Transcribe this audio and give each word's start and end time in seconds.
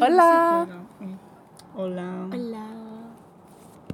Hola. 0.00 0.66
Hola. 1.76 2.28
Hola. 2.32 2.66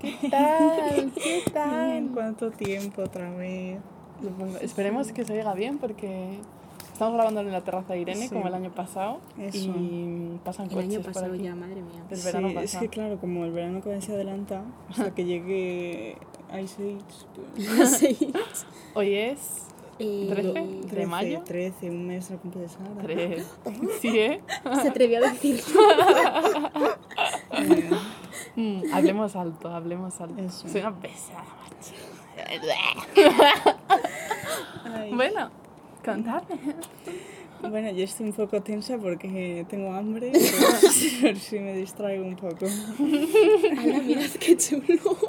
¿Qué 0.01 0.17
tal? 0.31 1.13
¿Qué 1.15 1.21
Bien, 1.21 1.53
tal? 1.53 2.11
¿Cuánto 2.15 2.51
tiempo 2.51 3.03
otra 3.03 3.31
vez? 3.31 3.79
Esperemos 4.63 5.13
que 5.13 5.25
se 5.25 5.33
oiga 5.35 5.53
bien 5.55 5.79
porque 5.79 6.39
estamos 6.93 7.15
grabando 7.15 7.41
en 7.41 7.53
la 7.53 7.61
terraza 7.63 7.93
de 7.93 8.01
Irene 8.01 8.29
Sí. 8.29 8.35
como 8.35 8.47
el 8.49 8.55
año 8.55 8.71
pasado 8.71 9.19
Eso. 9.39 9.59
y 9.77 10.41
pasan 10.45 10.67
El 10.67 10.73
coches 10.73 10.89
año 10.91 11.01
por 11.03 11.13
pasado 11.13 11.35
aquí. 11.35 11.43
ya, 11.43 11.55
madre 11.55 11.83
mía. 11.83 12.03
Sí, 12.13 12.25
verano 12.25 12.49
es 12.49 12.55
pasado. 12.55 12.81
que 12.83 12.89
claro, 12.89 13.19
como 13.19 13.45
el 13.45 13.53
verano 13.53 13.83
que 13.83 14.01
se 14.01 14.13
adelanta, 14.15 14.63
hasta 14.89 15.11
que 15.15 15.25
llegue 15.27 16.17
Ice 16.63 16.83
Age, 16.97 17.05
pues, 17.57 17.91
Sí. 17.99 18.33
Hoy 18.95 19.15
es 19.17 19.67
Eh, 19.99 20.27
13 20.29 20.53
de 20.53 20.87
13, 20.89 21.07
mayo. 21.07 21.43
13, 21.45 21.91
un 21.91 22.07
mes 22.07 22.31
al 22.31 22.39
cumple 22.39 22.63
de 22.63 22.69
Sara. 22.69 22.91
Tres. 23.03 23.47
Sí, 24.01 24.19
¿eh? 24.19 24.41
Se 24.83 24.89
atrevió 24.89 25.19
a 25.25 25.31
decirlo. 25.31 25.81
Mm, 28.57 28.83
hablemos 28.93 29.35
alto, 29.35 29.69
hablemos 29.69 30.21
alto. 30.21 30.41
Eso. 30.41 30.69
Soy 30.69 30.81
una 30.81 30.95
pesada, 30.95 31.45
macho. 31.61 31.95
Bueno, 35.17 35.51
contadme. 36.05 36.59
Bueno, 37.71 37.91
yo 37.91 38.05
estoy 38.05 38.27
un 38.27 38.33
poco 38.33 38.63
tensa 38.63 38.99
porque 38.99 39.65
tengo 39.69 39.93
hambre, 39.93 40.31
pero 40.33 40.69
a 40.69 41.25
ver 41.25 41.39
si 41.39 41.59
me 41.59 41.75
distraigo 41.75 42.25
un 42.25 42.37
poco. 42.37 42.67
Ala, 43.79 43.99
mirad 44.01 44.31
qué 44.39 44.57
chulo. 44.57 44.85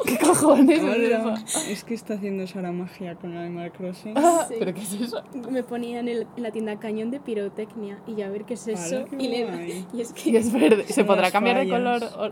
¿Qué 0.06 0.18
cojones 0.18 0.80
es 0.80 0.84
Hola. 0.84 1.36
eso? 1.46 1.62
Es 1.70 1.84
que 1.84 1.94
está 1.94 2.16
haciendo 2.16 2.46
Sara 2.48 2.72
magia 2.72 3.16
con 3.16 3.36
Animal 3.36 3.72
Crossing. 3.72 4.14
Sí. 4.48 4.56
¿Pero 4.60 4.74
qué 4.74 4.82
es 4.82 4.94
eso? 4.94 5.24
Me 5.50 5.64
ponía 5.64 6.00
en, 6.00 6.08
el- 6.08 6.28
en 6.38 6.44
la 6.44 6.52
tienda 6.52 6.78
cañón 6.80 7.10
de 7.12 7.20
pirotecnia 7.20 8.00
y 8.08 8.16
ya 8.16 8.28
a 8.28 8.30
ver 8.30 8.46
qué 8.46 8.54
es 8.56 8.68
eso. 8.68 9.06
Qué 9.06 9.16
y, 9.24 9.28
le- 9.28 9.86
y 9.94 10.02
es 10.02 10.12
Y 10.26 10.32
que, 10.32 10.38
es 10.38 10.52
verde. 10.54 10.86
¿Se 10.88 11.04
podrá 11.04 11.32
cambiar 11.32 11.58
de 11.66 11.70
color? 11.70 12.04
o- 12.18 12.32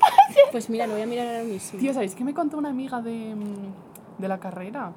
pues 0.52 0.68
mira, 0.68 0.86
lo 0.86 0.94
voy 0.94 1.02
a 1.02 1.06
mirar 1.06 1.26
ahora 1.28 1.44
mismo. 1.44 1.78
Tío, 1.78 1.92
¿sabéis 1.94 2.14
qué 2.14 2.24
me 2.24 2.34
contó 2.34 2.58
una 2.58 2.70
amiga 2.70 3.00
de, 3.00 3.34
mm, 3.34 4.20
de 4.20 4.28
la 4.28 4.38
carrera? 4.38 4.92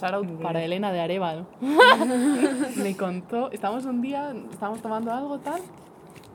Shout 0.00 0.14
A 0.14 0.28
ver. 0.28 0.38
para 0.38 0.62
Elena 0.62 0.92
de 0.92 1.00
Arevalo. 1.00 1.46
me 2.76 2.96
contó, 2.96 3.50
estábamos 3.50 3.84
un 3.84 4.00
día, 4.00 4.34
estábamos 4.50 4.80
tomando 4.82 5.12
algo 5.12 5.38
tal, 5.38 5.60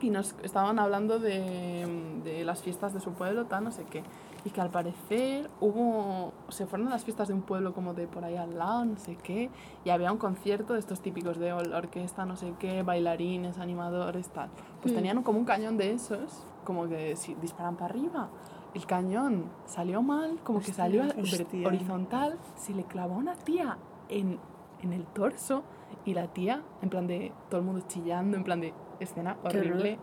y 0.00 0.10
nos 0.10 0.34
estaban 0.42 0.78
hablando 0.78 1.18
de, 1.18 1.86
de 2.24 2.44
las 2.44 2.62
fiestas 2.62 2.92
de 2.92 3.00
su 3.00 3.12
pueblo, 3.12 3.46
tal, 3.46 3.64
no 3.64 3.70
sé 3.72 3.84
qué. 3.90 4.02
Y 4.46 4.50
que 4.50 4.60
al 4.60 4.68
parecer 4.68 5.48
hubo, 5.60 6.32
se 6.50 6.66
fueron 6.66 6.88
a 6.88 6.90
las 6.90 7.04
fiestas 7.04 7.28
de 7.28 7.34
un 7.34 7.40
pueblo 7.40 7.72
como 7.72 7.94
de 7.94 8.06
por 8.06 8.24
ahí 8.26 8.36
al 8.36 8.58
lado, 8.58 8.84
no 8.84 8.98
sé 8.98 9.16
qué, 9.16 9.48
y 9.84 9.88
había 9.90 10.12
un 10.12 10.18
concierto 10.18 10.74
de 10.74 10.80
estos 10.80 11.00
típicos 11.00 11.38
de 11.38 11.54
or- 11.54 11.72
orquesta, 11.72 12.26
no 12.26 12.36
sé 12.36 12.52
qué, 12.58 12.82
bailarines, 12.82 13.58
animadores, 13.58 14.28
tal. 14.28 14.50
Pues 14.82 14.92
Mm. 14.92 14.96
tenían 14.96 15.22
como 15.22 15.38
un 15.38 15.46
cañón 15.46 15.78
de 15.78 15.92
esos, 15.92 16.46
como 16.64 16.86
que 16.88 17.16
si 17.16 17.34
disparan 17.36 17.76
para 17.76 17.86
arriba. 17.86 18.28
El 18.74 18.86
cañón 18.86 19.44
salió 19.66 20.02
mal, 20.02 20.38
como 20.42 20.60
que 20.60 20.72
salió 20.72 21.04
hostia. 21.20 21.66
horizontal, 21.66 22.38
se 22.56 22.74
le 22.74 22.82
clavó 22.84 23.14
a 23.14 23.18
una 23.18 23.34
tía 23.36 23.78
en, 24.08 24.38
en 24.82 24.92
el 24.92 25.04
torso 25.06 25.62
y 26.04 26.12
la 26.14 26.26
tía, 26.28 26.62
en 26.82 26.90
plan 26.90 27.06
de 27.06 27.32
todo 27.48 27.60
el 27.60 27.66
mundo 27.66 27.82
chillando, 27.86 28.36
en 28.36 28.42
plan 28.44 28.60
de 28.60 28.74
escena 29.00 29.36
horrible. 29.44 29.98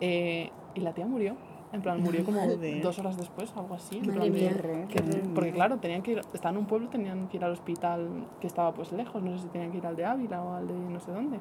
eh, 0.00 0.50
y 0.74 0.80
la 0.80 0.92
tía 0.94 1.06
murió. 1.06 1.36
En 1.72 1.80
plan, 1.82 2.02
murió 2.02 2.22
como 2.24 2.38
Joder. 2.40 2.82
dos 2.82 2.98
horas 2.98 3.16
después, 3.16 3.52
algo 3.56 3.74
así. 3.74 3.96
en 3.98 4.04
plan 4.14 4.32
de- 4.32 4.86
que- 4.88 5.02
porque 5.34 5.52
claro, 5.52 5.78
tenían 5.78 6.02
que 6.02 6.12
ir, 6.12 6.20
estaban 6.32 6.54
en 6.56 6.60
un 6.60 6.66
pueblo, 6.66 6.88
tenían 6.90 7.28
que 7.28 7.38
ir 7.38 7.44
al 7.44 7.52
hospital 7.52 8.26
que 8.40 8.46
estaba 8.46 8.72
pues 8.74 8.92
lejos, 8.92 9.22
no 9.22 9.36
sé 9.36 9.44
si 9.44 9.48
tenían 9.48 9.72
que 9.72 9.78
ir 9.78 9.86
al 9.86 9.96
de 9.96 10.04
Ávila 10.04 10.42
o 10.42 10.52
al 10.54 10.68
de 10.68 10.74
no 10.74 11.00
sé 11.00 11.10
dónde. 11.10 11.38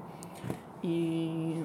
Y, 0.82 1.64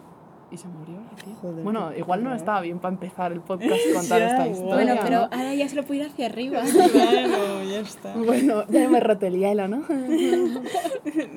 y 0.50 0.56
se 0.56 0.68
murió 0.68 1.00
la 1.00 1.16
tía. 1.22 1.34
Joder, 1.42 1.64
bueno, 1.64 1.92
igual 1.96 2.22
no 2.22 2.34
estaba 2.34 2.60
bien 2.60 2.78
para 2.78 2.94
empezar 2.94 3.32
el 3.32 3.40
podcast 3.48 3.80
contar 3.94 4.18
Ya, 4.20 4.26
esta 4.28 4.46
igual. 4.46 4.50
historia. 4.52 4.74
Bueno, 4.74 5.00
pero 5.02 5.16
¿no? 5.20 5.24
ahora 5.24 5.54
ya 5.54 5.68
se 5.68 5.76
lo 5.76 5.82
puedo 5.84 6.00
ir 6.00 6.06
hacia 6.06 6.26
arriba. 6.26 6.62
Claro, 6.92 7.62
ya 7.64 7.80
está. 7.80 8.14
Bueno, 8.16 8.64
ya 8.68 8.88
me 8.88 9.00
roto 9.00 9.26
el 9.26 9.38
hielo, 9.38 9.68
¿no? 9.68 9.82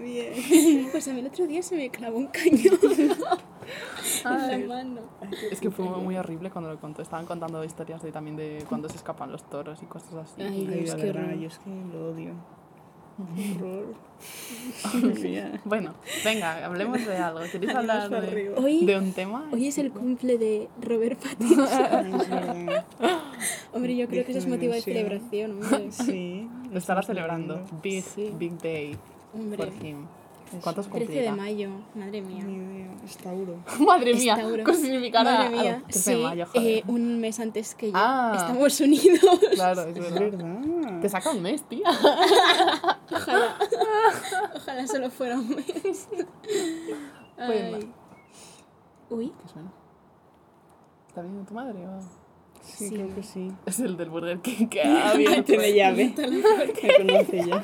Bien. 0.03 0.87
Pues 0.91 1.07
a 1.07 1.13
mí 1.13 1.19
el 1.19 1.27
otro 1.27 1.47
día 1.47 1.61
se 1.63 1.75
me 1.75 1.89
clavó 1.89 2.17
un 2.17 2.27
cañón 2.27 2.77
en 4.25 4.67
la 4.67 4.67
mano. 4.67 5.01
Es 5.51 5.59
que 5.59 5.69
fue 5.71 5.85
muy 5.85 6.15
horrible 6.17 6.49
cuando 6.51 6.71
lo 6.71 6.79
contó. 6.79 7.01
Estaban 7.01 7.25
contando 7.25 7.63
historias 7.63 8.01
de, 8.01 8.11
también 8.11 8.35
de 8.35 8.65
cuando 8.67 8.89
se 8.89 8.97
escapan 8.97 9.31
los 9.31 9.43
toros 9.49 9.81
y 9.83 9.85
cosas 9.85 10.13
así. 10.15 10.41
Ay, 10.41 10.65
Dios, 10.67 10.93
horror. 10.93 11.33
yo 11.37 11.47
es 11.47 11.59
que 11.59 11.69
lo 11.69 12.09
odio. 12.11 12.33
Bueno, 15.65 15.93
venga, 16.23 16.65
hablemos 16.65 17.05
de 17.05 17.17
algo. 17.17 17.39
¿Queréis 17.51 17.73
Ánimos 17.75 17.95
hablar 17.95 18.09
de. 18.31 18.49
Hoy, 18.57 18.85
de 18.85 18.97
un 18.97 19.13
tema? 19.13 19.47
hoy 19.51 19.67
es 19.67 19.77
el 19.77 19.91
cumple 19.91 20.37
de 20.37 20.67
Robert 20.81 21.19
Pattinson. 21.23 22.69
Hombre, 23.73 23.95
yo 23.95 24.07
creo 24.07 24.25
que 24.25 24.31
eso 24.31 24.39
es 24.39 24.47
motivo 24.47 24.73
de 24.73 24.81
celebración, 24.81 25.51
hombre. 25.63 25.91
Sí. 25.91 26.47
Lo 26.71 26.79
estará 26.79 27.01
celebrando. 27.01 27.61
Big, 27.81 28.03
Sí. 28.03 28.31
big 28.37 28.57
day 28.59 28.95
Hombre, 29.33 29.57
for 29.57 29.67
¿Cuántos 30.63 30.87
13 30.87 30.99
de 30.99 31.05
cumplirá? 31.05 31.35
mayo, 31.35 31.69
madre 31.95 32.21
mía. 32.21 32.43
Ni 32.43 32.55
idea. 32.55 32.87
Es 33.05 33.17
Tauro. 33.17 33.55
Madre 33.79 34.13
mía. 34.13 34.37
¿qué 34.65 34.73
significará? 34.73 35.31
Madre 35.31 35.49
mía, 35.57 35.77
Ah, 35.81 35.83
13 35.89 35.99
sí, 35.99 36.17
de 36.17 36.23
mayo, 36.23 36.45
joder. 36.47 36.67
eh, 36.67 36.83
un 36.87 37.19
mes 37.19 37.39
antes 37.39 37.75
que 37.75 37.87
yo. 37.87 37.93
Ah. 37.95 38.33
Estamos 38.35 38.79
unidos. 38.81 39.39
Claro, 39.53 39.81
es 39.83 39.97
Es 39.97 40.03
verdad. 40.13 40.19
verdad. 40.19 40.99
Te 41.01 41.09
saca 41.09 41.31
un 41.31 41.41
mes, 41.41 41.63
tía. 41.63 41.87
Ojalá. 43.11 43.57
Ojalá 44.55 44.87
solo 44.87 45.09
fuera 45.09 45.35
un 45.39 45.49
mes. 45.49 46.07
Bueno. 47.37 47.77
Ay. 47.77 47.91
Uy, 49.09 49.27
¿Qué 49.41 49.47
suena? 49.51 49.71
¿Está 51.07 51.21
viniendo 51.21 51.47
tu 51.47 51.53
madre 51.53 51.87
o...? 51.87 51.99
Sí, 52.61 52.89
Sí. 52.89 52.95
creo 52.95 53.15
que 53.15 53.23
sí. 53.23 53.51
Es 53.65 53.79
el 53.79 53.95
del 53.97 54.09
Burger 54.09 54.39
King 54.41 54.67
que 54.67 54.81
ha 54.83 55.11
abierto. 55.11 55.43
Tiene 55.43 55.73
llave. 55.73 56.13
Me 56.15 56.97
conoce 57.07 57.47
ya. 57.47 57.63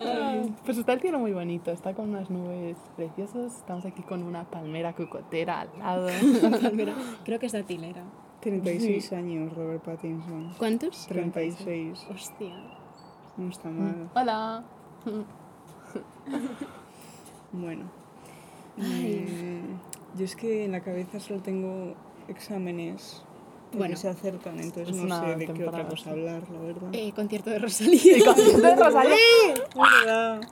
Ay, 0.00 0.54
Pues 0.64 0.78
está 0.78 0.92
el 0.92 1.00
cielo 1.00 1.18
muy 1.18 1.32
bonito, 1.32 1.70
está 1.70 1.94
con 1.94 2.10
unas 2.10 2.30
nubes 2.30 2.76
preciosas. 2.96 3.56
Estamos 3.56 3.84
aquí 3.84 4.02
con 4.02 4.22
una 4.22 4.44
palmera 4.44 4.92
cocotera 4.92 5.60
al 5.62 5.78
lado. 5.78 6.08
palmera. 6.62 6.94
Creo 7.24 7.38
que 7.38 7.46
es 7.46 7.52
datilera. 7.52 8.02
36 8.40 9.12
años, 9.12 9.54
Robert 9.54 9.82
Pattinson. 9.82 10.52
¿Cuántos? 10.58 11.06
36. 11.06 12.06
Hostia. 12.10 12.54
No 13.36 13.48
está 13.48 13.70
mal. 13.70 14.10
Hola. 14.14 14.64
Bueno. 17.52 17.84
Ay. 18.76 19.26
Mm, 19.28 20.18
yo 20.18 20.24
es 20.24 20.34
que 20.34 20.64
en 20.64 20.72
la 20.72 20.80
cabeza 20.80 21.20
solo 21.20 21.40
tengo 21.40 21.94
exámenes. 22.26 23.24
Porque 23.74 23.88
Bueno. 23.94 23.96
se 23.96 24.08
acercan, 24.08 24.58
entonces 24.60 24.96
Es 24.96 25.02
no 25.02 25.20
sé 25.20 25.36
de 25.36 25.46
qué 25.46 25.64
otra 25.66 25.86
cosa 25.88 26.10
hablar, 26.10 26.42
la 26.52 26.60
verdad. 26.60 26.88
Eh, 26.92 27.12
concierto 27.14 27.50
de 27.50 27.58
Rosalía. 27.58 28.16
de 28.34 28.76
Rosalía. 28.76 29.16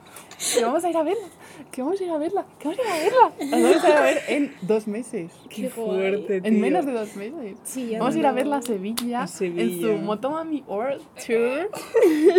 Que 0.54 0.64
vamos 0.64 0.84
a 0.84 0.90
ir 0.90 0.96
a 0.96 1.02
verla. 1.02 1.26
Que 1.70 1.82
vamos 1.82 2.00
a 2.00 2.04
ir 2.04 2.10
a 2.10 2.18
verla. 2.18 2.46
Que 2.58 2.68
vamos 2.68 2.80
a 2.80 2.82
ir 2.82 2.90
a 2.90 2.98
verla. 3.04 3.32
La 3.50 3.56
vamos 3.68 3.84
a 3.84 3.88
ir 3.88 3.94
a 3.94 4.00
ver 4.02 4.18
en 4.28 4.54
dos 4.62 4.86
meses. 4.86 5.32
Qué 5.48 5.62
Qué 5.62 5.68
fuerte, 5.70 6.40
tío. 6.40 6.48
En 6.50 6.60
menos 6.60 6.84
de 6.86 6.92
dos 6.92 7.14
meses. 7.16 7.56
Sí, 7.64 7.92
Vamos 7.98 8.14
a 8.14 8.18
ir 8.18 8.26
a 8.26 8.32
verla 8.32 8.56
a 8.56 8.62
Sevilla, 8.62 9.22
A 9.22 9.26
Sevilla. 9.26 9.62
en 9.62 9.80
su 9.98 10.04
Motomami 10.04 10.62
World 10.66 11.02
Tour. 11.26 11.70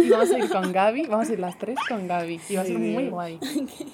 Y 0.03 0.09
vamos 0.09 0.31
a 0.31 0.37
ir 0.39 0.49
con 0.49 0.71
Gaby. 0.71 1.05
Vamos 1.07 1.29
a 1.29 1.33
ir 1.33 1.39
las 1.39 1.57
tres 1.57 1.77
con 1.87 2.07
Gaby. 2.07 2.39
Y 2.49 2.55
va 2.55 2.61
a 2.61 2.65
ser 2.65 2.77
muy 2.79 3.07
guay. 3.09 3.39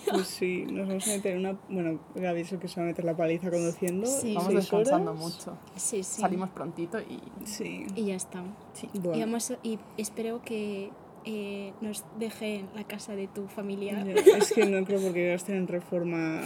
Pues 0.09 0.27
sí, 0.27 0.65
nos 0.69 0.87
vamos 0.87 1.07
a 1.07 1.11
meter 1.11 1.33
en 1.33 1.39
una... 1.39 1.57
Bueno, 1.69 1.99
Gaby 2.15 2.41
es 2.41 2.51
el 2.51 2.59
que 2.59 2.67
se 2.67 2.79
va 2.79 2.83
a 2.85 2.87
meter 2.87 3.05
la 3.05 3.15
paliza 3.15 3.49
conduciendo. 3.51 4.05
Sí. 4.07 4.33
Vamos 4.35 4.53
descansando 4.55 5.11
horas. 5.11 5.23
mucho. 5.23 5.57
Sí, 5.75 6.03
sí. 6.03 6.21
Salimos 6.21 6.49
prontito 6.49 6.99
y 6.99 7.19
Sí. 7.45 7.85
Y 7.95 8.05
ya 8.07 8.15
está. 8.15 8.43
sí. 8.73 8.89
Buah. 8.93 9.15
Y, 9.15 9.19
vamos 9.21 9.51
a- 9.51 9.57
y 9.63 9.77
espero 9.97 10.41
que 10.43 10.89
eh, 11.25 11.73
nos 11.81 12.03
deje 12.17 12.55
en 12.59 12.69
la 12.75 12.83
casa 12.83 13.15
de 13.15 13.27
tu 13.27 13.47
familia. 13.47 14.03
Es 14.37 14.53
que 14.53 14.65
no 14.65 14.83
creo 14.85 15.01
porque 15.01 15.27
ya 15.27 15.33
estén 15.35 15.55
en 15.57 15.67
reforma. 15.67 16.41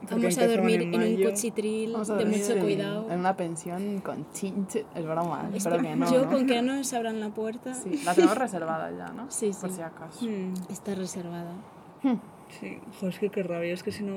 porque 0.00 0.14
Vamos 0.14 0.38
a 0.38 0.46
dormir 0.48 0.82
en, 0.82 0.94
un 0.94 1.00
mayo. 1.00 1.30
cochitril 1.30 1.92
de 1.92 2.24
mucho 2.26 2.52
en- 2.54 2.60
cuidado. 2.62 3.10
En 3.10 3.20
una 3.20 3.36
pensión 3.36 4.00
con 4.00 4.30
chinche. 4.32 4.84
Es 4.94 5.04
broma, 5.04 5.48
Es 5.50 5.64
espero 5.66 5.82
que 5.82 5.94
no. 5.96 6.10
yo 6.12 6.24
¿no? 6.24 6.30
con 6.30 6.46
que 6.46 6.62
no 6.62 6.74
nos 6.76 6.92
abran 6.94 7.20
la 7.20 7.28
puerta 7.30 7.74
Sí, 7.74 8.00
la 8.04 8.14
tenemos 8.14 8.36
reservada 8.46 8.90
ya, 8.96 9.12
¿no? 9.12 9.30
Sí, 9.30 9.50
Por 9.60 9.70
sí. 9.70 9.76
si 9.76 9.82
acaso. 9.82 10.24
Mm, 10.26 10.54
está 10.70 10.94
reservada. 10.94 11.52
sí, 12.48 12.78
Joder, 12.98 13.14
es 13.14 13.20
que 13.20 13.28
qué 13.28 13.42
rabia. 13.42 13.74
Es 13.74 13.82
que 13.82 13.92
si 13.92 14.02
no 14.02 14.14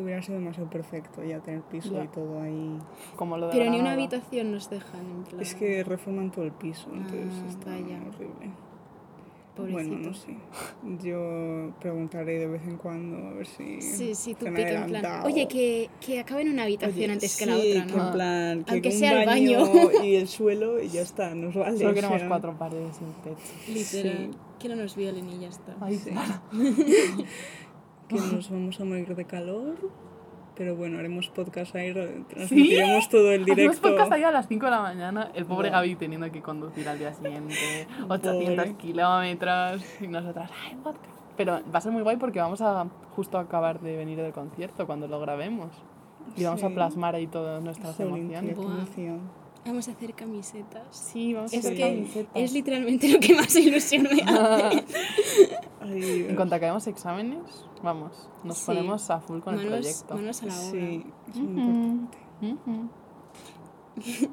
hubiera 0.00 0.22
sido 0.22 0.38
demasiado 0.38 0.70
perfecto 0.70 1.22
ya 1.22 1.38
tener 1.40 1.60
piso 1.62 1.92
Ya. 1.92 2.04
y 2.04 2.08
todo 2.08 2.40
ahí. 2.40 2.78
Como 3.16 3.36
lo 3.36 3.48
de 3.48 3.52
Pero 3.52 3.70
ni 3.70 3.78
una 3.78 3.92
habitación 3.92 4.52
nos 4.52 4.70
dejan. 4.70 5.00
En 5.00 5.22
plan, 5.24 5.42
Es 5.42 5.54
que 5.54 5.84
reforman 5.84 6.30
todo 6.30 6.46
el 6.46 6.52
piso, 6.52 6.88
entonces 6.92 7.26
Ah, 7.44 7.48
está 7.50 7.70
vaya. 7.72 7.98
horrible. 8.08 8.50
Pobrecito. 9.56 9.88
Bueno, 9.90 10.08
no 10.08 10.14
sé. 10.14 10.36
Yo 11.02 11.72
preguntaré 11.80 12.38
de 12.38 12.46
vez 12.46 12.62
en 12.66 12.76
cuando 12.76 13.28
a 13.28 13.32
ver 13.32 13.46
si. 13.46 13.80
Sí, 13.80 14.14
sí, 14.14 14.34
tú 14.34 14.46
pica 14.46 14.60
en 14.60 14.66
plan. 14.66 14.82
adelantado. 14.84 15.26
Oye, 15.26 15.48
que, 15.48 15.88
que 16.00 16.20
acabe 16.20 16.42
en 16.42 16.50
una 16.50 16.62
habitación 16.64 17.04
Oye, 17.04 17.12
antes 17.12 17.36
que 17.36 17.44
sí, 17.44 17.50
la 17.50 17.56
otra, 17.56 17.86
que 17.86 17.92
¿no? 17.96 18.06
en 18.06 18.12
plan, 18.12 18.64
que 18.64 18.72
Aunque 18.72 18.88
un 18.88 18.94
sea 18.94 19.20
el 19.20 19.26
baño, 19.26 19.58
y 20.04 20.14
el 20.14 20.28
suelo 20.28 20.82
y 20.82 20.88
ya 20.88 21.02
está, 21.02 21.34
nos 21.34 21.54
vale. 21.54 21.76
Solo 21.78 21.90
o 21.90 21.94
queremos 21.94 22.18
sea, 22.18 22.28
cuatro 22.28 22.58
paredes 22.58 22.96
techo. 23.22 23.36
Literal. 23.68 24.28
Sí. 24.32 24.38
Que 24.58 24.68
no 24.68 24.76
nos 24.76 24.94
violen 24.96 25.28
y 25.28 25.40
ya 25.40 25.48
está. 25.48 25.76
Ay, 25.80 25.96
Sí. 25.96 26.10
Que 28.08 28.16
nos 28.16 28.50
vamos 28.50 28.80
a 28.80 28.84
morir 28.84 29.14
de 29.14 29.24
calor, 29.24 29.76
Pero 30.60 30.76
bueno, 30.76 30.98
haremos 30.98 31.26
podcast 31.30 31.74
ahí, 31.74 31.94
¿Sí? 31.94 32.24
transmitiremos 32.28 33.08
todo 33.08 33.32
el 33.32 33.46
directo. 33.46 33.80
podcast 33.80 34.12
ahí 34.12 34.24
a 34.24 34.30
las 34.30 34.46
5 34.46 34.66
de 34.66 34.70
la 34.70 34.82
mañana, 34.82 35.30
el 35.32 35.46
pobre. 35.46 35.70
Gaby 35.70 35.96
teniendo 35.96 36.30
que 36.30 36.42
conducir 36.42 36.86
al 36.86 36.98
día 36.98 37.14
siguiente, 37.14 37.86
800 38.06 38.66
Pobre. 38.66 38.74
kilómetros, 38.76 39.82
y 40.02 40.06
nosotras, 40.06 40.50
¡ay, 40.66 40.76
podcast! 40.82 41.16
Pero 41.38 41.60
va 41.74 41.78
a 41.78 41.80
ser 41.80 41.92
muy 41.92 42.02
guay 42.02 42.18
porque 42.18 42.40
vamos 42.40 42.60
a 42.60 42.86
justo 43.16 43.38
acabar 43.38 43.80
de 43.80 43.96
venir 43.96 44.20
del 44.20 44.34
concierto 44.34 44.86
cuando 44.86 45.08
lo 45.08 45.18
grabemos. 45.18 45.70
Y 46.36 46.44
vamos 46.44 46.62
a 46.62 46.68
plasmar 46.68 47.14
ahí 47.14 47.26
todas 47.26 47.64
nuestras 47.64 47.96
tío, 47.96 48.04
emociones. 48.14 48.58
emoción. 48.58 49.20
Vamos 49.66 49.88
a 49.88 49.92
hacer 49.92 50.14
camisetas. 50.14 50.84
Sí, 50.96 51.34
vamos 51.34 51.52
a 51.52 51.58
hacer 51.58 51.74
que 51.74 51.80
camisetas. 51.80 52.32
es 52.34 52.52
literalmente 52.52 53.08
lo 53.08 53.20
que 53.20 53.34
más 53.34 53.54
ilusión 53.56 54.04
me 54.04 54.22
hace. 54.22 54.84
Ay. 55.80 56.26
En 56.28 56.36
cuanto 56.36 56.54
acabemos 56.54 56.86
exámenes, 56.86 57.40
vamos, 57.82 58.28
nos 58.42 58.56
Sí. 58.58 58.66
ponemos 58.66 59.10
a 59.10 59.20
full 59.20 59.40
con 59.40 59.58
el 59.60 59.66
proyecto. 59.66 60.14
manos 60.14 60.42
a 60.42 60.46
la 60.46 60.54
obra. 60.60 60.70
Sí, 60.70 61.06
es 61.28 61.36
muy 61.36 61.60
importante. 61.60 62.18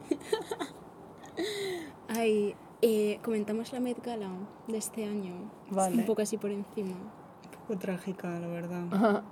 Ay, 2.07 2.55
eh, 2.81 3.19
comentamos 3.23 3.71
la 3.73 3.79
Met 3.79 4.03
Gala 4.03 4.29
de 4.67 4.77
este 4.77 5.05
año. 5.05 5.33
Vale. 5.69 5.97
Un 5.97 6.05
poco 6.05 6.21
así 6.21 6.37
por 6.37 6.51
encima. 6.51 6.91
Un 6.95 7.59
poco 7.67 7.77
trágica, 7.79 8.39
la 8.39 8.47
verdad. 8.47 9.23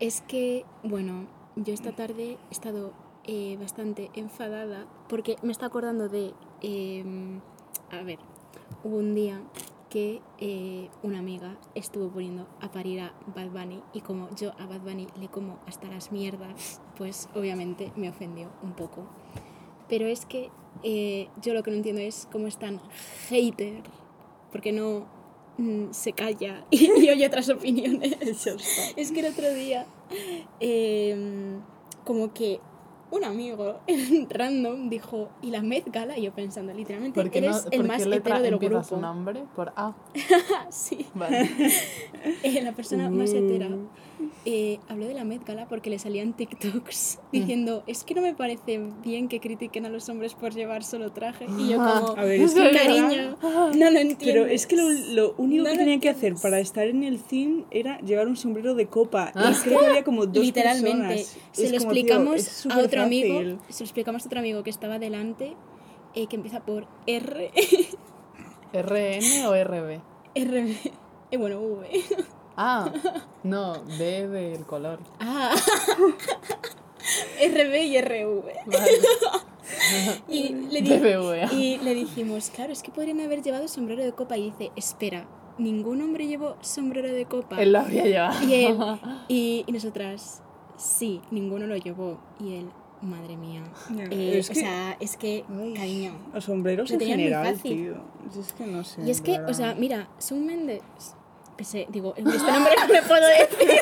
Es 0.00 0.20
que, 0.22 0.64
bueno, 0.82 1.26
yo 1.56 1.72
esta 1.72 1.92
tarde 1.92 2.38
he 2.50 2.52
estado 2.52 2.92
eh, 3.28 3.56
bastante 3.60 4.10
enfadada 4.14 4.86
porque 5.08 5.36
me 5.42 5.52
está 5.52 5.66
acordando 5.66 6.08
de... 6.08 6.34
eh, 6.62 7.04
a 7.90 8.02
ver, 8.02 8.18
hubo 8.84 8.96
un 8.96 9.14
día 9.14 9.40
que 9.88 10.20
eh, 10.38 10.88
una 11.02 11.18
amiga 11.18 11.56
estuvo 11.74 12.08
poniendo 12.08 12.46
a 12.60 12.70
parir 12.70 13.00
a 13.00 13.14
Bad 13.34 13.50
Bunny 13.50 13.82
y 13.92 14.00
como 14.00 14.28
yo 14.36 14.52
a 14.58 14.66
Bad 14.66 14.80
Bunny 14.80 15.06
le 15.18 15.28
como 15.28 15.58
hasta 15.66 15.88
las 15.88 16.12
mierdas, 16.12 16.80
pues 16.96 17.28
obviamente 17.34 17.92
me 17.96 18.08
ofendió 18.08 18.50
un 18.62 18.72
poco. 18.72 19.06
Pero 19.88 20.06
es 20.06 20.26
que 20.26 20.50
eh, 20.82 21.28
yo 21.40 21.54
lo 21.54 21.62
que 21.62 21.70
no 21.70 21.78
entiendo 21.78 22.02
es 22.02 22.28
cómo 22.30 22.46
es 22.46 22.58
tan 22.58 22.80
hater, 23.28 23.82
porque 24.52 24.72
no 24.72 25.06
mm, 25.56 25.92
se 25.92 26.12
calla 26.12 26.66
y, 26.70 26.84
y 26.84 27.08
oye 27.08 27.26
otras 27.26 27.48
opiniones. 27.48 28.46
Es 28.96 29.12
que 29.12 29.20
el 29.20 29.32
otro 29.32 29.52
día, 29.54 29.86
em, 30.60 31.62
como 32.04 32.34
que 32.34 32.60
un 33.10 33.24
amigo 33.24 33.80
random 34.30 34.88
dijo, 34.88 35.28
¿y 35.42 35.50
la 35.50 35.62
Met 35.62 35.84
Gala? 35.90 36.18
Y 36.18 36.22
yo 36.22 36.32
pensando, 36.32 36.72
literalmente, 36.72 37.20
¿Por 37.20 37.30
qué, 37.30 37.40
no, 37.40 37.48
eres 37.48 37.62
por 37.62 37.74
el 37.74 37.80
qué 37.82 37.88
más 37.88 38.06
letra 38.06 38.38
hetero 38.38 38.58
del 38.58 38.68
grupo. 38.68 38.84
su 38.84 38.96
nombre? 38.98 39.44
Por 39.54 39.72
A. 39.76 39.94
sí, 40.70 41.06
Vale. 41.14 41.48
eh, 42.42 42.62
la 42.62 42.72
persona 42.72 43.10
más 43.10 43.30
hetera 43.32 43.68
eh, 44.44 44.80
habló 44.88 45.06
de 45.06 45.14
la 45.14 45.24
Met 45.24 45.44
Gala 45.44 45.68
porque 45.68 45.90
le 45.90 45.98
salían 45.98 46.32
TikToks 46.32 47.18
diciendo, 47.32 47.82
es 47.86 48.04
que 48.04 48.14
no 48.14 48.22
me 48.22 48.34
parece 48.34 48.80
bien 49.02 49.28
que 49.28 49.40
critiquen 49.40 49.86
a 49.86 49.88
los 49.88 50.08
hombres 50.08 50.34
por 50.34 50.54
llevar 50.54 50.84
solo 50.84 51.12
traje. 51.12 51.46
Y 51.58 51.68
yo 51.68 51.76
como, 51.76 52.16
A 52.16 52.24
ver, 52.24 52.40
es 52.40 52.54
que 52.54 52.70
cariño, 52.72 53.36
no 53.42 53.90
lo 53.90 53.98
entiendo. 53.98 54.16
Pero 54.24 54.46
es 54.46 54.66
que 54.66 54.76
lo, 54.76 54.88
lo 54.90 55.34
único 55.38 55.64
No 55.64 55.70
que 55.70 55.76
lo 55.76 55.78
tenían 55.78 56.00
que 56.00 56.08
hacer 56.08 56.34
para 56.40 56.60
estar 56.60 56.86
en 56.86 57.04
el 57.04 57.18
cine 57.20 57.64
era 57.70 57.98
llevar 58.00 58.28
un 58.28 58.36
sombrero 58.36 58.74
de 58.74 58.86
copa. 58.86 59.32
Ah. 59.34 59.52
Y 59.52 59.62
creo 59.62 59.80
que 59.80 59.86
había 59.86 60.04
como 60.04 60.26
dos 60.26 60.44
Literalmente, 60.44 61.14
personas. 61.16 61.36
se 61.52 61.64
Es 61.64 61.72
lo 61.72 61.78
como, 61.78 61.90
explicamos 61.92 62.66
a 62.66 62.78
otro 62.78 62.97
superfácil. 63.04 63.32
amigo, 63.48 63.62
se 63.68 63.82
lo 63.82 63.84
explicamos 63.84 64.22
a 64.22 64.26
otro 64.26 64.38
amigo 64.40 64.62
que 64.62 64.70
estaba 64.70 64.98
delante, 64.98 65.56
eh, 66.14 66.26
que 66.26 66.36
empieza 66.36 66.60
por 66.60 66.86
R, 67.06 67.50
¿RN 68.72 69.46
o 69.46 69.64
RB? 69.64 70.00
R, 70.34 70.76
eh, 71.30 71.36
bueno, 71.36 71.60
V. 71.60 71.88
Ah, 72.60 72.90
no, 73.44 73.84
B 73.84 74.26
del 74.26 74.66
color. 74.66 74.98
Ah, 75.20 75.54
RB 77.40 77.74
y 77.84 78.00
RV. 78.00 78.42
Vale. 78.66 78.90
Y 80.28 80.48
le, 80.54 80.80
y 81.52 81.78
le 81.78 81.94
dijimos, 81.94 82.50
claro, 82.50 82.72
es 82.72 82.82
que 82.82 82.90
podrían 82.90 83.20
haber 83.20 83.42
llevado 83.42 83.68
sombrero 83.68 84.02
de 84.02 84.12
copa. 84.12 84.36
Y 84.36 84.50
dice, 84.50 84.72
espera, 84.74 85.28
ningún 85.56 86.02
hombre 86.02 86.26
llevó 86.26 86.56
sombrero 86.60 87.12
de 87.12 87.26
copa. 87.26 87.62
Él 87.62 87.72
lo 87.72 87.78
había 87.78 88.04
llevado. 88.04 88.44
Y 88.44 88.54
él, 88.54 88.76
y, 89.28 89.64
y 89.66 89.72
nosotras, 89.72 90.42
sí, 90.76 91.20
ninguno 91.30 91.66
lo 91.68 91.76
llevó. 91.76 92.18
Y 92.40 92.56
él, 92.56 92.70
madre 93.02 93.36
mía. 93.36 93.62
Ya, 93.94 94.04
Eh, 94.04 94.38
es 94.38 94.50
o 94.50 94.54
que- 94.54 94.60
sea, 94.60 94.96
es 95.00 95.16
que, 95.16 95.44
Ay. 95.60 95.74
cariño. 95.74 96.12
Los 96.34 96.44
sombreros 96.44 96.90
en 96.90 97.00
general, 97.00 97.54
fácil. 97.56 97.76
tío. 97.76 97.94
Es 98.40 98.52
que 98.52 98.66
no 98.66 98.84
sé. 98.84 99.02
Y 99.04 99.10
es 99.10 99.20
que, 99.20 99.40
o 99.40 99.54
sea, 99.54 99.74
mira, 99.74 100.08
Shawn 100.20 100.46
Mendes. 100.46 100.82
Pese, 101.56 101.86
digo, 101.90 102.14
este 102.16 102.52
nombre 102.52 102.72
no 102.78 102.86
me 102.86 103.02
puedo 103.02 103.26
decir. 103.26 103.68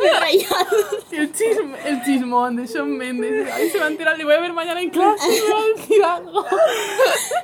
me 0.00 0.06
he 0.06 0.20
rayado. 0.20 0.76
El, 1.12 1.32
chisme, 1.32 1.76
el 1.84 2.02
chismón 2.02 2.56
de 2.56 2.66
Shawn 2.66 2.96
Mendes. 2.96 3.52
Ahí 3.52 3.68
se 3.68 3.78
va 3.78 3.86
a 3.86 3.88
enterar, 3.88 4.16
le 4.16 4.24
voy 4.24 4.34
a 4.34 4.40
ver 4.40 4.52
mañana 4.54 4.80
en 4.80 4.88
clase 4.90 5.26
y 5.28 5.42
me 5.42 5.50
va 5.54 5.60
a 5.60 5.64
decir 5.76 6.02
algo. 6.04 6.44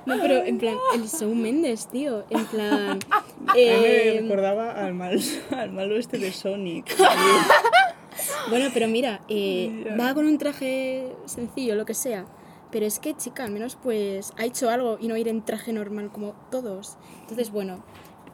No, 0.07 0.15
pero 0.21 0.35
en 0.45 0.59
plan, 0.59 0.77
el 0.95 1.07
Shawn 1.07 1.43
Mendes, 1.43 1.89
tío. 1.89 2.25
En 2.31 2.45
plan. 2.47 2.99
Mí 2.99 3.55
me 3.55 3.63
eh, 4.17 4.21
recordaba 4.23 4.73
al, 4.73 4.95
mal, 4.95 5.21
al 5.57 5.71
malo 5.73 5.97
este 5.99 6.17
de 6.19 6.33
Sonic. 6.33 6.87
bueno, 8.49 8.69
pero 8.75 8.89
mira, 8.89 9.21
eh, 9.29 9.95
va 9.99 10.15
con 10.15 10.27
un 10.27 10.39
traje 10.39 11.13
sencillo, 11.27 11.75
lo 11.75 11.85
que 11.87 11.95
sea. 11.95 12.27
Pero 12.71 12.87
es 12.87 12.99
que, 13.01 13.15
chica, 13.17 13.45
al 13.45 13.51
menos 13.51 13.77
pues 13.83 14.33
ha 14.39 14.45
hecho 14.45 14.71
algo 14.71 14.97
y 15.01 15.09
no 15.09 15.17
ir 15.17 15.27
en 15.29 15.43
traje 15.45 15.73
normal 15.73 16.11
como 16.13 16.35
todos. 16.51 16.97
Entonces, 17.23 17.51
bueno, 17.51 17.83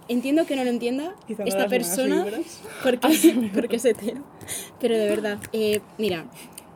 entiendo 0.08 0.44
que 0.46 0.56
no 0.56 0.64
lo 0.64 0.70
entienda 0.70 1.14
Quizá 1.26 1.44
esta 1.44 1.66
persona 1.68 2.26
porque, 2.82 3.08
porque 3.54 3.76
es 3.76 3.84
hetero. 3.86 4.22
Pero 4.78 4.96
de 4.98 5.08
verdad, 5.08 5.38
eh, 5.52 5.80
mira, 5.96 6.26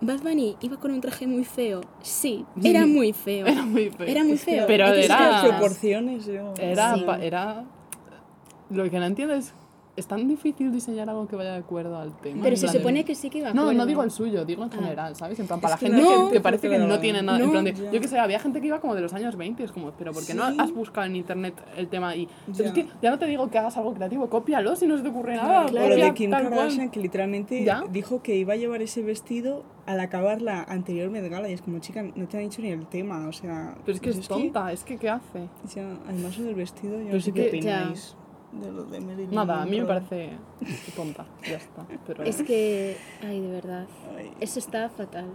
Bad 0.01 0.21
Bunny 0.23 0.57
iba 0.63 0.79
con 0.79 0.91
un 0.93 1.03
traje 1.03 1.27
muy 1.27 1.45
feo. 1.45 1.83
Sí, 2.01 2.47
era 2.65 2.87
muy 2.87 3.13
feo. 3.13 3.47
Era 3.47 3.63
muy 3.63 3.91
feo. 3.91 4.07
Era 4.07 4.25
muy 4.25 4.39
feo. 4.39 4.65
Pero 4.67 4.87
Es 4.87 5.05
era- 5.05 5.43
proporciones. 5.43 6.27
Era, 6.59 6.95
Sí. 6.97 7.05
era... 7.21 7.65
Lo 8.71 8.89
que 8.89 8.99
no 8.99 9.05
entiendo 9.05 9.35
es... 9.35 9.53
Es 10.01 10.07
tan 10.07 10.27
difícil 10.27 10.73
diseñar 10.73 11.11
algo 11.11 11.29
que 11.29 11.37
vaya 11.37 11.53
de 11.53 11.59
acuerdo 11.59 11.97
al 11.99 12.17
tema. 12.21 12.43
Pero 12.43 12.55
en 12.55 12.61
se 12.61 12.67
de- 12.69 12.73
supone 12.73 13.05
que 13.05 13.15
sí 13.15 13.29
que 13.29 13.39
iba 13.39 13.51
a 13.51 13.55
No, 13.55 13.71
no 13.73 13.85
digo 13.85 14.03
el 14.03 14.11
suyo, 14.11 14.45
digo 14.47 14.65
en 14.65 14.71
Ah. 14.73 14.77
general, 14.77 15.15
¿sabes? 15.15 15.39
En 15.39 15.47
plan, 15.47 15.61
para 15.61 15.75
Es 15.75 15.83
la 15.83 15.89
que 15.89 15.95
gente 15.95 16.33
que, 16.33 16.41
parece 16.41 16.69
que 16.71 16.79
no 16.79 16.99
tiene 16.99 17.23
nada. 17.23 17.39
En 17.39 17.45
No. 17.47 17.51
plan 17.53 17.65
de, 17.65 17.75
yo 17.75 18.01
que 18.01 18.09
sé, 18.09 18.19
había 18.19 18.39
gente 18.41 18.61
que 18.63 18.67
iba 18.69 18.81
como 18.81 18.95
de 18.95 19.03
los 19.03 19.13
años 19.13 19.37
20, 19.37 19.63
es 19.63 19.73
como, 19.73 19.91
pero 19.93 20.13
¿por 20.13 20.25
qué 20.27 20.33
no 20.35 20.45
has 20.45 20.73
buscado 20.73 21.07
en 21.07 21.17
internet 21.17 21.55
el 21.77 21.89
tema 21.89 22.17
y. 22.17 22.29
Ya. 22.49 22.65
Es 22.65 22.73
que 22.73 22.87
ya 23.03 23.11
no 23.11 23.19
te 23.19 23.27
digo 23.27 23.51
que 23.51 23.59
hagas 23.59 23.77
algo 23.77 23.93
creativo, 23.95 24.29
cópialo 24.31 24.75
si 24.75 24.87
no 24.87 24.97
se 24.97 25.03
te 25.03 25.11
ocurre 25.11 25.37
nada. 25.37 25.67
O 25.67 25.69
lo 25.71 25.81
copia 25.83 26.05
de 26.07 26.15
Kim. 26.15 26.31
Kardashian, 26.31 26.91
que 26.91 27.01
literalmente 27.01 27.63
¿Ya? 27.63 27.85
dijo 27.91 28.23
que 28.23 28.37
iba 28.37 28.55
a 28.55 28.57
llevar 28.57 28.81
ese 28.83 29.03
vestido 29.03 29.65
al 29.87 30.01
acabar 30.01 30.41
la 30.41 30.63
anterior 30.63 31.11
Met 31.11 31.29
Gala. 31.29 31.51
Y 31.51 31.53
es 31.53 31.61
como, 31.63 31.79
chica, 31.81 32.03
no 32.03 32.27
te 32.27 32.39
han 32.39 32.45
dicho 32.45 32.63
ni 32.63 32.69
el 32.69 32.87
tema. 32.87 33.29
O 33.29 33.33
sea. 33.33 33.75
Pero 33.85 33.95
es 33.97 34.01
que 34.01 34.09
pues 34.11 34.19
es 34.21 34.29
tonta, 34.29 34.73
es 34.73 34.83
que 34.85 34.97
¿qué 34.97 35.11
hace? 35.11 35.49
ya, 35.75 35.87
además 36.09 36.39
del 36.39 36.55
vestido, 36.55 36.95
yo 36.99 37.05
Pero 37.05 37.15
no 37.17 37.21
sé 37.21 37.33
qué 37.33 37.61
ya. 37.61 37.93
De 38.53 38.73
lo 38.73 38.85
de 38.85 39.01
Marilyn 39.01 39.35
Nada, 39.35 39.63
a 39.63 39.67
mí 39.67 39.81
me 39.81 39.87
parece 39.87 40.31
tonta, 40.97 41.25
ya 41.49 41.57
está. 41.57 41.87
Pero, 42.07 42.25
Es 42.25 42.43
que, 42.43 42.97
ay, 43.23 43.41
de 43.41 43.49
verdad, 43.49 43.87
Ay, 44.17 44.33
eso 44.41 44.59
está 44.59 44.89
fatal. 44.89 45.27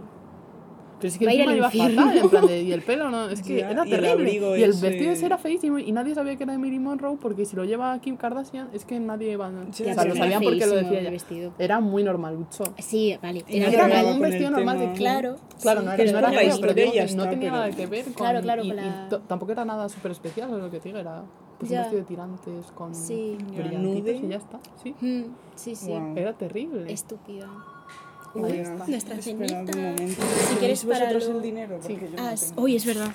Pero 0.98 1.08
es 1.08 1.18
que 1.18 1.26
va 1.26 1.32
encima 1.32 1.56
iba 1.56 1.70
fatal, 1.70 2.16
en 2.18 2.28
plan 2.30 2.46
de, 2.46 2.62
y 2.62 2.72
el 2.72 2.82
pelo, 2.82 3.10
¿no? 3.10 3.28
Es 3.28 3.42
que 3.46 3.58
Ya, 3.58 3.70
era 3.70 3.86
y 3.86 3.92
el 3.92 4.00
terrible. 4.00 4.32
y 4.58 4.62
el 4.62 4.70
ese- 4.70 4.88
vestido 4.88 5.12
ese 5.12 5.26
era 5.26 5.38
feísimo 5.38 5.78
y 5.78 5.92
nadie 5.92 6.14
sabía 6.14 6.36
que 6.36 6.44
era 6.44 6.52
de 6.52 6.58
Marilyn 6.58 6.82
Monroe 6.82 7.16
porque 7.20 7.44
si 7.44 7.54
lo 7.56 7.64
lleva 7.64 7.98
Kim 8.00 8.16
Kardashian 8.16 8.68
es 8.72 8.84
que 8.84 8.98
nadie 8.98 9.32
iba 9.32 9.46
a... 9.48 9.50
Ya, 9.50 9.92
o 9.92 9.94
sea, 9.94 10.04
lo 10.04 10.14
sabían 10.16 10.42
porque 10.42 10.66
lo 10.66 10.74
decía 10.76 10.90
el 10.90 10.96
ella. 10.98 11.10
vestido. 11.10 11.52
Era 11.58 11.80
muy 11.80 12.02
normalucho. 12.02 12.64
Sí, 12.78 13.16
vale, 13.22 13.44
Y 13.48 13.58
era 13.58 13.70
como 13.72 13.82
normal. 13.94 14.06
un 14.14 14.20
vestido 14.20 14.50
normal 14.50 14.78
de. 14.78 14.92
Claro. 14.92 15.36
Claro, 15.60 15.80
sí, 15.80 15.86
no 15.86 15.92
era, 15.92 16.02
no 16.02 16.40
era 16.40 16.56
pero 16.60 16.72
y 16.82 17.14
no 17.14 17.28
tenía 17.28 17.50
nada 17.50 17.70
que 17.70 17.86
ver 17.86 18.04
con... 18.04 18.12
Claro, 18.14 18.40
claro, 18.40 18.64
y, 18.64 18.68
con 18.68 18.78
y 18.78 18.80
la- 18.80 19.08
to- 19.08 19.20
tampoco 19.20 19.52
era 19.52 19.64
nada 19.64 19.88
súper 19.88 20.12
especial, 20.12 20.50
es 20.54 20.58
lo 20.62 20.70
que 20.70 20.80
te 20.80 20.88
digo, 20.88 20.98
era 20.98 21.22
pues, 21.58 21.70
un 21.70 21.76
vestido 21.78 22.00
de 22.00 22.06
tirantes 22.06 22.72
con 22.74 22.94
Sí. 22.94 23.36
Brillantitos 23.54 24.22
y 24.22 24.28
ya 24.28 24.36
está. 24.36 24.58
Sí, 24.82 24.94
Mm, 25.00 25.22
sí, 25.54 25.74
sí. 25.76 25.92
Era 26.16 26.32
terrible. 26.34 26.92
Estúpida. 26.92 27.48
Ahí 28.36 28.52
Uy, 28.52 28.58
está. 28.58 28.86
nuestra 28.86 29.14
un 29.16 29.22
cenita. 29.22 29.54
momento. 29.56 29.72
Si 30.48 30.56
quieres 30.56 30.80
¿Tenéis 30.80 30.84
vosotros 30.84 31.24
pararlo- 31.24 31.36
el 31.36 31.42
dinero? 31.42 31.78
Sí. 31.86 31.92
Porque 31.94 32.06
yo 32.10 32.16
Ah, 32.18 32.22
no 32.22 32.30
es- 32.30 32.40
tengo. 32.48 32.62
uy, 32.62 32.76
es 32.76 32.84
verdad. 32.86 33.10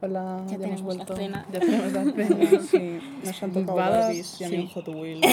Hola, 0.00 0.20
Ya 0.48 0.54
hemos 0.56 0.60
tenemos 0.60 0.80
la 0.80 0.84
vuelto. 0.84 1.16
cena. 1.16 1.46
Ya 1.50 1.60
tenemos 1.60 1.92
la 1.92 2.04
cena. 2.04 2.60
Sí, 2.70 3.00
nos 3.24 3.42
han 3.42 3.52
tocado 3.52 3.74
Badas, 3.76 4.04
Barbies 4.06 4.40
y 4.40 4.44
a 4.44 4.48
mí 4.50 4.56
sí. 4.56 4.62
un 4.62 4.68
Hot 4.68 4.88
Wheels. 4.88 5.26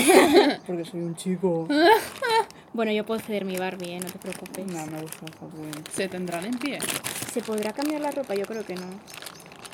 Porque 0.65 0.85
soy 0.85 0.99
un 1.01 1.15
chico. 1.15 1.67
Bueno, 2.73 2.93
yo 2.93 3.05
puedo 3.05 3.19
ceder 3.19 3.43
mi 3.43 3.57
Barbie, 3.57 3.95
¿eh? 3.95 3.99
no 3.99 4.05
te 4.09 4.17
preocupes. 4.17 4.65
No, 4.65 4.85
me 4.85 5.01
gusta 5.01 5.25
el 5.25 5.35
Hot 5.35 5.53
Wheels. 5.59 5.81
¿Se 5.93 6.07
tendrán 6.07 6.45
en 6.45 6.57
pie? 6.57 6.79
¿Se 7.33 7.41
podrá 7.41 7.73
cambiar 7.73 7.99
la 7.99 8.11
ropa? 8.11 8.33
Yo 8.33 8.45
creo 8.45 8.63
que 8.65 8.75
no. 8.75 8.83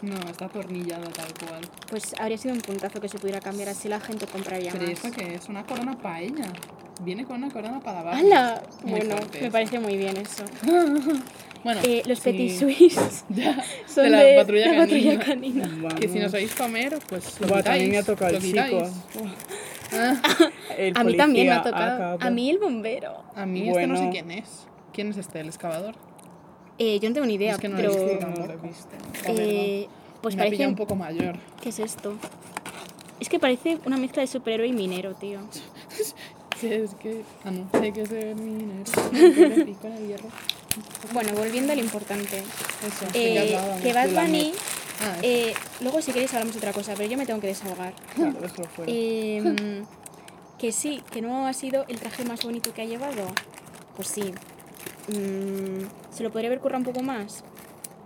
No, 0.02 0.16
está 0.30 0.46
atornillado 0.46 1.04
tal 1.10 1.34
cual. 1.48 1.62
Pues 1.90 2.14
habría 2.20 2.38
sido 2.38 2.54
un 2.54 2.62
puntazo 2.62 3.02
que 3.02 3.10
se 3.10 3.18
pudiera 3.18 3.40
cambiar 3.40 3.70
así 3.70 3.88
la 3.88 4.00
gente 4.00 4.28
compraría 4.28 4.72
Pero 4.72 4.84
más. 4.88 4.92
eso 5.04 5.12
que 5.12 5.34
es 5.36 5.50
una 5.50 5.66
corona 5.66 5.98
para 5.98 6.22
ella. 6.22 6.46
Viene 7.02 7.26
con 7.26 7.38
una 7.44 7.52
corona 7.52 7.80
para 7.80 8.00
abajo. 8.02 8.18
¡Hala! 8.18 8.62
Bueno, 8.84 9.18
fuerte 9.18 9.42
me 9.42 9.52
parece 9.52 9.80
muy 9.80 9.98
bien 9.98 10.18
eso. 10.18 10.44
Bueno, 11.64 11.82
Eh, 11.84 12.04
los 12.06 12.20
sí. 12.20 12.32
Petit 12.32 12.52
Suisse 12.60 12.96
son 13.88 14.10
de 14.12 14.16
de, 14.16 14.36
la 14.36 14.42
patrulla 14.42 14.72
la 14.74 14.78
patrulla 14.82 15.20
canina. 15.20 15.64
canina. 15.66 15.96
Que 15.96 16.08
si 16.08 16.20
nos 16.20 16.34
oís 16.36 16.54
comer, 16.56 16.98
pues 17.10 17.42
lo 17.42 17.48
Buah, 17.48 17.58
quitáis. 17.58 17.66
también 17.66 17.90
me 17.92 17.98
ha 17.98 18.04
tocado 18.04 18.32
lo 18.32 18.38
el 18.38 18.44
quitáis. 18.44 18.72
chico. 19.12 19.26
El 20.78 20.94
A 20.98 21.04
mí 21.04 21.18
también 21.18 21.48
me 21.48 21.54
ha 21.54 21.64
tocado. 21.64 21.96
acaba- 22.14 22.26
A 22.26 22.30
mí 22.30 22.50
el 22.52 22.60
bombero. 22.60 23.24
A 23.36 23.46
mí 23.46 23.68
este 23.70 23.88
no 23.88 23.98
sé 23.98 24.10
quién 24.12 24.32
es. 24.32 24.68
¿Quién 24.94 25.10
es 25.10 25.18
este? 25.18 25.40
¿El 25.42 25.48
excavador? 25.48 25.96
Eh, 26.80 27.00
yo 27.00 27.10
no 27.10 27.14
tengo 27.16 27.28
ni 27.28 27.36
idea, 27.36 27.54
es 27.54 27.60
que 27.60 27.70
no 27.70 27.78
pero... 27.78 27.92
lo 27.94 27.98
he 28.00 28.06
visto 28.06 28.14
no 28.28 28.34
tampoco. 28.34 28.48
lo 28.48 28.54
he 28.54 28.68
visto. 28.68 28.90
La 29.24 29.32
verdad. 29.32 29.46
eh, 29.48 29.88
pues 30.22 30.36
Me 30.36 30.44
parece... 30.44 30.68
un 30.68 30.76
poco 30.76 30.96
mayor. 30.96 31.38
¿Qué 31.62 31.70
es 31.70 31.80
esto? 31.80 32.16
Es 33.20 33.30
que 33.30 33.40
parece 33.40 33.80
una 33.86 33.98
mezcla 33.98 34.22
de 34.22 34.28
superhéroe 34.28 34.68
y 34.68 34.74
minero, 34.74 35.16
tío. 35.16 35.40
Sí, 36.60 36.74
es 36.74 36.96
que... 36.96 37.22
Ah, 37.46 37.52
no. 37.52 37.70
Hay 37.80 37.92
que 37.92 38.04
ser 38.08 38.36
minero. 38.36 38.84
Con 39.80 39.92
el- 39.94 40.08
hierro. 40.08 40.28
Bueno, 41.14 41.34
volviendo 41.36 41.72
a 41.72 41.76
lo 41.76 41.82
importante. 41.84 42.38
Eso. 42.40 43.06
Eh, 43.14 43.36
ya 43.36 43.42
hablábamos 43.44 43.82
que 43.84 43.94
Bad 43.94 44.10
Bunny... 44.10 44.54
Ah, 45.00 45.18
eh, 45.22 45.54
luego 45.82 46.02
si 46.02 46.12
queréis 46.12 46.34
hablamos 46.34 46.56
de 46.56 46.58
otra 46.58 46.74
cosa, 46.74 46.96
pero 46.98 47.08
yo 47.08 47.16
me 47.16 47.28
tengo 47.28 47.40
que 47.40 47.46
desahogar. 47.46 47.94
Claro, 48.16 48.40
fuera. 48.76 48.92
Em, 48.96 49.86
que 50.58 50.72
sí, 50.72 51.04
que 51.12 51.22
no 51.22 51.46
ha 51.46 51.54
sido 51.54 51.86
el 51.90 52.00
traje 52.00 52.26
más 52.26 52.44
bonito 52.44 52.74
que 52.74 52.82
ha 52.82 52.86
llevado. 52.86 53.28
Pues 53.96 54.08
sí. 54.08 54.34
Mm, 55.10 55.84
¿Se 56.18 56.24
lo 56.24 56.32
podría 56.32 56.50
haber 56.50 56.60
currado 56.60 56.80
un 56.80 56.84
poco 56.86 57.04
más? 57.04 57.44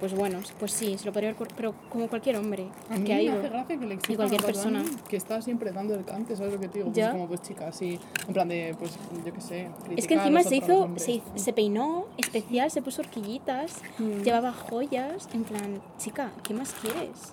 Pues 0.02 0.14
bueno, 0.14 0.40
pues 0.60 0.74
sí, 0.74 0.98
se 0.98 1.06
lo 1.06 1.14
podría 1.14 1.30
haber 1.30 1.38
currado, 1.38 1.56
pero 1.56 1.74
como 1.90 2.10
cualquier 2.10 2.36
hombre 2.36 2.68
A 2.90 2.98
mí 2.98 3.06
que 3.06 3.14
ha 3.14 3.18
me 3.18 3.24
ido. 3.24 3.40
hace 3.40 3.48
gracia 3.50 3.80
que 3.80 3.86
le 3.86 3.94
exijan 3.94 4.16
cualquier 4.18 4.42
persona. 4.44 4.84
Que 5.08 5.16
está 5.16 5.42
siempre 5.42 5.72
dando 5.72 5.94
el 5.94 6.04
cante, 6.04 6.36
¿sabes 6.36 6.52
lo 6.54 6.60
que 6.60 6.68
te 6.68 6.80
digo? 6.80 6.92
Pues 6.92 7.08
como 7.08 7.28
pues 7.30 7.42
chica, 7.44 7.68
así, 7.70 7.98
en 8.28 8.34
plan 8.34 8.50
de, 8.50 8.76
pues 8.78 8.98
yo 9.26 9.32
qué 9.34 9.40
sé, 9.40 9.70
Es 9.96 10.08
que 10.08 10.16
encima 10.16 10.44
se 10.44 10.58
hizo, 10.58 10.90
se, 10.98 11.22
se 11.36 11.54
peinó 11.54 12.08
especial, 12.18 12.70
se 12.70 12.82
puso 12.82 13.02
horquillitas, 13.02 13.76
Mm. 13.98 14.24
llevaba 14.24 14.52
joyas, 14.52 15.30
en 15.34 15.44
plan, 15.46 15.80
chica, 16.00 16.32
¿qué 16.44 16.54
más 16.54 16.74
quieres? 16.82 17.32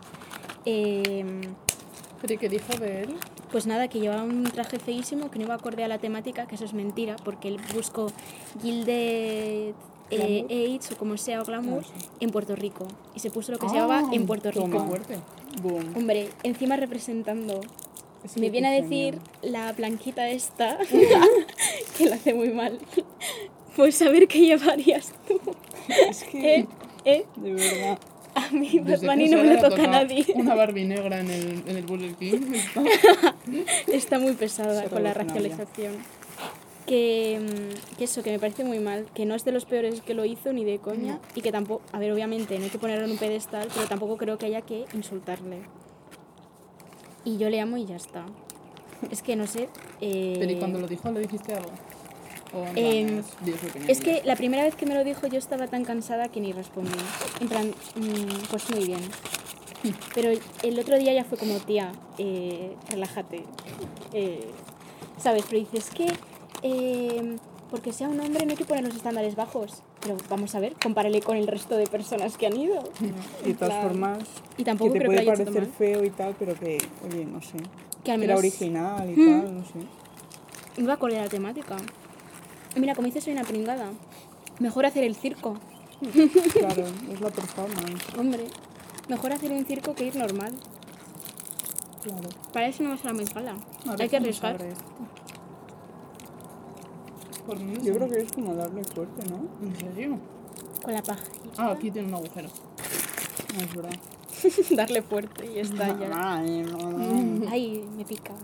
Em, 0.64 1.40
Pero 2.20 2.34
¿y 2.34 2.38
qué 2.38 2.48
dijo 2.48 2.76
de 2.78 3.02
él? 3.02 3.16
Pues 3.50 3.66
nada, 3.66 3.88
que 3.88 3.98
llevaba 3.98 4.22
un 4.24 4.44
traje 4.44 4.78
feísimo 4.78 5.30
que 5.30 5.38
no 5.38 5.46
iba 5.46 5.54
acorde 5.54 5.82
a 5.84 5.88
la 5.88 5.98
temática, 5.98 6.46
que 6.46 6.54
eso 6.56 6.64
es 6.66 6.74
mentira, 6.74 7.16
porque 7.24 7.48
él 7.48 7.58
buscó 7.74 8.08
Gilded 8.60 9.74
eh. 10.10 10.46
AIDS 10.50 10.92
o 10.92 10.96
como 10.96 11.16
sea, 11.16 11.42
o 11.42 11.44
Glamour, 11.44 11.82
Ah, 11.86 11.98
en 12.20 12.30
Puerto 12.30 12.54
Rico. 12.56 12.86
Y 13.14 13.20
se 13.20 13.30
puso 13.30 13.52
lo 13.52 13.58
que 13.58 13.66
Ah, 13.66 13.70
se 13.70 13.76
llamaba 13.76 14.08
en 14.14 14.26
Puerto 14.26 14.50
toma. 14.50 14.74
Rico. 14.74 14.86
fuerte. 14.86 15.16
Boom. 15.62 15.96
Hombre, 15.96 16.28
encima 16.42 16.76
representando. 16.76 17.60
Sí, 18.26 18.40
Me 18.40 18.50
viene 18.50 18.68
a 18.68 18.70
genial. 18.82 18.90
decir 18.90 19.18
la 19.42 19.72
blanquita 19.72 20.28
esta, 20.28 20.78
que 21.98 22.06
la 22.06 22.16
hace 22.16 22.34
muy 22.34 22.50
mal. 22.50 22.78
Pues 23.76 24.00
a 24.02 24.08
ver 24.10 24.26
qué 24.28 24.40
llevarías 24.40 25.12
tú. 25.28 25.38
Es 25.88 26.24
que, 26.24 26.56
Eh, 26.56 26.66
eh, 27.04 27.26
de 27.36 27.52
verdad. 27.54 27.98
a 28.34 28.50
mí 28.50 28.78
Bad 28.80 28.86
Desde 28.90 29.06
Bunny 29.06 29.30
que 29.30 29.36
no 29.36 29.42
me 29.44 29.54
lo 29.54 29.68
toca 29.68 29.84
a 29.84 29.86
nadie. 29.86 30.26
Una 30.34 30.54
Barbie 30.56 30.84
negra 30.84 31.20
en 31.20 31.30
el, 31.30 31.62
en 31.66 31.76
el 31.76 31.84
Burger 31.86 32.14
King. 32.16 32.40
está- 32.54 32.82
Está 33.92 34.18
muy 34.18 34.32
pesada 34.32 34.84
con 34.88 35.02
la 35.04 35.14
racialización. 35.14 35.92
Que, 36.88 37.38
mm, 37.38 37.96
que 37.98 38.04
eso, 38.04 38.22
que 38.22 38.30
me 38.30 38.38
parece 38.38 38.64
muy 38.64 38.78
mal, 38.78 39.04
que 39.12 39.26
no 39.26 39.34
es 39.34 39.44
de 39.44 39.52
los 39.52 39.66
peores 39.66 40.00
que 40.00 40.14
lo 40.14 40.24
hizo 40.24 40.52
ni 40.54 40.64
de 40.64 40.78
coña 40.78 41.18
y 41.34 41.42
que 41.42 41.52
tampoco, 41.52 41.82
a 41.92 41.98
ver, 41.98 42.10
obviamente 42.12 42.56
no 42.58 42.64
hay 42.64 42.70
que 42.70 42.78
ponerlo 42.78 43.04
en 43.04 43.10
un 43.12 43.18
pedestal, 43.18 43.68
pero 43.74 43.86
tampoco 43.86 44.16
creo 44.16 44.38
que 44.38 44.46
haya 44.46 44.62
que 44.62 44.86
insultarle. 44.94 45.58
Y 47.24 47.36
yo 47.36 47.50
le 47.50 47.60
amo 47.60 47.76
y 47.76 47.84
ya 47.84 47.96
está. 47.96 48.24
Es 49.10 49.22
que 49.22 49.36
no 49.36 49.46
sé. 49.46 49.68
eh, 50.00 50.36
Pero 50.40 50.50
¿y 50.50 50.56
cuando 50.56 50.80
lo 50.80 50.88
dijo 50.88 51.10
le 51.12 51.20
dijiste 51.20 51.52
algo? 51.52 51.70
O 52.54 52.62
plan, 52.64 52.76
Em, 52.76 53.22
es- 53.86 54.00
que 54.00 54.22
la 54.24 54.34
primera 54.34 54.62
vez 54.64 54.74
que 54.74 54.86
me 54.86 54.94
lo 54.94 55.04
dijo 55.04 55.26
yo 55.26 55.38
estaba 55.38 55.66
tan 55.68 55.84
cansada 55.84 56.28
que 56.30 56.40
ni 56.40 56.52
respondí. 56.52 56.90
En 57.40 57.48
plan, 57.48 57.68
mm, 57.96 58.46
pues 58.50 58.70
muy 58.70 58.86
bien. 58.86 59.00
Pero 60.14 60.30
el 60.62 60.78
otro 60.78 60.98
día 60.98 61.12
ya 61.12 61.24
fue 61.24 61.36
como, 61.36 61.58
tía, 61.60 61.92
eh, 62.16 62.74
relájate. 62.88 63.44
Eh, 64.14 64.50
¿Sabes? 65.18 65.44
Pero 65.50 65.60
dices 65.60 65.90
que 65.90 66.06
eh, 66.62 67.36
porque 67.70 67.92
sea 67.92 68.08
un 68.08 68.18
hombre 68.20 68.44
no 68.46 68.50
hay 68.52 68.56
que 68.56 68.64
poner 68.64 68.84
los 68.84 68.94
estándares 68.96 69.36
bajos. 69.36 69.82
Pero 70.00 70.16
vamos 70.30 70.54
a 70.54 70.60
ver, 70.60 70.74
compárale 70.82 71.20
con 71.20 71.36
el 71.36 71.46
resto 71.46 71.76
de 71.76 71.86
personas 71.86 72.36
que 72.36 72.46
han 72.46 72.56
ido. 72.56 72.82
Y 73.42 73.46
de 73.48 73.54
todas 73.54 73.74
Claro. 73.74 73.88
formas, 73.88 74.18
Y 74.56 74.64
tampoco 74.64 74.92
que 74.92 75.00
te 75.00 75.04
creo 75.06 75.18
que 75.20 75.24
puede 75.26 75.38
lo 75.38 75.44
parecer 75.52 75.66
feo 75.76 76.04
y 76.04 76.10
tal, 76.10 76.34
pero 76.38 76.54
que, 76.54 76.78
oye, 77.06 77.24
no 77.26 77.40
sé. 77.42 77.58
Que 78.04 78.12
al 78.12 78.22
Era 78.22 78.34
menos 78.34 78.38
original 78.38 79.10
y 79.10 79.14
tal, 79.26 79.54
no 79.58 79.64
sé. 79.64 80.80
iba 80.80 80.94
acorde 80.94 81.18
a 81.18 81.22
la 81.24 81.28
temática. 81.28 81.76
Mira, 82.76 82.94
como 82.94 83.06
dices, 83.06 83.24
soy 83.24 83.32
una 83.32 83.44
pringada. 83.44 83.90
Mejor 84.60 84.86
hacer 84.86 85.04
el 85.04 85.14
circo. 85.16 85.56
Claro, 86.52 86.84
es 87.12 87.20
la 87.20 87.28
performance. 87.30 88.04
Hombre, 88.16 88.44
mejor 89.08 89.32
hacer 89.32 89.50
un 89.50 89.64
circo 89.64 89.94
que 89.96 90.04
ir 90.06 90.14
normal. 90.16 90.54
Claro. 92.04 92.28
Para 92.52 92.68
eso 92.68 92.82
no 92.84 92.90
vas 92.90 93.04
a 93.04 93.08
la 93.08 93.14
muy 93.14 93.24
gala. 93.24 93.56
A 93.86 93.90
ver 93.92 94.02
Hay 94.02 94.08
que 94.08 94.16
arriesgar. 94.16 94.58
Por 97.48 97.58
mí 97.58 97.78
Yo 97.82 97.94
creo 97.94 98.10
que 98.10 98.18
es 98.18 98.30
como 98.30 98.52
darle 98.52 98.84
fuerte, 98.84 99.24
¿no? 99.30 99.48
¿En 99.66 99.74
serio? 99.74 100.18
Con 100.84 100.92
la 100.92 101.02
paja. 101.02 101.24
Ah, 101.56 101.70
aquí 101.70 101.90
tiene 101.90 102.08
un 102.08 102.14
agujero. 102.14 102.50
No 103.54 103.60
es 103.64 103.74
verdad. 103.74 103.98
Darle 104.76 105.00
fuerte 105.00 105.50
y 105.50 105.58
está 105.58 105.98
ya. 105.98 106.10
Ay, 106.12 106.62
no, 106.70 106.92
no. 106.92 107.48
Ay, 107.50 107.88
me 107.96 108.04
pica. 108.04 108.34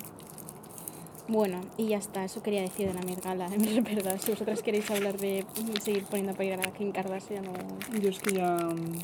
Bueno, 1.28 1.60
y 1.76 1.88
ya 1.88 1.98
está, 1.98 2.24
eso 2.24 2.42
quería 2.42 2.62
decir 2.62 2.88
de 2.88 2.94
la 2.94 3.02
Met 3.02 3.22
Gala, 3.22 3.46
en 3.52 3.84
verdad. 3.84 4.18
Si 4.18 4.30
vosotras 4.30 4.62
queréis 4.62 4.90
hablar 4.90 5.18
de 5.18 5.44
seguir 5.82 6.04
poniendo 6.04 6.32
a 6.32 6.34
parir 6.34 6.54
a 6.54 6.72
Kim 6.72 6.90
Kardashian 6.90 7.46
o... 7.46 7.98
Yo 7.98 8.08
es 8.08 8.18
que 8.20 8.36
ya, 8.36 8.56
mm, 8.56 9.00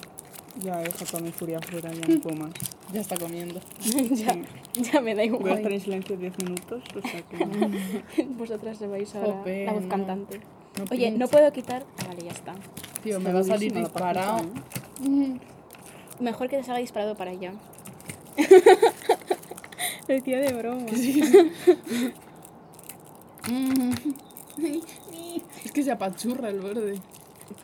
ya 0.62 0.83
he 0.83 0.88
toda 0.88 1.23
mi 1.23 1.33
furia 1.33 1.61
fuera, 1.61 1.93
ya 1.93 2.07
no 2.07 2.21
puedo 2.21 2.37
más. 2.37 2.52
Ya 2.93 3.00
está 3.00 3.17
comiendo. 3.17 3.61
ya, 4.11 4.37
ya 4.75 5.00
me 5.00 5.14
da 5.14 5.23
Voy 5.31 5.50
a 5.50 5.55
estar 5.55 5.59
igual. 5.59 5.73
en 5.73 5.81
silencio 5.81 6.17
10 6.17 6.38
minutos, 6.38 6.83
o 6.97 7.00
sea 7.09 7.23
que... 7.23 8.25
Vosotras 8.38 8.79
se 8.79 8.87
vais 8.87 9.14
ahora 9.14 9.33
Jope, 9.33 9.64
la 9.67 9.73
voz 9.73 9.83
no. 9.83 9.88
cantante. 9.88 10.40
No 10.79 10.85
Oye, 10.90 11.11
no 11.11 11.29
puedo 11.29 11.52
quitar... 11.52 11.85
Ah, 11.99 12.05
vale, 12.09 12.23
ya 12.25 12.33
está. 12.33 12.55
Tío, 13.02 13.21
me 13.21 13.33
va 13.33 13.40
a 13.40 13.45
salir 13.45 13.73
disparado. 13.73 14.38
¿eh? 15.05 15.38
Mejor 16.21 16.49
que 16.49 16.59
te 16.59 16.64
salga 16.64 16.81
disparado 16.81 17.17
para 17.17 17.31
allá. 17.31 17.52
Lo 20.09 20.14
decía 20.14 20.38
de 20.40 20.52
broma. 20.52 20.87
Es 25.64 25.73
que 25.73 25.83
se 25.83 25.90
apachurra 25.90 26.50
el 26.50 26.61
verde. 26.61 27.00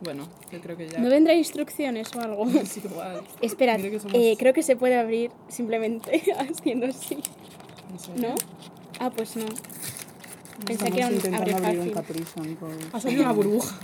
Bueno, 0.03 0.27
yo 0.53 0.61
creo 0.61 0.77
que 0.77 0.89
ya. 0.89 0.99
¿No 0.99 1.09
vendrá 1.09 1.35
instrucciones 1.35 2.15
o 2.15 2.21
algo? 2.21 2.47
Es 2.61 2.77
igual. 2.77 3.23
Espera, 3.41 3.77
Mira 3.79 3.91
que 3.91 4.01
somos- 4.01 4.15
eh, 4.15 4.37
creo 4.39 4.53
que 4.53 4.63
se 4.63 4.77
puede 4.77 4.97
abrir 4.99 5.31
simplemente 5.49 6.23
haciendo 6.39 6.87
así, 6.87 7.17
No 7.93 7.99
sé. 7.99 8.11
¿no? 8.17 8.35
Ah, 9.01 9.11
pues 9.11 9.37
no. 9.37 9.47
Pensé 10.67 10.89
Estamos 10.89 10.95
que 10.95 11.01
era 11.01 11.09
un 11.29 11.35
abre 11.35 11.55
abrir 11.55 11.79
un 11.81 11.93
fácil. 11.93 11.93
capricho, 11.93 12.41
amigo. 12.41 12.69
Ha 12.93 13.01
salido 13.01 13.23
una 13.23 13.33
burbuja. 13.33 13.77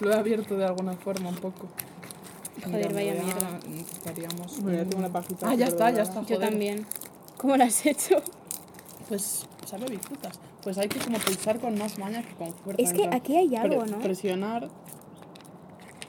Lo 0.00 0.12
he 0.12 0.14
abierto 0.14 0.56
de 0.56 0.64
alguna 0.64 0.94
forma 0.94 1.28
un 1.28 1.36
poco. 1.36 1.68
Joder, 2.64 2.92
vaya 2.94 3.14
ya 3.14 3.22
mierda. 3.22 3.58
Necesitaríamos. 3.68 4.60
Bueno, 4.62 4.76
ya 4.78 4.82
un- 4.84 4.90
tengo 4.90 5.04
una 5.04 5.12
pajita. 5.12 5.48
Ah, 5.50 5.54
ya 5.54 5.66
está, 5.66 5.90
ya 5.90 6.02
está. 6.02 6.20
Yo 6.22 6.36
joder. 6.36 6.50
también. 6.50 6.86
¿Cómo 7.36 7.56
lo 7.56 7.64
has 7.64 7.84
hecho? 7.84 8.22
Pues 9.08 9.46
sabe 9.66 9.86
disfrutas. 9.86 10.38
Pues 10.62 10.78
hay 10.78 10.88
que 10.88 10.98
como 10.98 11.18
pulsar 11.18 11.58
con 11.60 11.76
más 11.78 11.98
maña 11.98 12.22
que 12.22 12.34
con 12.36 12.54
fuerza. 12.54 12.82
Es 12.82 12.92
que 12.92 13.06
aquí 13.12 13.36
hay 13.36 13.54
algo, 13.56 13.80
pre- 13.82 13.90
¿no? 13.90 13.98
Presionar. 13.98 14.70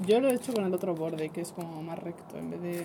Yo 0.05 0.19
lo 0.19 0.29
he 0.29 0.33
hecho 0.35 0.53
con 0.53 0.65
el 0.65 0.73
otro 0.73 0.93
borde, 0.95 1.29
que 1.29 1.41
es 1.41 1.51
como 1.51 1.81
más 1.81 1.97
recto, 1.99 2.37
en 2.37 2.49
vez 2.51 2.61
de 2.61 2.83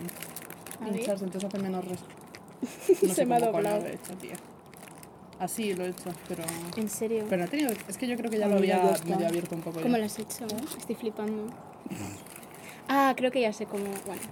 A 0.81 0.85
ver. 0.87 0.97
hincharse, 1.00 1.25
entonces 1.25 1.49
hace 1.49 1.59
menos 1.62 1.85
res... 1.85 2.00
No 3.02 3.09
Se 3.09 3.14
sé 3.14 3.26
me 3.26 3.37
ha 3.37 3.40
cómo 3.40 3.52
doblado. 3.52 3.81
lo 3.81 3.87
he 3.87 3.95
hecho, 3.95 4.14
tía. 4.17 4.35
Así 5.38 5.73
lo 5.75 5.85
he 5.85 5.88
hecho, 5.88 6.11
pero... 6.29 6.45
¿En 6.76 6.88
serio? 6.88 7.25
Pero 7.29 7.40
no 7.40 7.45
he 7.47 7.49
tenido... 7.49 7.71
Es 7.88 7.97
que 7.99 8.07
yo 8.07 8.17
creo 8.17 8.31
que 8.31 8.38
ya 8.38 8.47
Ah, 8.47 8.50
lo 8.50 8.57
había 8.57 8.79
medio 9.07 9.26
abierto 9.26 9.55
un 9.55 9.62
poco 9.62 9.81
¿Cómo 9.81 9.95
ya. 9.95 9.99
lo 9.99 10.05
has 10.05 10.19
hecho? 10.19 10.47
Estoy 10.79 10.95
flipando. 10.95 11.47
Ah, 12.88 13.14
creo 13.17 13.31
que 13.31 13.40
ya 13.40 13.52
sé 13.52 13.67
cómo. 13.67 13.85
Bueno. 14.07 14.23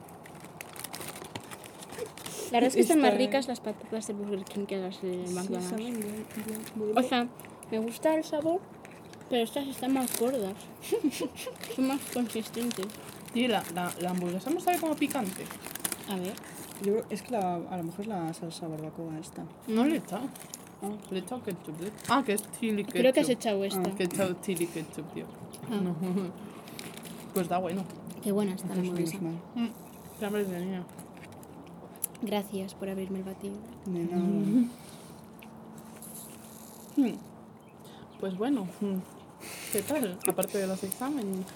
La 2.51 2.61
verdad 2.61 2.69
es 2.69 2.75
que 2.77 2.81
están 2.81 3.01
más 3.01 3.15
ricas 3.15 3.47
las 3.49 3.61
patatas 3.61 4.07
de 4.07 4.15
Burger 4.15 4.45
King 4.45 4.67
que 4.67 4.77
las 4.79 5.01
de 5.03 5.27
Sí, 5.27 5.35
McDonald's. 5.35 5.69
saben 5.69 6.01
bien, 6.01 6.25
bien, 6.47 6.61
bien. 6.79 6.99
O 6.99 7.03
sea, 7.03 7.27
me 7.71 7.79
gusta 7.79 8.15
el 8.15 8.25
sabor, 8.25 8.61
pero 9.31 9.45
estas 9.45 9.67
están 9.67 9.93
más 9.93 10.19
gordas. 10.19 10.55
Son 11.77 11.87
más 11.87 12.01
consistentes. 12.13 12.87
Tío, 13.33 13.49
la, 13.49 13.63
la, 13.75 13.93
la 14.01 14.11
hamburguesa 14.11 14.51
no 14.51 14.61
sabe 14.61 14.79
como 14.79 14.95
picante. 14.97 15.45
A 16.09 16.17
ver. 16.17 16.33
Yo 16.83 16.93
creo, 16.93 17.05
es 17.11 17.23
que 17.23 17.33
la, 17.33 17.55
a 17.57 17.77
lo 17.77 17.85
mejor 17.85 18.01
es 18.03 18.07
la 18.07 18.33
salsa 18.33 18.69
barbacoa 18.69 19.19
esta. 19.19 19.45
No 19.67 19.85
le 19.85 19.95
he 19.97 19.99
echado. 19.99 20.29
Ah. 20.81 20.91
Le 21.11 21.19
he 21.19 21.23
echado 21.23 21.43
ketchup. 21.43 21.75
Ah, 22.09 22.23
que 22.25 22.35
es 22.35 22.43
chili 22.59 22.85
ketchup. 22.85 23.01
Creo 23.01 23.13
que 23.13 23.21
has 23.21 23.29
echado 23.29 23.65
esta. 23.65 23.83
Que 23.95 24.05
he 24.05 24.07
echado 24.07 24.37
chili 24.41 24.67
ketchup, 24.67 25.13
tío. 25.13 25.27
Ah. 25.71 25.81
No. 25.83 25.95
Pues 27.35 27.49
da 27.49 27.59
bueno. 27.59 27.85
Qué 28.23 28.33
buena 28.33 28.55
está 28.55 28.69
la 28.69 28.81
hamburguesa. 28.81 29.19
Mm, 29.19 29.67
Qué 30.19 30.27
hambre 30.27 30.45
tenía. 30.45 30.85
Gracias 32.23 32.75
por 32.75 32.89
abrirme 32.89 33.19
el 33.19 33.25
batido. 33.25 33.57
De 33.87 34.05
nada. 34.05 34.23
Hmm. 34.23 34.69
Pues 38.21 38.37
bueno, 38.37 38.67
hmm. 38.81 38.97
¿Qué 39.73 39.83
tal? 39.83 40.19
Aparte 40.27 40.59
de 40.59 40.67
los 40.67 40.83
exámenes. 40.85 41.47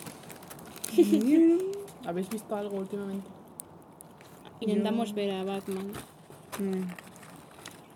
¿Habéis 2.07 2.28
visto 2.28 2.54
algo 2.57 2.76
últimamente? 2.78 3.26
Intentamos 4.61 5.14
ver 5.14 5.31
a 5.33 5.45
Batman. 5.45 5.92
Mm. 6.59 6.83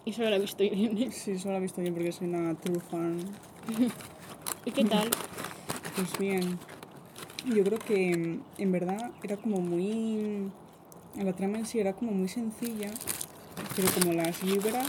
y 0.07 0.13
solo 0.15 0.31
la 0.31 0.37
he 0.37 0.39
visto 0.39 0.65
Irene. 0.65 1.11
Sí, 1.13 1.39
solo 1.39 1.53
la 1.53 1.59
he 1.59 1.63
visto 1.63 1.83
yo 1.83 1.93
porque 1.93 2.13
soy 2.13 2.29
una 2.29 2.55
true 2.55 2.81
fan. 2.81 3.19
¿Y 4.65 4.71
qué 4.71 4.85
tal? 4.85 5.09
Pues 5.95 6.19
bien, 6.19 6.59
yo 7.47 7.63
creo 7.65 7.79
que 7.79 8.17
mm, 8.17 8.63
en 8.63 8.73
verdad 8.73 9.13
era 9.23 9.37
como 9.37 9.61
muy... 9.61 10.51
La 11.17 11.33
trama 11.35 11.59
en 11.59 11.67
sí 11.67 11.79
era 11.79 11.95
como 11.95 12.13
muy 12.13 12.29
sencilla, 12.29 12.91
pero 13.75 13.89
como 13.93 14.13
las 14.13 14.43
libras, 14.43 14.87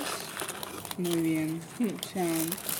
muy 0.98 1.16
bien. 1.22 1.62
O 1.80 2.08
sea, 2.08 2.26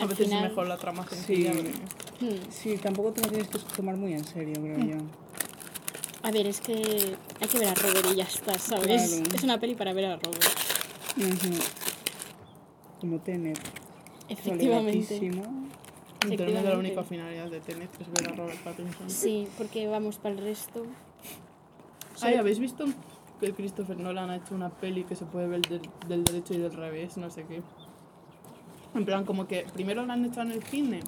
A 0.02 0.06
veces 0.08 0.26
final- 0.28 0.44
es 0.46 0.50
mejor 0.50 0.68
la 0.68 0.78
trama 0.78 1.08
sencilla. 1.08 1.54
Sí. 1.54 1.58
porque- 1.58 2.07
Hmm. 2.20 2.50
sí, 2.50 2.78
tampoco 2.78 3.14
te 3.14 3.22
lo 3.22 3.30
tienes 3.30 3.48
que 3.48 3.60
tomar 3.76 3.96
muy 3.96 4.14
en 4.14 4.26
serio, 4.26 4.56
creo 4.56 4.80
yo. 4.80 4.98
A 6.24 6.32
ver, 6.32 6.48
es 6.48 6.60
que 6.62 6.74
hay 7.40 7.48
que 7.48 7.60
ver 7.60 7.70
a 7.70 7.76
Robert 7.76 8.08
y 8.12 8.16
ya 8.16 8.24
está, 8.24 8.58
¿sabes? 8.58 9.12
Claro. 9.12 9.36
Es 9.36 9.44
una 9.44 9.60
peli 9.60 9.76
para 9.76 9.94
ver 9.94 10.06
a 10.06 10.16
Robert. 10.18 10.44
Ujú. 11.16 11.54
Como 13.00 13.20
Tenet. 13.20 13.60
Efectivamente. 14.28 15.22
Literalmente 16.28 16.70
la 16.70 16.78
única 16.78 17.04
finalidad 17.04 17.50
de 17.50 17.60
Tenet 17.60 17.90
es 18.02 18.12
ver 18.12 18.34
a 18.34 18.36
Robert 18.36 18.60
Pattinson. 18.64 19.10
Sí, 19.10 19.48
porque 19.58 19.88
vamos 19.88 20.18
para 20.18 20.36
el 20.36 20.42
resto. 20.42 20.86
Ay, 22.22 22.34
¿habéis 22.34 22.58
visto 22.60 22.86
que 23.40 23.54
Christopher 23.54 23.98
Nolan 23.98 24.32
ha 24.32 24.38
hecho 24.38 24.56
una 24.56 24.70
peli 24.70 25.04
que 25.04 25.16
se 25.16 25.26
puede 25.26 25.48
ver 25.48 25.62
del, 25.62 25.82
del 26.08 26.24
derecho 26.24 26.56
y 26.56 26.58
del 26.58 26.74
revés? 26.74 27.18
No 27.18 27.30
sé 27.30 27.46
qué. 27.46 27.62
En 28.96 29.06
plan, 29.06 29.26
como 29.26 29.48
que 29.48 29.66
primero 29.74 30.06
la 30.06 30.14
han 30.14 30.26
hecho 30.26 30.42
en 30.42 30.52
el 30.52 30.64
cine, 30.64 31.02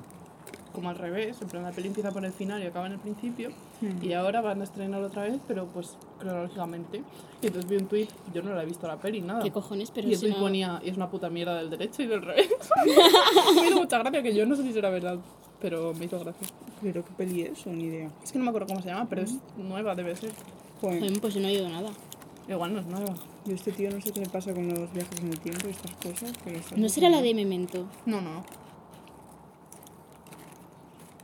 como 0.73 0.89
al 0.89 0.97
revés. 0.97 1.41
En 1.41 1.47
plan, 1.47 1.63
la 1.63 1.71
peli 1.71 1.87
empieza 1.87 2.11
por 2.11 2.23
el 2.23 2.31
final 2.31 2.61
y 2.63 2.65
acaba 2.65 2.87
en 2.87 2.93
el 2.93 2.99
principio. 2.99 3.49
Hmm. 3.81 4.03
Y 4.03 4.13
ahora 4.13 4.41
van 4.41 4.61
a 4.61 4.63
estrenar 4.63 5.01
otra 5.01 5.23
vez, 5.23 5.39
pero 5.47 5.67
pues 5.67 5.97
cronológicamente. 6.19 7.03
Y 7.41 7.47
entonces 7.47 7.69
vi 7.69 7.77
un 7.77 7.87
tweet, 7.87 8.07
yo 8.33 8.41
no 8.41 8.53
la 8.53 8.63
he 8.63 8.65
visto 8.65 8.87
la 8.87 8.97
peli, 8.97 9.21
nada. 9.21 9.43
¿Qué 9.43 9.51
cojones? 9.51 9.91
Pero 9.91 10.07
y 10.07 10.13
el 10.13 10.17
si 10.17 10.25
tweet 10.25 10.35
no... 10.35 10.41
ponía, 10.41 10.81
y 10.83 10.89
es 10.89 10.97
una 10.97 11.09
puta 11.09 11.29
mierda 11.29 11.55
del 11.55 11.69
derecho 11.69 12.03
y 12.03 12.07
del 12.07 12.21
revés. 12.21 12.47
me 13.55 13.67
hizo 13.67 13.77
mucha 13.77 13.99
gracia, 13.99 14.23
que 14.23 14.33
yo 14.33 14.45
no 14.45 14.55
sé 14.55 14.63
si 14.63 14.73
será 14.73 14.89
verdad, 14.89 15.17
pero 15.61 15.93
me 15.93 16.05
hizo 16.05 16.19
gracia. 16.19 16.47
Pero 16.81 17.03
qué 17.03 17.11
peli 17.17 17.41
es, 17.43 17.65
o 17.67 17.71
ni 17.71 17.85
idea. 17.85 18.09
Es 18.23 18.31
que 18.31 18.39
no 18.39 18.45
me 18.45 18.49
acuerdo 18.49 18.67
cómo 18.67 18.81
se 18.81 18.89
llama, 18.89 19.07
pero 19.09 19.21
es 19.23 19.35
nueva, 19.57 19.95
debe 19.95 20.15
ser. 20.15 20.31
Joder, 20.81 21.19
Pues 21.19 21.33
yo 21.33 21.41
no 21.41 21.47
he 21.47 21.51
oído 21.51 21.69
nada. 21.69 21.89
Igual 22.49 22.73
no 22.73 22.79
es 22.79 22.85
nueva. 22.87 23.13
yo 23.45 23.53
este 23.53 23.71
tío 23.71 23.91
no 23.91 24.01
sé 24.01 24.11
qué 24.11 24.21
le 24.21 24.29
pasa 24.29 24.53
con 24.53 24.67
los 24.67 24.91
viajes 24.91 25.19
en 25.19 25.27
el 25.27 25.39
tiempo 25.39 25.67
y 25.67 25.71
estas 25.71 25.91
cosas, 25.97 26.33
pero 26.43 26.59
¿No 26.77 26.89
será 26.89 27.09
la 27.09 27.21
de 27.21 27.35
Memento? 27.35 27.85
No, 28.07 28.21
no. 28.21 28.43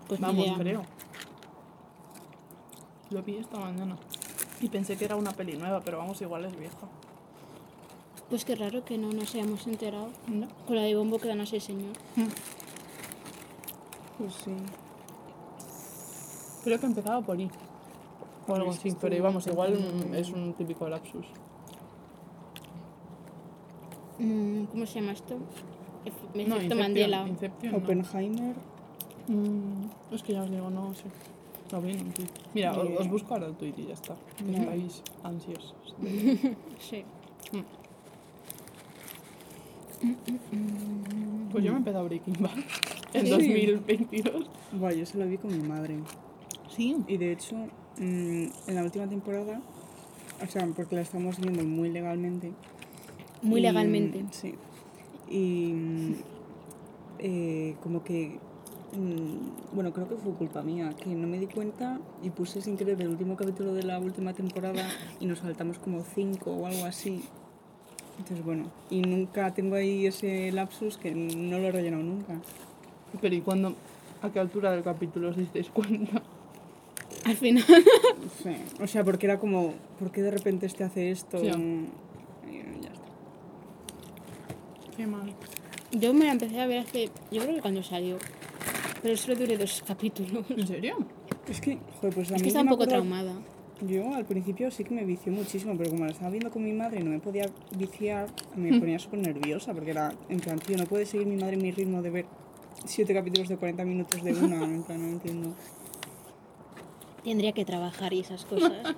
Pues 0.08 0.20
Vamos, 0.20 0.46
idea. 0.46 0.56
creo. 0.58 0.84
Lo 3.12 3.24
vi 3.24 3.38
esta 3.38 3.60
mañana. 3.60 3.98
Y 4.62 4.70
pensé 4.70 4.98
que 4.98 5.06
era 5.06 5.16
una 5.16 5.32
peli 5.32 5.58
nueva, 5.58 5.82
pero 5.82 5.98
vamos, 5.98 6.22
igual 6.22 6.46
es 6.46 6.56
vieja. 6.58 6.76
Pues 8.30 8.44
qué 8.46 8.56
raro 8.56 8.84
que 8.84 8.98
no 8.98 9.12
nos 9.12 9.34
hayamos 9.36 9.66
enterado. 9.68 10.10
¿No? 10.28 10.48
Con 10.66 10.76
la 10.76 10.84
de 10.84 10.96
Bombo 10.96 11.20
que 11.20 11.28
dan 11.28 11.40
a 11.42 11.44
ese 11.44 11.60
señor. 11.60 11.94
Pues 14.18 14.34
sí. 14.44 14.52
Creo 16.64 16.80
que 16.80 16.86
empezaba 16.88 17.22
por 17.22 17.40
I. 17.40 17.50
O 18.48 18.56
algo 18.56 18.72
así, 18.72 18.96
pero 19.00 19.24
vamos, 19.24 19.46
igual 19.48 19.78
es 20.16 20.30
un 20.30 20.54
típico 20.54 20.88
lapsus. 20.88 21.26
Mm, 24.20 24.66
¿Cómo 24.66 24.86
se 24.86 25.00
llama 25.02 25.12
esto? 25.14 25.36
Ef- 26.06 26.14
No, 26.34 26.40
Efecto 26.42 26.56
Inception, 26.56 26.80
Mandela. 26.80 27.28
Inception, 27.28 27.72
no. 27.72 27.78
Oppenheimer. 27.80 28.56
Mm, 29.28 30.14
es 30.14 30.24
que 30.24 30.34
ya 30.34 30.44
os 30.44 30.52
digo, 30.52 30.70
no 30.70 30.94
sé. 30.94 31.06
Lo 31.72 31.82
vi 31.82 31.92
en 31.94 32.02
un 32.02 32.12
tuit. 32.12 32.30
Mira, 32.54 32.74
os, 32.74 33.10
busco 33.10 33.34
ahora 33.34 33.48
el 33.48 33.56
tuit 33.56 33.78
y 33.80 33.88
ya 33.88 33.94
está. 33.94 34.16
Que 34.38 34.44
No. 34.44 34.58
Estáis 34.60 35.02
ansiosos. 35.24 35.96
Sí. 36.80 37.04
Pues 41.52 41.64
yo 41.64 41.72
me 41.72 41.78
he 41.78 41.80
empezado 41.80 42.06
Breaking 42.06 42.36
Bad 42.40 42.58
en 43.14 43.26
Sí. 43.26 43.32
2022. 43.32 44.50
Buah, 44.74 44.92
yo 44.92 45.06
se 45.06 45.18
lo 45.18 45.26
vi 45.26 45.38
con 45.38 45.52
mi 45.58 45.68
madre. 45.68 45.96
Sí. 46.70 46.98
Y 47.08 47.18
de 47.18 47.32
hecho, 47.32 47.56
mm, 47.98 48.46
en 48.68 48.76
la 48.76 48.84
última 48.84 49.08
temporada, 49.08 49.62
o 50.44 50.48
sea, 50.48 50.68
porque 50.76 50.96
la 50.96 51.02
estamos 51.02 51.40
viendo 51.40 51.64
muy 51.64 51.90
legalmente. 51.90 52.52
Muy 53.42 53.60
y, 53.62 53.64
legalmente. 53.64 54.26
Sí. 54.32 54.56
Y 55.30 55.72
mm, 55.74 56.14
eh, 57.20 57.76
como 57.82 58.04
que, 58.04 58.38
mm, 58.38 58.40
bueno, 59.74 59.94
creo 59.94 60.08
que 60.08 60.16
fue 60.16 60.34
culpa 60.34 60.62
mía, 60.62 60.94
que 61.02 61.10
no 61.10 61.28
me 61.28 61.40
di 61.40 61.48
cuenta 61.48 62.00
y 62.24 62.30
puse 62.30 62.62
sin 62.62 62.78
querer 62.78 63.02
el 63.02 63.10
último 63.10 63.36
capítulo 63.36 63.74
de 63.74 63.84
la 63.84 64.00
última 64.00 64.34
temporada 64.34 64.88
y 65.20 65.26
nos 65.26 65.40
saltamos 65.40 65.78
como 65.80 66.04
cinco 66.04 66.52
o 66.52 66.66
algo 66.66 66.86
así. 66.86 67.24
Entonces, 68.18 68.46
bueno, 68.46 68.72
y 68.90 69.02
nunca 69.02 69.54
tengo 69.54 69.76
ahí 69.76 70.06
ese 70.06 70.52
lapsus 70.52 70.98
que 70.98 71.14
no 71.14 71.60
lo 71.60 71.68
he 71.68 71.72
rellenado 71.72 72.04
nunca. 72.04 72.40
Pero 73.22 73.36
¿y 73.36 73.42
cuándo? 73.42 73.76
¿A 74.22 74.30
qué 74.30 74.40
altura 74.40 74.72
del 74.72 74.84
capítulo 74.84 75.30
os 75.30 75.38
disteis 75.38 75.70
cuenta? 75.70 76.22
Al 77.26 77.36
final. 77.36 77.66
Sí, 78.44 78.56
O 78.82 78.88
sea, 78.88 79.04
porque 79.04 79.28
era 79.28 79.40
como, 79.40 79.74
¿por 80.00 80.12
qué 80.12 80.22
de 80.22 80.32
repente 80.32 80.66
este 80.66 80.84
hace 80.84 81.12
esto? 81.12 81.40
Sí. 81.40 81.48
Y 81.48 82.82
ya 82.82 82.90
está. 82.90 83.06
Qué 84.98 85.08
mal. 85.08 85.34
Yo 85.92 86.14
me 86.14 86.26
la 86.26 86.34
empecé 86.34 86.60
a 86.60 86.68
ver 86.68 86.80
hace. 86.80 87.10
Yo 87.32 87.42
creo 87.42 87.56
que 87.56 87.62
cuando 87.62 87.84
salió. 87.84 88.18
Pero 89.06 89.18
solo 89.18 89.36
duré 89.38 89.56
dos 89.56 89.84
capítulos. 89.86 90.50
¿En 90.50 90.66
serio? 90.66 90.98
Es 91.48 91.62
que, 91.62 91.78
joder, 92.02 92.16
pues 92.16 92.32
a 92.32 92.36
Es 92.38 92.42
mí 92.42 92.46
que 92.46 92.48
está 92.48 92.62
yo 92.62 92.64
un 92.64 92.66
me 92.66 92.72
poco 92.72 92.84
acuerdo- 92.86 93.04
traumada. 93.04 93.34
Yo 93.82 94.16
al 94.16 94.26
principio 94.26 94.72
sí 94.72 94.84
que 94.84 94.96
me 94.96 95.06
vició 95.06 95.32
muchísimo, 95.32 95.76
pero 95.78 95.92
como 95.92 96.06
la 96.06 96.12
estaba 96.12 96.32
viendo 96.32 96.50
con 96.50 96.64
mi 96.64 96.74
madre 96.74 97.02
y 97.02 97.04
no 97.04 97.12
me 97.12 97.20
podía 97.20 97.46
viciar, 97.78 98.30
me 98.56 98.80
ponía 98.80 98.98
súper 98.98 99.20
nerviosa, 99.20 99.76
porque 99.76 99.92
era, 99.92 100.12
en 100.30 100.40
plan, 100.40 100.58
tío, 100.58 100.76
no 100.76 100.86
puede 100.86 101.06
seguir 101.06 101.28
mi 101.28 101.36
madre 101.36 101.56
mi 101.58 101.70
ritmo 101.72 102.02
de 102.02 102.10
ver 102.10 102.26
siete 102.86 103.14
capítulos 103.14 103.48
de 103.48 103.58
40 103.58 103.86
minutos 103.86 104.24
de 104.24 104.34
una, 104.34 104.64
en 104.64 104.82
plan, 104.82 105.00
no 105.02 105.08
entiendo. 105.10 105.54
Tendría 107.24 107.52
que 107.52 107.64
trabajar 107.64 108.12
y 108.14 108.22
esas 108.22 108.44
cosas. 108.46 108.74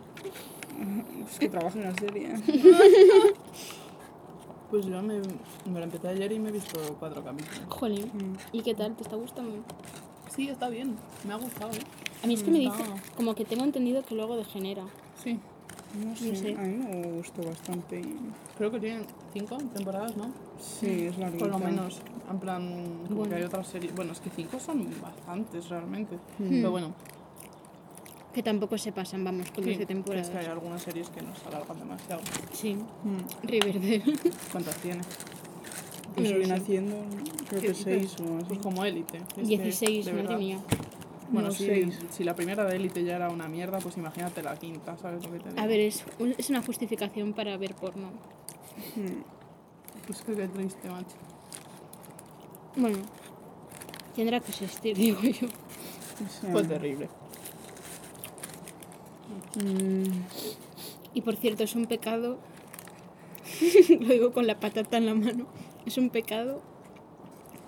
Es 1.30 1.40
que 1.40 1.50
trabajo 1.50 1.78
en 1.80 1.84
la 1.84 1.94
serie. 1.96 2.30
Pues 4.70 4.86
yo 4.86 5.02
me, 5.02 5.20
me 5.72 5.80
la 5.80 5.86
empecé 5.86 6.10
ayer 6.10 6.32
y 6.32 6.40
me 6.40 6.50
he 6.50 6.52
visto 6.52 6.80
cuatro 7.00 7.24
capítulos. 7.24 7.62
Jolín. 7.70 8.06
Mm. 8.14 8.56
¿Y 8.58 8.62
qué 8.62 8.76
tal? 8.76 8.96
¿Te 8.96 9.04
está 9.04 9.16
gustando? 9.16 9.64
Sí, 10.36 10.50
está 10.50 10.68
bien. 10.70 10.96
Me 11.26 11.34
ha 11.34 11.38
gustado, 11.38 11.72
¿eh? 11.72 11.80
A 12.24 12.28
mí 12.28 12.34
es 12.34 12.44
que 12.44 12.52
me 12.52 12.60
dice. 12.60 12.84
Como 13.16 13.34
que 13.34 13.46
tengo 13.46 13.64
entendido 13.64 14.04
que 14.04 14.16
luego 14.16 14.36
degenera. 14.36 14.84
Sí. 15.24 15.40
No 16.04 16.16
sé, 16.16 16.36
sé. 16.36 16.56
a 16.56 16.62
mí 16.62 16.76
me 16.84 17.12
gustó 17.14 17.44
bastante. 17.44 18.02
Creo 18.58 18.70
que 18.70 18.80
tienen 18.80 19.06
cinco 19.32 19.58
temporadas, 19.74 20.18
¿no? 20.18 20.32
Sí, 20.60 21.06
es 21.06 21.18
la 21.18 21.30
Por 21.32 21.48
lo 21.48 21.60
menos. 21.60 22.02
En 22.30 22.40
plan, 22.40 23.04
como 23.08 23.20
Bueno. 23.20 23.30
que 23.30 23.36
hay 23.36 23.44
otras 23.44 23.68
series. 23.68 23.96
Bueno, 23.96 24.12
es 24.12 24.20
que 24.20 24.30
cinco 24.30 24.60
son 24.60 24.86
bastantes 25.02 25.70
realmente. 25.70 26.18
Mm. 26.40 26.50
Pero 26.50 26.72
bueno, 26.72 26.94
Que 28.38 28.44
tampoco 28.44 28.78
se 28.78 28.92
pasan, 28.92 29.24
vamos, 29.24 29.50
con 29.50 29.64
sí, 29.64 29.72
los 29.72 29.80
de 29.80 29.86
que 29.88 29.94
temporadas. 29.96 30.28
es 30.28 30.32
que 30.32 30.38
hay 30.38 30.46
algunas 30.46 30.80
series 30.84 31.10
que 31.10 31.24
nos 31.24 31.44
alargan 31.48 31.80
demasiado. 31.80 32.22
Sí. 32.54 32.76
Mm. 32.76 33.48
Riverdale. 33.48 34.04
¿Cuántas 34.52 34.76
tiene? 34.76 35.02
Pues 36.14 36.18
No 36.18 36.22
lo 36.38 36.44
siguen 36.44 36.46
sé. 36.46 36.54
haciendo, 36.54 36.96
creo 37.50 37.62
¿Qué 37.62 37.68
que 37.68 37.74
dices? 37.74 37.84
seis 37.84 38.16
o 38.22 38.38
así. 38.38 38.46
Pues 38.48 38.60
como 38.60 38.86
élite. 38.86 39.18
Es 39.18 39.34
que, 39.34 39.42
16, 39.42 40.06
de 40.06 40.14
madre 40.14 40.38
mía. 40.38 40.60
Bueno, 41.32 41.48
No, 41.48 41.52
si, 41.56 41.66
seis. 41.66 41.98
si 42.12 42.24
la 42.24 42.36
primera 42.36 42.64
de 42.66 42.76
élite 42.76 43.04
ya 43.04 43.16
era 43.16 43.32
una 43.32 43.48
mierda, 43.48 43.80
pues 43.80 43.98
imagínate 43.98 44.44
la 44.44 44.56
quinta, 44.56 44.96
¿sabes 44.98 45.26
lo 45.26 45.32
que 45.32 45.40
te 45.40 45.50
digo? 45.50 45.60
A 45.60 45.66
ver, 45.66 45.80
es, 45.80 46.06
un- 46.20 46.36
es 46.38 46.52
una 46.52 46.62
justificación 46.62 47.34
para 47.34 47.58
ver 47.58 47.74
porno. 47.74 48.10
Mm. 48.96 49.24
Pues 50.06 50.22
que 50.22 50.36
qué 50.36 50.48
triste, 50.48 50.88
macho. 50.92 51.16
Bueno, 52.76 53.00
tendrá 54.16 54.40
que 54.42 54.52
existir, 54.52 54.96
digo 54.96 55.22
yo. 55.24 55.48
Fue 56.52 56.64
terrible. 56.64 57.10
Mm, 59.56 60.04
Y 61.14 61.22
por 61.22 61.36
cierto, 61.36 61.64
es 61.64 61.76
un 61.76 61.86
pecado. 61.86 62.38
lo 63.90 64.08
digo 64.08 64.32
con 64.32 64.48
la 64.48 64.60
patata 64.60 64.98
en 64.98 65.06
la 65.06 65.14
mano. 65.14 65.48
Es 65.86 65.98
un 65.98 66.10
pecado 66.10 66.62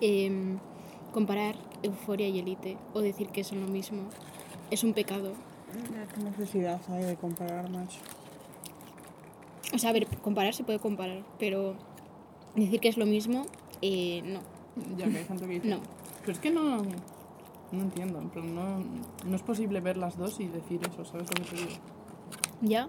em, 0.00 0.58
comparar 1.12 1.56
euforia 1.82 2.28
y 2.28 2.38
elite 2.38 2.76
o 2.92 3.00
decir 3.00 3.28
que 3.28 3.44
son 3.44 3.60
lo 3.60 3.66
mismo. 3.66 4.02
Es 4.70 4.84
un 4.84 4.92
pecado. 4.92 5.32
¿Qué 6.14 6.22
necesidad 6.22 6.80
hay 6.88 7.04
de 7.04 7.16
comparar, 7.16 7.70
macho? 7.70 8.00
O 9.72 9.78
sea, 9.78 9.90
a 9.90 9.92
ver, 9.92 10.06
comparar 10.06 10.52
se 10.52 10.64
puede 10.64 10.80
comparar, 10.80 11.22
pero 11.38 11.76
decir 12.56 12.80
que 12.80 12.88
es 12.88 12.96
lo 12.96 13.06
mismo, 13.06 13.46
eh, 13.82 14.22
no. 14.24 14.40
Ya 14.96 15.08
que 15.08 15.18
hay 15.18 15.24
gente 15.24 15.46
que 15.46 15.52
dice. 15.52 15.68
No. 15.68 15.80
Pero 16.20 16.32
es 16.32 16.38
que 16.38 16.50
no. 16.50 16.82
No 17.72 17.82
entiendo. 17.82 18.18
En 18.18 18.30
plan, 18.30 18.54
no, 18.54 18.78
no 19.24 19.36
es 19.36 19.42
posible 19.42 19.80
ver 19.80 19.96
las 19.96 20.16
dos 20.16 20.40
y 20.40 20.46
decir 20.48 20.80
eso, 20.88 21.04
¿sabes 21.04 21.28
lo 21.28 21.44
que 21.44 21.50
te 21.50 21.56
digo? 21.56 21.70
¿Ya? 22.62 22.88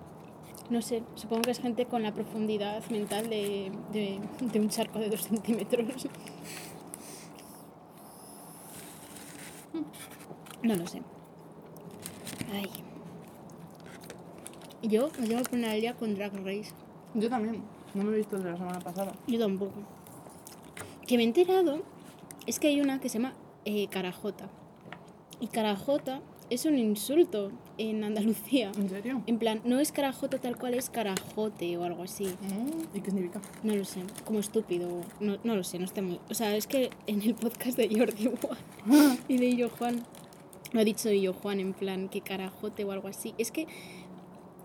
No 0.70 0.82
sé, 0.82 1.04
supongo 1.16 1.42
que 1.44 1.52
es 1.52 1.60
gente 1.60 1.86
con 1.86 2.02
la 2.02 2.14
profundidad 2.14 2.84
mental 2.90 3.30
de, 3.30 3.72
de, 3.92 4.20
de 4.40 4.60
un 4.60 4.70
charco 4.70 5.00
de 5.00 5.10
dos 5.10 5.24
centímetros. 5.24 6.08
No 10.64 10.76
lo 10.76 10.88
sé. 10.88 11.02
Ay. 12.54 12.70
Yo 14.84 15.10
me 15.20 15.28
tengo 15.28 15.44
que 15.44 15.50
poner 15.50 15.70
al 15.72 15.82
día 15.82 15.96
con 15.96 16.16
Drag 16.16 16.34
Race. 16.46 16.72
Yo 17.16 17.30
también. 17.30 17.64
No 17.94 18.04
me 18.04 18.14
he 18.14 18.18
visto 18.18 18.38
el 18.38 18.44
de 18.44 18.52
la 18.52 18.58
semana 18.58 18.80
pasada. 18.80 19.12
Yo 19.28 19.40
tampoco. 19.40 19.74
que 21.06 21.18
me 21.18 21.24
he 21.24 21.26
enterado 21.26 21.82
es 22.48 22.60
que 22.60 22.68
hay 22.68 22.80
una 22.80 23.00
que 23.00 23.10
se 23.10 23.18
llama 23.18 23.34
eh, 23.66 23.88
carajota. 23.90 24.50
Y 25.42 25.48
carajota 25.48 26.22
es 26.52 26.66
un 26.66 26.78
insulto 26.78 27.52
en 27.78 28.04
Andalucía. 28.04 28.72
¿En 28.78 28.90
serio? 28.90 29.24
En 29.26 29.40
plan, 29.40 29.62
no 29.66 29.80
es 29.80 29.92
carajota 29.92 30.38
tal 30.38 30.58
cual, 30.58 30.76
es 30.76 30.90
carajote 30.90 31.78
o 31.78 31.84
algo 31.84 32.04
así. 32.04 32.26
Mm, 32.26 32.98
¿Y 32.98 33.02
qué 33.02 33.10
significa? 33.12 33.42
No 33.64 33.76
lo 33.76 33.84
sé, 33.84 34.02
como 34.26 34.40
estúpido. 34.40 35.02
No, 35.20 35.38
no 35.44 35.56
lo 35.56 35.64
sé, 35.64 35.80
no 35.80 35.86
está 35.86 36.02
muy. 36.02 36.20
O 36.30 36.34
sea, 36.34 36.56
es 36.56 36.68
que 36.68 36.92
en 37.08 37.22
el 37.22 37.36
podcast 37.36 37.78
de 37.78 37.90
Jordi 37.90 38.30
Juan 38.42 39.18
y 39.28 39.38
de 39.38 39.46
Illo 39.48 39.70
Juan, 39.70 40.04
lo 40.74 40.82
ha 40.82 40.84
dicho 40.84 41.10
Illo 41.10 41.34
Juan 41.34 41.60
en 41.60 41.74
plan, 41.74 42.08
que 42.10 42.22
carajote 42.22 42.84
o 42.84 42.92
algo 42.92 43.08
así. 43.08 43.34
Es 43.38 43.52
que 43.52 43.68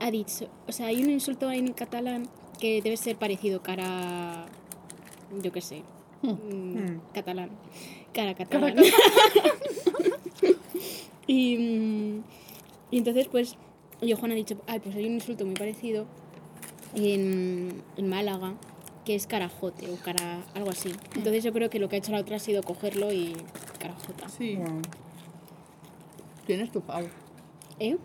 ha 0.01 0.11
dicho, 0.11 0.49
o 0.69 0.73
sea, 0.73 0.89
hay 0.89 1.03
un 1.03 1.11
insulto 1.11 1.51
en 1.51 1.73
catalán 1.73 2.29
que 2.61 2.83
debe 2.83 2.97
ser 2.97 3.17
parecido, 3.17 3.63
cara. 3.63 4.47
Yo 5.41 5.53
qué 5.53 5.61
sé. 5.61 5.83
Hmm. 6.23 6.31
mm, 6.31 6.75
Hmm. 6.75 7.01
Catalán. 7.15 7.51
Cara 8.13 8.35
catalán. 8.35 8.77
y, 11.27 11.57
mm, 11.57 12.25
y 12.91 12.99
entonces, 12.99 13.29
pues, 13.29 13.57
Illo 14.01 14.17
Juan 14.17 14.33
ha 14.33 14.35
dicho, 14.35 14.57
ay, 14.67 14.81
pues 14.81 14.95
hay 14.95 15.07
un 15.07 15.15
insulto 15.15 15.45
muy 15.45 15.55
parecido 15.55 16.07
en, 16.95 17.83
en 17.97 18.09
Málaga 18.09 18.55
que 19.05 19.15
es 19.15 19.27
carajote 19.27 19.89
o 19.91 19.97
cara 19.97 20.43
algo 20.55 20.71
así. 20.71 20.91
Entonces 21.15 21.45
yo 21.45 21.53
creo 21.53 21.71
que 21.71 21.79
lo 21.79 21.89
que 21.89 21.97
ha 21.97 21.99
hecho 22.01 22.11
la 22.13 22.21
otra 22.21 22.37
ha 22.37 22.41
sido 22.41 22.63
cogerlo 22.63 23.13
y 23.13 23.35
carajota. 23.79 24.29
Sí. 24.29 24.59
¿Quién 26.45 26.61
es 26.61 26.71
tu 26.73 26.81
fav? 26.81 27.07
¿Eh? 27.79 27.97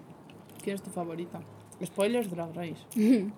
¿Quién 0.64 0.76
es 0.76 0.82
tu 0.84 0.92
favorita? 0.92 1.42
Spoilers 1.84 2.30
Drag 2.30 2.54
Race. 2.56 2.86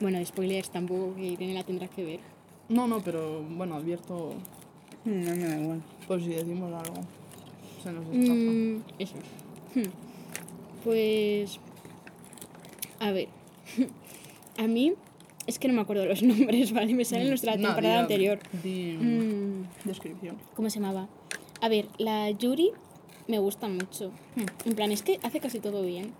bueno, 0.00 0.24
spoilers 0.24 0.70
tampoco 0.70 1.14
que 1.14 1.22
Irene 1.22 1.54
la 1.54 1.62
tendrá 1.62 1.86
que 1.86 2.04
ver. 2.04 2.20
No, 2.68 2.88
no, 2.88 3.00
pero 3.00 3.42
bueno, 3.42 3.76
advierto 3.76 4.34
No 5.04 5.36
me 5.36 5.44
da 5.44 5.60
igual. 5.60 5.82
por 6.08 6.20
si 6.20 6.30
decimos 6.30 6.72
algo. 6.72 7.00
Se 7.84 7.92
nos 7.92 8.04
escapa. 8.06 8.34
Mm, 8.34 8.82
eso. 8.98 9.14
Hmm. 9.74 9.90
Pues... 10.82 11.60
A 12.98 13.10
ver. 13.12 13.28
A 14.58 14.66
mí 14.66 14.94
es 15.46 15.58
que 15.58 15.68
no 15.68 15.74
me 15.74 15.80
acuerdo 15.82 16.06
los 16.06 16.22
nombres, 16.30 16.72
¿vale? 16.72 16.94
Me 16.94 17.04
de 17.42 17.46
la 17.46 17.56
No, 17.56 17.68
temporada 17.68 17.94
di- 17.96 18.00
anterior. 18.00 18.38
di- 18.62 18.96
Mm, 18.98 19.64
Descripción. 19.84 20.36
¿Cómo 20.56 20.70
se 20.70 20.80
llamaba? 20.80 21.08
A 21.60 21.68
ver, 21.68 21.88
la 21.98 22.30
Yuri 22.30 22.70
me 23.28 23.38
gusta 23.38 23.68
mucho. 23.68 24.10
Hmm. 24.36 24.68
En 24.68 24.74
plan, 24.74 24.90
es 24.92 25.02
que 25.02 25.18
hace 25.22 25.40
casi 25.40 25.60
todo 25.60 25.82
bien. 25.82 26.12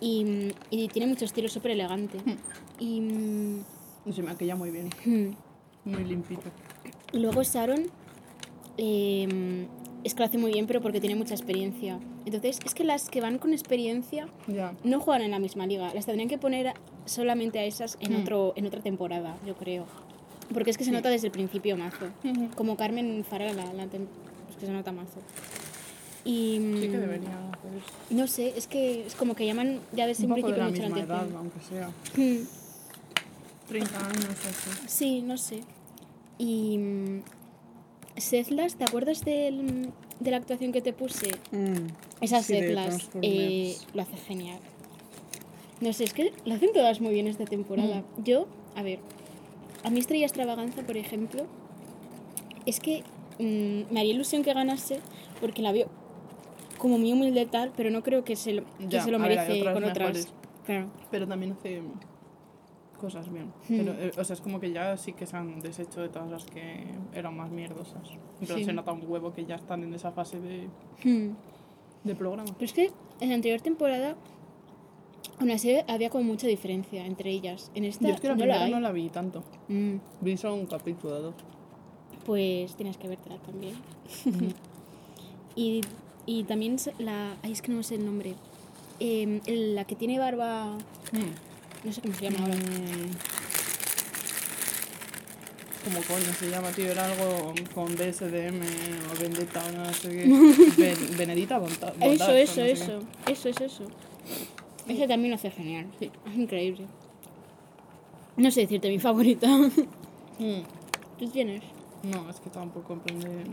Y, 0.00 0.52
y 0.70 0.88
tiene 0.88 1.06
mucho 1.06 1.24
estilo 1.24 1.48
súper 1.48 1.70
elegante. 1.72 2.18
Hmm. 2.18 2.36
Y, 2.80 3.00
mm, 3.00 3.64
Y 4.06 4.12
se 4.12 4.22
me 4.22 4.28
maquilla 4.32 4.56
muy 4.56 4.70
bien. 4.72 4.90
Muy 5.84 6.04
limpito. 6.04 6.42
y 7.12 7.18
luego 7.18 7.42
Sharon 7.42 7.84
eh, 8.78 9.66
es 10.04 10.14
que 10.14 10.20
lo 10.20 10.26
hace 10.26 10.38
muy 10.38 10.52
bien, 10.52 10.66
pero 10.66 10.80
porque 10.80 11.00
tiene 11.00 11.14
mucha 11.16 11.34
experiencia. 11.34 11.98
Entonces, 12.24 12.58
es 12.64 12.74
que 12.74 12.84
las 12.84 13.08
que 13.08 13.20
van 13.20 13.38
con 13.38 13.52
experiencia 13.52 14.28
Ya. 14.48 14.74
no 14.84 15.00
juegan 15.00 15.22
en 15.22 15.30
la 15.30 15.38
misma 15.38 15.66
liga. 15.66 15.92
Las 15.94 16.06
tendrían 16.06 16.28
que 16.28 16.38
poner 16.38 16.74
solamente 17.06 17.58
a 17.58 17.64
esas 17.64 17.96
en, 18.00 18.12
Hmm. 18.14 18.22
otro, 18.22 18.52
en 18.56 18.66
otra 18.66 18.80
temporada, 18.80 19.36
yo 19.46 19.54
creo. 19.56 19.86
Porque 20.52 20.70
es 20.70 20.76
que 20.78 20.84
se 20.84 20.90
Sí. 20.90 20.96
nota 20.96 21.08
desde 21.08 21.28
el 21.28 21.32
principio 21.32 21.76
mazo. 21.76 22.06
Como 22.56 22.76
Carmen 22.76 23.24
Farala, 23.28 23.64
la, 23.64 23.72
la 23.72 23.84
es 23.84 24.56
que 24.58 24.66
se 24.66 24.72
nota 24.72 24.92
mazo. 24.92 25.20
Y 26.24 26.56
Sí 26.80 26.88
que 26.88 26.96
mm, 26.98 27.00
debería 27.00 27.30
eso. 27.30 28.14
no 28.14 28.26
sé, 28.28 28.52
es 28.56 28.68
que 28.68 29.06
es 29.06 29.14
como 29.16 29.34
que 29.34 29.44
llaman 29.44 29.80
ya 29.92 30.06
desde 30.06 30.24
Un 30.26 30.32
un 30.32 30.40
poco 30.40 30.52
de 30.52 30.54
principio 30.54 30.62
la 30.64 30.70
mucho 30.70 30.82
la 30.82 30.88
misma 30.88 31.14
edad, 31.14 31.18
atención. 31.18 31.38
aunque 31.40 31.60
sea. 32.14 32.44
Mm, 32.44 32.46
30 33.68 34.06
años 34.06 34.26
así. 34.30 34.70
Sí, 34.86 35.22
no 35.22 35.36
sé. 35.36 35.60
Y 36.38 36.78
mm, 38.16 38.20
Setlas, 38.20 38.76
¿te 38.76 38.84
acuerdas 38.84 39.24
del- 39.24 39.90
de 40.20 40.30
la 40.30 40.36
actuación 40.36 40.72
que 40.72 40.80
te 40.82 40.92
puse? 40.92 41.30
Mm, 41.50 41.88
Esas 42.20 42.46
sí, 42.46 42.54
eh, 42.54 43.76
lo 43.94 44.02
hace 44.02 44.16
genial. 44.16 44.60
No 45.80 45.92
sé, 45.92 46.04
es 46.04 46.12
que 46.14 46.32
lo 46.44 46.54
hacen 46.54 46.72
todas 46.72 47.00
muy 47.00 47.12
bien 47.12 47.26
esta 47.26 47.44
temporada. 47.44 48.04
Yo, 48.22 48.46
a 48.76 48.82
ver, 48.82 49.00
a 49.82 49.90
mi 49.90 49.98
Estrella 49.98 50.26
Extravaganza, 50.26 50.82
por 50.82 50.96
ejemplo, 50.96 51.46
es 52.66 52.78
que 52.78 53.02
mm, 53.40 53.92
me 53.92 54.00
haría 54.00 54.12
ilusión 54.14 54.44
que 54.44 54.52
ganase 54.54 55.00
porque 55.40 55.60
la 55.62 55.72
veo 55.72 55.88
como 56.78 56.98
muy 56.98 57.12
humilde 57.12 57.46
tal, 57.46 57.72
pero 57.76 57.90
no 57.90 58.02
creo 58.02 58.22
que 58.24 58.36
se 58.36 58.52
lo, 58.52 58.64
que 58.78 58.86
Ya, 58.88 59.02
se 59.02 59.10
lo 59.10 59.16
a 59.18 59.20
ver, 59.26 59.30
merece 59.38 59.52
otras 59.60 59.74
con 59.74 59.84
otras. 59.84 60.08
mejores. 60.08 60.28
Claro. 60.66 60.86
Pero 61.10 61.26
también 61.26 61.52
hace 61.52 61.82
cosas 63.02 63.30
bien. 63.30 63.46
Hmm. 63.68 63.76
Pero, 63.76 63.92
eh, 63.98 64.12
o 64.16 64.24
sea, 64.24 64.32
es 64.34 64.40
como 64.40 64.58
que 64.60 64.72
ya 64.72 64.96
sí 64.96 65.12
que 65.12 65.26
se 65.26 65.36
han 65.36 65.60
deshecho 65.60 66.00
de 66.00 66.08
todas 66.08 66.30
las 66.30 66.44
que 66.46 66.84
eran 67.12 67.36
más 67.36 67.50
mierdosas. 67.50 68.08
Pero 68.40 68.56
Sí. 68.56 68.64
se 68.64 68.72
nota 68.72 68.92
un 68.92 69.02
huevo 69.06 69.32
que 69.34 69.44
ya 69.44 69.56
están 69.56 69.82
en 69.82 69.92
esa 69.92 70.12
fase 70.12 70.40
de, 70.40 70.68
Hmm. 71.04 71.34
de 72.04 72.14
programa. 72.14 72.50
Pero 72.54 72.64
es 72.64 72.72
que 72.72 72.90
en 73.20 73.28
la 73.28 73.34
anterior 73.34 73.60
temporada 73.60 74.16
aún 75.38 75.50
así 75.50 75.74
había 75.88 76.08
como 76.10 76.24
mucha 76.24 76.46
diferencia 76.46 77.04
entre 77.04 77.30
ellas. 77.30 77.70
En 77.74 77.84
esta 77.84 78.06
Yo 78.08 78.14
es 78.14 78.20
que 78.20 78.28
la 78.28 78.34
no 78.34 78.38
primera 78.38 78.60
la 78.60 78.68
no 78.68 78.80
la 78.80 78.92
vi 78.92 79.08
tanto. 79.08 79.42
Mm, 79.68 79.96
Vi 80.20 80.36
solo 80.36 80.54
un 80.54 80.66
capítulo 80.66 81.20
dos. 81.20 81.34
pues 82.24 82.74
tienes 82.76 82.96
que 82.96 83.08
vértela 83.08 83.36
también. 83.38 83.74
y, 85.56 85.80
y 86.26 86.44
también 86.44 86.76
la... 86.98 87.36
Ay, 87.42 87.50
es 87.52 87.62
que 87.62 87.72
no 87.72 87.82
sé 87.82 87.96
el 87.96 88.06
nombre. 88.06 88.34
Em, 89.00 89.40
la 89.46 89.84
que 89.84 89.96
tiene 89.96 90.18
barba... 90.20 90.76
Mm. 91.12 91.51
No 91.84 91.92
sé 91.92 92.00
cómo 92.00 92.14
se 92.14 92.30
llama 92.30 92.38
ahora. 92.44 92.54
Mm. 92.54 93.10
¿Cómo 95.84 95.98
coño 96.06 96.32
se 96.38 96.48
llama, 96.48 96.70
tío? 96.70 96.86
Era 96.92 97.04
algo 97.06 97.52
con 97.74 97.86
BSDM 97.96 98.60
o 99.12 99.20
Vendetta 99.20 99.64
o 99.66 99.72
no 99.72 99.92
sé 99.92 100.08
qué. 100.10 100.24
Ben- 100.78 101.16
Benedita 101.16 101.58
Bonta- 101.58 101.92
Eso, 102.00 102.30
eso, 102.32 102.60
no 102.60 102.66
sé 102.66 102.70
eso. 102.72 102.98
Eso 103.26 103.48
es 103.48 103.60
eso. 103.60 103.84
Ese 104.86 105.08
también 105.08 105.30
lo 105.30 105.34
hace 105.36 105.50
genial. 105.50 105.86
Sí. 105.98 106.10
Es 106.26 106.36
increíble. 106.36 106.86
No 108.36 108.50
sé 108.50 108.60
decirte 108.62 108.88
mi 108.88 108.98
favorita. 108.98 109.48
Mm. 110.38 110.62
¿Tú 111.18 111.28
tienes? 111.28 111.62
No, 112.02 112.28
es 112.28 112.40
que 112.40 112.48
tampoco 112.50 112.88
comprende. 112.88 113.44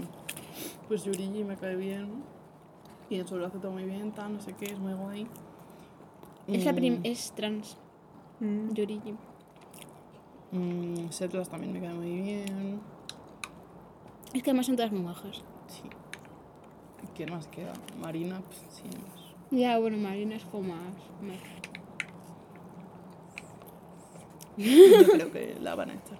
Pues 0.88 1.04
Yurigi 1.04 1.44
me 1.44 1.56
cae 1.58 1.76
bien. 1.76 2.24
Y 3.10 3.20
eso 3.20 3.38
lo 3.38 3.46
hace 3.46 3.60
todo 3.60 3.72
muy 3.74 3.84
bien, 3.84 4.12
tal, 4.14 4.34
no 4.34 4.42
sé 4.42 4.54
qué, 4.58 4.66
es 4.72 4.80
muy 4.80 4.94
guay. 4.94 5.28
Es, 6.48 6.64
la 6.66 6.72
Mm, 6.72 7.02
es 7.04 7.34
trans, 7.36 7.78
mm. 8.40 8.74
Yorigi. 8.74 9.14
mm, 10.52 11.10
Setlas 11.10 11.50
también 11.50 11.74
me 11.74 11.80
cae 11.82 11.94
muy 11.94 12.22
bien. 12.22 12.80
Es 14.34 14.44
que 14.44 14.50
además 14.52 14.66
son 14.68 14.76
todas 14.76 14.92
muy 14.92 15.02
majas. 15.02 15.44
Sí. 15.68 15.84
¿Quién 17.16 17.32
más 17.32 17.48
queda? 17.48 17.74
Marina, 18.02 18.42
pues 18.42 18.60
sí. 18.70 18.84
más. 18.84 19.20
Ya, 19.52 19.78
bueno, 19.80 19.98
Marina 19.98 20.36
es 20.36 20.46
como 20.46 20.70
más... 20.70 20.94
más. 21.22 21.38
Yo 24.58 25.08
creo 25.14 25.32
que 25.32 25.58
la 25.62 25.76
van 25.76 25.90
a 25.92 25.94
echar. 25.94 26.20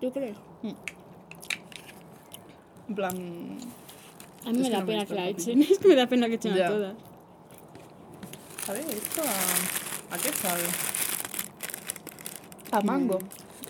¿Tú 0.00 0.10
crees? 0.12 0.36
En 2.88 2.94
plan. 2.94 3.58
A 4.46 4.50
mí 4.52 4.58
me 4.58 4.70
da 4.70 4.80
no 4.80 4.86
me 4.86 4.92
he 4.94 4.96
pena 4.96 5.06
que 5.06 5.14
la 5.14 5.28
echen. 5.28 5.62
Es 5.70 5.78
que 5.78 5.88
me 5.88 5.94
da 5.96 6.06
pena 6.06 6.28
que 6.28 6.34
echen 6.34 6.54
Ya. 6.54 6.66
a 6.66 6.70
todas. 6.70 6.94
A 8.68 8.72
ver, 8.72 8.84
¿esto 8.88 9.22
a, 9.22 10.14
a 10.14 10.18
qué 10.18 10.32
sabe? 10.32 10.62
A 12.72 12.80
mango. 12.80 13.18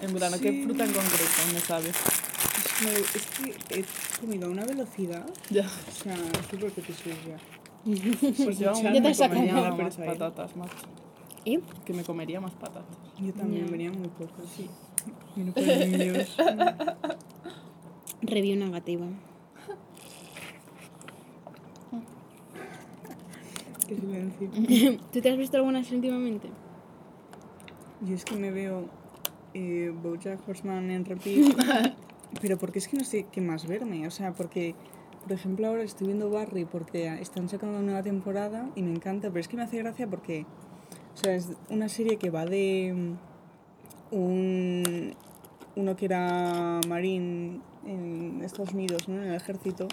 En 0.01 0.11
¿a 0.23 0.39
qué 0.39 0.63
fruta 0.65 0.85
en 0.85 0.93
concreto 0.93 1.41
me 1.53 1.61
sabe? 1.61 1.89
Es, 1.89 3.17
es 3.17 3.27
que 3.69 3.81
he 3.81 3.85
comido 4.21 4.47
a 4.47 4.51
una 4.51 4.65
velocidad. 4.65 5.27
Ya. 5.51 5.67
O 5.67 5.93
sea, 5.93 6.17
súper 6.49 6.71
petisilla 6.71 7.17
ya. 7.27 8.45
Pues 8.45 8.59
yo 8.59 8.71
aún 8.75 8.83
Ya 8.83 8.93
te 8.93 9.01
me 9.01 9.17
comería 9.17 9.73
más 9.73 9.99
ahí. 9.99 10.07
patatas, 10.07 10.57
macho. 10.57 10.77
¿Y? 11.45 11.59
Que 11.85 11.93
me 11.93 12.05
comería 12.05 12.41
más 12.41 12.53
patatas. 12.53 12.97
Yo 13.19 13.33
también, 13.33 13.69
venía 13.71 13.91
muy 13.91 14.07
pocas. 14.09 14.45
Sí. 14.57 14.71
Mira 15.35 15.53
por 15.53 15.63
los 15.67 15.89
niños. 15.89 16.37
Review 18.23 18.57
negativa. 18.57 19.07
Qué 23.89 23.97
silencio. 23.97 25.01
¿Tú 25.13 25.21
te 25.21 25.31
has 25.31 25.37
visto 25.37 25.57
algunas 25.57 25.91
últimamente? 25.91 26.49
Yo 28.05 28.15
es 28.15 28.25
que 28.25 28.37
me 28.37 28.51
veo 28.51 28.87
eh, 29.55 29.93
Bojack 30.03 30.47
Horseman 30.49 30.91
en 30.91 31.05
repeat, 31.05 31.55
pero 32.41 32.59
porque 32.59 32.79
es 32.79 32.89
que 32.89 32.97
no 32.97 33.05
sé 33.05 33.27
qué 33.31 33.41
más 33.41 33.67
verme. 33.67 34.07
O 34.07 34.11
sea, 34.11 34.33
porque, 34.33 34.75
por 35.23 35.33
ejemplo, 35.33 35.67
ahora 35.69 35.83
estoy 35.83 36.09
viendo 36.09 36.31
Barry 36.31 36.65
porque 36.65 37.07
están 37.21 37.49
sacando 37.49 37.77
una 37.77 37.85
nueva 37.87 38.03
temporada 38.03 38.69
y 38.75 38.83
me 38.83 38.91
encanta, 38.93 39.29
pero 39.29 39.41
es 39.41 39.49
que 39.49 39.57
me 39.57 39.63
hace 39.63 39.79
gracia 39.79 40.09
porque, 40.09 40.47
o 41.15 41.17
sea, 41.17 41.35
es 41.35 41.51
una 41.69 41.89
serie 41.89 42.17
que 42.17 42.31
va 42.31 42.45
de 42.45 42.93
mm, 44.13 44.15
un, 44.17 45.15
uno 45.77 45.97
que 45.97 46.05
era 46.07 46.81
marín 46.89 47.63
en 47.87 48.41
Estados 48.43 48.73
Unidos, 48.75 49.09
¿no? 49.09 49.23
En 49.23 49.29
el 49.31 49.35
ejército, 49.35 49.87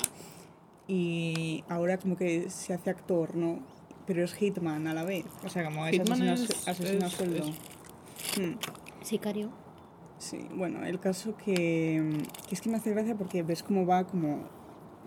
y 0.87 1.63
ahora 1.69 1.97
como 1.99 2.17
que 2.17 2.49
se 2.49 2.73
hace 2.73 2.89
actor, 2.89 3.35
¿no? 3.35 3.59
Pero 4.07 4.23
es 4.23 4.33
hitman 4.33 4.87
a 4.87 4.93
la 4.95 5.03
vez. 5.03 5.25
O 5.45 5.49
sea, 5.49 5.63
como 5.65 5.85
es 5.85 5.91
Hitman 5.93 6.21
asesino, 6.29 6.33
es- 6.33 6.67
a 6.67 7.09
sueldo. 7.09 7.45
es- 7.45 7.78
Mm. 8.39 9.03
Sicario. 9.03 9.49
Sí, 10.17 10.39
bueno, 10.53 10.83
el 10.85 10.99
caso 10.99 11.35
que, 11.37 12.03
que 12.47 12.55
es 12.55 12.61
que 12.61 12.69
me 12.69 12.75
hace 12.77 12.91
gracia 12.91 13.15
porque 13.15 13.41
ves 13.41 13.63
cómo 13.63 13.85
va 13.85 14.05
como 14.05 14.43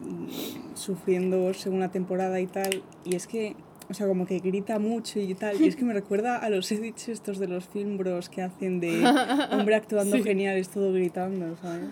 mm, 0.01 0.75
sufriendo 0.75 1.53
según 1.53 1.81
la 1.81 1.91
temporada 1.91 2.41
y 2.41 2.47
tal, 2.47 2.83
y 3.05 3.15
es 3.15 3.27
que, 3.27 3.55
o 3.91 3.95
sea, 3.95 4.07
como 4.07 4.25
que 4.25 4.39
grita 4.39 4.79
mucho 4.79 5.21
y 5.21 5.35
tal, 5.35 5.61
y 5.61 5.69
es 5.69 5.77
que 5.77 5.85
me 5.85 5.93
recuerda 5.93 6.39
a 6.39 6.49
los 6.49 6.73
edits 6.73 7.09
estos 7.11 7.39
de 7.39 7.47
los 7.49 7.69
film 7.69 7.99
bros 7.99 8.31
que 8.31 8.41
hacen 8.43 8.81
de 8.81 9.05
hombre 9.53 9.75
actuando 9.75 10.17
Sí. 10.17 10.23
genial, 10.23 10.57
es 10.57 10.71
todo 10.71 10.93
gritando, 10.95 11.57
¿sabes? 11.61 11.91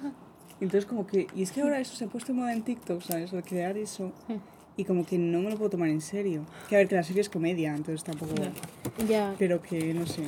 Entonces 0.62 0.86
como 0.86 1.06
que, 1.06 1.26
y 1.34 1.42
es 1.42 1.52
que 1.52 1.60
ahora 1.60 1.78
eso 1.78 1.94
se 1.96 2.04
ha 2.04 2.08
puesto 2.08 2.32
de 2.32 2.38
moda 2.38 2.54
en 2.54 2.62
TikTok, 2.62 3.02
¿sabes? 3.02 3.30
De 3.32 3.42
crear 3.42 3.76
eso, 3.76 4.12
y 4.78 4.84
como 4.84 5.04
que 5.04 5.18
no 5.18 5.40
me 5.40 5.50
lo 5.50 5.56
puedo 5.58 5.68
tomar 5.70 5.90
en 5.90 6.00
serio. 6.00 6.46
Que 6.70 6.76
a 6.76 6.78
ver, 6.78 6.88
que 6.88 6.94
la 6.94 7.02
serie 7.02 7.20
es 7.20 7.28
comedia, 7.28 7.74
entonces 7.76 8.02
tampoco... 8.02 8.32
Ya. 8.34 8.52
Ya. 9.06 9.34
Pero 9.38 9.60
que 9.60 9.92
no 9.92 10.06
sé. 10.06 10.22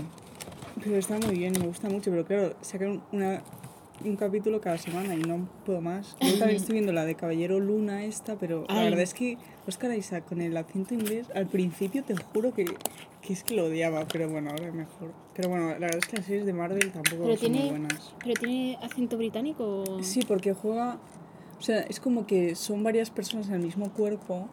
Pero 0.83 0.97
está 0.97 1.19
muy 1.19 1.37
bien, 1.37 1.53
me 1.59 1.67
gusta 1.67 1.89
mucho. 1.89 2.11
Pero 2.11 2.25
claro, 2.25 2.55
sacan 2.61 3.03
una, 3.13 3.43
un 4.05 4.17
capítulo 4.17 4.61
cada 4.61 4.79
semana 4.79 5.15
y 5.15 5.21
no 5.21 5.49
puedo 5.65 5.81
más. 5.81 6.17
Yo 6.21 6.39
también 6.39 6.57
estoy 6.61 6.75
viendo 6.75 6.93
la 6.93 7.05
de 7.05 7.15
Caballero 7.15 7.61
Luna 7.61 8.05
esta, 8.05 8.37
pero 8.37 8.65
la 8.69 8.81
Ay. 8.81 8.85
verdad 8.87 9.01
es 9.03 9.15
que 9.15 9.39
Oscar 9.67 9.93
Isaac 9.97 10.25
con 10.27 10.41
el 10.41 10.57
acento 10.57 10.95
inglés, 10.95 11.29
al 11.35 11.47
principio 11.47 12.03
te 12.05 12.15
juro 12.17 12.53
que, 12.55 12.65
que 13.21 13.33
es 13.33 13.45
que 13.45 13.55
lo 13.55 13.67
odiaba, 13.67 14.07
pero 14.11 14.29
bueno, 14.29 14.51
ahora 14.51 14.69
es 14.69 14.75
mejor. 14.75 15.13
Pero 15.35 15.49
bueno, 15.49 15.67
la 15.71 15.79
verdad 15.79 15.99
es 15.99 16.07
que 16.07 16.17
las 16.17 16.27
series 16.27 16.47
de 16.47 16.53
Marvel 16.53 16.91
tampoco 16.93 17.25
Pero 17.25 17.37
son 17.37 17.51
muy 17.51 17.59
tiene, 17.59 17.71
buenas. 17.71 18.15
pero 18.23 18.35
tiene 18.35 18.79
acento 18.83 19.17
británico. 19.17 19.85
Sí, 20.03 20.21
porque 20.27 20.53
juega. 20.55 20.99
O 21.59 21.63
sea, 21.65 21.81
es 21.83 22.01
como 22.01 22.27
que 22.27 22.57
son 22.57 22.83
varias 22.83 23.11
personas 23.11 23.49
en 23.49 23.55
el 23.55 23.61
mismo 23.63 23.93
cuerpo. 23.93 24.49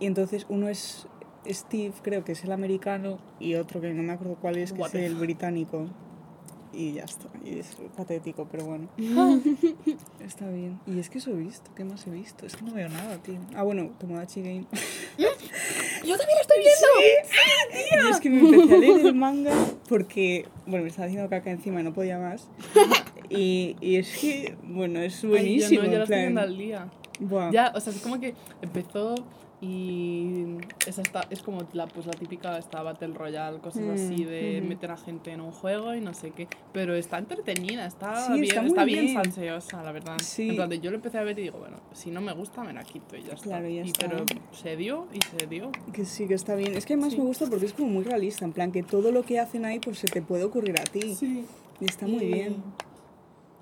Y 0.00 0.06
entonces 0.06 0.44
uno 0.48 0.68
es 0.68 1.06
Steve, 1.48 1.92
creo 2.02 2.24
que 2.24 2.32
es 2.32 2.44
el 2.44 2.52
americano, 2.52 3.18
y 3.40 3.54
otro 3.54 3.80
que 3.80 3.92
no 3.92 4.02
me 4.02 4.12
acuerdo 4.12 4.36
cuál 4.40 4.56
es, 4.56 4.72
que 4.72 4.80
What 4.80 4.94
es 4.94 5.06
el 5.06 5.14
británico. 5.16 5.86
Y 6.74 6.94
ya 6.94 7.04
está. 7.04 7.28
Y 7.44 7.58
es 7.58 7.76
patético, 7.96 8.48
pero 8.50 8.64
bueno. 8.64 8.88
está 10.20 10.48
bien. 10.48 10.80
Y 10.86 10.98
es 11.00 11.10
que 11.10 11.18
eso 11.18 11.30
he 11.30 11.34
visto. 11.34 11.70
¿Qué 11.74 11.84
más 11.84 12.06
he 12.06 12.10
visto? 12.10 12.46
Es 12.46 12.56
que 12.56 12.64
no 12.64 12.72
veo 12.72 12.88
nada, 12.88 13.18
tío. 13.18 13.38
Ah, 13.54 13.62
bueno, 13.62 13.90
Tomodachi 13.98 14.40
Game. 14.40 14.66
Yo 15.18 16.16
también 16.16 16.36
lo 16.36 16.40
estoy 16.40 16.58
viendo. 16.58 18.06
Y 18.06 18.10
es 18.10 18.20
que 18.20 18.30
me 18.30 18.38
empecé 18.40 18.74
a 18.74 18.78
leer 18.78 19.06
el 19.06 19.14
manga 19.14 19.52
porque, 19.88 20.46
bueno, 20.66 20.84
me 20.84 20.88
estaba 20.88 21.06
haciendo 21.06 21.28
caca 21.28 21.50
encima 21.50 21.80
y 21.80 21.84
no 21.84 21.92
podía 21.92 22.18
más. 22.18 22.48
Y, 23.34 23.76
y 23.80 23.96
es 23.96 24.14
que, 24.18 24.56
bueno, 24.62 25.00
es 25.00 25.24
Ay, 25.24 25.30
buenísimo. 25.30 25.80
yo 25.80 25.86
no, 25.86 25.92
yo 25.92 25.96
lo 25.96 26.04
estoy 26.04 26.18
viendo 26.18 26.40
al 26.42 26.58
día. 26.58 26.90
Buah. 27.18 27.50
Ya, 27.50 27.72
o 27.74 27.80
sea, 27.80 27.90
es 27.90 28.00
como 28.02 28.20
que 28.20 28.34
empezó 28.60 29.14
y 29.62 30.56
esa 30.86 31.02
está, 31.02 31.24
es 31.30 31.40
como 31.42 31.60
la, 31.72 31.86
pues, 31.86 32.04
la 32.06 32.12
típica 32.12 32.58
esta 32.58 32.82
Battle 32.82 33.14
Royale, 33.14 33.58
cosas 33.60 33.82
Mm, 33.84 33.90
así 33.92 34.24
de 34.24 34.58
ujú. 34.58 34.68
meter 34.68 34.90
a 34.90 34.96
gente 34.96 35.30
en 35.30 35.40
un 35.40 35.52
juego 35.52 35.94
y 35.94 36.00
no 36.00 36.12
sé 36.14 36.32
qué. 36.32 36.48
Pero 36.72 36.94
está 36.94 37.18
entretenida, 37.18 37.86
está 37.86 38.26
Sí, 38.26 38.32
bien, 38.40 38.44
está 38.44 38.66
está, 38.66 38.84
bien, 38.84 39.04
bien. 39.06 39.14
salseosa, 39.14 39.82
la 39.84 39.92
verdad. 39.92 40.16
Sí. 40.20 40.48
En 40.50 40.56
plan, 40.56 40.68
de, 40.68 40.80
yo 40.80 40.90
lo 40.90 40.96
empecé 40.96 41.18
a 41.18 41.22
ver 41.22 41.38
y 41.38 41.42
digo, 41.42 41.58
bueno, 41.58 41.76
si 41.92 42.10
no 42.10 42.20
me 42.20 42.32
gusta, 42.32 42.64
me 42.64 42.72
la 42.72 42.82
quito 42.82 43.16
y 43.16 43.22
ya 43.22 43.34
está. 43.34 43.44
Claro, 43.44 43.68
ya 43.68 43.82
Y- 43.84 43.86
está. 43.90 44.08
Pero 44.08 44.24
se 44.50 44.76
dio 44.76 45.06
y 45.14 45.20
se 45.38 45.46
dio. 45.46 45.70
Que 45.92 46.04
sí, 46.04 46.26
que 46.26 46.34
está 46.34 46.56
bien. 46.56 46.74
Es 46.76 46.84
que 46.84 46.94
además 46.94 47.12
Sí. 47.12 47.18
me 47.18 47.24
gusta 47.24 47.46
porque 47.46 47.66
es 47.66 47.72
como 47.72 47.88
muy 47.88 48.02
realista, 48.04 48.44
en 48.44 48.52
plan 48.52 48.72
que 48.72 48.82
todo 48.82 49.12
lo 49.12 49.22
que 49.22 49.38
hacen 49.38 49.64
ahí 49.64 49.78
pues 49.78 49.98
se 50.00 50.08
te 50.08 50.22
puede 50.22 50.42
ocurrir 50.42 50.74
a 50.80 50.84
ti. 50.84 51.14
Sí. 51.14 51.44
Y 51.80 51.84
está 51.84 52.06
muy 52.08 52.24
Y, 52.24 52.32
bien. 52.32 52.56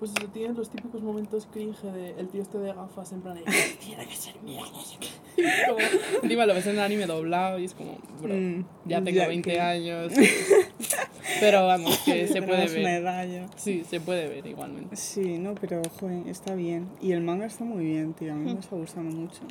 Pues 0.01 0.13
eso, 0.17 0.27
tiene 0.29 0.51
los 0.55 0.67
típicos 0.67 1.03
momentos 1.03 1.47
cringe 1.53 1.83
de 1.83 2.19
el 2.19 2.27
tío 2.27 2.41
este 2.41 2.57
de 2.57 2.73
gafas 2.73 3.11
en 3.11 3.21
plan 3.21 3.35
de, 3.35 3.43
tiene 3.79 4.03
que 4.07 4.15
ser 4.15 4.33
mía, 4.41 4.63
no 4.73 4.81
sé 4.81 4.95
qué. 4.99 5.07
Como, 5.67 5.77
encima 6.23 6.47
lo 6.47 6.55
ves 6.55 6.65
en 6.65 6.71
el 6.73 6.79
anime 6.79 7.05
doblado 7.05 7.59
y 7.59 7.65
es 7.65 7.75
como, 7.75 7.99
bro, 8.19 8.33
Mm, 8.33 8.65
ya 8.85 9.03
tengo 9.03 9.17
ya 9.19 9.27
20 9.27 9.51
que- 9.51 9.61
años. 9.61 10.11
Pero 11.39 11.67
vamos, 11.67 11.95
que 11.99 12.27
se 12.27 12.41
puede 12.41 12.67
ver. 12.67 12.85
edad 13.01 13.27
ya. 13.27 13.45
Sí, 13.57 13.83
se 13.87 13.99
puede 14.01 14.27
ver 14.27 14.47
igualmente. 14.47 14.95
Sí, 14.95 15.37
no, 15.37 15.53
pero 15.53 15.83
joder, 15.99 16.27
está 16.27 16.55
bien. 16.55 16.89
Y 16.99 17.11
el 17.11 17.21
manga 17.21 17.45
está 17.45 17.63
muy 17.63 17.85
bien, 17.85 18.13
tío. 18.15 18.33
A 18.33 18.35
mí 18.37 18.51
me 18.55 18.59
está 18.59 18.75
gustando 18.75 19.15
mucho. 19.15 19.41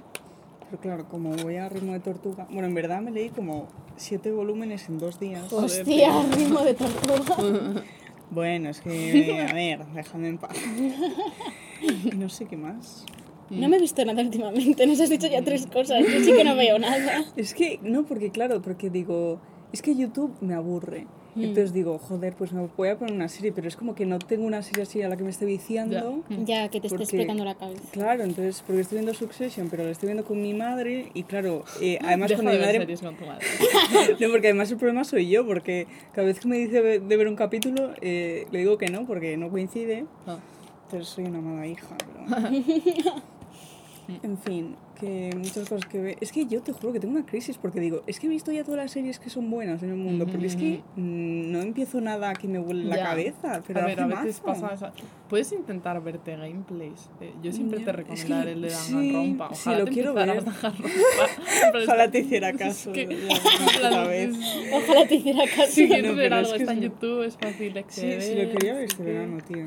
Pero 0.68 0.82
claro, 0.82 1.08
como 1.08 1.30
voy 1.36 1.58
a 1.58 1.68
ritmo 1.68 1.92
de 1.92 2.00
tortuga. 2.00 2.48
Bueno, 2.50 2.66
en 2.66 2.74
verdad 2.74 3.00
me 3.00 3.12
leí 3.12 3.28
como 3.30 3.68
siete 3.96 4.32
volúmenes 4.32 4.88
en 4.88 4.98
dos 4.98 5.20
días. 5.20 5.48
Joder, 5.48 5.64
Hostia, 5.64 6.22
ritmo 6.36 6.60
de 6.62 6.74
tortuga. 6.74 7.84
Bueno, 8.30 8.70
es 8.70 8.80
que, 8.80 9.46
a 9.50 9.52
ver, 9.52 9.86
déjame 9.94 10.28
en 10.28 10.38
paz. 10.38 10.56
No 12.14 12.28
sé 12.28 12.44
qué 12.44 12.58
más. 12.58 13.06
No 13.48 13.66
me 13.70 13.78
he 13.78 13.80
visto 13.80 14.04
nada 14.04 14.20
últimamente, 14.22 14.86
nos 14.86 15.00
has 15.00 15.08
dicho 15.08 15.26
ya 15.28 15.42
tres 15.42 15.66
cosas. 15.66 16.02
Yo 16.02 16.20
sí 16.20 16.32
que 16.34 16.44
no 16.44 16.54
veo 16.54 16.78
nada. 16.78 17.24
Es 17.36 17.54
que, 17.54 17.80
no, 17.82 18.04
porque 18.04 18.30
claro, 18.30 18.60
porque 18.60 18.90
digo, 18.90 19.40
es 19.72 19.80
que 19.80 19.96
YouTube 19.96 20.36
me 20.42 20.52
aburre. 20.54 21.06
Mm. 21.34 21.44
Entonces 21.44 21.72
digo, 21.72 21.98
joder, 21.98 22.34
pues 22.34 22.52
me 22.52 22.66
voy 22.76 22.88
a 22.88 22.98
poner 22.98 23.14
una 23.14 23.28
serie, 23.28 23.52
pero 23.52 23.68
es 23.68 23.76
como 23.76 23.94
que 23.94 24.06
no 24.06 24.18
tengo 24.18 24.46
una 24.46 24.62
serie 24.62 24.82
así 24.82 25.02
a 25.02 25.08
la 25.08 25.16
que 25.16 25.24
me 25.24 25.30
esté 25.30 25.44
viciando. 25.44 26.22
Ya. 26.28 26.36
Ya, 26.44 26.68
que 26.68 26.80
te 26.80 26.88
esté 26.88 27.02
explotando 27.02 27.44
la 27.44 27.54
cabeza. 27.54 27.82
Claro, 27.92 28.24
entonces, 28.24 28.62
porque 28.66 28.82
estoy 28.82 28.98
viendo 28.98 29.14
Succession, 29.14 29.68
pero 29.70 29.84
la 29.84 29.90
estoy 29.90 30.08
viendo 30.08 30.24
con 30.24 30.40
mi 30.40 30.54
madre 30.54 31.10
y 31.14 31.22
claro, 31.24 31.64
eh, 31.80 31.98
además 32.04 32.30
Deja 32.30 32.42
con 32.42 32.46
de 32.46 32.52
mi 32.52 32.58
ver 32.58 32.66
madre... 32.66 32.78
series 32.80 33.00
con 33.00 33.16
tu 33.16 33.26
madre. 33.26 33.46
No, 34.20 34.28
porque 34.30 34.48
además 34.48 34.70
el 34.70 34.76
problema 34.76 35.04
soy 35.04 35.28
yo, 35.28 35.46
porque 35.46 35.86
cada 36.12 36.26
vez 36.26 36.40
que 36.40 36.48
me 36.48 36.58
dice 36.58 36.82
de 36.82 37.16
ver 37.16 37.28
un 37.28 37.36
capítulo, 37.36 37.92
eh, 38.00 38.46
le 38.50 38.58
digo 38.60 38.78
que 38.78 38.88
no, 38.88 39.06
porque 39.06 39.36
no 39.36 39.50
coincide. 39.50 40.06
Ah. 40.26 40.38
Entonces 40.84 41.08
soy 41.08 41.24
una 41.24 41.40
mala 41.40 41.66
hija, 41.66 41.86
pero 41.98 42.40
bueno. 42.40 43.22
En 44.22 44.38
fin, 44.38 44.76
que 45.00 45.30
muchas 45.36 45.68
cosas 45.68 45.86
que 45.86 46.00
ve. 46.00 46.16
Es 46.20 46.30
que 46.32 46.46
yo 46.46 46.62
te 46.62 46.72
juro 46.72 46.92
que 46.92 47.00
tengo 47.00 47.14
una 47.14 47.26
crisis 47.26 47.56
porque 47.58 47.80
digo, 47.80 48.02
es 48.06 48.20
que 48.20 48.26
he 48.26 48.30
visto 48.30 48.52
ya 48.52 48.62
todas 48.62 48.78
las 48.78 48.90
series 48.92 49.18
que 49.18 49.30
son 49.30 49.50
buenas 49.50 49.82
en 49.82 49.90
el 49.90 49.96
mundo, 49.96 50.26
porque 50.26 50.46
es 50.46 50.56
que 50.56 50.82
no 50.96 51.60
empiezo 51.62 52.00
nada 52.00 52.32
que 52.34 52.46
me 52.46 52.58
vuele 52.58 52.84
la 52.84 52.98
cabeza, 53.02 53.62
pero 53.66 53.80
a 53.80 53.86
ver, 53.86 54.00
a 54.00 54.06
veces 54.06 54.40
pasa 54.40 54.74
esa- 54.74 54.92
Puedes 55.28 55.52
intentar 55.52 56.02
verte 56.02 56.36
gameplays. 56.36 57.08
Eh, 57.20 57.32
yo 57.42 57.52
siempre 57.52 57.78
te 57.80 57.90
es 57.90 57.96
recomendaré 57.96 58.44
que 58.46 58.52
el 58.52 58.62
de 58.62 58.70
sí, 58.70 58.92
Danganronpa. 58.94 59.48
sí, 59.54 59.60
Ojalá 59.62 59.78
lo 59.78 59.84
te 59.84 59.90
quiero 59.92 60.14
ver. 60.14 60.42
Ojalá 61.84 62.10
te 62.10 62.18
hiciera 62.20 62.52
caso. 62.52 62.92
que- 62.92 63.06
ya, 63.06 63.14
una 63.14 63.72
puta 63.72 64.04
vez. 64.08 64.36
Ojalá 64.72 65.06
te 65.06 65.14
hiciera 65.14 65.44
caso. 65.46 65.70
Si 65.72 65.82
no, 65.86 65.88
quieres 65.94 66.16
ver 66.16 66.30
pero 66.30 66.40
es 66.40 66.46
algo, 66.46 66.56
que 66.56 66.62
está 66.62 66.72
en 66.72 66.78
es- 66.78 66.84
YouTube, 66.84 67.22
es 67.22 67.36
fácil 67.36 67.72
de 67.74 67.80
Sí, 67.80 67.84
acceder. 67.86 68.22
sí, 68.22 68.34
lo 68.34 68.50
quería 68.50 68.74
ver 68.74 68.84
este 68.84 68.96
que- 68.96 69.02
verano, 69.12 69.38
tío. 69.46 69.64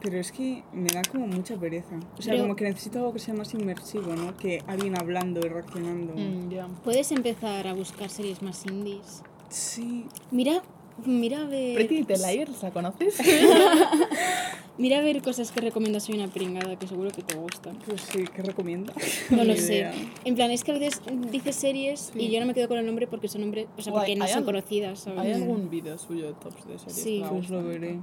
Pero 0.00 0.18
es 0.18 0.30
que 0.30 0.62
me 0.72 0.88
da 0.90 1.02
como 1.10 1.26
mucha 1.26 1.56
pereza. 1.56 1.96
O 2.18 2.22
sea, 2.22 2.32
Pero- 2.32 2.44
como 2.44 2.56
que 2.56 2.64
necesito 2.64 2.98
algo 2.98 3.12
que 3.12 3.18
sea 3.18 3.34
más 3.34 3.52
inmersivo, 3.54 4.14
¿no? 4.14 4.36
Que 4.36 4.62
alguien 4.66 4.96
hablando 4.98 5.40
y 5.44 5.48
reaccionando. 5.48 6.14
Mm, 6.14 6.50
ya. 6.50 6.68
Puedes 6.84 7.10
empezar 7.12 7.66
a 7.66 7.72
buscar 7.74 8.08
series 8.08 8.40
más 8.42 8.64
indies. 8.66 9.22
Sí. 9.48 10.06
Mira, 10.30 10.62
mira 11.04 11.40
a 11.42 11.46
ver. 11.46 11.74
Pretty 11.74 11.96
Little 11.98 12.18
Liars, 12.18 12.62
¿la 12.62 12.70
conoces? 12.70 13.18
Mira 14.78 14.98
a 14.98 15.02
ver 15.02 15.20
cosas 15.22 15.50
que 15.50 15.60
recomiendas 15.60 16.04
soy 16.04 16.14
una 16.14 16.28
pringada 16.28 16.78
que 16.78 16.86
seguro 16.86 17.10
que 17.10 17.22
te 17.22 17.34
gustan. 17.34 17.76
Pues 17.84 18.00
sí, 18.02 18.24
¿qué 18.32 18.42
recomiendas? 18.42 18.94
No 19.30 19.42
lo 19.42 19.56
sé. 19.56 19.90
En 20.24 20.36
plan, 20.36 20.52
es 20.52 20.62
que 20.62 20.70
a 20.70 20.78
veces 20.78 21.02
dices 21.32 21.56
series 21.56 22.12
y 22.14 22.30
yo 22.30 22.38
no 22.38 22.46
me 22.46 22.54
quedo 22.54 22.68
con 22.68 22.78
el 22.78 22.86
nombre 22.86 23.08
porque 23.08 23.26
son 23.26 23.40
nombre, 23.40 23.66
o 23.76 23.82
sea, 23.82 23.92
porque 23.92 24.14
no 24.14 24.28
son 24.28 24.44
conocidas, 24.44 25.00
¿sabes? 25.00 25.18
¿Hay 25.20 25.32
algún 25.32 25.68
vídeo 25.68 25.98
suyo 25.98 26.28
de 26.28 26.34
tops 26.34 26.64
de 26.68 26.78
series? 26.78 26.96
Sí. 26.96 27.24
Pues 27.28 27.50
lo 27.50 27.64
veré. 27.64 27.98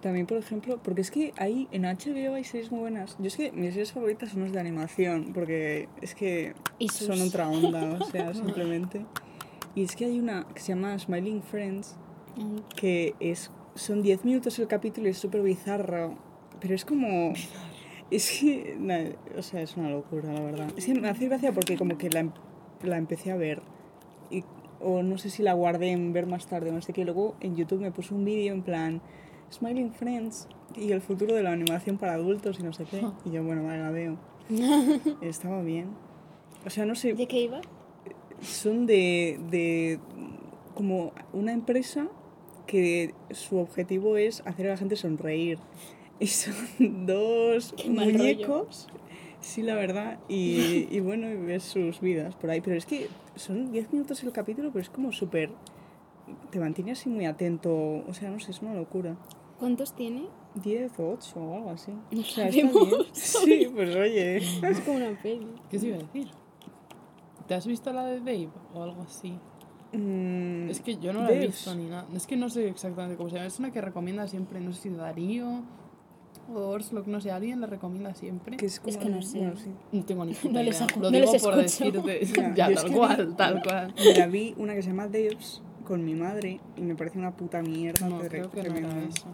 También, 0.00 0.26
por 0.26 0.38
ejemplo, 0.38 0.78
porque 0.82 1.00
es 1.00 1.10
que 1.10 1.32
ahí 1.38 1.66
en 1.72 1.82
HBO 1.82 2.34
hay 2.34 2.44
series 2.44 2.70
muy 2.70 2.80
buenas. 2.80 3.16
Yo 3.18 3.26
es 3.26 3.36
que 3.36 3.50
mis 3.50 3.70
series 3.70 3.92
favoritas 3.92 4.30
son 4.30 4.42
las 4.42 4.52
de 4.52 4.60
animación, 4.60 5.32
porque 5.32 5.88
es 6.00 6.14
que 6.14 6.54
son 6.88 7.20
otra 7.20 7.48
onda, 7.48 7.98
o 8.00 8.04
sea, 8.04 8.32
simplemente. 8.34 9.04
Y 9.74 9.82
es 9.82 9.96
que 9.96 10.04
hay 10.04 10.20
una 10.20 10.46
que 10.54 10.60
se 10.60 10.68
llama 10.68 10.96
Smiling 10.98 11.42
Friends, 11.42 11.96
Ay, 12.36 12.62
que 12.76 13.14
es 13.18 13.50
son 13.74 14.02
10 14.02 14.24
minutos 14.24 14.58
el 14.58 14.66
capítulo 14.66 15.06
y 15.08 15.10
es 15.10 15.18
súper 15.18 15.42
bizarro, 15.42 16.16
pero 16.60 16.74
es 16.74 16.84
como... 16.84 17.32
Es 18.10 18.40
que, 18.40 19.14
o 19.36 19.42
sea, 19.42 19.60
es 19.60 19.76
una 19.76 19.90
locura, 19.90 20.32
la 20.32 20.40
verdad. 20.40 20.72
Es 20.76 20.86
que 20.86 20.94
me 20.94 21.08
hace 21.08 21.28
gracia 21.28 21.52
porque 21.52 21.76
como 21.76 21.98
que 21.98 22.08
la, 22.08 22.20
em- 22.20 22.32
la 22.82 22.96
empecé 22.96 23.30
a 23.30 23.36
ver, 23.36 23.60
y, 24.30 24.44
o 24.80 25.02
no 25.02 25.18
sé 25.18 25.28
si 25.28 25.42
la 25.42 25.52
guardé 25.52 25.90
en 25.90 26.12
ver 26.12 26.26
más 26.26 26.46
tarde, 26.46 26.72
no 26.72 26.80
sé 26.80 26.92
qué, 26.92 27.04
luego 27.04 27.36
en 27.40 27.54
YouTube 27.54 27.80
me 27.80 27.92
puso 27.92 28.14
un 28.14 28.24
vídeo 28.24 28.54
en 28.54 28.62
plan 28.62 29.02
Smiling 29.50 29.92
Friends 29.92 30.48
y 30.76 30.92
el 30.92 31.00
futuro 31.00 31.34
de 31.34 31.42
la 31.42 31.52
animación 31.52 31.98
para 31.98 32.14
adultos 32.14 32.58
y 32.60 32.62
no 32.62 32.72
sé 32.72 32.84
qué, 32.84 33.02
y 33.24 33.30
yo, 33.30 33.42
bueno, 33.42 33.64
vale, 33.64 33.82
la 33.82 33.90
veo. 33.90 34.16
Estaba 35.20 35.62
bien. 35.62 35.88
O 36.66 36.70
sea, 36.70 36.86
no 36.86 36.94
sé, 36.94 37.14
¿De 37.14 37.26
qué 37.26 37.40
iba? 37.42 37.60
son 38.40 38.86
de, 38.86 39.38
de 39.50 39.98
como 40.74 41.12
una 41.32 41.52
empresa 41.52 42.08
que 42.66 43.14
su 43.30 43.56
objetivo 43.58 44.16
es 44.16 44.42
hacer 44.44 44.66
a 44.66 44.70
la 44.70 44.76
gente 44.76 44.96
sonreír. 44.96 45.58
Y 46.20 46.26
son 46.26 46.54
dos 47.06 47.74
muñecos, 47.88 48.88
sí, 49.40 49.62
la 49.62 49.74
verdad, 49.74 50.18
y, 50.28 50.88
y 50.90 51.00
bueno, 51.00 51.28
ves 51.44 51.62
sus 51.62 52.00
vidas 52.00 52.34
por 52.36 52.50
ahí. 52.50 52.60
Pero 52.60 52.76
es 52.76 52.86
que 52.86 53.08
son 53.36 53.72
10 53.72 53.92
minutos 53.92 54.22
el 54.22 54.32
capítulo, 54.32 54.70
pero 54.72 54.82
es 54.82 54.90
como 54.90 55.12
súper... 55.12 55.50
Te 56.50 56.58
mantiene 56.60 56.92
así 56.92 57.08
muy 57.08 57.24
atento, 57.24 57.72
o 57.72 58.12
sea, 58.12 58.30
no 58.30 58.38
sé, 58.38 58.50
es 58.50 58.60
una 58.60 58.74
locura. 58.74 59.16
¿Cuántos 59.58 59.92
tiene? 59.94 60.26
10 60.54 60.98
o 61.00 61.10
8 61.10 61.40
o 61.40 61.54
algo 61.56 61.70
así. 61.70 61.92
No 62.10 62.20
o 62.20 62.24
sea, 62.24 62.48
está 62.48 62.60
sabemos. 62.68 62.88
bien. 62.90 63.02
Sí, 63.12 63.68
pues 63.74 63.96
oye. 63.96 64.36
Es 64.38 64.80
como 64.84 64.96
una 64.98 65.20
peli. 65.22 65.46
¿Qué 65.70 65.76
os 65.78 65.82
iba 65.84 65.96
a 65.96 65.98
decir? 66.00 66.28
¿Te 67.46 67.54
has 67.54 67.66
visto 67.66 67.92
la 67.92 68.04
de 68.04 68.18
Dave 68.20 68.50
o 68.74 68.82
algo 68.82 69.02
así? 69.02 69.38
Mm, 69.92 70.68
Es 70.68 70.80
que 70.80 70.96
yo 70.98 71.12
no 71.12 71.22
la 71.22 71.30
he 71.32 71.38
Devs. 71.38 71.46
visto 71.56 71.74
ni 71.74 71.86
nada. 71.86 72.06
Es 72.14 72.26
que 72.26 72.36
no 72.36 72.48
sé 72.50 72.68
exactamente 72.68 73.16
cómo 73.16 73.30
se 73.30 73.36
llama. 73.36 73.46
Es 73.46 73.58
una 73.58 73.72
que 73.72 73.80
recomienda 73.80 74.26
siempre, 74.28 74.60
no 74.60 74.72
sé 74.72 74.82
si 74.82 74.90
Darío 74.90 75.62
o 76.54 76.58
Orslock, 76.60 77.06
no 77.06 77.20
sé, 77.20 77.30
alguien 77.30 77.60
la 77.60 77.66
recomienda 77.66 78.14
siempre. 78.14 78.56
que 78.58 78.66
es, 78.66 78.80
como, 78.80 78.98
que 78.98 79.08
no 79.08 79.22
sé. 79.22 79.50
sí. 79.56 79.70
No 79.92 80.04
tengo 80.04 80.24
ni 80.24 80.34
puta 80.34 80.52
No 80.54 80.62
les 80.62 80.76
idea. 80.76 80.86
acu- 80.88 80.96
Lo 81.00 81.10
no 81.10 81.18
digo 81.18 81.32
les 81.32 81.42
por 81.42 81.58
escucho. 81.60 82.02
decirte. 82.02 82.52
Ya, 82.56 82.68
es 82.70 82.82
tal 82.82 82.92
cual, 82.92 83.26
vi- 83.28 83.34
tal 83.34 83.62
cual. 83.62 83.94
Mira, 83.98 84.26
vi 84.26 84.54
una 84.58 84.74
que 84.74 84.82
se 84.82 84.88
llama 84.90 85.08
Devs 85.08 85.62
con 85.84 86.04
mi 86.04 86.14
madre 86.14 86.60
y 86.76 86.82
me 86.82 86.94
parece 86.94 87.18
una 87.18 87.34
puta 87.34 87.62
mierda. 87.62 88.08
No, 88.10 88.18
creo 88.20 88.50
que 88.50 88.62
no 88.62 88.74
era 88.76 89.02
eso. 89.04 89.26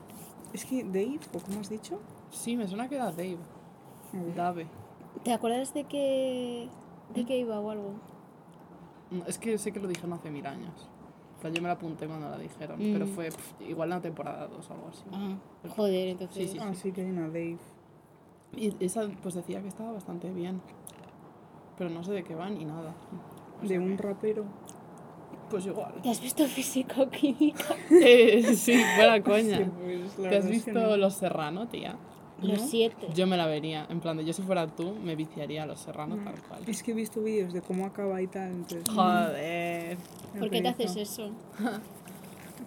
Es 0.54 0.64
que 0.64 0.84
Dave, 0.84 1.18
¿o 1.34 1.38
cómo 1.40 1.60
has 1.60 1.68
dicho? 1.68 2.00
Sí, 2.30 2.56
me 2.56 2.66
suena 2.66 2.88
que 2.88 2.94
era 2.94 3.06
Dave. 3.10 3.36
Dave. 4.34 4.66
¿Te 5.24 5.32
acuerdas 5.32 5.74
de 5.74 5.84
que, 5.84 6.68
de 7.14 7.24
que 7.26 7.38
iba 7.38 7.58
o 7.60 7.70
algo? 7.70 7.92
No, 9.10 9.24
Es 9.26 9.36
que 9.38 9.58
sé 9.58 9.72
que 9.72 9.80
lo 9.80 9.88
dijeron 9.88 10.12
hace 10.12 10.30
mil 10.30 10.46
años. 10.46 10.88
O 11.38 11.40
sea, 11.42 11.50
yo 11.50 11.60
me 11.60 11.68
la 11.68 11.74
apunté 11.74 12.06
cuando 12.06 12.30
la 12.30 12.38
dijeron, 12.38 12.78
Mm. 12.78 12.92
pero 12.92 13.06
fue 13.06 13.26
pf, 13.26 13.64
igual 13.68 13.90
en 13.90 13.96
la 13.96 14.00
temporada 14.00 14.46
2 14.46 14.70
o 14.70 14.72
algo 14.72 14.88
así. 14.88 15.02
Ah, 15.12 15.36
joder, 15.76 16.08
entonces. 16.08 16.50
Sí, 16.50 16.56
sí. 16.56 16.58
Ah, 16.62 16.72
sí 16.74 16.92
que 16.92 17.02
hay 17.02 17.10
una 17.10 17.26
Dave. 17.26 17.58
Y 18.56 18.72
esa 18.84 19.08
pues 19.22 19.34
decía 19.34 19.60
que 19.60 19.68
estaba 19.68 19.92
bastante 19.92 20.30
bien. 20.30 20.62
Pero 21.76 21.90
no 21.90 22.02
sé 22.04 22.12
de 22.12 22.22
qué 22.22 22.34
va 22.36 22.48
ni 22.48 22.64
nada. 22.64 22.94
O 23.58 23.62
De 23.62 23.68
sea 23.68 23.80
un 23.80 23.96
que, 23.96 24.02
rapero. 24.04 24.44
Pues 25.54 25.66
igual. 25.66 25.92
¿Te 26.02 26.10
has 26.10 26.20
visto 26.20 26.44
físico 26.46 27.08
química? 27.10 27.76
Eh, 27.92 28.56
sí, 28.56 28.74
buena 28.96 29.22
coña. 29.22 29.58
Sí, 29.58 29.64
pues, 30.16 30.28
¿Te 30.28 30.36
has 30.36 30.48
visto 30.48 30.72
no. 30.72 30.96
Los 30.96 31.14
Serrano, 31.14 31.68
tía? 31.68 31.94
Los 32.42 32.60
¿No? 32.60 32.66
siete. 32.66 33.06
Yo 33.14 33.28
me 33.28 33.36
la 33.36 33.46
vería. 33.46 33.86
En 33.88 34.00
plan 34.00 34.16
de 34.16 34.24
yo 34.24 34.32
si 34.32 34.42
fuera 34.42 34.66
tú, 34.66 34.96
me 34.96 35.14
viciaría 35.14 35.62
a 35.62 35.66
Los 35.66 35.78
Serrano 35.78 36.16
Mm. 36.16 36.24
tal 36.24 36.42
cual. 36.42 36.62
Es 36.66 36.82
que 36.82 36.90
he 36.90 36.94
visto 36.94 37.22
vídeos 37.22 37.52
de 37.52 37.62
cómo 37.62 37.86
acaba 37.86 38.20
y 38.20 38.26
tal, 38.26 38.48
entonces... 38.50 38.82
Joder. 38.92 39.96
me 40.34 40.40
¿Por 40.40 40.50
qué 40.50 40.60
te 40.60 40.68
haces 40.70 40.96
eso? 40.96 41.30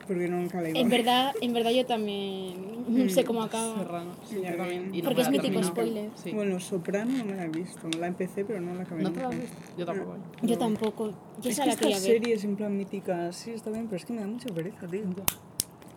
Porque 0.07 0.27
nunca 0.27 0.61
la 0.61 0.69
iba 0.69 0.79
En 0.79 0.89
verdad, 0.89 1.35
en 1.41 1.53
verdad 1.53 1.71
yo 1.71 1.85
también 1.85 3.09
sé 3.09 3.25
cómo 3.25 3.43
acaba. 3.43 3.75
Serrano, 3.77 4.11
sí, 4.27 4.41
yo 4.43 4.55
también. 4.55 4.93
Y 4.93 4.99
no 4.99 5.03
Porque 5.03 5.21
es 5.21 5.27
la 5.27 5.31
mi 5.31 5.39
tipo 5.39 5.53
termino. 5.53 5.67
spoiler. 5.67 6.09
Sí. 6.15 6.31
Bueno, 6.31 6.59
Soprano 6.59 7.11
no 7.17 7.25
me 7.25 7.35
la 7.35 7.45
he 7.45 7.49
visto. 7.49 7.89
La 7.99 8.07
empecé, 8.07 8.45
pero 8.45 8.61
no 8.61 8.73
la 8.73 8.83
acabé. 8.83 9.03
¿No 9.03 9.11
te 9.11 9.19
la 9.19 9.29
has 9.29 9.39
visto? 9.39 9.57
Yo 9.77 9.85
tampoco. 9.85 10.15
Yo 10.41 10.57
tampoco. 10.57 11.11
Yo 11.41 11.49
Es 11.49 11.59
que 11.59 11.65
la 11.65 11.73
estas 11.73 11.99
series 11.99 12.43
en 12.43 12.55
plan 12.55 12.75
míticas, 12.75 13.35
sí, 13.35 13.51
está 13.51 13.69
bien, 13.69 13.85
pero 13.85 13.97
es 13.97 14.05
que 14.05 14.13
me 14.13 14.21
da 14.21 14.27
mucha 14.27 14.49
pereza, 14.49 14.87
tío. 14.87 15.03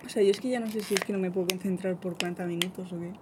O 0.05 0.09
sea, 0.09 0.23
yo 0.23 0.31
es 0.31 0.41
que 0.41 0.49
ya 0.49 0.61
no 0.61 0.67
sé 0.67 0.81
si 0.81 0.95
es 0.95 1.01
que 1.01 1.13
no 1.13 1.19
me 1.19 1.31
puedo 1.31 1.47
concentrar 1.47 1.97
por 1.97 2.19
40 2.19 2.45
minutos 2.47 2.93
o 2.93 2.99
qué. 2.99 3.13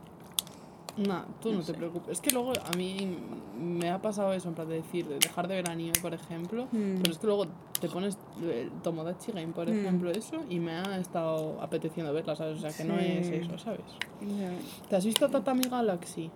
No, 0.98 1.24
tú 1.40 1.52
no, 1.52 1.62
te 1.62 1.74
preocupes. 1.74 2.12
Es 2.12 2.20
que 2.20 2.30
luego 2.30 2.52
a 2.52 2.76
mí 2.76 3.16
me 3.56 3.90
ha 3.90 4.02
pasado 4.02 4.32
eso, 4.32 4.48
en 4.48 4.54
plan 4.54 4.68
de 4.68 4.76
decir, 4.76 5.06
de 5.06 5.18
dejar 5.18 5.46
de 5.46 5.54
ver 5.54 5.70
anime, 5.70 5.92
por 6.02 6.12
ejemplo. 6.12 6.64
Mm. 6.72 6.96
Pero 7.02 7.12
es 7.12 7.18
que 7.18 7.26
luego 7.26 7.46
te 7.80 7.88
pones 7.88 8.16
el 8.42 8.70
Tomodachi 8.82 9.32
Game, 9.32 9.48
por 9.52 9.68
Mm. 9.68 9.72
ejemplo, 9.80 10.10
eso, 10.10 10.42
y 10.48 10.58
me 10.58 10.72
ha 10.72 10.98
estado 10.98 11.60
apeteciendo 11.62 12.12
verla, 12.12 12.34
¿sabes? 12.36 12.58
O 12.58 12.60
sea, 12.60 12.72
que 12.72 12.84
no 12.84 12.98
es 12.98 13.28
eso, 13.30 13.58
¿sabes? 13.58 13.80
¿Te 14.88 14.96
has 14.96 15.04
visto 15.04 15.28
Tatami 15.28 15.64
Galaxy? 15.68 16.30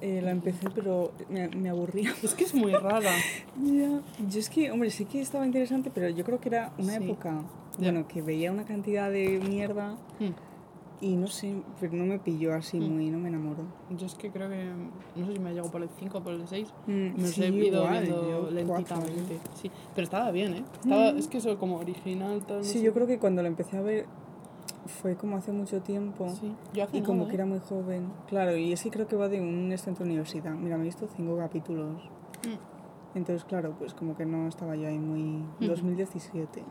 Eh, 0.00 0.20
la 0.22 0.30
empecé, 0.30 0.70
pero 0.70 1.10
me, 1.28 1.48
me 1.48 1.68
aburría. 1.70 2.12
Es 2.22 2.34
que 2.34 2.44
es 2.44 2.54
muy 2.54 2.72
rara. 2.72 3.10
Yo 3.56 4.38
es 4.38 4.48
que, 4.48 4.70
hombre, 4.70 4.90
sí 4.90 5.04
que 5.06 5.20
estaba 5.20 5.44
interesante, 5.44 5.90
pero 5.92 6.08
yo 6.08 6.24
creo 6.24 6.40
que 6.40 6.48
era 6.50 6.72
una 6.78 6.96
Sí. 6.98 7.04
época, 7.04 7.42
bueno, 7.78 8.06
que 8.06 8.22
veía 8.22 8.52
una 8.52 8.64
cantidad 8.64 9.10
de 9.10 9.40
mierda 9.40 9.96
Mm. 10.20 10.30
Y 11.00 11.16
no 11.16 11.26
sé, 11.28 11.54
pero 11.80 11.92
no 11.94 12.04
me 12.06 12.18
pilló 12.18 12.54
así 12.54 12.78
Mm. 12.80 12.92
muy, 12.94 13.10
no 13.10 13.18
me 13.18 13.28
enamoró. 13.28 13.62
Yo 13.90 14.06
es 14.06 14.14
que 14.14 14.30
creo 14.30 14.48
que, 14.48 14.64
no 15.16 15.26
sé 15.26 15.32
si 15.34 15.38
me 15.38 15.50
llegado 15.50 15.70
por 15.70 15.82
el 15.82 15.88
5 15.98 16.18
o 16.18 16.22
por 16.22 16.32
el 16.32 16.46
6. 16.48 16.68
Mm, 16.86 16.90
Me 17.20 17.26
sí, 17.28 17.42
he 17.44 17.48
ido 17.48 17.84
igual, 17.84 18.02
viendo 18.02 18.50
lentitamente. 18.50 19.38
Sí, 19.54 19.70
pero 19.94 20.04
estaba 20.04 20.30
bien, 20.30 20.54
¿eh? 20.54 20.64
Estaba, 20.82 21.08
Es 21.10 21.28
que 21.28 21.38
eso 21.38 21.56
como 21.58 21.76
original, 21.76 22.44
tal. 22.46 22.58
no 22.58 22.64
Sí, 22.64 22.78
sé. 22.78 22.84
yo 22.84 22.92
creo 22.94 23.06
que 23.06 23.18
cuando 23.18 23.42
la 23.42 23.48
empecé 23.48 23.76
a 23.76 23.82
ver 23.82 24.06
fue 24.86 25.16
como 25.16 25.36
hace 25.36 25.52
mucho 25.52 25.82
tiempo. 25.82 26.28
Sí, 26.30 26.52
yo 26.72 26.84
hace 26.84 26.96
Y 26.98 27.02
como 27.02 27.26
que 27.26 27.32
¿eh? 27.32 27.34
era 27.34 27.46
muy 27.46 27.58
joven. 27.60 28.08
Claro, 28.26 28.56
y 28.56 28.72
es 28.72 28.82
que 28.82 28.90
creo 28.90 29.06
que 29.06 29.16
va 29.16 29.28
de 29.28 29.40
un 29.40 29.68
de 29.68 30.04
universidad. 30.04 30.52
Mira, 30.54 30.76
me 30.76 30.82
he 30.82 30.86
visto 30.86 31.06
cinco 31.16 31.36
capítulos. 31.36 32.02
Mm. 32.44 33.16
Entonces, 33.18 33.44
claro, 33.44 33.74
pues 33.78 33.94
como 33.94 34.16
que 34.16 34.24
no 34.26 34.48
estaba 34.48 34.76
yo 34.76 34.88
ahí 34.88 34.98
muy... 34.98 35.42
2017. 35.60 36.62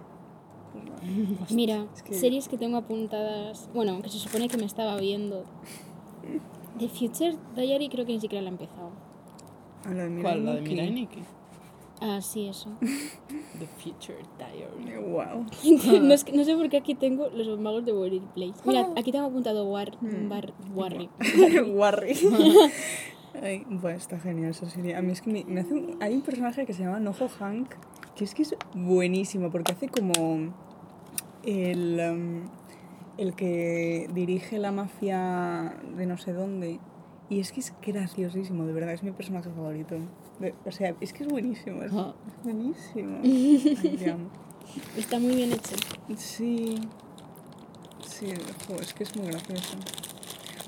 Pues. 1.40 1.52
Mira, 1.52 1.86
Es 1.96 2.04
que- 2.04 2.14
series 2.14 2.48
que 2.48 2.58
tengo 2.58 2.78
apuntadas. 2.78 3.70
Bueno, 3.74 4.02
que 4.02 4.10
se 4.10 4.20
supone 4.20 4.48
que 4.48 4.58
me 4.58 4.66
estaba 4.66 4.98
viendo. 4.98 5.44
The 6.80 6.90
Future 6.90 7.36
Diary 7.56 7.90
creo 7.90 8.06
que 8.06 8.14
ni 8.14 8.20
siquiera 8.22 8.42
la 8.44 8.50
he 8.50 8.52
empezado. 8.52 8.92
A 9.86 9.92
la 9.94 10.04
de 10.08 10.22
¿Cuál? 10.22 10.46
¿La 10.46 10.54
de 10.56 10.62
Nikki. 10.62 10.74
Mirai 10.74 10.92
Nikki? 10.92 11.20
Ah, 12.00 12.22
sí, 12.22 12.48
eso. 12.48 12.70
The 13.60 13.66
Future 13.82 14.20
Diary. 14.38 14.92
Eh, 14.94 15.00
Wow. 15.00 15.46
no, 16.04 16.14
es 16.14 16.24
que- 16.24 16.34
no 16.34 16.44
sé 16.44 16.56
por 16.56 16.70
qué 16.70 16.78
aquí 16.78 16.94
tengo 16.94 17.30
los 17.30 17.60
magos 17.60 17.86
de 17.86 17.94
Warrior 17.94 18.24
Place. 18.34 18.54
Mira, 18.66 18.88
aquí 18.96 19.12
tengo 19.12 19.26
apuntado 19.28 19.66
War, 19.66 19.98
Mm. 20.02 20.30
Bar, 20.30 20.54
Warri. 20.76 21.10
Warri. 21.76 22.14
Ay, 23.42 23.66
bueno, 23.70 23.98
está 23.98 24.20
genial 24.20 24.52
esa 24.52 24.70
serie. 24.70 24.96
A 24.96 25.02
mí 25.02 25.12
es 25.12 25.22
que 25.22 25.32
me, 25.32 25.44
me 25.46 25.62
hace 25.62 25.74
un- 25.74 25.98
hay 26.02 26.14
un 26.16 26.22
personaje 26.22 26.66
que 26.66 26.74
se 26.74 26.84
llama 26.84 27.00
Nojo 27.00 27.28
Hank, 27.40 27.74
que 28.18 28.24
es 28.26 28.34
que 28.34 28.42
es 28.42 28.56
buenísimo, 28.74 29.52
porque 29.52 29.74
hace 29.74 29.88
como 29.90 30.54
el, 31.44 32.00
em, 32.00 32.44
el 33.18 33.36
que 33.36 34.10
dirige 34.14 34.58
la 34.60 34.72
mafia 34.72 35.78
de 35.96 36.06
no 36.06 36.18
sé 36.18 36.34
dónde. 36.34 36.80
Y 37.30 37.40
es 37.42 37.52
que 37.52 37.60
es 37.60 37.74
graciosísimo, 37.86 38.66
de 38.66 38.74
verdad, 38.74 38.94
es 38.94 39.04
mi 39.04 39.12
personaje 39.12 39.50
favorito. 39.50 39.96
De- 40.40 40.54
o 40.66 40.72
sea, 40.72 40.96
es 41.02 41.14
que 41.14 41.24
es 41.24 41.30
buenísimo, 41.30 41.84
es, 41.84 41.92
es 41.94 42.44
buenísimo. 42.44 43.20
Ay. 43.24 44.18
Está 44.98 45.20
muy 45.20 45.36
bien 45.36 45.52
hecho. 45.52 45.76
Sí. 46.18 46.76
Sí, 48.06 48.28
jo, 48.68 48.76
es 48.82 48.94
que 48.94 49.04
es 49.04 49.16
muy 49.16 49.28
gracioso. 49.28 49.76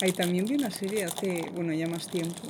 Ahí 0.01 0.11
también 0.11 0.45
vi 0.45 0.55
una 0.55 0.69
serie 0.69 1.05
hace, 1.05 1.45
bueno, 1.55 1.73
ya 1.73 1.87
más 1.87 2.07
tiempo, 2.07 2.41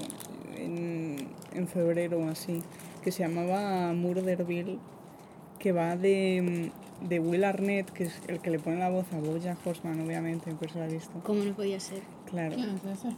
en, 0.56 1.30
en 1.54 1.68
febrero 1.68 2.20
o 2.20 2.28
así, 2.30 2.62
que 3.00 3.12
se 3.12 3.24
llamaba 3.24 3.94
Murderville, 3.94 4.78
que 5.60 5.72
va 5.72 5.96
de, 5.96 6.72
de 7.08 7.20
Will 7.20 7.44
Arnett, 7.44 7.90
que 7.92 8.06
es 8.06 8.22
el 8.28 8.40
que 8.40 8.50
le 8.50 8.60
pone 8.60 8.78
la 8.78 8.90
voz 8.90 9.06
a 9.14 9.20
Bojack 9.20 9.66
Horseman, 9.66 10.00
obviamente, 10.02 10.54
pues 10.58 10.76
lo 10.76 10.84
ha 10.84 10.88
visto. 10.88 11.12
Como 11.24 11.44
no 11.44 11.54
podía 11.54 11.80
ser. 11.80 12.02
Claro, 12.30 12.56
¿Quién 12.56 12.76
es 12.76 13.00
ese? 13.00 13.16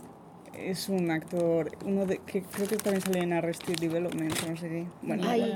es 0.54 0.90
un 0.90 1.12
actor, 1.12 1.72
uno 1.86 2.06
de, 2.06 2.18
que 2.20 2.42
creo 2.44 2.68
que 2.68 2.76
también 2.78 3.02
sale 3.02 3.20
en 3.20 3.34
Arrested 3.34 3.80
Development, 3.80 4.34
no 4.50 4.58
sé 4.58 4.70
qué. 4.70 4.86
Bueno, 5.02 5.24
Ay. 5.28 5.54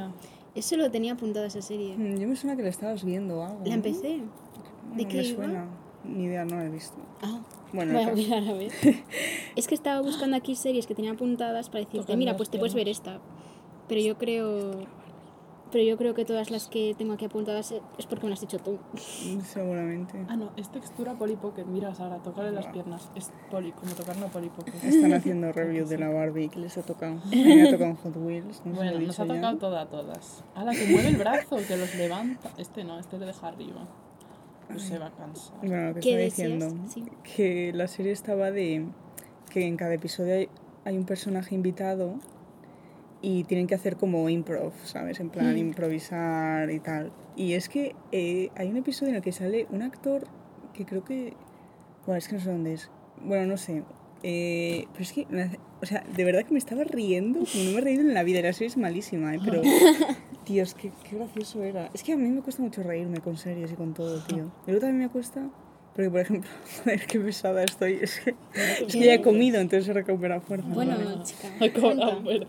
Eso 0.56 0.78
lo 0.78 0.90
tenía 0.90 1.14
apuntado 1.14 1.46
esa 1.46 1.62
serie. 1.62 1.98
Mm, 1.98 2.18
yo 2.18 2.28
me 2.30 2.36
suena 2.38 2.56
que 2.56 2.64
la 2.64 2.70
estabas 2.70 3.04
viendo 3.04 3.40
o 3.40 3.44
algo. 3.44 3.60
La 3.66 3.70
¿no? 3.72 3.74
empecé. 3.74 4.18
No, 4.18 4.96
¿De 4.96 5.06
qué 5.06 5.18
me 5.18 5.24
iba? 5.24 5.36
suena. 5.36 5.66
Ni 6.06 6.24
idea, 6.26 6.46
no 6.46 6.56
la 6.56 6.66
he 6.66 6.70
visto. 6.70 6.96
Ah, 7.22 7.42
Bueno, 7.74 7.94
voy 7.94 8.04
a 8.04 8.14
mirar 8.14 8.44
a 8.48 8.54
ver. 8.54 8.72
es 9.58 9.68
que 9.68 9.76
estaba 9.76 10.00
buscando 10.02 10.38
aquí 10.38 10.56
series 10.56 10.88
que 10.88 10.96
tenía 10.96 11.12
apuntadas 11.12 11.70
para 11.70 11.84
decirte, 11.84 12.16
mira, 12.16 12.38
pues 12.38 12.50
te 12.50 12.58
puedes 12.58 12.74
ver 12.74 12.88
esta. 12.88 13.20
Pero 13.88 14.02
yo 14.02 14.18
creo. 14.18 14.72
Pero 15.72 15.84
yo 15.84 15.98
creo 15.98 16.14
que 16.14 16.24
todas 16.26 16.52
las 16.52 16.68
que 16.68 16.96
tengo 16.98 17.14
aquí 17.14 17.26
apuntadas 17.26 17.74
es 17.98 18.06
porque 18.06 18.26
me 18.26 18.30
las 18.30 18.40
has 18.40 18.42
dicho 18.50 18.60
tú. 18.60 18.78
Seguramente. 19.44 20.26
Ah, 20.30 20.36
no, 20.38 20.52
es 20.56 20.70
textura 20.72 21.16
Polly 21.16 21.36
Pocket. 21.36 21.66
Mira, 21.66 21.94
Sara, 21.96 22.18
tocarle 22.20 22.52
las 22.52 22.68
piernas. 22.68 23.10
Es 23.16 23.32
poli, 23.52 23.72
como 23.72 23.92
tocar 23.94 24.16
una 24.16 24.28
Polly 24.28 24.50
Pocket. 24.50 24.74
Están 24.84 25.14
haciendo 25.14 25.52
review 25.54 25.86
de 25.88 25.98
la 25.98 26.10
Barbie 26.10 26.50
que 26.50 26.60
les 26.60 26.78
ha 26.78 26.82
tocado. 26.84 27.20
A 27.26 27.26
mí 27.30 27.44
me 27.44 27.68
ha 27.68 27.72
tocado 27.72 27.96
Hot 27.96 28.16
Wheels. 28.16 28.62
No 28.66 28.74
Bueno, 28.76 29.00
nos 29.00 29.20
ha 29.20 29.26
ya. 29.26 29.34
tocado 29.34 29.58
toda 29.58 29.82
a 29.82 29.86
todas. 29.88 30.44
A 30.56 30.64
la 30.64 30.72
que 30.72 30.86
mueve 30.88 31.10
el 31.10 31.18
brazo, 31.18 31.58
que 31.68 31.78
los 31.78 31.94
levanta. 31.96 32.52
Este 32.58 32.84
no, 32.84 33.00
este 33.00 33.18
le 33.18 33.26
deja 33.26 33.48
arriba. 33.48 33.88
Pues 34.68 34.82
se 34.84 34.98
va 34.98 35.08
a 35.08 35.12
cansar. 35.12 35.58
Bueno, 35.60 35.90
lo 35.90 35.94
que 35.96 36.00
¿Qué 36.02 36.26
estaba 36.28 36.48
decías? 36.48 36.70
diciendo. 36.72 36.90
Sí. 36.90 37.06
Que 37.36 37.72
la 37.74 37.88
serie 37.88 38.12
estaba 38.12 38.52
de 38.52 38.86
que 39.50 39.66
en 39.68 39.78
cada 39.78 39.94
episodio 39.96 40.36
hay, 40.36 40.50
hay 40.86 40.98
un 40.98 41.06
personaje 41.06 41.54
invitado 41.54 42.16
y 43.28 43.44
tienen 43.46 43.66
que 43.66 43.74
hacer 43.74 43.96
como 43.96 44.30
improv, 44.30 44.72
¿sabes? 44.84 45.20
En 45.20 45.30
plan, 45.32 45.56
Mm. 45.56 45.58
improvisar 45.58 46.70
y 46.70 46.80
tal. 46.80 47.12
Y 47.36 47.54
es 47.54 47.70
que 47.70 47.96
eh, 48.12 48.50
hay 48.56 48.70
un 48.70 48.78
episodio 48.78 49.10
en 49.10 49.16
el 49.16 49.22
que 49.24 49.32
sale 49.32 49.66
un 49.72 49.82
actor 49.82 50.28
que 50.74 50.86
creo 50.86 51.04
que... 51.04 51.34
Bueno, 52.06 52.20
es 52.20 52.28
que 52.28 52.36
no 52.36 52.42
sé 52.42 52.52
dónde 52.52 52.74
es. 52.74 52.92
Bueno, 53.24 53.48
no 53.48 53.58
sé. 53.58 53.82
Eh, 54.22 54.86
pero 54.92 55.04
es 55.04 55.12
que, 55.12 55.26
o 55.82 55.86
sea, 55.88 56.04
de 56.16 56.24
verdad 56.24 56.44
que 56.44 56.52
me 56.54 56.60
estaba 56.60 56.84
riendo, 56.84 57.40
como 57.52 57.64
no 57.64 57.72
me 57.72 57.78
he 57.80 57.82
reído 57.82 58.02
en 58.02 58.14
la 58.14 58.22
vida. 58.24 58.42
La 58.42 58.54
serie 58.54 58.68
es 58.68 58.78
malísima, 58.78 59.34
¿eh? 59.34 59.40
Pero, 59.44 59.62
Dios, 60.46 60.76
qué, 60.76 60.92
qué 61.10 61.16
gracioso 61.18 61.64
era. 61.64 61.90
Es 61.96 62.04
que 62.04 62.14
a 62.14 62.18
mí 62.18 62.30
me 62.30 62.42
cuesta 62.42 62.62
mucho 62.62 62.84
reírme 62.84 63.20
con 63.22 63.38
series 63.38 63.72
y 63.72 63.76
con 63.76 63.94
todo, 63.96 64.24
tío. 64.26 64.52
Y 64.68 64.72
luego 64.72 64.82
también 64.82 65.00
me 65.00 65.10
cuesta, 65.10 65.50
porque 65.96 66.10
por 66.12 66.20
ejemplo, 66.20 66.50
joder, 66.84 67.06
qué 67.08 67.20
pesada 67.20 67.64
estoy. 67.64 67.94
Es 68.02 68.20
que, 68.20 68.36
es 68.86 68.94
que 68.94 69.00
ya 69.04 69.14
he 69.16 69.22
comido, 69.22 69.60
entonces 69.60 69.90
he 69.90 69.94
recuperado 69.94 70.42
fuerza. 70.42 70.68
Bueno, 70.70 70.96
¿vale? 70.96 71.24
chica. 71.24 71.48
Cuenta. 71.82 72.20
muerte. 72.20 72.48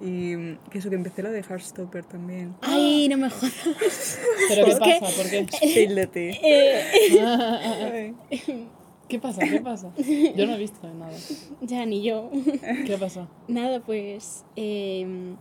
Y 0.00 0.56
que 0.70 0.78
eso, 0.78 0.88
que 0.88 0.96
empecé 0.96 1.22
la 1.22 1.30
de 1.30 1.42
Heartstopper 1.42 2.04
también. 2.04 2.54
Ay, 2.62 3.08
no 3.08 3.18
me 3.18 3.28
jodas. 3.28 3.52
¿Pero 4.48 4.64
qué 4.64 4.76
pasa? 4.76 5.06
¿Por 5.16 5.30
qué? 5.30 5.46
Eh. 6.42 8.14
¿Qué 9.08 9.18
pasa? 9.18 9.40
¿Qué 9.44 9.60
pasa? 9.60 9.92
Yo 10.36 10.46
no 10.46 10.54
he 10.54 10.58
visto 10.58 10.88
nada. 10.94 11.12
ya 11.60 11.84
ni 11.84 12.02
yo. 12.02 12.30
¿Qué 12.86 12.96
pasa? 12.98 13.28
Nada, 13.48 13.80
pues. 13.80 14.44
eh, 14.56 15.34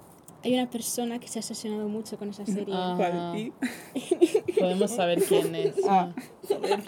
hay 0.43 0.53
una 0.53 0.69
persona 0.69 1.19
que 1.19 1.27
se 1.27 1.39
ha 1.39 1.41
obsesionado 1.41 1.87
mucho 1.89 2.17
con 2.17 2.29
esa 2.29 2.45
serie. 2.45 2.73
Ah. 2.75 2.93
¿Cuál? 2.95 3.37
¿Y? 3.37 4.53
Podemos 4.59 4.91
saber 4.91 5.21
quién 5.23 5.53
es. 5.53 5.75
Ah, 5.87 6.13
joder. 6.47 6.81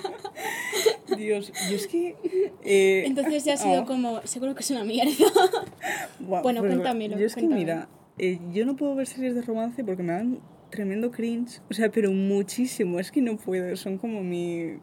Dios, 1.17 1.51
yo 1.69 1.75
es 1.75 1.87
que... 1.87 2.15
eh, 2.63 3.03
Entonces 3.05 3.43
ya 3.45 3.53
ha 3.53 3.57
sido 3.57 3.81
ah, 3.81 3.85
como, 3.85 4.21
seguro 4.23 4.53
que 4.55 4.61
es 4.61 4.71
una 4.71 4.83
mierda. 4.83 5.11
guau, 6.19 6.43
bueno, 6.43 6.61
pues, 6.61 6.73
cuéntamelo, 6.73 7.17
Yo 7.17 7.25
es 7.25 7.35
que, 7.35 7.47
mira, 7.47 7.87
eh, 8.17 8.39
yo 8.53 8.65
no 8.65 8.75
puedo 8.75 8.95
ver 8.95 9.07
series 9.07 9.35
de 9.35 9.41
romance 9.41 9.83
porque 9.83 10.03
me 10.03 10.13
dan 10.13 10.39
tremendo 10.69 11.11
cringe. 11.11 11.59
O 11.69 11.73
sea, 11.73 11.89
pero 11.91 12.11
muchísimo. 12.11 12.99
Es 12.99 13.11
que 13.11 13.21
no 13.21 13.37
puedo. 13.37 13.75
Son 13.75 13.97
como 13.97 14.23
mi... 14.23 14.77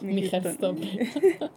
Mi 0.00 0.24
headstopper. 0.26 0.88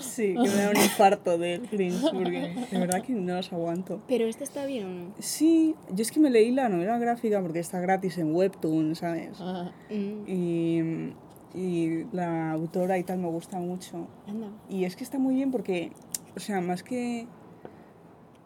Sí, 0.00 0.34
que 0.34 0.48
me 0.48 0.62
da 0.62 0.70
un 0.70 0.76
infarto 0.76 1.38
del 1.38 1.62
cringe 1.62 2.00
porque 2.12 2.54
de 2.70 2.78
verdad 2.78 3.02
que 3.02 3.12
no 3.12 3.34
los 3.36 3.52
aguanto. 3.52 4.00
Pero 4.08 4.26
esto 4.26 4.44
está 4.44 4.64
bien 4.66 4.84
o 4.86 4.88
no? 4.90 5.14
Sí, 5.18 5.74
yo 5.90 6.02
es 6.02 6.12
que 6.12 6.20
me 6.20 6.30
leí 6.30 6.52
la 6.52 6.68
novela 6.68 6.98
gráfica 6.98 7.40
porque 7.42 7.58
está 7.58 7.80
gratis 7.80 8.18
en 8.18 8.34
Webtoon, 8.34 8.94
¿sabes? 8.94 9.38
Ah, 9.40 9.72
Mm, 9.90 10.24
Y, 10.28 11.12
y 11.54 12.04
la 12.12 12.52
autora 12.52 12.98
y 12.98 13.04
tal 13.04 13.18
me 13.18 13.28
gusta 13.28 13.58
mucho. 13.58 14.08
anda. 14.26 14.48
Y 14.68 14.84
es 14.84 14.96
que 14.96 15.04
está 15.04 15.18
muy 15.18 15.34
bien 15.34 15.50
porque, 15.50 15.92
o 16.36 16.40
sea, 16.40 16.60
más 16.60 16.82
que... 16.82 17.26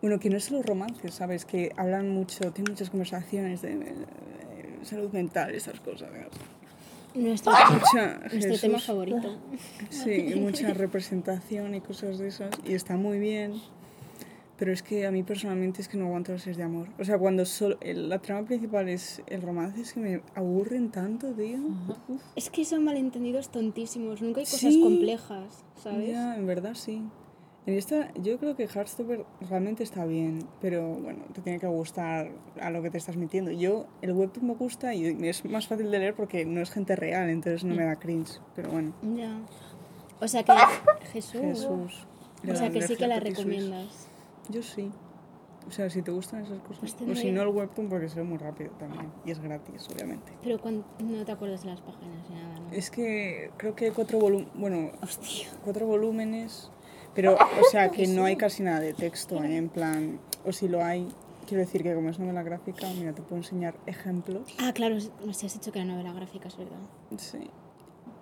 Bueno, 0.03 0.21
que 0.21 0.31
no 0.31 0.37
es 0.37 0.45
solo 0.45 0.63
romances, 0.63 1.15
¿sabes? 1.15 1.45
Que 1.45 1.73
hablan 1.77 2.11
mucho, 2.11 2.53
tienen 2.53 2.73
muchas 2.73 2.91
conversaciones 2.91 3.63
de, 3.63 3.73
eh, 3.73 4.79
salud 4.83 5.11
mental, 5.11 5.55
esas 5.55 5.81
cosas. 5.81 6.11
Nuestro, 7.15 7.51
Mucha, 7.51 8.19
nuestro 8.31 8.59
tema 8.59 8.79
favorito. 8.79 9.39
Sí, 9.89 10.35
mucha 10.37 10.75
representación 10.75 11.75
y 11.75 11.81
cosas 11.81 12.19
de 12.19 12.29
esas. 12.29 12.51
Y 12.65 12.75
está 12.75 12.97
muy 12.97 13.19
bien. 13.19 13.55
Pero 14.59 14.73
es 14.73 14.83
que 14.83 15.07
a 15.07 15.11
mí 15.11 15.23
personalmente 15.23 15.83
es 15.83 15.89
que 15.89 15.99
no 15.99 16.07
aguanto 16.07 16.33
las 16.33 16.41
series 16.43 16.57
de 16.57 16.63
amor. 16.63 16.89
O 16.99 17.05
sea, 17.05 17.19
cuando 17.19 17.45
solo, 17.45 17.77
el- 17.83 18.09
la 18.09 18.19
trama 18.21 18.47
principal 18.47 18.89
es 18.89 19.23
el 19.27 19.43
romance, 19.43 19.81
es 19.83 19.93
que 19.93 20.01
me 20.01 20.21
aburren 20.35 20.91
tanto, 20.91 21.33
tío. 21.35 21.59
Uf. 22.09 22.23
Es 22.37 22.49
que 22.49 22.65
son 22.65 22.83
malentendidos 22.85 23.51
tontísimos. 23.51 24.23
Nunca 24.23 24.41
hay 24.41 24.47
cosas 24.47 24.73
Sí. 24.73 24.81
complejas, 24.83 25.63
¿sabes? 25.83 26.09
Ya, 26.09 26.37
en 26.37 26.47
verdad 26.47 26.73
sí. 26.75 27.03
En 27.67 27.75
esta, 27.75 28.15
yo 28.15 28.39
creo 28.39 28.55
que 28.55 28.69
Heartstopper 28.69 29.27
realmente 29.51 29.83
está 29.83 30.07
bien, 30.07 30.39
pero 30.61 30.89
bueno, 30.89 31.25
te 31.35 31.43
tiene 31.43 31.59
que 31.59 31.67
gustar 31.67 32.31
a 32.61 32.71
lo 32.71 32.81
que 32.81 32.91
te 32.91 32.97
estás 32.99 33.17
metiendo. 33.17 33.51
Yo, 33.51 33.87
el 34.03 34.13
webtoon 34.13 34.47
me 34.47 34.55
gusta 34.55 34.95
y 34.95 35.05
es 35.27 35.45
más 35.45 35.67
fácil 35.67 35.91
de 35.91 35.99
leer 35.99 36.15
porque 36.15 36.47
no 36.47 36.61
es 36.63 36.71
gente 36.71 36.95
real, 36.95 37.29
entonces 37.29 37.65
no 37.65 37.75
me 37.75 37.85
da 37.85 37.97
cringe. 37.97 38.41
Pero 38.55 38.71
bueno, 38.71 38.95
Ya. 39.17 39.37
O 40.21 40.29
sea 40.29 40.45
que. 40.45 40.53
Jesús. 41.13 41.41
Jesús. 41.41 42.07
O 42.49 42.55
sea 42.55 42.71
que 42.71 42.83
sí 42.83 42.95
que 42.97 43.09
la 43.09 43.19
recomiendas. 43.21 44.06
Yo 44.49 44.63
sí. 44.63 44.91
O 45.67 45.71
sea, 45.73 45.91
si 45.91 46.01
te 46.03 46.13
gustan 46.13 46.45
esas 46.45 46.61
cosas. 46.61 46.79
Pues 46.95 47.11
o 47.11 47.21
si 47.21 47.33
no, 47.33 47.43
el 47.43 47.49
webtoon 47.49 47.89
porque 47.89 48.09
se 48.09 48.21
ve 48.21 48.25
muy 48.25 48.39
rápido 48.39 48.71
también. 48.79 49.11
Y 49.25 49.33
es 49.33 49.41
gratis, 49.41 49.89
obviamente. 49.93 50.33
Pero 50.43 50.61
cuan- 50.61 50.85
no 51.01 51.25
te 51.25 51.33
acuerdas 51.33 51.63
de 51.63 51.71
las 51.71 51.81
páginas 51.81 52.19
ni 52.31 52.37
nada, 52.37 52.61
¿no? 52.61 52.71
Es 52.71 52.91
que 52.91 53.51
creo 53.57 53.75
que 53.75 53.87
hay 53.87 53.91
cuatro 53.91 54.21
volúmenes. 54.21 54.53
Bueno, 54.55 54.93
Hostia. 55.03 55.49
cuatro 55.65 55.87
volúmenes. 55.87 56.71
Pero, 57.15 57.35
o 57.35 57.71
sea, 57.71 57.91
que 57.91 58.07
no 58.07 58.27
hay 58.27 58.37
casi 58.37 58.63
nada 58.63 58.79
de 58.79 58.93
texto, 58.95 59.43
¿eh? 59.43 59.57
en 59.57 59.69
plan. 59.71 60.21
O 60.45 60.53
si 60.53 60.69
lo 60.69 60.85
hay, 60.85 61.09
quiero 61.47 61.63
decir 61.63 61.83
que 61.83 61.95
como 61.95 62.11
es 62.11 62.19
novela 62.19 62.43
gráfica, 62.43 62.87
mira, 62.97 63.13
te 63.15 63.23
puedo 63.23 63.39
enseñar 63.39 63.75
ejemplos. 63.87 64.55
Ah, 64.59 64.73
claro, 64.73 64.97
nos 65.25 65.43
has 65.43 65.55
dicho 65.55 65.73
que 65.73 65.79
era 65.81 65.89
novela 65.89 66.13
gráfica, 66.13 66.47
es 66.49 66.57
verdad. 66.57 66.79
Sí. 67.17 67.51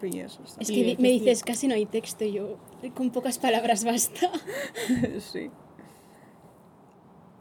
Y 0.03 0.18
eso 0.20 0.43
está. 0.45 0.61
Es 0.61 0.68
que 0.68 0.97
me 0.99 1.09
dices 1.09 1.43
casi 1.43 1.66
no 1.66 1.75
hay 1.75 1.87
texto 1.87 2.25
y 2.25 2.33
yo 2.33 2.59
con 2.95 3.11
pocas 3.11 3.39
palabras 3.39 3.85
basta. 3.85 4.31
sí. 5.18 5.51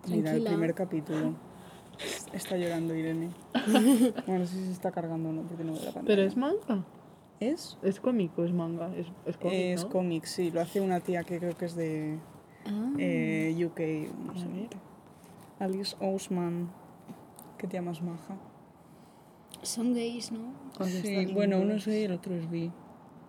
Mira, 0.07 0.31
el 0.33 0.43
primer 0.43 0.73
capítulo. 0.73 1.33
Está 2.33 2.57
llorando 2.57 2.95
Irene. 2.95 3.29
bueno, 4.27 4.39
no 4.39 4.45
sé 4.45 4.55
si 4.57 4.65
se 4.65 4.71
está 4.71 4.91
cargando 4.91 5.29
o 5.29 5.31
no, 5.33 5.41
porque 5.43 5.63
no 5.63 5.73
veo 5.73 5.81
la 5.81 5.91
pantalla. 5.91 6.07
Pero 6.07 6.23
es 6.23 6.35
manga. 6.35 6.83
¿Es? 7.39 7.77
Es 7.83 7.99
cómico, 7.99 8.43
es 8.43 8.51
manga. 8.51 8.93
Es, 8.95 9.07
es 9.25 9.37
cómic, 9.37 9.53
Es 9.59 9.83
¿no? 9.83 9.89
cómic, 9.89 10.25
sí. 10.25 10.51
Lo 10.51 10.61
hace 10.61 10.81
una 10.81 10.99
tía 10.99 11.23
que 11.23 11.39
creo 11.39 11.55
que 11.55 11.65
es 11.65 11.75
de 11.75 12.17
Ah, 12.65 12.93
eh, 12.97 13.53
UK. 13.65 13.79
No 14.25 14.35
sé. 14.39 14.45
A 14.45 14.47
ver. 14.49 14.69
Alice 15.59 15.95
Ousman. 15.99 16.69
Qué 17.57 17.67
tía 17.67 17.81
más 17.81 18.01
maja. 18.01 18.35
son 19.61 19.93
gays, 19.93 20.31
¿no? 20.31 20.39
¿Dónde 20.77 21.01
Sí, 21.01 21.33
bueno, 21.33 21.59
uno 21.59 21.73
es 21.75 21.85
gay 21.85 22.01
y 22.01 22.05
el 22.05 22.13
otro 22.13 22.33
es 22.35 22.49
bi. 22.49 22.71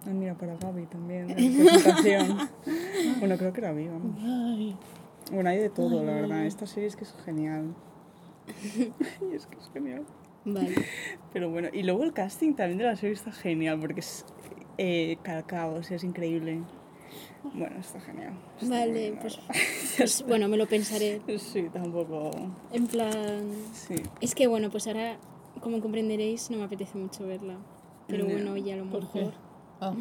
Ah, 0.06 0.10
mira, 0.10 0.34
para 0.36 0.56
Gaby 0.56 0.86
también. 0.86 1.28
la 1.28 1.34
presentación. 1.34 2.38
bueno, 3.20 3.36
creo 3.38 3.52
que 3.52 3.60
era 3.60 3.72
bi, 3.72 3.88
vamos. 3.88 4.16
Ay, 4.22 4.76
Bueno, 5.32 5.50
hay 5.50 5.58
de 5.58 5.70
todo, 5.70 6.02
la 6.02 6.14
verdad. 6.14 6.46
Esta 6.46 6.66
serie 6.66 6.88
es 6.88 6.96
que 6.96 7.04
es 7.04 7.14
genial. 7.24 7.74
y 9.20 9.34
es 9.34 9.46
que 9.46 9.58
es 9.58 9.70
genial. 9.72 10.04
Vale. 10.44 10.74
Pero 11.32 11.50
bueno, 11.50 11.68
y 11.72 11.82
luego 11.82 12.04
el 12.04 12.12
casting 12.12 12.54
también 12.54 12.78
de 12.78 12.84
la 12.84 12.96
serie 12.96 13.14
está 13.14 13.32
genial 13.32 13.80
porque 13.80 14.00
es 14.00 14.26
eh, 14.76 15.16
calcado, 15.22 15.76
o 15.76 15.82
sea, 15.82 15.96
es 15.96 16.04
increíble. 16.04 16.60
Bueno, 17.54 17.78
está 17.78 18.00
genial. 18.00 18.34
Está 18.60 18.74
Vale, 18.74 18.92
bien, 18.92 19.18
pues, 19.20 19.38
pues 19.96 20.24
bueno, 20.26 20.48
me 20.48 20.56
lo 20.56 20.66
pensaré. 20.66 21.20
Sí, 21.38 21.68
tampoco. 21.72 22.30
En 22.72 22.86
plan... 22.86 23.50
Sí. 23.72 23.94
Es 24.20 24.34
que 24.34 24.46
bueno, 24.46 24.70
pues 24.70 24.86
ahora, 24.86 25.18
como 25.60 25.80
comprenderéis, 25.80 26.50
no 26.50 26.58
me 26.58 26.64
apetece 26.64 26.98
mucho 26.98 27.26
verla. 27.26 27.56
Pero 28.06 28.26
bueno, 28.26 28.56
ya 28.56 28.74
a 28.74 28.76
lo 28.78 28.84
mejor. 28.84 29.32
Ah. 29.80 29.94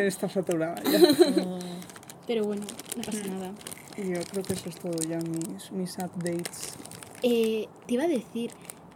está 0.00 0.28
saturada 0.28 0.82
ya. 0.84 0.98
Pero 2.26 2.44
bueno, 2.44 2.62
no 2.96 3.02
pasa 3.02 3.24
nada. 3.26 3.52
Y 3.96 4.08
yo 4.10 4.20
creo 4.30 4.42
que 4.44 4.52
eso 4.52 4.68
es 4.68 4.76
todo 4.76 4.96
ya, 5.08 5.18
mis, 5.18 5.70
mis 5.72 5.96
updates. 5.98 6.74
Eh, 7.22 7.66
te 7.86 7.94
iba 7.94 8.04
a 8.04 8.08
decir, 8.08 8.50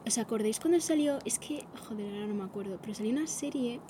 ¿os 0.06 0.18
acordáis 0.18 0.60
cuando 0.60 0.80
salió? 0.80 1.18
Es 1.24 1.38
que, 1.38 1.64
joder, 1.88 2.12
ahora 2.14 2.26
no 2.26 2.34
me 2.34 2.44
acuerdo, 2.44 2.78
pero 2.82 2.94
salió 2.94 3.12
una 3.12 3.26
serie 3.26 3.80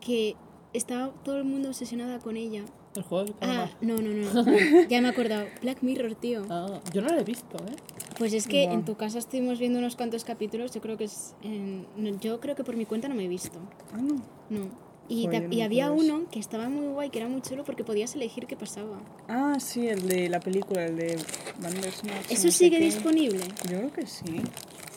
que 0.00 0.36
estaba 0.72 1.10
todo 1.22 1.38
el 1.38 1.44
mundo 1.44 1.68
obsesionada 1.68 2.18
con 2.18 2.36
ella. 2.36 2.64
el 2.96 3.02
juego 3.02 3.24
del 3.24 3.34
Ah, 3.40 3.70
no, 3.80 3.96
no, 4.02 4.10
no. 4.10 4.44
Ya 4.88 5.00
me 5.00 5.08
he 5.08 5.10
acordado. 5.10 5.46
Black 5.62 5.82
Mirror, 5.82 6.14
tío. 6.16 6.44
Ah, 6.50 6.80
yo 6.92 7.00
no 7.00 7.08
lo 7.08 7.18
he 7.20 7.24
visto, 7.24 7.56
¿eh? 7.58 7.76
Pues 8.18 8.32
es 8.32 8.46
que 8.46 8.64
Buah. 8.66 8.74
en 8.74 8.84
tu 8.84 8.96
casa 8.96 9.18
estuvimos 9.18 9.58
viendo 9.58 9.78
unos 9.78 9.96
cuantos 9.96 10.24
capítulos. 10.24 10.72
Yo 10.72 10.80
creo 10.80 10.96
que 10.96 11.04
es. 11.04 11.34
en- 11.42 11.86
no, 11.96 12.10
yo 12.20 12.40
creo 12.40 12.54
que 12.54 12.62
por 12.64 12.76
mi 12.76 12.84
cuenta 12.86 13.08
no 13.08 13.14
me 13.14 13.24
he 13.24 13.28
visto. 13.28 13.58
Ah, 13.92 13.98
no. 14.00 14.16
No. 14.50 14.68
Y, 15.08 15.24
Joder, 15.26 15.42
ta- 15.42 15.48
no 15.48 15.52
y 15.54 15.56
me 15.58 15.62
había 15.64 15.92
uno 15.92 16.24
que 16.30 16.38
estaba 16.38 16.68
muy 16.68 16.86
guay, 16.88 17.10
que 17.10 17.18
era 17.18 17.28
muy 17.28 17.42
chulo 17.42 17.62
porque 17.64 17.84
podías 17.84 18.14
elegir 18.14 18.46
qué 18.46 18.56
pasaba. 18.56 18.98
Ah, 19.28 19.56
sí, 19.60 19.86
el 19.88 20.08
de 20.08 20.28
la 20.30 20.40
película, 20.40 20.86
el 20.86 20.96
de 20.96 21.18
Bandersnatch. 21.60 22.30
¿Eso 22.30 22.46
no 22.46 22.52
sigue 22.52 22.78
qué. 22.78 22.84
disponible? 22.84 23.44
Yo 23.70 23.78
creo 23.78 23.92
que 23.92 24.06
sí. 24.06 24.40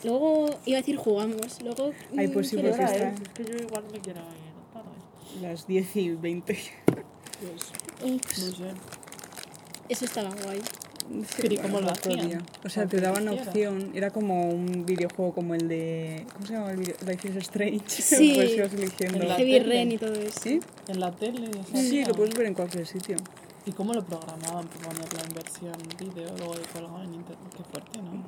Luego 0.04 0.50
iba 0.66 0.78
a 0.78 0.82
decir 0.82 0.96
jugamos. 0.96 1.62
Luego. 1.62 1.92
Ay, 2.18 2.28
mm, 2.28 2.32
pues 2.32 2.48
sí, 2.50 2.56
porque 2.56 2.70
está- 2.72 3.10
Es 3.10 3.30
que 3.34 3.44
yo 3.46 3.58
igual 3.58 3.84
me 3.92 4.00
quiero 4.00 4.20
ir 4.22 4.74
tarde. 4.74 5.42
Las 5.42 5.68
10 5.68 5.96
y 5.98 6.10
20. 6.12 6.58
Pues, 7.42 7.72
no 8.02 8.56
sé. 8.56 8.72
Eso 9.90 10.06
estaba 10.06 10.30
guay. 10.44 10.60
Pero 11.38 11.54
¿y 11.54 11.58
cómo 11.58 11.80
lo 11.82 11.90
hacían? 11.92 12.44
O 12.64 12.70
sea, 12.70 12.86
te 12.86 13.00
daban 13.00 13.28
opción. 13.30 13.92
Era 13.94 14.10
como 14.12 14.50
un 14.50 14.86
videojuego 14.86 15.34
como 15.34 15.56
el 15.56 15.68
de. 15.68 16.26
¿Cómo 16.34 16.46
se 16.46 16.54
llama 16.54 16.72
el 16.72 16.78
video? 16.78 16.96
Life 17.06 17.30
is 17.30 17.36
Strange. 17.38 17.84
Sí. 17.88 18.34
pues 18.36 18.56
ibas 18.56 18.74
eligiendo. 18.74 19.22
En 19.22 19.30
la 19.30 19.36
Heavy. 19.36 19.60
Rain 19.60 19.92
y 19.92 19.98
todo 19.98 20.14
eso. 20.14 20.40
¿Sí? 20.42 20.60
En 20.88 21.00
la 21.00 21.12
tele. 21.12 21.50
Sí, 21.74 22.04
lo 22.06 22.14
puedes 22.14 22.36
ver 22.36 22.48
en 22.48 22.54
cualquier 22.54 22.86
sitio. 22.86 23.18
¿Y 23.66 23.72
cómo 23.74 23.94
lo 23.94 24.04
programaban 24.06 24.66
para 24.68 24.90
ponerlo 24.90 25.20
en 25.28 25.34
versión 25.34 25.74
vídeo 26.00 26.34
luego 26.38 26.56
de 26.56 26.62
colgado 26.72 27.04
en 27.04 27.14
internet? 27.16 27.54
Qué 27.58 27.64
fuerte, 27.64 28.02
¿no? 28.02 28.24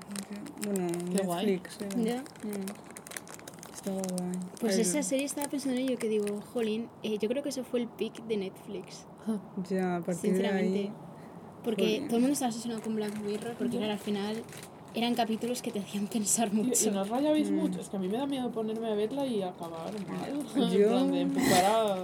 Bueno, 0.65 1.15
Qué 1.15 1.23
guay. 1.23 1.45
Netflix. 1.45 1.77
era. 1.82 2.01
Ya. 2.01 2.21
Mm. 2.21 3.73
Estaba 3.73 4.01
guay. 4.01 4.32
Pues 4.59 4.77
esa 4.77 5.01
serie 5.01 5.25
estaba 5.25 5.47
pensando 5.47 5.80
en 5.80 5.86
ello 5.88 5.97
que 5.97 6.09
digo, 6.09 6.41
jolín, 6.53 6.89
eh, 7.03 7.17
yo 7.19 7.30
creo 7.30 7.41
que 7.41 7.49
eso 7.49 7.63
fue 7.63 7.80
el 7.80 7.88
pick 7.88 8.21
de 8.25 8.36
Netflix. 8.38 9.05
Ya, 9.69 9.97
a 9.97 10.01
partir 10.01 10.32
de 10.32 10.38
Sinceramente. 10.38 10.80
ahí. 10.80 10.91
Porque 11.64 11.84
Joder. 11.84 12.07
todo 12.07 12.16
el 12.18 12.22
mundo 12.22 12.34
estaba 12.34 12.49
obsesionado 12.49 12.82
con 12.82 12.95
Black 12.95 13.20
Mirror, 13.22 13.55
porque 13.57 13.78
claro, 13.78 13.93
al 13.93 13.99
final 13.99 14.43
eran 14.95 15.14
capítulos 15.14 15.62
que 15.62 15.72
te 15.72 15.80
hacían 15.80 16.07
pensar 16.12 16.49
Y, 16.53 16.60
y 16.60 16.64
mucho. 16.64 16.91
no 16.91 17.01
os 17.01 17.10
rayabais 17.10 17.51
mucho. 17.51 17.80
Es 17.80 17.89
que 17.89 17.97
a 17.97 17.99
mí 17.99 18.07
me 18.07 18.18
da 18.18 18.26
miedo 18.26 18.49
ponerme 18.51 18.88
a 18.91 18.95
verla 18.95 19.26
y 19.26 19.41
acabar 19.41 19.91
mal. 20.07 20.70
Yo- 20.72 20.80
En 20.82 20.89
plan 20.89 21.12
de 21.12 21.22
empezar 21.22 21.66
a. 21.66 21.95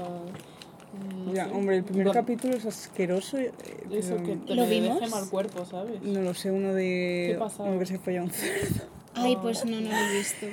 no 1.25 1.33
Ya, 1.33 1.45
sé, 1.45 1.51
hombre, 1.51 1.77
el 1.77 1.83
primer 1.83 2.07
dor- 2.07 2.13
capítulo 2.13 2.55
es 2.55 2.65
asqueroso. 2.65 3.37
eh, 3.37 3.51
Eso 3.91 4.17
que 4.17 4.35
te 4.35 4.55
¿Lo 4.55 4.63
me 4.63 4.69
vimos? 4.69 4.99
deje 4.99 5.11
mal 5.11 5.29
cuerpo, 5.29 5.65
¿sabes? 5.65 6.01
No 6.01 6.21
lo 6.21 6.33
sé, 6.33 6.51
uno 6.51 6.73
de. 6.73 7.29
¿Qué 7.33 7.37
pasaba? 7.39 7.69
Uno 7.69 7.79
que 7.79 7.85
se 7.85 7.97
fue 7.99 8.17
a 8.17 8.23
un 8.23 8.29
cerdo. 8.31 8.83
Ay, 9.15 9.37
pues 9.41 9.63
no, 9.65 9.79
no 9.79 9.89
lo 9.89 9.95
he 9.95 10.17
visto. 10.17 10.45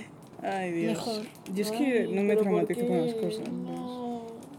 Ay, 0.43 0.73
Dios. 0.73 0.93
Mejor. 0.97 1.23
Yo 1.55 1.63
es 1.63 1.71
que 1.73 2.07
Ay, 2.09 2.13
no 2.15 2.23
me 2.23 2.37
traumatizo 2.37 2.81
¿por 2.81 2.89
con 2.89 3.07
las 3.07 3.15
cosas. 3.15 3.49
No. 3.51 4.12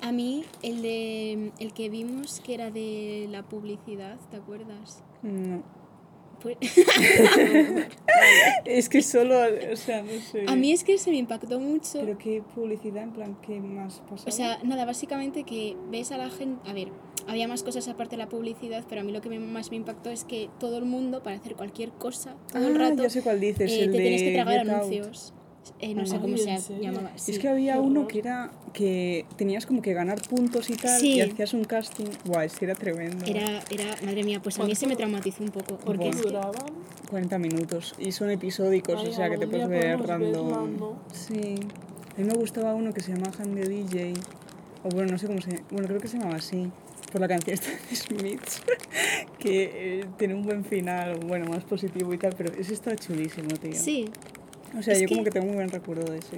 A 0.04 0.12
mí, 0.12 0.44
el 0.62 0.82
de 0.82 1.52
el 1.60 1.74
que 1.74 1.90
vimos 1.90 2.42
que 2.42 2.54
era 2.56 2.72
de 2.72 3.28
la 3.32 3.44
publicidad, 3.44 4.18
¿te 4.30 4.36
acuerdas? 4.38 5.02
No. 5.22 5.64
Pues, 6.42 6.58
Es 8.66 8.90
que 8.90 9.02
solo, 9.02 9.38
o 9.72 9.76
sea, 9.78 10.02
no 10.04 10.10
sé. 10.20 10.44
a 10.46 10.56
mí 10.58 10.74
es 10.74 10.84
que 10.84 10.98
se 10.98 11.10
me 11.10 11.16
impactó 11.18 11.58
mucho. 11.58 12.00
Pero 12.02 12.18
qué 12.18 12.42
publicidad, 12.54 13.04
en 13.04 13.12
plan, 13.14 13.38
¿qué 13.42 13.62
más 13.62 14.02
pasa? 14.10 14.28
O 14.28 14.32
sea, 14.32 14.60
nada, 14.64 14.84
básicamente 14.84 15.44
que 15.46 15.78
ves 15.90 16.12
a 16.12 16.18
la 16.18 16.30
gente... 16.30 16.60
A 16.70 16.74
ver, 16.74 16.90
había 17.28 17.48
más 17.48 17.64
cosas 17.64 17.88
aparte 17.88 18.18
de 18.18 18.24
la 18.24 18.28
publicidad, 18.28 18.84
pero 18.90 19.00
a 19.00 19.04
mí 19.06 19.14
lo 19.14 19.22
que 19.22 19.30
más 19.40 19.72
me 19.72 19.78
impactó 19.78 20.10
es 20.10 20.26
que 20.26 20.50
todo 20.60 20.78
el 20.80 20.86
mundo, 20.86 21.24
para 21.24 21.38
hacer 21.38 21.56
cualquier 21.56 21.92
cosa, 21.94 22.36
todo 22.52 22.68
el 22.68 22.76
Ah, 22.76 22.90
rato, 22.90 23.04
ya 23.04 23.10
sé 23.10 23.22
cuál 23.22 23.40
dices, 23.40 23.72
eh, 23.72 23.84
el 23.86 23.92
te 23.92 23.98
de 23.98 24.04
tienes 24.04 24.22
que 24.24 24.34
tragar 24.34 24.66
Get 24.66 24.74
Out. 24.74 25.33
Eh, 25.80 25.94
no 25.94 26.06
sé 26.06 26.18
cómo 26.20 26.36
¿en 26.36 26.60
se 26.62 26.80
llamaba. 26.80 27.12
Es 27.16 27.24
sí. 27.24 27.38
que 27.38 27.48
había 27.48 27.80
uno 27.80 28.08
que 28.08 28.20
era 28.20 28.52
que 28.74 29.26
tenías 29.38 29.66
como 29.66 29.82
que 29.82 29.94
ganar 29.94 30.22
puntos 30.22 30.70
y 30.70 30.76
tal 30.76 31.00
Sí. 31.00 31.14
y 31.14 31.22
hacías 31.22 31.54
un 31.54 31.64
casting. 31.64 32.06
Guau, 32.26 32.42
ese 32.42 32.66
era 32.66 32.76
tremendo. 32.76 33.26
Era, 33.26 33.62
era, 33.70 33.96
madre 34.04 34.24
mía, 34.24 34.42
pues 34.42 34.60
a 34.60 34.64
mí 34.64 34.76
se 34.76 34.88
me 34.88 34.96
traumatizó 34.96 35.44
un 35.44 35.50
poco. 35.52 35.78
Porque 35.78 36.06
¿Por 36.06 36.16
es 36.16 36.16
que, 36.18 36.28
duraban? 36.30 36.74
40 37.10 37.38
minutos 37.40 37.96
y 38.00 38.12
son 38.12 38.32
episódicos, 38.32 39.02
Ay, 39.02 39.10
o 39.10 39.14
sea 39.14 39.30
que 39.30 39.38
te 39.38 39.48
puedes 39.48 39.68
ver 39.68 40.00
random. 40.02 40.96
Sí. 41.12 41.56
A 42.16 42.20
mí 42.22 42.28
me 42.28 42.34
gustaba 42.34 42.76
uno 42.76 42.94
que 42.94 43.02
se 43.02 43.14
llama 43.14 43.32
Han 43.40 43.56
de 43.56 43.68
DJ. 43.68 44.14
O 44.84 44.90
bueno, 44.90 45.12
no 45.14 45.18
sé 45.18 45.28
cómo 45.28 45.42
se 45.42 45.64
Bueno, 45.72 45.88
creo 45.88 46.00
que 46.00 46.08
se 46.08 46.18
llamaba 46.18 46.38
así. 46.38 46.70
Por 47.12 47.22
la 47.22 47.28
canción 47.28 47.54
esta 47.54 47.70
de 47.70 47.96
Smiths. 47.96 48.62
que 49.40 50.00
eh, 50.00 50.06
tiene 50.18 50.34
un 50.34 50.44
buen 50.44 50.66
final, 50.66 51.20
bueno, 51.28 51.46
más 51.46 51.64
positivo 51.64 52.14
y 52.14 52.18
tal. 52.18 52.34
Pero 52.36 52.54
ese 52.54 52.74
está 52.74 52.96
chulísimo, 52.96 53.50
tío. 53.50 53.74
sí, 53.74 54.10
O 54.78 54.82
sea, 54.82 54.94
Es 54.94 55.02
yo 55.02 55.08
como 55.08 55.24
que- 55.24 55.32
tengo 55.32 55.46
muy 55.48 55.56
buen 55.56 55.70
recuerdo 55.70 56.12
de 56.12 56.20
ese. 56.20 56.38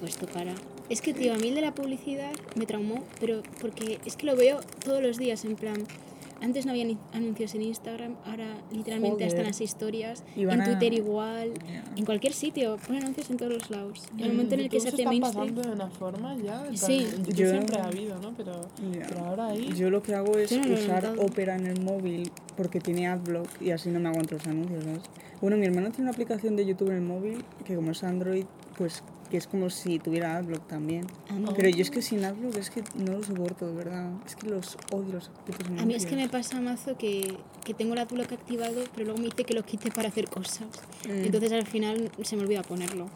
pues 0.00 0.16
tu 0.16 0.26
cara. 0.26 0.54
Es 0.90 1.00
que, 1.00 1.14
tío, 1.14 1.32
a 1.32 1.38
mí 1.38 1.48
el 1.48 1.54
de 1.54 1.62
la 1.62 1.74
publicidad 1.74 2.32
me 2.56 2.66
traumó, 2.66 3.04
pero 3.20 3.42
porque 3.60 3.98
es 4.04 4.16
que 4.16 4.26
lo 4.26 4.36
veo 4.36 4.60
todos 4.84 5.02
los 5.02 5.16
días, 5.16 5.44
en 5.46 5.56
plan. 5.56 5.76
Antes 6.40 6.66
no 6.66 6.72
había 6.72 6.84
ni 6.84 6.98
anuncios 7.12 7.54
en 7.54 7.62
Instagram, 7.62 8.16
ahora 8.26 8.56
literalmente 8.70 9.24
están 9.24 9.38
Joder. 9.40 9.46
las 9.46 9.60
historias, 9.60 10.24
en 10.36 10.60
a- 10.60 10.64
Twitter 10.64 10.92
igual, 10.92 11.52
en 11.96 12.04
cualquier 12.04 12.32
sitio, 12.32 12.76
ponen 12.86 13.02
anuncios 13.02 13.30
en 13.30 13.36
todos 13.36 13.52
los 13.52 13.70
lados. 13.70 14.02
En 14.18 14.24
el 14.24 14.32
momento 14.32 14.54
en 14.54 14.60
el 14.60 14.68
que 14.68 14.80
se 14.80 14.88
hace 14.88 14.96
está 14.98 15.08
mainstream, 15.10 15.54
pasando 15.54 15.62
de 15.62 15.72
una 15.74 15.90
forma 15.90 16.36
ya. 16.36 16.64
Sí. 16.74 17.06
Yo- 17.34 17.48
siempre 17.50 17.78
ha 17.78 17.86
habido, 17.86 18.18
¿no? 18.20 18.34
Pero, 18.36 18.52
ahora 19.24 19.48
ahí. 19.48 19.72
Yo 19.74 19.90
lo 19.90 20.02
que 20.02 20.14
hago 20.14 20.36
es 20.38 20.52
no 20.52 20.74
usar. 20.74 21.14
Opera 21.18 21.56
en 21.56 21.66
el 21.66 21.80
móvil 21.82 22.30
porque 22.56 22.80
tiene 22.80 23.06
adblock 23.08 23.48
y 23.62 23.70
así 23.70 23.90
no 23.90 24.00
me 24.00 24.08
aguanto 24.08 24.34
los 24.34 24.46
anuncios, 24.46 24.84
¿sabes? 24.84 25.02
Bueno, 25.40 25.56
mi 25.56 25.66
hermano 25.66 25.88
tiene 25.90 26.02
una 26.04 26.10
aplicación 26.12 26.56
de 26.56 26.64
YouTube 26.66 26.90
en 26.90 26.96
el 26.96 27.02
móvil 27.02 27.44
que 27.64 27.74
como 27.74 27.90
es 27.90 28.02
Android, 28.04 28.44
pues 28.76 29.02
que 29.30 29.36
es 29.36 29.46
como 29.46 29.70
si 29.70 29.98
tuviera 29.98 30.36
adblock 30.36 30.66
también. 30.66 31.06
a 31.28 31.34
mí, 31.34 31.46
Pero 31.56 31.68
yo 31.70 31.82
es 31.82 31.90
que 31.90 32.02
sin 32.02 32.24
adblock 32.24 32.56
es 32.56 32.70
que 32.70 32.82
no 32.96 33.12
lo 33.12 33.22
soporto, 33.22 33.66
de 33.66 33.74
verdad. 33.74 34.10
Es 34.26 34.36
que 34.36 34.48
los 34.48 34.76
odio 34.92 35.14
los 35.14 35.30
anuncios. 35.46 35.82
a 35.82 35.86
mí 35.86 35.94
es 35.94 36.06
que 36.06 36.16
me 36.16 36.28
pasa 36.28 36.60
mazo 36.60 36.96
que, 36.96 37.36
que 37.64 37.74
tengo 37.74 37.94
el 37.94 38.00
adblock 38.00 38.32
activado, 38.32 38.82
pero 38.94 39.06
luego 39.06 39.18
me 39.20 39.26
dice 39.26 39.44
que 39.44 39.54
lo 39.54 39.64
quite 39.64 39.90
para 39.90 40.08
hacer 40.08 40.28
cosas. 40.28 40.66
Mm. 41.08 41.24
Entonces 41.26 41.52
al 41.52 41.66
final 41.66 42.10
se 42.22 42.36
me 42.36 42.42
olvida 42.42 42.62
ponerlo. 42.62 43.06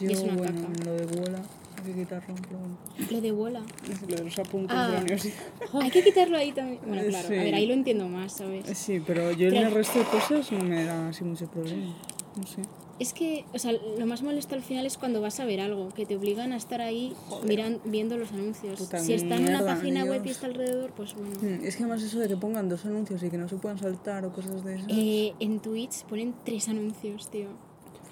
Yo, 0.00 0.08
y 0.08 0.12
es 0.12 0.20
una 0.20 0.34
bueno, 0.34 0.60
caca. 0.68 0.84
lo 0.84 0.92
de 0.94 1.06
bola 1.06 1.42
hay 1.78 1.92
que 1.92 2.00
quitarlo, 2.00 2.34
pero 2.48 2.58
bueno. 2.58 2.76
Lo 3.10 3.20
de 3.20 3.30
bola. 3.32 3.62
Lo 4.08 4.16
de 4.16 4.24
los 4.24 4.38
apuntes 4.40 4.76
de 4.76 4.82
Ah. 4.82 4.88
la 4.88 4.98
universidad. 4.98 5.34
Hay 5.80 5.90
que 5.92 6.02
quitarlo 6.02 6.36
ahí 6.36 6.50
también. 6.52 6.80
Bueno, 6.84 7.02
claro, 7.08 7.24
a 7.24 7.28
sí. 7.30 7.34
ver, 7.36 7.54
ahí 7.54 7.66
lo 7.66 7.74
entiendo 7.74 8.08
más, 8.08 8.32
¿sabes? 8.32 8.66
Sí, 8.76 9.00
pero 9.06 9.30
yo 9.32 9.48
en 9.48 9.56
el 9.56 9.70
resto 9.72 10.00
de 10.00 10.04
cosas 10.06 10.50
no 10.50 10.64
me 10.64 10.84
da 10.84 11.08
así 11.08 11.22
mucho 11.22 11.46
problema. 11.46 11.94
No 12.36 12.46
sé. 12.46 12.62
Es 12.98 13.12
que, 13.12 13.44
o 13.54 13.58
sea, 13.58 13.72
lo 13.72 14.06
más 14.06 14.22
molesto 14.22 14.54
al 14.54 14.62
final 14.62 14.84
es 14.84 14.98
cuando 14.98 15.20
vas 15.20 15.38
a 15.38 15.44
ver 15.44 15.60
algo, 15.60 15.88
que 15.90 16.04
te 16.04 16.16
obligan 16.16 16.52
a 16.52 16.56
estar 16.56 16.80
ahí 16.80 17.14
miran, 17.44 17.80
viendo 17.84 18.16
los 18.16 18.32
anuncios. 18.32 18.78
Puta 18.78 18.98
si 18.98 19.12
está 19.12 19.36
en 19.36 19.48
una 19.48 19.64
página 19.64 20.04
web 20.04 20.22
y 20.24 20.30
está 20.30 20.46
alrededor, 20.46 20.90
pues 20.92 21.14
bueno. 21.14 21.30
Mm, 21.40 21.64
Es 21.64 21.76
que 21.76 21.84
además 21.84 22.02
eso 22.02 22.18
de 22.18 22.28
que 22.28 22.36
pongan 22.36 22.68
dos 22.68 22.84
anuncios 22.86 23.22
y 23.22 23.30
que 23.30 23.38
no 23.38 23.48
se 23.48 23.56
puedan 23.56 23.78
saltar 23.78 24.24
o 24.24 24.32
cosas 24.32 24.64
de 24.64 24.76
esas. 24.76 24.88
Eh, 24.88 25.34
en 25.38 25.60
Twitch 25.60 26.04
ponen 26.04 26.34
tres 26.44 26.68
anuncios, 26.68 27.30
tío. 27.30 27.48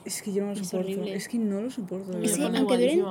Es 0.07 0.22
que 0.22 0.32
yo 0.32 0.42
no 0.44 0.54
lo 0.54 0.61
Es 0.61 0.68
soporto. 0.68 0.86
horrible. 0.92 1.14
Es 1.16 1.28
que 1.28 1.36
no 1.38 1.61
lo 1.61 1.70
soporto. 1.70 2.12
Me 2.12 2.20
verdad. 2.20 2.46
pone 2.46 2.59
aunque 2.59 2.76
duren-. 2.78 3.04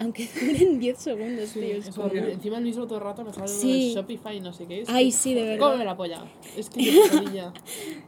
Aunque 0.00 0.28
duren 0.40 0.78
10 0.78 0.98
segundos, 0.98 1.48
Sí, 1.50 1.58
tío. 1.60 1.76
es 1.76 1.88
Es 1.88 1.98
horrible. 1.98 2.32
Encima 2.34 2.58
el 2.58 2.64
mismo 2.64 2.86
todo 2.86 2.98
el 2.98 3.04
rato 3.04 3.24
me 3.24 3.32
sale 3.32 3.48
Sí. 3.48 3.88
de 3.88 3.94
Shopify 3.96 4.36
y 4.36 4.40
no 4.40 4.52
sé 4.52 4.64
qué. 4.66 4.82
Es 4.82 4.88
Ay, 4.88 5.06
que- 5.06 5.12
sí, 5.16 5.34
de 5.34 5.42
verdad. 5.42 5.58
Cómeme 5.66 5.84
la 5.84 5.96
polla. 5.96 6.24
Es 6.56 6.70
que 6.70 6.80
pesadilla. 7.10 7.52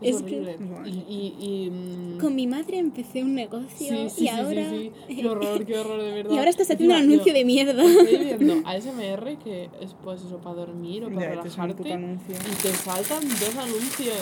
Es, 0.00 0.14
Es 0.16 0.22
que- 0.22 0.36
horrible. 0.36 0.56
Vale. 0.60 0.88
Y, 0.88 0.94
y, 1.08 1.36
y, 1.66 1.70
mm, 1.70 2.18
Con 2.20 2.34
mi 2.36 2.46
madre 2.46 2.78
empecé 2.78 3.22
un 3.24 3.34
negocio 3.34 3.68
sí, 3.76 3.86
sí, 3.88 3.96
y 4.04 4.08
sí, 4.08 4.28
ahora... 4.28 4.70
sí, 4.70 4.92
sí. 5.08 5.16
Qué 5.16 5.28
horror, 5.28 5.66
qué 5.66 5.78
horror, 5.78 6.00
de 6.02 6.10
verdad. 6.14 6.30
Y 6.32 6.38
ahora 6.38 6.50
estás 6.50 6.70
haciendo 6.70 6.94
un 6.94 7.00
anuncio 7.02 7.26
yo 7.26 7.34
de 7.34 7.44
mierda. 7.44 7.82
Estoy 7.84 8.16
viendo 8.36 8.68
ASMR 8.68 9.36
que 9.42 9.68
es 9.80 9.94
pues 10.04 10.22
eso 10.22 10.38
para 10.38 10.54
dormir 10.54 11.04
o 11.04 11.08
para 11.12 11.34
Ya, 11.34 11.42
que 11.42 11.48
es 11.48 11.56
un 11.58 11.66
puto 11.68 11.82
relajarte 11.82 11.92
anuncio. 11.92 12.34
y 12.36 12.62
te 12.62 12.72
saltan 12.72 13.28
dos 13.28 13.56
anuncios 13.56 14.14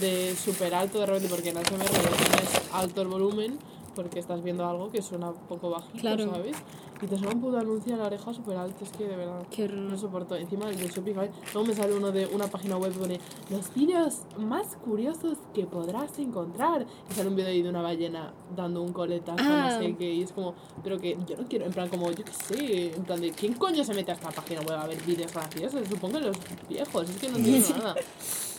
de 0.00 0.34
súper 0.36 0.74
alto 0.74 0.98
de 1.00 1.06
repente 1.06 1.28
porque 1.28 1.50
en 1.50 1.56
ASMR 1.58 1.78
lo 1.78 2.16
tienes 2.16 2.72
alto 2.72 3.02
el 3.02 3.08
volumen 3.08 3.58
porque 3.94 4.18
estás 4.18 4.42
viendo 4.42 4.66
algo 4.68 4.90
que 4.90 5.00
suena 5.00 5.30
un 5.30 5.36
poco 5.48 5.70
bajito, 5.70 5.98
Claro. 6.00 6.30
¿sabes? 6.30 6.54
Y 7.00 7.06
te 7.06 7.16
suena 7.16 7.32
un 7.34 7.40
puto 7.40 7.58
anuncio 7.58 7.94
a 7.94 7.98
la 7.98 8.04
oreja 8.06 8.32
súper 8.34 8.56
alto, 8.58 8.84
es 8.84 8.90
que 8.90 9.04
de 9.06 9.16
verdad 9.16 9.46
Qué 9.50 9.68
no 9.68 9.96
soporto. 9.96 10.36
Encima 10.36 10.66
de 10.66 10.76
Shopify, 10.88 11.30
luego 11.54 11.68
me 11.68 11.74
sale 11.74 11.94
uno 11.94 12.12
de 12.12 12.26
una 12.26 12.46
página 12.46 12.76
web 12.76 12.92
que 12.92 12.98
pone 12.98 13.20
los 13.50 13.72
vídeos 13.74 14.20
más 14.38 14.76
curiosos 14.84 15.38
que 15.54 15.64
podrás 15.64 16.18
encontrar. 16.18 16.86
Y 17.10 17.14
sale 17.14 17.28
un 17.30 17.36
vídeo 17.36 17.48
ahí 17.50 17.62
de 17.62 17.70
una 17.70 17.80
ballena 17.80 18.34
dando 18.54 18.82
un 18.82 18.92
coletazo, 18.92 19.42
Ah. 19.42 19.70
no 19.72 19.78
sé 19.78 19.96
qué, 19.96 20.12
y 20.12 20.22
es 20.22 20.32
como, 20.32 20.54
pero 20.82 20.98
que 20.98 21.16
yo 21.26 21.36
no 21.38 21.44
quiero, 21.48 21.64
en 21.64 21.72
plan 21.72 21.88
como, 21.88 22.10
yo 22.12 22.22
qué 22.24 22.32
sé, 22.32 22.94
en 22.94 23.02
plan 23.04 23.18
de, 23.20 23.30
¿quién 23.30 23.54
coño 23.54 23.82
se 23.82 23.94
mete 23.94 24.10
a 24.10 24.14
esta 24.14 24.30
página 24.30 24.60
web 24.60 24.78
a 24.78 24.86
ver 24.86 25.02
vídeos 25.04 25.32
graciosos? 25.32 25.88
Supongo 25.88 26.18
que 26.18 26.24
los 26.26 26.36
viejos, 26.68 27.08
es 27.08 27.16
que 27.16 27.28
no 27.30 27.36
entiendo 27.38 27.68
nada. 27.82 27.94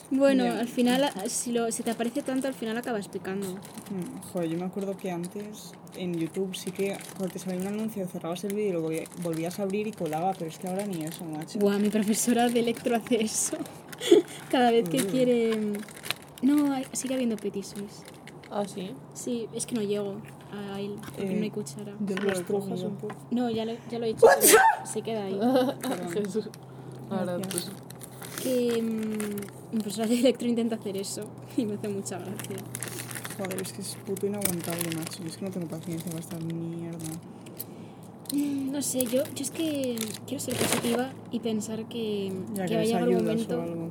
Bueno, 0.09 0.45
al 0.45 0.67
final, 0.69 1.09
si, 1.27 1.51
lo, 1.51 1.69
si 1.71 1.83
te 1.83 1.91
aparece 1.91 2.21
tanto, 2.21 2.47
al 2.47 2.53
final 2.53 2.77
acabas 2.77 3.09
picando. 3.09 3.47
Mm, 3.47 4.21
Joder, 4.31 4.49
yo 4.49 4.57
me 4.57 4.65
acuerdo 4.65 4.95
que 4.95 5.11
antes 5.11 5.73
en 5.97 6.13
YouTube 6.17 6.55
sí 6.55 6.71
que 6.71 6.97
cuando 7.17 7.33
te 7.33 7.39
salía 7.39 7.59
un 7.59 7.67
anuncio 7.67 8.07
cerrabas 8.07 8.43
el 8.45 8.53
vídeo 8.53 8.69
y 8.91 8.99
lo 9.01 9.05
volvías 9.21 9.59
a 9.59 9.63
abrir 9.63 9.85
y 9.87 9.91
colaba, 9.91 10.31
pero 10.33 10.49
es 10.49 10.57
que 10.59 10.67
ahora 10.69 10.85
ni 10.85 11.03
eso, 11.03 11.25
macho. 11.25 11.59
Buah, 11.59 11.77
mi 11.79 11.89
profesora 11.89 12.47
de 12.47 12.59
electro 12.61 12.95
hace 12.95 13.21
eso. 13.21 13.57
Cada 14.51 14.71
vez 14.71 14.87
que 14.87 15.05
quiere... 15.05 15.73
No, 16.41 16.73
sigue 16.93 17.15
habiendo 17.15 17.35
petit 17.35 17.63
suisse. 17.65 18.03
Ah, 18.49 18.63
sí. 18.65 18.91
Sí, 19.13 19.49
es 19.53 19.65
que 19.65 19.75
no 19.75 19.81
llego 19.81 20.21
a 20.53 20.79
él, 20.79 20.95
porque 21.15 21.31
Eh, 21.33 21.35
no 21.35 21.43
hay 21.43 21.49
cuchara. 21.51 21.93
Yo 21.99 22.15
estrujas 22.31 22.69
comido. 22.69 22.87
un 22.87 22.95
poco. 22.95 23.15
No, 23.31 23.49
ya 23.49 23.65
lo, 23.65 23.73
ya 23.91 23.99
lo 23.99 24.05
he 24.05 24.09
hecho, 24.11 24.25
se 24.85 25.01
queda 25.01 25.25
ahí. 25.25 25.37
Jesús. 26.13 26.49
Ahora, 27.09 27.37
Gracias. 27.37 27.71
Pues, 28.47 29.45
Que 29.71 29.79
profesora 29.79 30.07
de 30.07 30.19
electro 30.19 30.47
intenta 30.47 30.75
hacer 30.75 30.97
eso 30.97 31.23
y 31.57 31.65
me 31.65 31.75
hace 31.75 31.89
mucha 31.89 32.17
gracia. 32.17 32.57
Joder, 33.37 33.61
es 33.61 33.73
que 33.73 33.81
es 33.81 33.95
puto 34.05 34.25
inaguantable, 34.25 34.95
macho. 34.95 35.23
Es 35.25 35.37
que 35.37 35.45
no 35.45 35.51
tengo 35.51 35.67
paciencia 35.67 36.07
para 36.09 36.19
esta 36.19 36.37
mierda. 36.39 37.05
Mm, 38.33 38.71
No 38.71 38.81
sé, 38.81 39.05
yo, 39.05 39.23
yo 39.23 39.41
es 39.43 39.51
que 39.51 39.95
quiero 40.25 40.43
ser 40.43 40.55
positiva 40.55 41.11
y 41.31 41.39
pensar 41.39 41.87
que, 41.87 42.31
Ya 42.53 42.63
que 42.65 42.69
que 42.69 42.75
va 42.75 42.81
a 42.81 42.83
les 42.83 42.87
llegar 42.89 43.03
un 43.07 43.15
ayudas 43.15 43.23
momento... 43.23 43.57
o 43.57 43.61
algo. 43.61 43.89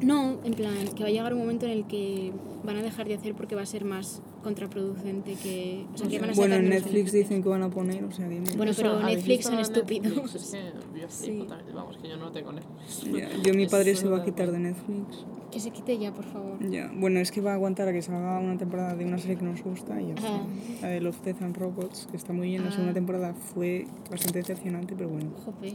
No, 0.00 0.38
en 0.44 0.54
plan, 0.54 0.74
que 0.94 1.02
va 1.02 1.08
a 1.08 1.12
llegar 1.12 1.32
un 1.34 1.40
momento 1.40 1.66
en 1.66 1.72
el 1.72 1.84
que 1.86 2.32
van 2.64 2.76
a 2.76 2.82
dejar 2.82 3.08
de 3.08 3.14
hacer 3.14 3.34
porque 3.34 3.54
va 3.56 3.62
a 3.62 3.66
ser 3.66 3.84
más 3.84 4.22
contraproducente 4.44 5.34
que... 5.34 5.86
O 5.92 5.98
sea, 5.98 6.08
que 6.08 6.18
van 6.20 6.30
a 6.30 6.32
Bueno, 6.34 6.54
en 6.54 6.68
Netflix 6.68 7.10
dicen 7.12 7.42
que 7.42 7.48
van 7.48 7.62
a 7.64 7.70
poner, 7.70 8.04
o 8.04 8.12
sea, 8.12 8.28
dime. 8.28 8.46
Bueno, 8.56 8.72
pero 8.76 8.92
¿habéis 8.98 9.18
Netflix 9.18 9.44
son 9.46 9.56
Netflix? 9.56 9.76
estúpidos. 9.78 10.34
Es 10.36 10.50
que 10.52 11.00
yo 11.00 11.06
Sí. 11.08 11.44
también, 11.48 11.74
vamos, 11.74 11.96
que 11.96 12.08
yo 12.08 12.16
no 12.16 12.30
tengo 12.30 12.52
Netflix. 12.52 13.02
Ya, 13.12 13.28
yo, 13.42 13.54
mi 13.54 13.66
padre 13.66 13.96
se 13.96 14.06
va 14.08 14.18
a 14.18 14.24
quitar 14.24 14.52
de. 14.52 14.58
Netflix. 14.58 15.24
Que 15.50 15.58
se 15.60 15.70
quite 15.70 15.96
ya, 15.98 16.12
por 16.12 16.24
favor. 16.26 16.58
Ya, 16.70 16.92
bueno, 16.94 17.18
es 17.20 17.32
que 17.32 17.40
va 17.40 17.52
a 17.52 17.54
aguantar 17.54 17.88
a 17.88 17.92
que 17.92 18.02
salga 18.02 18.38
una 18.38 18.56
temporada 18.58 18.94
de 18.94 19.04
una 19.04 19.18
serie 19.18 19.36
que 19.36 19.44
nos 19.44 19.62
gusta 19.62 20.00
y 20.00 20.08
ya 20.08 20.14
está. 20.14 20.28
Ah. 20.36 20.46
La 20.82 20.88
de 20.88 21.00
Love, 21.00 21.22
Death 21.22 21.42
and 21.42 21.56
Robots, 21.56 22.06
que 22.10 22.16
está 22.16 22.32
muy 22.32 22.48
bien. 22.48 22.64
La 22.64 22.70
segunda 22.70 22.90
Ah. 22.90 22.94
temporada 22.94 23.34
fue 23.34 23.86
bastante 24.10 24.38
decepcionante, 24.40 24.94
pero 24.96 25.08
bueno. 25.08 25.30
Jope. 25.44 25.74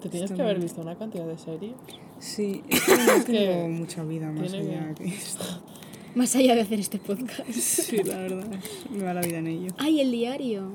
Te 0.00 0.08
tienes 0.08 0.32
que 0.32 0.40
haber 0.42 0.58
visto 0.60 0.80
una 0.80 0.96
cantidad 0.96 1.26
de 1.26 1.36
series. 1.38 1.74
Sí, 2.18 2.62
no 3.18 3.24
tengo 3.24 3.68
mucha 3.68 4.02
vida 4.04 4.30
más 4.30 4.52
allá 4.52 4.94
que- 4.94 5.04
esto. 5.06 5.44
Más 6.14 6.34
allá 6.34 6.56
de 6.56 6.62
hacer 6.62 6.80
este 6.80 6.98
podcast. 6.98 7.48
Sí, 7.52 8.02
la 8.02 8.16
verdad, 8.18 8.44
me 8.90 9.04
va 9.04 9.14
la 9.14 9.20
vida 9.20 9.38
en 9.38 9.46
ello. 9.46 9.70
¡Ay, 9.78 10.00
el 10.00 10.10
diario! 10.10 10.68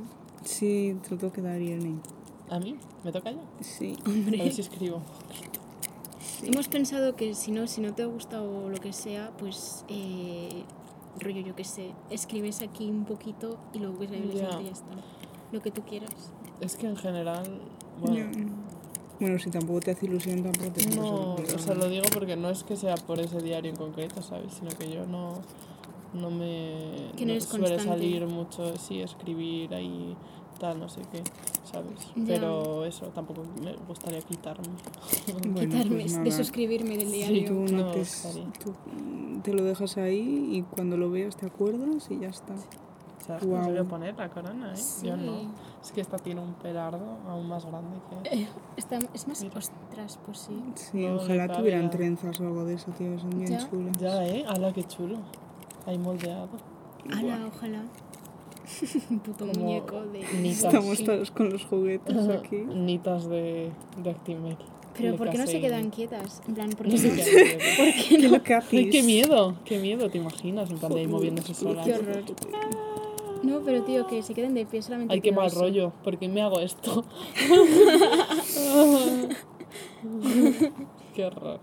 Sí, 0.45 0.95
te 1.03 1.09
lo 1.11 1.17
tengo 1.17 1.33
que 1.33 1.41
dar. 1.41 1.55
¿A 2.49 2.59
mí? 2.59 2.77
¿Me 3.03 3.11
toca 3.11 3.31
ya? 3.31 3.39
Sí. 3.59 3.97
A 4.05 4.09
Hombre. 4.09 4.37
ver 4.37 4.53
si 4.53 4.61
escribo. 4.61 5.01
Hemos 6.41 6.69
pensado 6.69 7.17
que 7.17 7.33
si 7.33 7.51
no, 7.51 7.67
si 7.67 7.81
no 7.81 7.93
te 7.93 8.05
gusta 8.05 8.41
o 8.41 8.69
lo 8.69 8.77
que 8.77 8.93
sea, 8.93 9.31
pues 9.37 9.83
eh, 9.89 10.63
rollo 11.19 11.41
yo 11.41 11.53
que 11.53 11.65
sé, 11.65 11.91
escribes 12.09 12.61
aquí 12.61 12.89
un 12.89 13.03
poquito 13.03 13.57
y 13.73 13.79
luego 13.79 13.99
que 13.99 14.07
se 14.07 14.13
ve 14.13 14.19
el 14.19 14.31
Ya. 14.31 14.33
siguiente 14.33 14.61
y 14.61 14.65
ya 14.67 14.71
está. 14.71 14.87
Lo 15.51 15.61
que 15.61 15.71
tú 15.71 15.81
quieras. 15.83 16.11
Es 16.61 16.77
que 16.77 16.87
en 16.87 16.95
general, 16.95 17.59
bueno, 17.99 18.15
Ya. 18.31 18.31
Bueno, 19.19 19.39
si 19.39 19.49
tampoco 19.49 19.79
te 19.79 19.91
hace 19.91 20.05
ilusión, 20.07 20.43
tampoco 20.43 20.71
te 20.71 20.81
hace 20.81 20.95
no, 20.95 21.35
ilusión, 21.37 21.59
o 21.59 21.63
sea, 21.63 21.75
lo 21.75 21.89
digo 21.89 22.03
porque 22.13 22.35
no 22.35 22.49
es 22.49 22.63
que 22.63 22.75
sea 22.75 22.95
por 22.95 23.19
ese 23.19 23.41
diario 23.41 23.69
en 23.71 23.77
concreto, 23.77 24.21
¿sabes? 24.21 24.53
Sino 24.53 24.69
que 24.71 24.89
yo 24.91 25.05
no, 25.05 25.35
no 26.13 26.29
me 26.31 27.11
Que 27.15 27.25
no 27.25 27.39
suele 27.39 27.65
constante. 27.67 27.83
salir 27.83 28.25
mucho, 28.27 28.75
sí, 28.77 29.01
escribir 29.01 29.73
ahí, 29.73 30.15
tal, 30.59 30.79
no 30.79 30.89
sé 30.89 31.01
qué, 31.11 31.21
¿sabes? 31.63 31.99
Ya. 32.15 32.23
Pero 32.27 32.85
eso, 32.85 33.05
tampoco 33.07 33.43
me 33.63 33.73
gustaría 33.87 34.19
quitarme. 34.21 34.67
Bueno, 35.51 35.59
Quitarme, 35.71 36.01
pues 36.01 36.11
de 36.13 36.19
nada. 36.19 36.31
suscribirme 36.31 36.97
del 36.97 37.07
Sí, 37.07 37.13
diario. 37.13 37.47
Tú, 37.47 37.73
No 37.73 37.91
te, 37.91 38.03
tú 38.63 38.73
te 39.43 39.53
lo 39.53 39.63
dejas 39.63 39.97
ahí 39.97 40.49
y 40.51 40.61
cuando 40.63 40.97
lo 40.97 41.09
veas 41.09 41.35
te 41.37 41.45
acuerdas 41.45 42.07
y 42.09 42.19
ya 42.19 42.27
está. 42.29 42.53
¿Sabes 43.25 43.41
cómo 43.43 43.55
se 43.55 43.61
Guau. 43.61 43.69
voy 43.71 43.77
a 43.77 43.83
poner 43.85 44.15
la 44.17 44.29
corona, 44.29 44.73
eh? 44.73 44.77
Sí. 44.77 45.07
Yo 45.07 45.17
no. 45.17 45.51
Es 45.85 45.91
que 45.91 46.01
esta 46.01 46.17
tiene 46.17 46.41
un 46.41 46.55
pelardo 46.55 47.19
aún 47.29 47.47
más 47.47 47.63
grande 47.63 47.97
que... 48.23 48.39
Eh, 48.39 48.47
está, 48.75 48.97
es 49.13 49.27
más, 49.27 49.43
Mira. 49.43 49.55
ostras, 49.59 50.17
pues 50.25 50.39
sí. 50.39 50.59
Sí, 50.73 51.05
No, 51.05 51.17
ojalá 51.17 51.47
tuvieran 51.55 51.91
trenzas 51.91 52.39
o 52.39 52.43
algo 52.47 52.65
de 52.65 52.73
eso, 52.73 52.89
tío. 52.97 53.19
Son 53.19 53.29
bien 53.29 53.51
Ya. 53.51 53.69
chulas. 53.69 53.97
Ya, 53.99 54.25
¿eh? 54.27 54.43
¡Hala, 54.47 54.73
qué 54.73 54.83
chulo! 54.83 55.17
Ahí 55.85 55.99
moldeado. 55.99 56.49
Ala, 57.15 57.39
ojalá. 57.55 57.83
Un 59.11 59.19
puto 59.19 59.45
Como 59.45 59.59
muñeco 59.59 60.01
de... 60.07 60.19
nitas. 60.41 60.63
Estamos 60.63 61.03
todos 61.03 61.29
con 61.29 61.51
los 61.51 61.63
juguetes 61.65 62.29
aquí. 62.29 62.55
Nitas 62.57 63.29
de, 63.29 63.69
de 64.01 64.09
Actimel. 64.09 64.57
Pero 64.97 65.15
¿por 65.17 65.29
qué 65.29 65.37
no 65.37 65.45
se 65.45 65.61
quedan 65.61 65.91
quietas? 65.91 66.41
En 66.47 66.55
plan, 66.55 66.69
¿por 66.71 66.87
No 66.87 66.95
qué 66.95 66.97
no? 67.09 67.13
qué 67.13 67.21
hacer. 67.21 67.59
¿Qué 68.09 68.17
lo 68.27 68.41
que 68.43 68.53
Ay, 68.55 68.89
qué 68.89 69.03
miedo, 69.03 69.55
qué 69.65 69.77
miedo, 69.77 70.09
¿te 70.09 70.17
imaginas? 70.17 70.71
En 70.71 70.79
plan 70.79 70.93
de 70.93 71.01
ahí 71.01 71.07
moviéndose 71.07 71.53
sola. 71.53 71.83
Qué 71.83 71.93
horror. 71.93 72.23
No, 73.45 73.61
pero 73.61 73.83
tío, 73.83 74.07
que 74.07 74.21
se 74.23 74.33
queden 74.33 74.53
de 74.53 74.65
pie 74.65 74.81
solamente 74.81 75.13
Ay, 75.13 75.21
qué 75.21 75.31
mal 75.31 75.47
eso. 75.47 75.61
rollo, 75.61 75.93
¿por 76.03 76.17
qué 76.17 76.27
me 76.27 76.41
hago 76.41 76.59
esto? 76.59 77.05
qué 81.13 81.25
horror. 81.25 81.59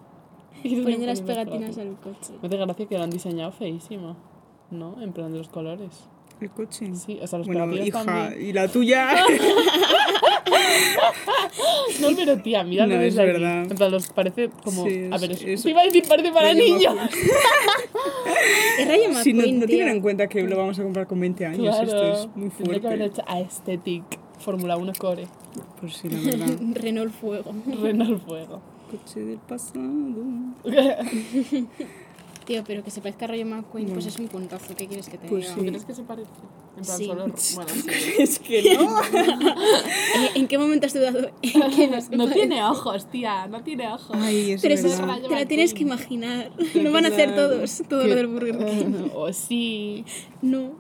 Poniendo 0.63 1.07
las 1.07 1.23
pegatinas 1.23 1.77
al 1.79 1.97
coche. 1.97 2.35
Me 2.41 2.49
hace 2.49 2.57
gracia 2.57 2.87
que 2.87 2.97
lo 2.97 3.05
han 3.05 3.11
diseñado 3.11 3.53
feísimo, 3.53 4.17
¿no? 4.71 5.03
En 5.03 5.13
plan 5.13 5.33
de 5.33 5.39
los 5.39 5.49
colores. 5.49 6.09
¿El 6.43 6.51
coche? 6.51 6.91
Sí, 6.95 7.19
o 7.23 7.27
sea, 7.27 7.39
los 7.39 7.47
Bueno, 7.47 7.73
hija, 7.77 8.05
también. 8.05 8.49
y 8.49 8.53
la 8.53 8.69
tuya. 8.69 9.09
No, 12.01 12.09
pero 12.17 12.39
tía, 12.43 12.65
míralo 12.65 12.95
No, 12.97 13.01
es 13.01 13.17
aquí. 13.17 13.27
verdad. 13.27 13.63
En 13.71 13.77
plan, 13.77 13.91
los 13.91 14.09
parece 14.09 14.51
como... 14.65 14.85
Sí, 14.87 15.09
a 15.11 15.19
ver, 15.19 15.33
es, 15.33 15.43
es- 15.43 15.67
iba 15.67 15.83
a 15.83 15.85
decir 15.85 16.05
parece 16.09 16.33
para 16.33 16.53
niños. 16.55 16.95
Es 18.79 18.89
Rayo 18.89 19.03
Si 19.23 19.33
no, 19.33 19.39
McQueen, 19.41 19.61
no 19.61 19.67
tienen 19.67 19.89
en 19.89 20.01
cuenta 20.01 20.27
que 20.29 20.43
lo 20.43 20.57
vamos 20.57 20.79
a 20.79 20.83
comprar 20.83 21.07
con 21.07 21.21
20 21.21 21.47
años. 21.47 21.77
Claro. 21.77 21.83
Esto 21.83 22.13
es 22.31 22.37
muy 22.37 22.49
Tendría 22.51 22.81
que 22.81 22.87
haber 22.87 22.99
fuerte. 23.01 23.21
hecho 23.21 23.31
Aesthetic 23.31 24.03
Fórmula 24.39 24.77
1 24.77 24.93
Core. 24.99 25.27
Pues 25.81 25.95
sí, 25.97 26.09
la 26.09 26.19
verdad. 26.21 26.59
Renault 26.75 27.13
Fuego. 27.13 27.53
Renault 27.83 28.25
Fuego. 28.27 28.61
Coche 28.91 29.21
del 29.21 29.39
pasado. 29.39 29.81
Tío, 32.45 32.65
pero 32.67 32.83
que 32.83 32.91
se 32.91 33.01
parezca 33.01 33.27
a 33.27 33.29
Rayo 33.29 33.47
McQueen, 33.47 33.89
pues 33.91 34.07
es 34.07 34.19
un 34.19 34.27
puntazo. 34.29 34.75
¿Qué 34.75 34.87
quieres 34.89 35.09
que 35.09 35.17
te 35.19 35.29
Pues 35.29 35.45
diga? 35.45 35.55
sí. 35.55 35.67
¿Crees 35.69 35.85
que 35.85 35.95
se 35.95 36.03
parece? 36.03 36.31
En 36.77 36.83
plan, 36.85 36.99
Sí. 36.99 37.05
solo... 37.07 37.25
Bueno, 37.27 37.37
sí. 37.37 37.57
es 38.19 38.39
que 38.41 38.75
no. 38.75 38.99
¿En, 39.13 40.37
en 40.43 40.49
qué 40.49 40.59
momento 40.59 40.87
has 40.87 40.95
dudado 40.95 41.31
en 41.43 42.19
no 42.19 42.29
tiene 42.31 42.65
ojos, 42.65 43.07
tía, 43.11 43.47
no 43.47 43.63
tiene 43.63 43.93
ojos. 43.93 44.17
Ay, 44.19 44.53
es 44.53 44.63
Pero 44.63 44.75
eso 44.75 44.89
verdad. 44.89 45.07
Rayo 45.07 45.29
te 45.29 45.39
lo 45.41 45.47
tienes 45.47 45.75
que 45.75 45.83
imaginar. 45.83 46.51
Lo 46.75 46.91
van 46.93 47.05
a 47.07 47.09
hacer 47.09 47.33
Claro. 47.33 47.49
todos, 47.51 47.83
todo 47.89 48.07
lo 48.07 48.15
del 48.17 48.27
Burger 48.27 48.59
King. 48.67 49.09
O 49.15 49.23
Oh, 49.29 49.33
sí. 49.33 50.05
No. 50.41 50.73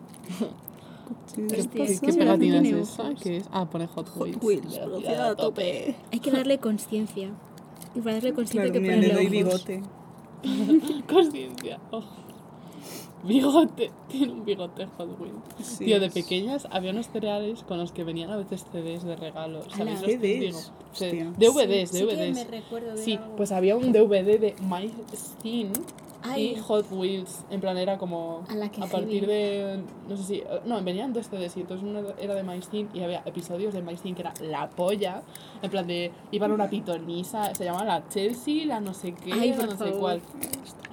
Hostia, 1.46 1.46
¿Qué, 1.86 1.98
qué 2.00 2.06
no 2.08 2.18
pegatina 2.18 2.56
es 2.56 2.62
tiene 2.62 2.80
esa? 2.80 3.02
ojos. 3.02 3.20
¿Qué 3.22 3.36
es? 3.38 3.44
Ah, 3.52 3.68
pone 3.70 3.86
Hot 3.86 4.08
Wheels. 4.16 4.34
Hot 4.36 4.44
Wheels, 4.44 4.78
velocidad 4.80 5.30
a 5.30 5.36
tope. 5.36 5.94
Hay 6.12 6.18
que 6.20 6.30
darle 6.30 6.58
conciencia. 6.58 7.30
Y 7.94 8.00
para 8.00 8.14
darle 8.16 8.32
conciencia 8.32 8.62
Claro, 8.62 8.66
hay 8.68 8.72
que 8.72 8.80
mira, 8.80 8.96
le 8.96 9.08
ponerle 9.14 9.28
doy 9.30 9.42
ojos. 9.42 9.64
bigote. 9.66 10.01
Conciencia. 11.08 11.78
ojo. 11.90 12.06
Bigote. 13.24 13.92
Tiene 14.08 14.32
un 14.32 14.44
bigote 14.44 14.86
Hot 14.98 15.20
Wheels. 15.20 15.36
Sí, 15.62 15.84
Tío, 15.84 16.00
de 16.00 16.06
es- 16.06 16.12
pequeñas 16.12 16.66
había 16.72 16.90
unos 16.90 17.08
cereales 17.08 17.62
con 17.62 17.78
los 17.78 17.92
que 17.92 18.02
venían 18.02 18.30
a 18.30 18.36
veces 18.36 18.66
CDs 18.72 19.04
de 19.04 19.14
regalo. 19.14 19.62
¿Sabéis 19.70 19.80
Ala. 19.80 19.92
los 19.92 20.02
que 20.02 20.14
os 20.16 20.20
digo? 20.20 20.58
CDs, 20.58 20.72
Sí, 20.92 21.04
hostia. 21.04 21.32
DVDs, 21.38 21.90
Sí, 21.90 21.98
sí 21.98 22.06
que 22.06 22.16
DVDs. 22.16 22.34
me 22.34 22.44
recuerdo 22.44 22.90
de 22.96 22.98
Sí, 23.04 23.12
algo. 23.14 23.36
pues 23.36 23.52
había 23.52 23.76
un 23.76 23.92
DVD 23.92 24.38
de 24.40 24.54
My 24.68 24.90
Skin 25.14 25.70
Ay. 26.22 26.54
y 26.56 26.56
Hot 26.60 26.86
Wheels. 26.90 27.44
En 27.50 27.60
plan, 27.60 27.76
era 27.78 27.98
como 27.98 28.44
a 28.80 28.86
partir 28.86 29.26
de. 29.26 29.82
No 30.08 30.16
sé 30.16 30.22
si. 30.24 30.42
No, 30.64 30.82
venían 30.82 31.12
dos 31.12 31.26
CDs 31.26 31.56
y 31.56 31.60
entonces 31.60 31.86
uno 31.88 32.00
era 32.18 32.34
de 32.34 32.42
My 32.42 32.60
Skin 32.62 32.88
y 32.94 33.02
había 33.02 33.22
episodios 33.26 33.74
de 33.74 33.82
My 33.82 33.96
Skin 33.96 34.14
que 34.14 34.22
era 34.22 34.34
la 34.40 34.68
polla. 34.70 35.22
En 35.62 35.70
plan, 35.70 35.86
de. 35.86 36.12
Iban 36.30 36.50
a 36.50 36.54
una 36.54 36.68
pitonisa, 36.68 37.54
se 37.54 37.64
llamaba 37.64 37.84
la 37.84 38.08
Chelsea, 38.08 38.66
la 38.66 38.80
no 38.80 38.94
sé 38.94 39.12
qué, 39.12 39.32
Ay, 39.32 39.50
la 39.54 39.66
no 39.66 39.76
sé 39.76 39.92
cuál. 39.92 40.20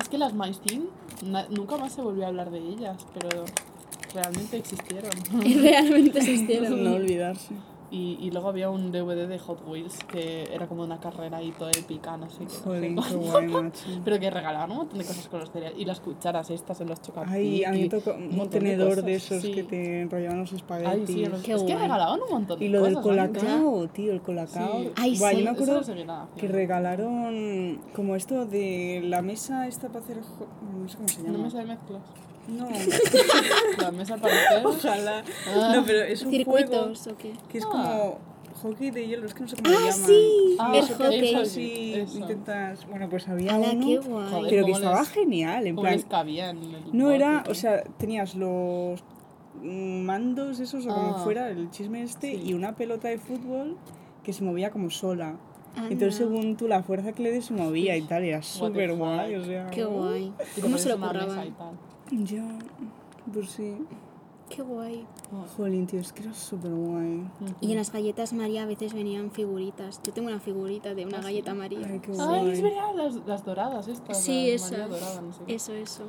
Es 0.01 0.09
que 0.09 0.17
las 0.17 0.33
My 0.33 0.53
Skin 0.53 0.89
na- 1.25 1.47
nunca 1.49 1.77
más 1.77 1.93
se 1.93 2.01
volvió 2.01 2.25
a 2.25 2.27
hablar 2.27 2.49
de 2.51 2.59
ellas, 2.59 3.05
pero 3.13 3.45
realmente 4.13 4.57
existieron. 4.57 5.11
Realmente 5.61 6.19
existieron. 6.19 6.83
No 6.83 6.95
olvidarse. 6.95 7.53
Y, 7.91 8.17
y 8.21 8.29
luego 8.31 8.49
había 8.49 8.69
un 8.69 8.91
DVD 8.91 9.27
de 9.27 9.39
Hot 9.39 9.67
Wheels 9.67 10.03
que 10.03 10.43
era 10.53 10.67
como 10.67 10.83
una 10.83 10.99
carrera 10.99 11.41
y 11.41 11.51
todo 11.51 11.69
épica, 11.69 12.17
no 12.17 12.29
sé 12.29 12.45
qué. 12.45 12.53
Joder, 12.63 12.81
qué 12.81 13.15
guay, 13.15 13.47
macho. 13.47 13.85
Pero 14.05 14.19
que 14.19 14.29
regalaban 14.29 14.69
un 14.71 14.77
montón 14.77 14.99
de 14.99 15.05
cosas 15.05 15.27
con 15.27 15.39
los 15.39 15.51
cereales. 15.51 15.79
Y 15.79 15.85
las 15.85 15.99
cucharas 15.99 16.49
estas 16.51 16.79
en 16.81 16.89
los 16.89 17.01
chocapic. 17.01 17.31
Ay, 17.31 17.63
a 17.63 17.71
mí 17.71 17.79
y 17.79 17.81
me 17.83 17.89
tocó 17.89 18.11
un 18.11 18.49
tenedor 18.49 19.01
de 19.03 19.15
esos 19.15 19.41
sí. 19.41 19.51
que 19.53 19.63
te 19.63 20.01
enrollaban 20.01 20.39
los 20.41 20.51
Ay, 20.51 20.57
espaguetis. 20.57 21.07
sí, 21.15 21.25
los- 21.25 21.41
Qué 21.41 21.53
es 21.53 21.63
que 21.63 21.73
guay. 21.73 21.81
regalaban 21.81 22.19
un 22.21 22.29
montón 22.29 22.59
de 22.59 22.65
Y 22.65 22.69
lo 22.69 22.83
del. 22.83 22.93
¿no? 22.93 23.01
colacao, 23.01 23.87
tío, 23.87 24.11
el 24.13 24.21
colacao. 24.21 24.81
Sí. 24.83 24.91
Ay, 24.95 25.17
Buah, 25.17 25.31
sí, 25.31 25.37
yo 25.37 25.43
me 25.45 25.49
acuerdo 25.49 25.73
no 25.75 25.83
sé 25.83 25.93
qué 25.95 26.05
nada 26.05 26.27
que 26.37 26.47
regalaron 26.47 27.79
como 27.95 28.15
esto 28.15 28.45
de 28.45 29.01
la 29.03 29.21
mesa 29.21 29.67
esta 29.67 29.87
para 29.87 29.99
hacer... 30.01 30.17
No 30.17 30.87
sé 30.87 30.95
cómo 30.97 31.07
se 31.07 31.17
llama. 31.23 31.29
¿Una 31.35 31.43
mesa 31.45 31.57
de 31.59 31.65
mezclas? 31.65 32.01
No, 32.49 32.67
La 33.81 33.91
mesa 33.91 34.17
para 34.17 34.33
hacer. 34.35 34.65
ojalá. 34.65 35.23
Ah. 35.47 35.73
No, 35.75 35.83
pero 35.85 36.03
es 36.03 36.21
un 36.23 36.31
juego 36.43 36.57
¿Circuitos 36.57 37.07
o 37.07 37.17
qué? 37.17 37.33
que 37.49 37.57
es 37.59 37.65
Ah. 37.65 37.69
como 37.69 38.17
hockey 38.61 38.91
de 38.91 39.07
hielo, 39.07 39.25
es 39.25 39.33
que 39.33 39.41
no 39.41 39.47
sé 39.47 39.55
cómo 39.55 39.69
Ah, 39.69 39.79
llaman. 39.79 39.93
sí, 39.93 40.55
Ah, 40.59 40.71
el 40.75 40.85
hockey. 40.95 41.35
así, 41.35 41.93
eso. 41.95 42.17
intentas... 42.17 42.85
Bueno, 42.87 43.07
pues 43.09 43.27
había 43.29 43.55
Ala, 43.55 43.71
uno 43.71 43.85
qué 43.87 43.97
guay. 43.99 44.29
Joder. 44.31 44.49
pero 44.49 44.65
que 44.65 44.71
¿cómo 44.71 44.75
estaba 44.83 44.99
les- 44.99 45.09
genial, 45.09 45.67
en 45.67 45.75
¿Cómo 45.75 45.81
plan... 45.83 45.93
les 45.95 46.05
cabía 46.05 46.49
en 46.49 46.57
el 46.57 46.83
No 46.91 47.11
era, 47.11 47.43
o 47.49 47.53
sea, 47.53 47.83
tenías 47.97 48.35
los 48.35 49.01
mandos 49.63 50.59
esos 50.59 50.85
o 50.85 50.89
como 50.89 51.15
Ah. 51.15 51.21
fuera, 51.23 51.49
el 51.49 51.69
chisme 51.71 52.01
este, 52.03 52.31
Sí. 52.35 52.41
y 52.47 52.53
una 52.53 52.75
pelota 52.75 53.07
de 53.07 53.17
fútbol 53.17 53.77
que 54.23 54.33
se 54.33 54.43
movía 54.43 54.71
como 54.71 54.89
sola. 54.89 55.35
Anda. 55.75 55.91
Entonces, 55.91 56.15
según 56.15 56.57
tú, 56.57 56.67
la 56.67 56.81
fuerza 56.83 57.13
que 57.13 57.23
le 57.23 57.31
des 57.31 57.45
se 57.45 57.53
movía 57.53 57.95
y 57.95 58.01
tal, 58.01 58.25
y 58.25 58.29
era 58.29 58.41
súper 58.41 58.93
guay, 58.95 59.35
o 59.35 59.43
sea... 59.45 59.67
Qué 59.67 59.85
guay. 59.85 60.33
Y 60.39 60.55
te 60.55 60.61
¿Cómo 60.61 60.77
se 60.77 60.89
lo 60.89 60.97
curraban? 60.97 61.55
Ya, 62.11 62.57
pues 63.33 63.51
sí. 63.51 63.75
Qué 64.49 64.63
guay. 64.63 65.05
Jolín, 65.55 65.85
tío, 65.85 65.99
es 65.99 66.11
que 66.11 66.23
era 66.23 66.33
súper 66.33 66.71
guay. 66.71 67.23
Y 67.61 67.71
en 67.71 67.77
las 67.77 67.91
galletas 67.91 68.33
María 68.33 68.63
a 68.63 68.65
veces 68.65 68.93
venían 68.95 69.29
figuritas. 69.29 70.01
Yo 70.03 70.11
tengo 70.11 70.27
una 70.29 70.39
figurita 70.39 70.95
de 70.95 71.05
una 71.05 71.21
galleta 71.21 71.53
María. 71.53 71.81
Ay, 71.87 71.99
qué 71.99 72.11
Ay, 72.19 72.49
es 72.51 72.59
guay. 72.59 72.73
verdad, 72.73 72.95
las, 72.95 73.15
las 73.27 73.45
doradas 73.45 73.87
estas. 73.87 74.19
Sí, 74.19 74.51
las 74.51 74.63
María 74.71 74.85
esas. 74.85 74.89
dorada, 74.89 75.21
no 75.21 75.33
sé 75.33 75.39
qué. 75.45 75.53
Eso, 75.55 75.73
eso. 75.73 76.03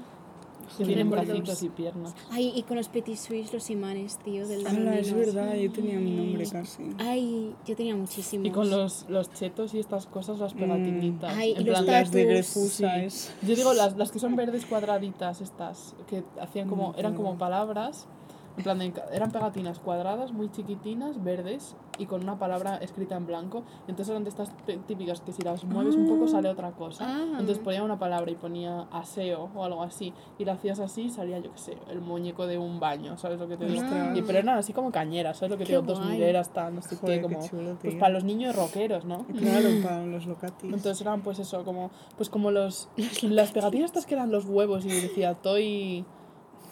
Tienen 0.76 1.10
bracitos 1.10 1.62
y 1.62 1.68
piernas. 1.68 2.14
Ay, 2.30 2.52
y 2.54 2.62
con 2.62 2.76
los 2.76 2.88
petit 2.88 3.16
suisse, 3.16 3.52
los 3.52 3.70
imanes, 3.70 4.18
tío, 4.18 4.46
del 4.46 4.66
Hala, 4.66 4.98
es 4.98 5.12
verdad, 5.12 5.54
yo 5.56 5.70
tenía 5.72 5.98
mi 5.98 6.14
nombre 6.16 6.46
casi. 6.48 6.82
Ay, 6.98 7.54
yo 7.66 7.76
tenía 7.76 7.96
muchísimos. 7.96 8.46
Y 8.46 8.50
con 8.50 8.70
los, 8.70 9.06
los 9.08 9.30
chetos 9.32 9.74
y 9.74 9.78
estas 9.78 10.06
cosas, 10.06 10.38
las 10.38 10.54
pegatinitas. 10.54 11.34
Ay, 11.36 11.52
en 11.52 11.62
y 11.62 11.64
los 11.64 11.80
plan, 11.82 11.86
Las 11.86 12.10
de 12.10 12.22
tatus. 12.24 12.32
Grefusa, 12.34 12.94
Sí. 12.94 13.04
es... 13.04 13.34
Yo 13.42 13.54
digo 13.56 13.72
las, 13.74 13.96
las 13.96 14.10
que 14.12 14.18
son 14.18 14.36
verdes 14.36 14.66
cuadraditas 14.66 15.40
estas, 15.40 15.94
que 16.08 16.22
hacían 16.40 16.68
como, 16.68 16.90
Mm, 16.92 16.98
eran 16.98 17.14
como 17.14 17.36
palabras, 17.36 18.06
en 18.56 18.62
plan 18.62 18.78
de, 18.78 18.92
eran 19.12 19.30
pegatinas 19.30 19.78
cuadradas, 19.78 20.32
muy 20.32 20.50
chiquitinas, 20.50 21.22
verdes, 21.22 21.76
y 21.98 22.06
con 22.06 22.22
una 22.22 22.38
palabra 22.38 22.76
escrita 22.78 23.16
en 23.16 23.26
blanco. 23.26 23.62
Entonces 23.86 24.10
eran 24.10 24.24
de 24.24 24.30
estas 24.30 24.50
típicas 24.86 25.20
que 25.20 25.32
si 25.32 25.42
las 25.42 25.64
mueves 25.64 25.94
un 25.94 26.08
poco 26.08 26.28
sale 26.28 26.48
otra 26.48 26.72
cosa. 26.72 27.04
Ah. 27.06 27.36
Entonces 27.38 27.58
ponía 27.58 27.82
una 27.82 27.98
palabra 27.98 28.30
y 28.30 28.34
ponía 28.34 28.86
aseo 28.90 29.50
o 29.54 29.64
algo 29.64 29.82
así, 29.82 30.12
y 30.38 30.44
lo 30.44 30.52
hacías 30.52 30.80
así, 30.80 31.10
salía 31.10 31.38
yo 31.38 31.52
qué 31.52 31.58
sé, 31.58 31.76
el 31.90 32.00
muñeco 32.00 32.46
de 32.46 32.58
un 32.58 32.80
baño, 32.80 33.16
¿sabes 33.18 33.38
lo 33.38 33.48
que 33.48 33.56
te 33.56 33.66
digo? 33.66 33.82
Y, 34.14 34.22
pero 34.22 34.38
eran 34.38 34.58
así 34.58 34.72
como 34.72 34.90
cañeras, 34.90 35.38
¿sabes 35.38 35.52
lo 35.52 35.58
que 35.58 35.64
te 35.64 35.72
digo? 35.72 35.82
Dos 35.82 36.04
mileras, 36.04 36.52
tal, 36.52 36.74
no 36.74 36.82
sé 36.82 36.96
Joder, 36.96 37.20
qué, 37.20 37.28
qué 37.28 37.34
como... 37.34 37.46
chulo, 37.46 37.78
pues 37.80 37.94
para 37.96 38.12
los 38.12 38.24
niños 38.24 38.56
rockeros, 38.56 39.04
¿no? 39.04 39.26
Claro, 39.26 39.68
para 39.82 40.06
los 40.06 40.26
locatis. 40.26 40.72
Entonces 40.72 41.00
eran 41.00 41.22
pues 41.22 41.38
eso, 41.38 41.64
como 41.64 41.90
pues 42.16 42.30
como 42.30 42.50
los 42.50 42.88
las 43.22 43.52
pegatinas 43.52 43.86
estas 43.86 44.06
que 44.06 44.14
eran 44.14 44.30
los 44.30 44.44
huevos 44.44 44.84
y 44.84 44.88
decía 44.88 45.34
toy 45.34 46.04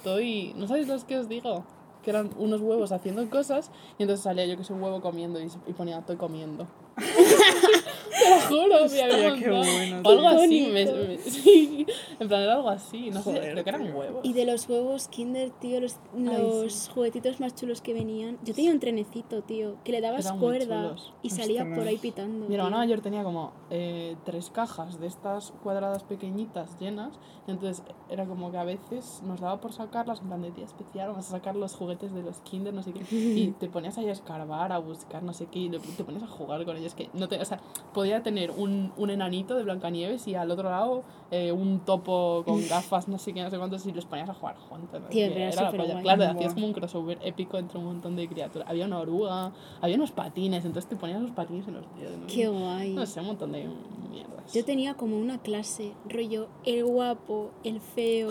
toy, 0.02 0.52
¿no 0.56 0.66
sabéis 0.66 0.88
los 0.88 1.04
que 1.04 1.18
os 1.18 1.28
digo? 1.28 1.64
Que 2.02 2.10
eran 2.10 2.30
unos 2.38 2.60
huevos 2.60 2.92
haciendo 2.92 3.28
cosas 3.28 3.70
y 3.98 4.02
entonces 4.02 4.24
salía 4.24 4.46
yo 4.46 4.56
que 4.56 4.64
soy 4.64 4.76
un 4.76 4.82
huevo 4.82 5.00
comiendo 5.00 5.40
y 5.40 5.72
ponía 5.72 5.98
estoy 5.98 6.16
comiendo. 6.16 6.66
Te 8.10 8.30
lo 8.30 8.40
juro, 8.40 8.88
me 8.90 9.02
había 9.02 9.34
qué 9.36 9.50
bueno, 9.50 10.00
O 10.04 10.10
algo 10.10 10.28
así, 10.28 10.68
me, 10.72 10.84
me- 10.84 11.18
sí, 11.18 11.86
en 12.18 12.28
plan 12.28 12.42
era 12.42 12.54
algo 12.54 12.68
así, 12.68 13.10
no 13.10 13.22
sé, 13.22 13.30
Joder, 13.30 13.52
creo 13.52 13.64
que 13.64 13.70
eran 13.70 13.94
huevos. 13.96 14.20
Y 14.24 14.32
de 14.32 14.44
los 14.44 14.68
huevos 14.68 15.08
Kinder, 15.08 15.50
tío, 15.50 15.80
los, 15.80 15.96
los 16.16 16.88
juguetitos 16.88 17.40
más 17.40 17.54
chulos 17.54 17.80
que 17.80 17.94
venían. 17.94 18.38
Yo 18.44 18.54
tenía 18.54 18.70
un 18.72 18.80
trenecito, 18.80 19.42
tío, 19.42 19.76
que 19.84 19.92
le 19.92 20.00
dabas 20.00 20.24
Eran 20.26 20.38
cuerda 20.38 20.96
y 21.22 21.30
salía 21.30 21.62
Ostras. 21.62 21.78
por 21.78 21.88
ahí 21.88 21.96
pitando. 21.98 22.46
Mi 22.48 22.54
hermana 22.54 22.78
mayor 22.78 23.00
tenía 23.00 23.22
como 23.24 23.52
eh, 23.70 24.16
tres 24.24 24.50
cajas 24.50 25.00
de 25.00 25.06
estas 25.06 25.52
cuadradas 25.62 26.02
pequeñitas 26.04 26.78
llenas. 26.78 27.18
y 27.46 27.50
entonces 27.52 27.82
era 28.08 28.24
como 28.26 28.50
que 28.50 28.58
a 28.58 28.64
veces 28.64 29.22
nos 29.24 29.40
daba 29.40 29.60
por 29.60 29.72
sacarlas, 29.72 30.20
en 30.20 30.28
plan 30.28 30.42
de 30.42 30.50
día 30.50 30.64
especial, 30.64 31.08
vamos 31.10 31.26
a 31.28 31.30
sacar 31.30 31.56
los 31.56 31.74
juguetes 31.74 32.12
de 32.14 32.22
los 32.22 32.38
Kinder, 32.40 32.72
no 32.74 32.82
sé 32.82 32.92
qué. 32.92 33.04
Y 33.38 33.52
te 33.52 33.68
ponías 33.68 33.96
ahí 33.98 34.08
a 34.08 34.12
escarbar, 34.12 34.72
a 34.72 34.78
buscar, 34.78 35.22
no 35.22 35.32
sé 35.32 35.46
qué, 35.46 35.58
y 35.60 35.68
te 35.70 36.04
ponías 36.04 36.22
a 36.22 36.26
jugar 36.26 36.64
con 36.64 36.76
ellos. 36.76 36.94
Que 36.94 37.08
no 37.12 37.28
te, 37.28 37.40
o 37.40 37.44
sea, 37.44 37.60
podía 37.92 38.22
tener 38.22 38.50
un, 38.50 38.92
un 38.96 39.10
enanito 39.10 39.54
de 39.56 39.64
Blancanieves 39.64 40.26
y 40.28 40.34
al 40.34 40.50
otro 40.50 40.70
lado 40.70 41.04
eh, 41.30 41.52
un 41.52 41.80
topo 41.80 42.42
con 42.46 42.60
gafas, 42.68 43.08
no 43.08 43.18
sé 43.18 43.32
qué, 43.32 43.42
no 43.42 43.50
sé 43.50 43.58
cuántos, 43.58 43.84
y 43.86 43.92
los 43.92 44.06
ponías 44.06 44.28
a 44.28 44.34
jugar 44.34 44.56
juntos. 44.56 45.00
¿no? 45.00 45.08
Tío, 45.08 45.26
era 45.26 45.48
era 45.50 45.72
la. 45.72 46.00
Claro, 46.00 46.24
hacías 46.24 46.54
como 46.54 46.66
un 46.66 46.72
crossover 46.72 47.18
épico 47.22 47.58
entre 47.58 47.78
un 47.78 47.84
montón 47.84 48.16
de 48.16 48.28
criaturas. 48.28 48.68
Había 48.68 48.86
una 48.86 48.98
oruga, 48.98 49.52
había 49.80 49.96
unos 49.96 50.10
patines, 50.10 50.64
entonces 50.64 50.88
te 50.88 50.96
ponías 50.96 51.20
los 51.20 51.32
patines 51.32 51.68
en 51.68 51.74
los 51.74 51.84
dedos. 51.98 52.18
¿no? 52.18 52.26
Qué 52.26 52.48
guay. 52.48 52.94
No 52.94 53.04
sé, 53.06 53.20
un 53.20 53.26
montón 53.26 53.52
de 53.52 53.68
mierdas. 54.10 54.52
Yo 54.52 54.64
tenía 54.64 54.94
como 54.94 55.18
una 55.18 55.38
clase, 55.38 55.92
rollo, 56.08 56.48
el 56.64 56.84
guapo, 56.84 57.50
el 57.64 57.80
feo, 57.80 58.30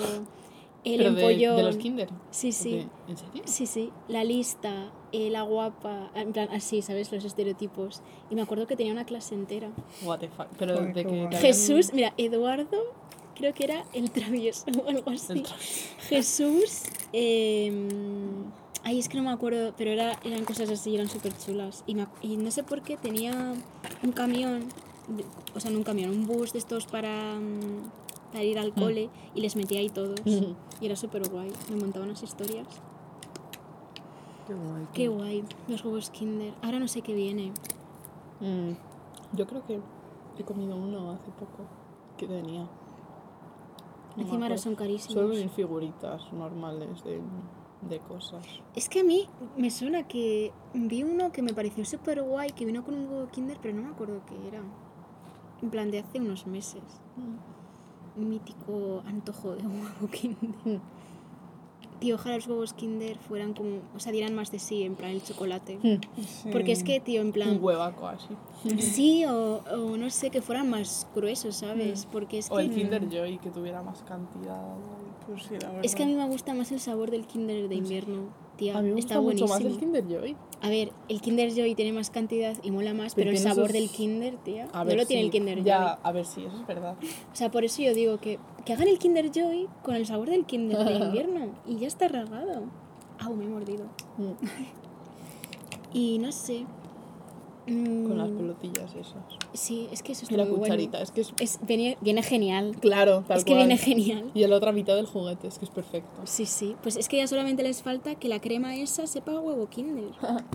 el 0.93 0.97
Pero 0.97 1.09
empollón. 1.09 1.57
de 1.57 1.63
los 1.63 1.77
kinder. 1.77 2.09
Sí, 2.31 2.51
sí. 2.51 2.87
¿En 3.07 3.17
serio? 3.17 3.41
Sí, 3.45 3.65
sí, 3.65 3.91
la 4.07 4.23
lista, 4.23 4.91
eh, 5.11 5.29
la 5.29 5.41
guapa, 5.43 6.11
en 6.15 6.33
plan 6.33 6.49
así, 6.51 6.81
¿sabes? 6.81 7.11
Los 7.11 7.23
estereotipos. 7.25 8.01
Y 8.29 8.35
me 8.35 8.41
acuerdo 8.41 8.67
que 8.67 8.75
tenía 8.75 8.91
una 8.93 9.05
clase 9.05 9.35
entera. 9.35 9.69
What 10.03 10.19
the 10.19 10.27
fuck. 10.29 10.47
Pero 10.57 10.75
Joder, 10.77 10.93
de 10.93 11.05
que 11.05 11.25
guay. 11.25 11.35
Jesús, 11.41 11.91
mira, 11.93 12.13
Eduardo, 12.17 12.77
creo 13.35 13.53
que 13.53 13.63
era 13.65 13.85
el 13.93 14.09
travieso 14.11 14.65
o 14.83 14.89
algo 14.89 15.11
así. 15.11 15.43
Jesús, 16.09 16.83
eh, 17.13 17.71
ay, 18.83 18.99
es 18.99 19.09
que 19.09 19.17
no 19.17 19.23
me 19.23 19.31
acuerdo, 19.31 19.73
pero 19.77 19.91
era, 19.91 20.17
eran 20.23 20.45
cosas 20.45 20.69
así, 20.69 20.95
eran 20.95 21.09
súper 21.09 21.33
chulas. 21.37 21.83
Y, 21.87 21.95
me 21.95 22.07
y 22.21 22.37
no 22.37 22.51
sé 22.51 22.63
por 22.63 22.81
qué 22.81 22.97
tenía 22.97 23.53
un 24.03 24.11
camión, 24.11 24.61
de- 25.07 25.25
o 25.55 25.59
sea, 25.59 25.71
no 25.71 25.77
un 25.77 25.83
camión, 25.83 26.09
un 26.11 26.25
bus 26.27 26.53
de 26.53 26.59
estos 26.59 26.85
para, 26.87 27.35
mm, 27.35 27.91
para 28.31 28.43
ir 28.43 28.59
al 28.59 28.73
cole 28.73 29.09
y 29.33 29.41
les 29.41 29.55
metía 29.55 29.79
ahí 29.79 29.89
todos. 29.89 30.19
Mm. 30.25 30.53
Y 30.81 30.85
era 30.85 30.95
súper 30.95 31.29
guay, 31.29 31.51
me 31.69 31.77
montaban 31.77 32.09
las 32.09 32.23
historias. 32.23 32.67
Qué 34.47 34.53
guay. 34.53 34.87
Qué 34.93 35.07
guay, 35.07 35.43
los 35.67 35.83
huevos 35.83 36.09
Kinder. 36.09 36.53
Ahora 36.61 36.79
no 36.79 36.87
sé 36.87 37.01
qué 37.01 37.13
viene. 37.13 37.51
Mm, 38.39 38.71
Yo 39.33 39.45
creo 39.47 39.65
que 39.65 39.81
he 40.37 40.43
comido 40.43 40.75
uno 40.75 41.11
hace 41.11 41.31
poco 41.31 41.65
que 42.17 42.27
tenía. 42.27 42.67
No 44.15 44.23
Encima 44.23 44.45
ahora 44.45 44.57
son 44.57 44.75
carísimos. 44.75 45.13
Solo 45.13 45.35
en 45.37 45.49
figuritas 45.49 46.31
normales 46.33 47.03
de, 47.03 47.21
de 47.81 47.99
cosas. 47.99 48.45
Es 48.75 48.89
que 48.89 49.01
a 49.01 49.03
mí 49.03 49.27
me 49.57 49.69
suena 49.69 50.07
que 50.07 50.51
vi 50.73 51.03
uno 51.03 51.31
que 51.31 51.41
me 51.41 51.53
pareció 51.53 51.85
súper 51.85 52.23
guay, 52.23 52.51
que 52.51 52.65
vino 52.65 52.83
con 52.83 52.95
un 52.95 53.07
huevo 53.09 53.27
Kinder, 53.29 53.57
pero 53.61 53.75
no 53.75 53.83
me 53.83 53.89
acuerdo 53.89 54.21
qué 54.25 54.47
era. 54.47 54.61
En 55.61 55.69
plan, 55.69 55.91
de 55.91 55.99
hace 55.99 56.19
unos 56.19 56.47
meses. 56.47 56.81
Un 57.17 57.39
mítico 58.17 59.03
antojo 59.05 59.55
de 59.55 59.63
huevo 59.67 60.07
Kinder. 60.11 60.79
Tío, 61.99 62.13
ojalá 62.13 62.35
los 62.35 62.45
huevos 62.47 62.73
Kinder 62.73 63.17
fueran 63.17 63.53
como, 63.55 63.79
o 63.95 63.99
sea, 63.99 64.11
dieran 64.11 64.35
más 64.35 64.51
de 64.51 64.59
sí, 64.59 64.83
en 64.83 64.93
plan 64.95 65.09
el 65.11 65.23
chocolate. 65.23 65.79
Mm. 65.81 66.21
Sí. 66.21 66.49
Porque 66.51 66.71
es 66.71 66.83
que, 66.83 66.99
tío, 66.99 67.21
en 67.21 67.27
Un 67.27 67.33
plan, 67.33 67.57
huevaco 67.59 68.07
así. 68.07 68.27
sí, 68.79 69.25
o, 69.25 69.63
o 69.71 69.97
no 69.97 70.09
sé, 70.11 70.29
que 70.29 70.43
fueran 70.43 70.69
más 70.69 71.07
gruesos, 71.15 71.55
¿sabes? 71.55 72.05
Porque 72.11 72.37
es 72.37 72.51
O 72.51 72.59
el 72.59 72.69
que... 72.69 72.75
Kinder 72.75 73.09
Joy 73.09 73.39
que 73.39 73.49
tuviera 73.49 73.81
más 73.81 74.03
cantidad. 74.03 74.61
Pues 75.25 75.43
sí, 75.43 75.55
la 75.59 75.67
verdad. 75.69 75.81
Es 75.85 75.95
que 75.95 76.03
a 76.03 76.05
mí 76.05 76.13
me 76.13 76.27
gusta 76.27 76.53
más 76.53 76.71
el 76.71 76.79
sabor 76.79 77.09
del 77.09 77.25
Kinder 77.25 77.67
de 77.67 77.75
invierno. 77.75 78.25
Tía, 78.57 78.77
A 78.77 78.81
mí 78.81 78.89
me 78.91 78.99
está 78.99 79.21
mucho 79.21 79.45
buenísimo. 79.45 79.49
más 79.49 79.61
el 79.61 79.77
Kinder 79.79 80.03
Joy. 80.07 80.35
A 80.61 80.69
ver, 80.69 80.91
el 81.09 81.21
Kinder 81.21 81.53
Joy 81.53 81.75
tiene 81.75 81.93
más 81.93 82.09
cantidad 82.09 82.55
y 82.63 82.71
mola 82.71 82.93
más, 82.95 83.13
Pero 83.13 83.29
pero, 83.29 83.37
el 83.37 83.43
sabor 83.43 83.71
del 83.71 83.89
Kinder, 83.89 84.35
tía, 84.37 84.67
A 84.73 84.83
no 84.83 84.95
lo 84.95 85.05
tiene 85.05 85.23
el 85.23 85.29
Kinder 85.29 85.63
Ya, 85.63 85.79
Joy. 85.79 85.97
a 86.03 86.11
ver 86.11 86.25
si, 86.25 86.43
eso 86.43 86.57
es 86.59 86.65
verdad. 86.67 86.95
O 87.31 87.35
sea, 87.35 87.51
por 87.51 87.63
eso 87.63 87.81
yo 87.83 87.93
digo 87.93 88.17
que, 88.19 88.39
que 88.65 88.73
hagan 88.73 88.87
el 88.87 88.97
Kinder 88.97 89.31
Joy 89.31 89.67
con 89.83 89.95
el 89.95 90.05
sabor 90.07 90.29
del 90.29 90.45
Kinder 90.45 90.77
de 90.83 90.93
invierno 91.05 91.51
y 91.67 91.77
ya 91.77 91.87
está 91.87 92.07
rasgado. 92.07 92.63
Au, 93.19 93.35
me 93.35 93.45
he 93.45 93.47
mordido. 93.47 93.85
Mm, 94.17 94.31
Y 95.93 96.19
no 96.19 96.31
sé. 96.31 96.65
Mm, 97.67 98.07
Con 98.07 98.17
las 98.17 98.29
pelotillas 98.29 98.91
esas. 98.95 99.23
Sí, 99.53 99.87
es 99.91 100.01
que 100.03 100.13
eso 100.13 100.21
Y 100.23 100.33
está 100.33 100.37
la 100.37 100.45
muy 100.45 100.59
cucharita, 100.59 100.91
bueno. 100.97 101.03
es 101.03 101.11
que 101.11 101.21
es. 101.21 101.33
Es, 101.39 101.59
viene, 101.65 101.97
viene 102.01 102.23
genial. 102.23 102.75
Claro, 102.79 103.23
tal 103.27 103.37
es 103.37 103.43
que 103.45 103.51
cual. 103.53 103.65
viene 103.67 103.77
genial. 103.77 104.31
Y 104.33 104.45
la 104.47 104.55
otra 104.55 104.71
mitad 104.71 104.95
del 104.95 105.05
juguete, 105.05 105.47
es 105.47 105.59
que 105.59 105.65
es 105.65 105.71
perfecto. 105.71 106.21
Sí, 106.25 106.45
sí. 106.45 106.75
Pues 106.81 106.95
es 106.97 107.07
que 107.09 107.17
ya 107.17 107.27
solamente 107.27 107.63
les 107.63 107.81
falta 107.83 108.15
que 108.15 108.27
la 108.27 108.39
crema 108.41 108.75
esa 108.75 109.05
sepa 109.07 109.33
a 109.33 109.39
huevo 109.39 109.67
Kinder. 109.67 110.11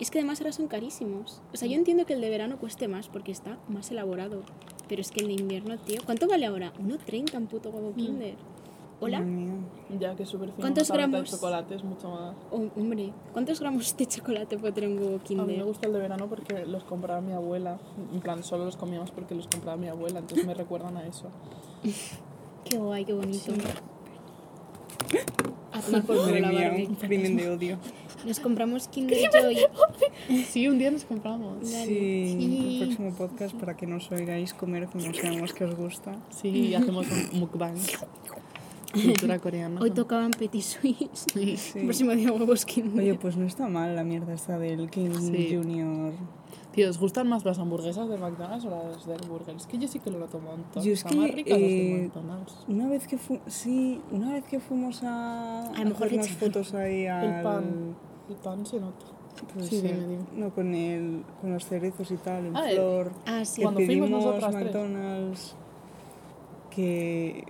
Es 0.00 0.10
que 0.10 0.18
además 0.18 0.40
ahora 0.40 0.52
son 0.52 0.66
carísimos. 0.66 1.42
O 1.52 1.58
sea, 1.58 1.68
yo 1.68 1.74
entiendo 1.74 2.06
que 2.06 2.14
el 2.14 2.22
de 2.22 2.30
verano 2.30 2.56
cueste 2.58 2.88
más 2.88 3.08
porque 3.08 3.32
está 3.32 3.58
más 3.68 3.90
elaborado. 3.90 4.44
Pero 4.88 5.02
es 5.02 5.10
que 5.10 5.20
el 5.20 5.26
de 5.26 5.34
invierno, 5.34 5.76
tío. 5.76 6.00
¿Cuánto 6.06 6.26
vale 6.26 6.46
ahora? 6.46 6.72
1,30 6.82 7.36
un 7.36 7.46
puto 7.48 7.68
huevo 7.68 7.92
Kinder. 7.94 8.34
Hola. 9.02 9.24
Ya 9.98 10.14
que 10.14 10.24
es 10.24 10.28
súper 10.28 10.50
fino. 10.50 10.60
¿Cuántos 10.60 10.90
gramos? 10.90 11.22
de 11.22 11.26
chocolate 11.36 11.74
es 11.74 11.82
mucho 11.84 12.10
más. 12.10 12.36
Oh, 12.50 12.66
hombre, 12.76 13.12
¿cuántos 13.32 13.58
gramos 13.60 13.96
de 13.96 14.06
chocolate 14.06 14.58
puede 14.58 14.72
tener 14.74 14.90
un 14.90 14.98
huevo 14.98 15.14
A 15.14 15.18
mí 15.18 15.24
Kinder? 15.24 15.46
me 15.58 15.62
gusta 15.64 15.86
el 15.86 15.92
de 15.94 15.98
verano 16.00 16.26
porque 16.28 16.66
los 16.66 16.84
compraba 16.84 17.20
mi 17.22 17.32
abuela. 17.32 17.78
En 18.12 18.20
plan, 18.20 18.42
solo 18.44 18.66
los 18.66 18.76
comíamos 18.76 19.10
porque 19.10 19.34
los 19.34 19.46
compraba 19.48 19.76
mi 19.78 19.88
abuela, 19.88 20.18
entonces 20.20 20.46
me 20.46 20.52
recuerdan 20.54 20.96
a 20.98 21.06
eso. 21.06 21.26
Qué 22.64 22.76
guay, 22.76 23.04
qué 23.06 23.14
bonito. 23.14 23.52
A 25.72 25.80
tomar 25.80 26.02
por 26.02 26.16
culo 26.16 26.26
Madre 26.26 26.40
la 26.42 26.52
Barbie. 26.52 26.86
un 26.86 26.94
crimen 26.96 27.36
de 27.36 27.48
odio. 27.48 27.78
Nos 28.26 28.38
compramos 28.38 28.86
Kinder 28.92 29.30
Joy. 29.32 29.56
Sí, 30.44 30.68
un 30.68 30.78
día 30.78 30.90
nos 30.90 31.04
compramos. 31.04 31.58
Dale. 31.72 31.86
Sí, 31.86 32.36
Sí. 32.38 32.78
el 32.82 32.86
próximo 32.88 33.12
podcast 33.14 33.54
para 33.56 33.76
que 33.76 33.86
nos 33.86 34.10
oigáis 34.12 34.52
comer 34.52 34.86
como 34.88 35.12
sabemos 35.14 35.54
que 35.54 35.64
os 35.64 35.74
gusta. 35.74 36.14
Sí, 36.28 36.74
hacemos 36.74 37.06
un 37.10 37.40
mukbang. 37.40 37.76
Cultura 38.92 39.38
coreana. 39.40 39.80
Hoy 39.80 39.90
tocaban 39.90 40.30
Petit 40.32 40.62
Suisse. 40.62 41.26
Sí. 41.32 41.56
Sí. 41.56 41.78
El 41.78 41.84
próximo 41.86 42.12
día 42.12 42.32
huevos 42.32 42.64
Kinder. 42.64 42.98
Oye, 43.04 43.14
pues 43.14 43.36
no 43.36 43.46
está 43.46 43.68
mal 43.68 43.94
la 43.96 44.04
mierda 44.04 44.32
esta 44.34 44.58
del 44.58 44.90
King 44.90 45.10
Sí. 45.18 45.54
Junior. 45.54 46.12
Tío, 46.72 46.88
¿os 46.88 46.98
gustan 46.98 47.28
más 47.28 47.44
las 47.44 47.58
hamburguesas 47.58 48.08
de 48.08 48.16
McDonald's 48.16 48.64
o 48.64 48.70
las 48.70 49.04
del 49.04 49.20
Burger? 49.28 49.56
Es 49.56 49.66
que 49.66 49.76
yo 49.78 49.88
sí 49.88 49.98
que 49.98 50.08
lo 50.10 50.20
noto 50.20 50.38
un 50.38 50.44
montón. 50.44 50.84
Yo 50.84 50.92
es 50.92 51.04
más 51.04 51.12
que, 51.14 51.36
las 51.44 51.58
de 51.58 51.96
eh, 51.96 52.02
McDonald's. 52.04 52.54
Una 52.68 52.86
vez 52.88 53.08
que 53.08 53.18
fu 53.18 53.40
sí, 53.48 54.00
una 54.12 54.32
vez 54.34 54.44
que 54.44 54.60
fuimos 54.60 55.02
a, 55.02 55.68
A 55.72 55.78
lo 55.84 55.90
mejor 55.90 56.08
unas 56.12 56.28
fotos 56.28 56.72
ahí 56.74 57.06
al 57.06 57.24
El 57.38 57.42
pan. 57.42 57.96
El 58.28 58.36
pan 58.36 58.64
se 58.64 58.78
nota. 58.78 59.04
pues 59.52 59.66
Sí, 59.66 59.80
sí, 59.80 59.86
dime, 59.88 60.00
dime. 60.06 60.24
no 60.36 60.50
con 60.54 60.72
el 60.72 61.24
con 61.40 61.52
los 61.52 61.64
cerezos 61.66 62.08
y 62.12 62.16
tal, 62.18 62.46
en 62.46 62.56
Ah, 62.56 62.70
el- 62.70 62.76
flor. 62.76 63.12
Ah, 63.26 63.44
sí. 63.44 63.56
que 63.56 63.62
Cuando 63.62 63.80
fuimos 63.80 64.08
pedimos 64.08 64.24
nosotras 64.24 64.50
tres. 64.52 64.64
McDonald's 64.64 65.56
que 66.70 67.44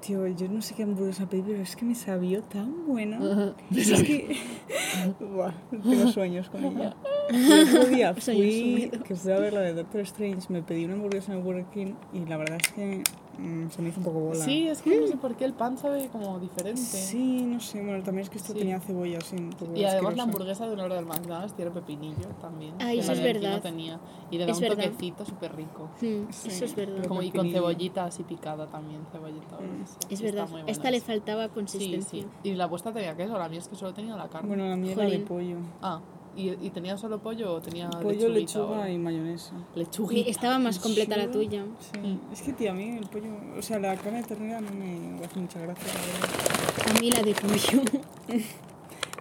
tío, 0.00 0.26
yo 0.26 0.48
no 0.48 0.62
sé 0.62 0.74
qué 0.74 0.82
hamburguesa 0.82 1.28
pedí, 1.28 1.42
pero 1.42 1.62
es 1.62 1.76
que 1.76 1.84
me 1.84 1.94
sabió 1.94 2.42
tan 2.42 2.86
buena. 2.86 3.54
Es 3.74 4.02
que 4.02 4.36
Buah, 5.20 5.52
tengo 5.70 6.08
sueños 6.12 6.48
con 6.48 6.64
ella. 6.64 6.94
El 7.28 7.68
otro 7.68 7.86
día 7.86 8.14
fui, 8.14 8.90
que 9.04 9.16
fui 9.16 9.32
a 9.32 9.38
ver 9.38 9.52
la 9.52 9.60
de 9.60 9.74
Doctor 9.74 10.02
Strange, 10.02 10.46
me 10.48 10.62
pedí 10.62 10.84
una 10.84 10.94
hamburguesa 10.94 11.32
en 11.32 11.38
el 11.38 11.44
Burger 11.44 11.64
King 11.66 11.94
y 12.12 12.24
la 12.24 12.36
verdad 12.36 12.58
es 12.62 12.72
que 12.72 13.02
mm, 13.38 13.68
se 13.70 13.82
me 13.82 13.88
hizo 13.90 13.98
un 14.00 14.04
poco 14.04 14.20
bola. 14.20 14.44
Sí, 14.44 14.68
es 14.68 14.82
que 14.82 15.00
no 15.00 15.06
sé 15.06 15.16
por 15.16 15.34
qué 15.36 15.44
el 15.44 15.52
pan 15.52 15.76
sabe 15.78 16.08
como 16.08 16.38
diferente. 16.38 16.80
Sí, 16.80 17.42
no 17.46 17.60
sé, 17.60 17.82
bueno, 17.82 18.02
también 18.02 18.24
es 18.24 18.30
que 18.30 18.38
esto 18.38 18.52
Sí. 18.52 18.58
tenía 18.60 18.80
cebolla 18.80 19.18
así 19.18 19.36
un 19.36 19.50
poco 19.50 19.72
Y 19.74 19.84
además 19.84 19.86
la 19.86 19.98
asquerosa. 19.98 20.22
hamburguesa 20.22 20.66
de 20.66 20.74
una 20.74 20.84
hora 20.84 20.94
del 20.96 21.06
McDonald's 21.06 21.54
tiene 21.54 21.70
pepinillo 21.70 22.28
también. 22.40 22.74
Ay, 22.78 22.96
que 22.96 23.02
eso 23.02 23.12
la 23.12 23.18
es 23.18 23.22
de 23.24 23.30
aquí 23.30 23.38
verdad. 23.40 23.56
No 23.56 23.62
tenía. 23.62 24.00
Y 24.30 24.38
le 24.38 24.46
da 24.46 24.52
Es 24.52 24.56
un 24.58 24.62
verdad. 24.62 24.84
toquecito 24.84 25.24
súper 25.24 25.56
rico. 25.56 25.90
Mm, 26.00 26.30
Sí, 26.30 26.48
Eso 26.48 26.64
es 26.64 26.74
verdad. 26.76 27.06
Como 27.06 27.22
y 27.22 27.26
con 27.30 27.32
pepinillo. 27.42 27.56
cebollita 27.58 28.04
así 28.06 28.22
picada 28.22 28.66
también, 28.66 29.00
cebollita. 29.12 29.56
o 29.56 29.60
lo 29.62 29.68
que 29.78 29.86
sea. 29.86 29.98
Es 30.10 30.20
Y 30.20 30.24
verdad. 30.24 30.44
Está 30.44 30.52
muy 30.52 30.62
buena 30.62 30.72
esta 30.72 30.90
le 30.90 30.96
esa. 30.98 31.06
faltaba 31.06 31.44
Sí, 31.46 31.50
consistencia. 31.54 32.22
sí. 32.22 32.26
Y 32.42 32.54
la 32.54 32.66
vuestra 32.66 32.92
tenía 32.92 33.16
queso, 33.16 33.38
la 33.38 33.48
mía 33.48 33.58
es 33.58 33.68
que 33.68 33.76
solo 33.76 33.92
tenía 33.94 34.16
la 34.16 34.28
carne. 34.28 34.48
Bueno, 34.48 34.68
la 34.68 34.76
mía 34.76 34.92
era 34.92 35.02
de 35.04 35.08
Jolín. 35.10 35.24
pollo. 35.24 35.56
Ah, 35.82 36.00
¿y, 36.36 36.50
¿y 36.66 36.70
tenía 36.70 36.96
solo 36.98 37.18
pollo 37.18 37.54
o 37.54 37.60
tenía 37.60 37.88
Pollo, 37.90 38.28
lechuguita 38.28 38.62
o- 38.62 38.66
lechuga 38.68 38.90
y 38.90 38.98
mayonesa. 38.98 39.52
Lechuguita. 39.74 40.30
Estaba 40.30 40.58
más 40.58 40.78
completa 40.78 41.16
la 41.16 41.26
Lechuga. 41.26 41.44
tuya. 41.44 41.64
Sí. 41.92 41.98
Mm. 42.00 42.32
Es 42.32 42.42
que, 42.42 42.52
tío, 42.52 42.70
a 42.70 42.74
mí 42.74 42.96
el 42.98 43.06
pollo, 43.06 43.28
o 43.58 43.62
sea, 43.62 43.78
la 43.78 43.96
carne 43.96 44.22
de 44.22 44.28
ternera 44.28 44.60
no 44.60 44.70
me 44.72 45.24
hace 45.24 45.38
mucha 45.40 45.60
gracia, 45.60 45.86
la. 45.94 46.96
A 46.96 47.00
mí 47.00 47.10
la 47.10 47.22
de 47.22 47.34
pollo. 47.34 47.82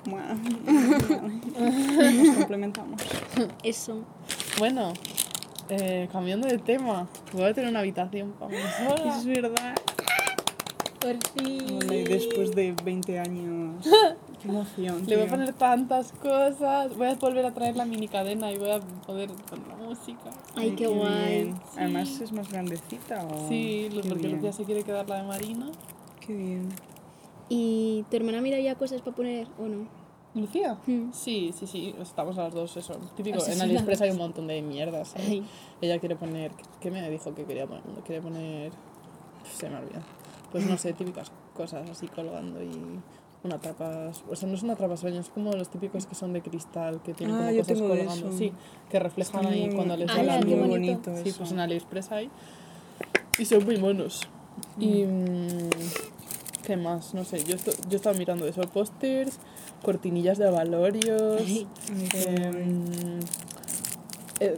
Bueno, 0.08 0.36
nos 0.36 2.36
complementamos. 2.38 3.02
Eso. 3.64 4.04
Bueno, 4.60 4.94
eh, 5.70 6.08
cambiando 6.12 6.48
de 6.48 6.60
tema, 6.60 7.08
voy 7.34 7.46
a 7.46 7.54
tener 7.56 7.72
una 7.72 7.80
habitación 7.80 8.34
para 8.34 8.52
mí 8.52 8.58
sola. 8.88 9.18
Es 9.18 9.26
verdad. 9.26 9.76
Por 11.00 11.16
fin. 11.44 11.66
Bueno, 11.80 11.94
y 11.94 12.04
después 12.04 12.52
de 12.52 12.76
20 12.84 13.20
años. 13.20 13.84
Qué 14.46 14.52
emoción. 14.52 15.04
Le 15.08 15.16
voy 15.18 15.26
a 15.26 15.30
poner 15.30 15.54
tantas 15.54 16.12
cosas. 16.12 16.96
Voy 16.96 17.08
a 17.08 17.16
volver 17.16 17.46
a 17.46 17.54
traer 17.54 17.76
la 17.76 17.86
mini 17.86 18.08
cadena 18.08 18.52
y 18.52 18.58
voy 18.58 18.70
a 18.72 18.80
poder 18.80 19.32
poner 19.50 19.68
la 19.68 19.76
música. 19.76 20.30
Ay, 20.56 20.72
qué 20.72 20.88
guay. 20.88 21.54
Además, 21.78 22.22
es 22.22 22.32
más 22.32 22.50
grandecita. 22.52 23.26
¿o? 23.26 23.48
Sí, 23.50 23.90
Qué 23.92 24.10
porque. 24.10 24.30
Lucía 24.30 24.54
se 24.54 24.64
quiere 24.64 24.84
quedar 24.84 25.10
la 25.10 25.18
de 25.18 25.24
Marina. 25.24 25.68
Qué 26.26 26.36
bien. 26.36 26.70
¿Y 27.50 28.06
tu 28.10 28.18
hermana 28.18 28.42
mira 28.42 28.60
ya 28.60 28.76
cosas 28.76 29.02
para 29.02 29.16
poner 29.16 29.48
o 29.58 29.68
no? 29.68 29.88
¿Lucía? 30.36 30.78
Mm. 30.86 31.12
Sí, 31.14 31.54
sí, 31.58 31.66
sí, 31.66 31.96
estamos 32.00 32.38
a 32.38 32.44
las 32.44 32.54
dos, 32.54 32.76
eso. 32.76 32.94
Típico, 33.16 33.36
en 33.38 33.42
Obsesionadas. 33.42 33.70
AliExpress 33.70 34.02
hay 34.02 34.12
un 34.12 34.18
montón 34.18 34.48
de 34.48 34.62
mierdas. 34.62 35.16
Ella 35.82 36.00
quiere 36.00 36.16
poner. 36.16 36.52
¿Qué 36.82 36.92
me 36.92 37.10
dijo 37.10 37.34
que 37.34 37.46
quería 37.46 37.66
poner? 37.66 37.84
Quiere 38.06 38.22
poner. 38.22 38.72
Se 39.52 39.70
me 39.70 39.78
olvida. 39.78 40.02
Pues 40.52 40.66
no 40.68 40.78
sé, 40.78 40.94
típicas 40.94 41.32
cosas 41.56 41.90
así 41.90 42.08
colgando 42.08 42.62
y. 42.62 43.00
Una 43.46 43.60
tapa. 43.60 44.12
O 44.30 44.36
sea, 44.36 44.50
no 44.50 44.56
es 44.56 44.64
una 44.64 44.76
tapa 44.76 44.98
sueño, 44.98 45.20
es 45.22 45.30
como 45.30 45.54
los 45.54 45.70
típicos 45.70 46.08
que 46.08 46.16
son 46.16 46.34
de 46.34 46.42
cristal, 46.42 47.00
que 47.04 47.14
tienen 47.14 47.36
Ah, 47.36 47.50
como 47.52 47.60
cosas 47.62 47.80
colgando. 47.80 48.32
Sí, 48.38 48.52
que 48.90 49.00
reflejan 49.00 49.46
ahí 49.46 49.70
cuando 49.76 49.96
les 49.96 50.08
da 50.08 50.16
Ah, 50.18 50.24
la 50.24 50.40
qué 50.40 50.56
luz. 50.56 50.68
bonito. 50.68 51.12
Sí, 51.22 51.30
eso. 51.30 51.38
pues 51.40 51.52
en 51.52 51.60
AliExpress 51.60 52.12
hay. 52.12 52.30
Y 53.38 53.46
son 53.46 53.64
muy 53.64 53.78
monos. 53.78 54.22
Y. 54.80 55.04
mm, 55.04 55.70
¿Qué 56.66 56.76
más? 56.78 57.14
No 57.14 57.24
sé, 57.24 57.44
yo, 57.44 57.56
esto, 57.56 57.72
yo 57.88 57.98
estaba 57.98 58.18
mirando 58.18 58.48
eso: 58.48 58.62
pósters, 58.62 59.38
cortinillas 59.84 60.40
de 60.40 60.48
avalorios. 60.48 61.44
Em, 62.16 63.20
eh, 64.40 64.56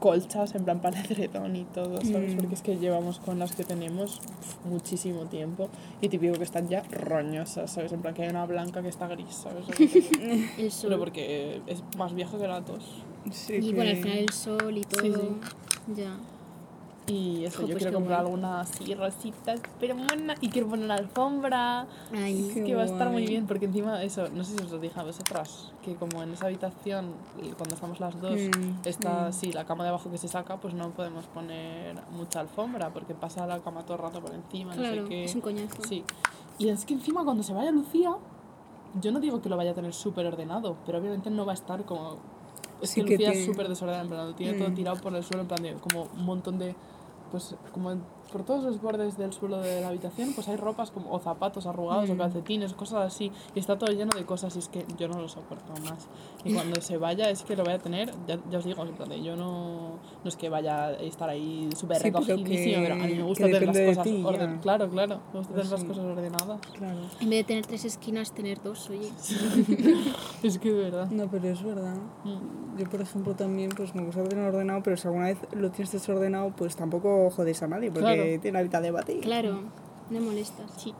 colchas 0.00 0.54
en 0.54 0.64
plan 0.64 0.80
para 0.80 1.00
edredón 1.00 1.56
y 1.56 1.64
todo, 1.64 1.96
¿sabes? 2.02 2.34
Mm. 2.34 2.36
Porque 2.38 2.54
es 2.54 2.62
que 2.62 2.76
llevamos 2.76 3.18
con 3.18 3.38
las 3.38 3.54
que 3.54 3.64
tenemos 3.64 4.20
pf, 4.20 4.68
muchísimo 4.68 5.26
tiempo 5.26 5.68
y 6.00 6.08
típico 6.08 6.34
que 6.34 6.44
están 6.44 6.68
ya 6.68 6.82
roñosas, 6.90 7.70
¿sabes? 7.72 7.92
En 7.92 8.00
plan 8.02 8.14
que 8.14 8.22
hay 8.22 8.28
una 8.30 8.46
blanca 8.46 8.82
que 8.82 8.88
está 8.88 9.06
gris, 9.08 9.34
¿sabes? 9.34 9.64
Pero 10.82 10.98
porque 10.98 11.60
es 11.66 11.82
más 11.96 12.14
viejo 12.14 12.38
que 12.38 12.48
la 12.48 12.62
tos. 12.62 12.84
Sí, 13.30 13.54
y 13.54 13.70
que- 13.70 13.74
bueno, 13.76 13.90
al 13.90 13.96
final 13.96 14.18
el 14.18 14.30
sol 14.30 14.76
y 14.78 14.82
todo. 14.82 15.02
Sí, 15.02 15.12
Ya. 15.96 16.16
Y 17.08 17.44
eso, 17.44 17.62
Jo, 17.62 17.66
yo 17.66 17.72
pues 17.74 17.82
quiero 17.82 17.98
comprar 17.98 18.20
guay. 18.20 18.26
alguna 18.32 18.60
así 18.60 18.94
rositas, 18.94 19.60
pero 19.80 19.96
mona, 19.96 20.36
y 20.40 20.48
quiero 20.50 20.68
poner 20.68 20.84
una 20.84 20.94
alfombra. 20.94 21.86
Ay, 22.14 22.52
Qué 22.54 22.62
que 22.62 22.74
va 22.76 22.82
a 22.82 22.84
estar 22.84 23.08
muy 23.08 23.22
guay. 23.22 23.26
bien, 23.26 23.46
porque 23.48 23.64
encima 23.66 24.00
eso, 24.04 24.28
no 24.32 24.44
sé 24.44 24.56
si 24.56 24.64
os 24.64 24.70
lo 24.70 24.78
dije 24.78 25.00
a 25.00 25.02
vosotras, 25.02 25.72
que 25.82 25.96
como 25.96 26.22
en 26.22 26.32
esa 26.32 26.46
habitación, 26.46 27.12
cuando 27.56 27.74
estamos 27.74 27.98
las 27.98 28.20
dos, 28.20 28.36
Mm, 28.38 28.86
está 28.86 29.10
mm. 29.22 29.26
así 29.26 29.52
la 29.52 29.64
cama 29.64 29.82
de 29.82 29.90
abajo 29.90 30.10
que 30.12 30.18
se 30.18 30.28
saca, 30.28 30.58
pues 30.58 30.74
no 30.74 30.90
podemos 30.90 31.26
poner 31.26 31.96
mucha 32.12 32.38
alfombra, 32.38 32.90
porque 32.92 33.14
pasa 33.14 33.46
la 33.48 33.58
cama 33.58 33.82
todo 33.82 33.96
el 33.96 34.02
rato 34.04 34.20
por 34.20 34.32
encima, 34.32 34.76
no 34.76 34.82
claro, 34.82 35.02
sé 35.02 35.08
qué. 35.08 35.24
es 35.24 35.34
un 35.34 35.40
coñazo. 35.40 35.82
Sí. 35.88 36.04
Y 36.58 36.68
es 36.68 36.84
que 36.84 36.94
encima 36.94 37.24
cuando 37.24 37.42
se 37.42 37.52
vaya 37.52 37.72
Lucía, 37.72 38.14
yo 39.00 39.10
no 39.10 39.18
digo 39.18 39.42
que 39.42 39.48
lo 39.48 39.56
vaya 39.56 39.72
a 39.72 39.74
tener 39.74 39.92
súper 39.92 40.26
ordenado, 40.26 40.76
pero 40.86 40.98
obviamente 40.98 41.30
no 41.30 41.44
va 41.44 41.50
a 41.52 41.54
estar 41.54 41.84
como... 41.84 42.18
Es 42.80 42.90
Sí 42.90 43.00
que 43.00 43.06
que 43.06 43.12
Lucía 43.14 43.32
es 43.32 43.44
súper 43.46 43.68
desordenada, 43.68 44.02
en 44.02 44.08
plan, 44.08 44.26
lo 44.28 44.34
tiene 44.34 44.56
todo 44.58 44.68
Mm. 44.70 44.74
tirado 44.74 45.00
por 45.00 45.14
el 45.16 45.24
suelo, 45.24 45.42
en 45.42 45.48
plan 45.48 45.62
de 45.62 45.74
como 45.74 46.02
un 46.16 46.24
montón 46.24 46.58
de... 46.58 46.74
Pues 47.32 47.56
como 47.72 47.90
en- 47.90 48.04
por 48.32 48.44
todos 48.44 48.64
los 48.64 48.80
bordes 48.80 49.16
del 49.18 49.32
suelo 49.32 49.58
de 49.60 49.80
la 49.82 49.88
habitación, 49.88 50.32
pues 50.34 50.48
hay 50.48 50.56
ropas 50.56 50.90
como, 50.90 51.12
o 51.12 51.18
zapatos 51.20 51.66
arrugados 51.66 52.08
o 52.10 52.14
Mm. 52.14 52.18
calcetines, 52.18 52.72
cosas 52.72 53.06
así, 53.06 53.30
y 53.54 53.60
está 53.60 53.78
todo 53.78 53.92
lleno 53.92 54.10
de 54.16 54.24
cosas, 54.24 54.56
y 54.56 54.58
es 54.60 54.68
que 54.68 54.84
yo 54.98 55.06
no 55.08 55.20
lo 55.20 55.28
soporto 55.28 55.72
más. 55.84 56.08
Y 56.44 56.54
cuando 56.54 56.80
se 56.80 56.96
vaya 56.96 57.30
es 57.30 57.42
que 57.42 57.54
lo 57.54 57.62
voy 57.64 57.74
a 57.74 57.78
tener, 57.78 58.12
ya, 58.26 58.38
ya 58.50 58.58
os 58.58 58.64
digo, 58.64 58.84
yo 59.22 59.36
no, 59.36 59.98
no 60.24 60.28
es 60.28 60.36
que 60.36 60.48
vaya 60.48 60.86
a 60.86 60.92
estar 60.94 61.28
ahí 61.28 61.68
súper 61.76 61.98
Sí, 61.98 62.10
pero 62.10 62.20
recogidísimo, 62.24 62.82
pero 62.82 62.94
a 62.94 62.98
mí 63.06 63.14
me 63.14 63.22
gusta 63.22 63.44
tener 63.44 63.66
las 63.66 63.78
cosas 63.78 64.04
ti, 64.04 64.22
orden-. 64.24 64.58
Claro, 64.60 64.88
claro, 64.88 65.20
me 65.32 65.38
gusta 65.38 65.52
Pues 65.52 65.66
tener 65.66 65.66
las 65.66 65.80
sí. 65.80 65.86
cosas 65.86 66.04
ordenadas. 66.04 66.60
Claro. 66.78 66.98
En 67.20 67.30
vez 67.30 67.38
de 67.40 67.44
tener 67.44 67.66
tres 67.66 67.84
esquinas, 67.84 68.32
tener 68.32 68.62
dos, 68.62 68.88
oye. 68.90 69.10
Es 70.42 70.58
que 70.58 70.72
de 70.72 70.84
verdad. 70.90 71.08
No, 71.10 71.28
pero 71.30 71.48
es 71.48 71.62
verdad. 71.62 71.94
Mm. 72.24 72.78
Yo, 72.78 72.88
por 72.88 73.00
ejemplo, 73.00 73.34
también 73.34 73.70
pues 73.76 73.94
me 73.94 74.02
gusta 74.02 74.24
tener 74.24 74.44
ordenado, 74.48 74.82
pero 74.82 74.96
si 74.96 75.06
alguna 75.06 75.26
vez 75.26 75.38
lo 75.52 75.70
tienes 75.70 75.92
desordenado, 75.92 76.50
pues 76.56 76.74
tampoco 76.74 77.30
jodes 77.30 77.62
a 77.62 77.66
nadie, 77.68 77.90
porque 77.90 78.06
Claro. 78.06 78.21
Tiene 78.40 78.62
vida 78.62 78.80
de 78.80 78.90
batir. 78.90 79.20
Claro, 79.20 79.60
no 80.10 80.20
molestas. 80.20 80.70
Sí. 80.76 80.92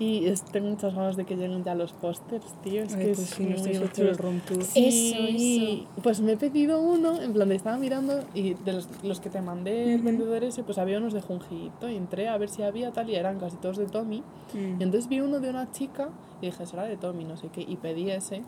Y 0.00 0.26
es- 0.26 0.42
tengo 0.44 0.68
muchas 0.70 0.94
ganas 0.94 1.16
de 1.16 1.24
que 1.24 1.36
lleguen 1.36 1.62
ya 1.64 1.74
los 1.74 1.92
pósters, 1.92 2.44
tío. 2.64 2.82
Es 2.82 2.94
Ay, 2.94 3.00
que 3.00 3.06
pues 3.14 3.18
es 3.20 3.30
sí, 3.30 3.42
no 3.44 3.50
muy, 3.50 3.60
muy 3.60 3.70
hecho 3.70 3.82
el 3.84 3.92
chulo. 3.92 4.12
room 4.14 4.40
tour. 4.40 4.64
Sí, 4.64 5.86
Pues 6.02 6.20
me 6.20 6.32
he 6.32 6.36
pedido 6.36 6.80
uno, 6.80 7.20
en 7.20 7.32
plan 7.32 7.48
de 7.48 7.54
estaba 7.56 7.76
mirando 7.76 8.24
y 8.34 8.54
de 8.54 8.72
los, 8.72 8.88
los 9.02 9.20
que 9.20 9.30
te 9.30 9.40
mandé 9.40 9.92
el 9.92 9.96
Ujú. 10.00 10.04
vendedor 10.06 10.44
ese, 10.44 10.62
pues 10.64 10.78
había 10.78 10.98
unos 10.98 11.12
de 11.12 11.20
Junjito 11.20 11.88
y 11.88 11.96
entré 11.96 12.28
a 12.28 12.36
ver 12.38 12.48
si 12.48 12.62
había 12.62 12.90
tal 12.92 13.10
y 13.10 13.14
eran 13.16 13.38
casi 13.38 13.56
todos 13.56 13.76
de 13.76 13.86
Tommy. 13.86 14.22
Mm. 14.54 14.80
Y 14.80 14.82
entonces 14.82 15.08
vi 15.08 15.20
uno 15.20 15.38
de 15.40 15.50
una 15.50 15.70
chica 15.70 16.08
y 16.42 16.46
dije, 16.46 16.66
será 16.66 16.84
de 16.84 16.96
Tommy, 16.96 17.24
no 17.24 17.36
sé 17.36 17.48
qué, 17.48 17.60
y 17.62 17.76
pedí 17.76 18.10
ese. 18.10 18.42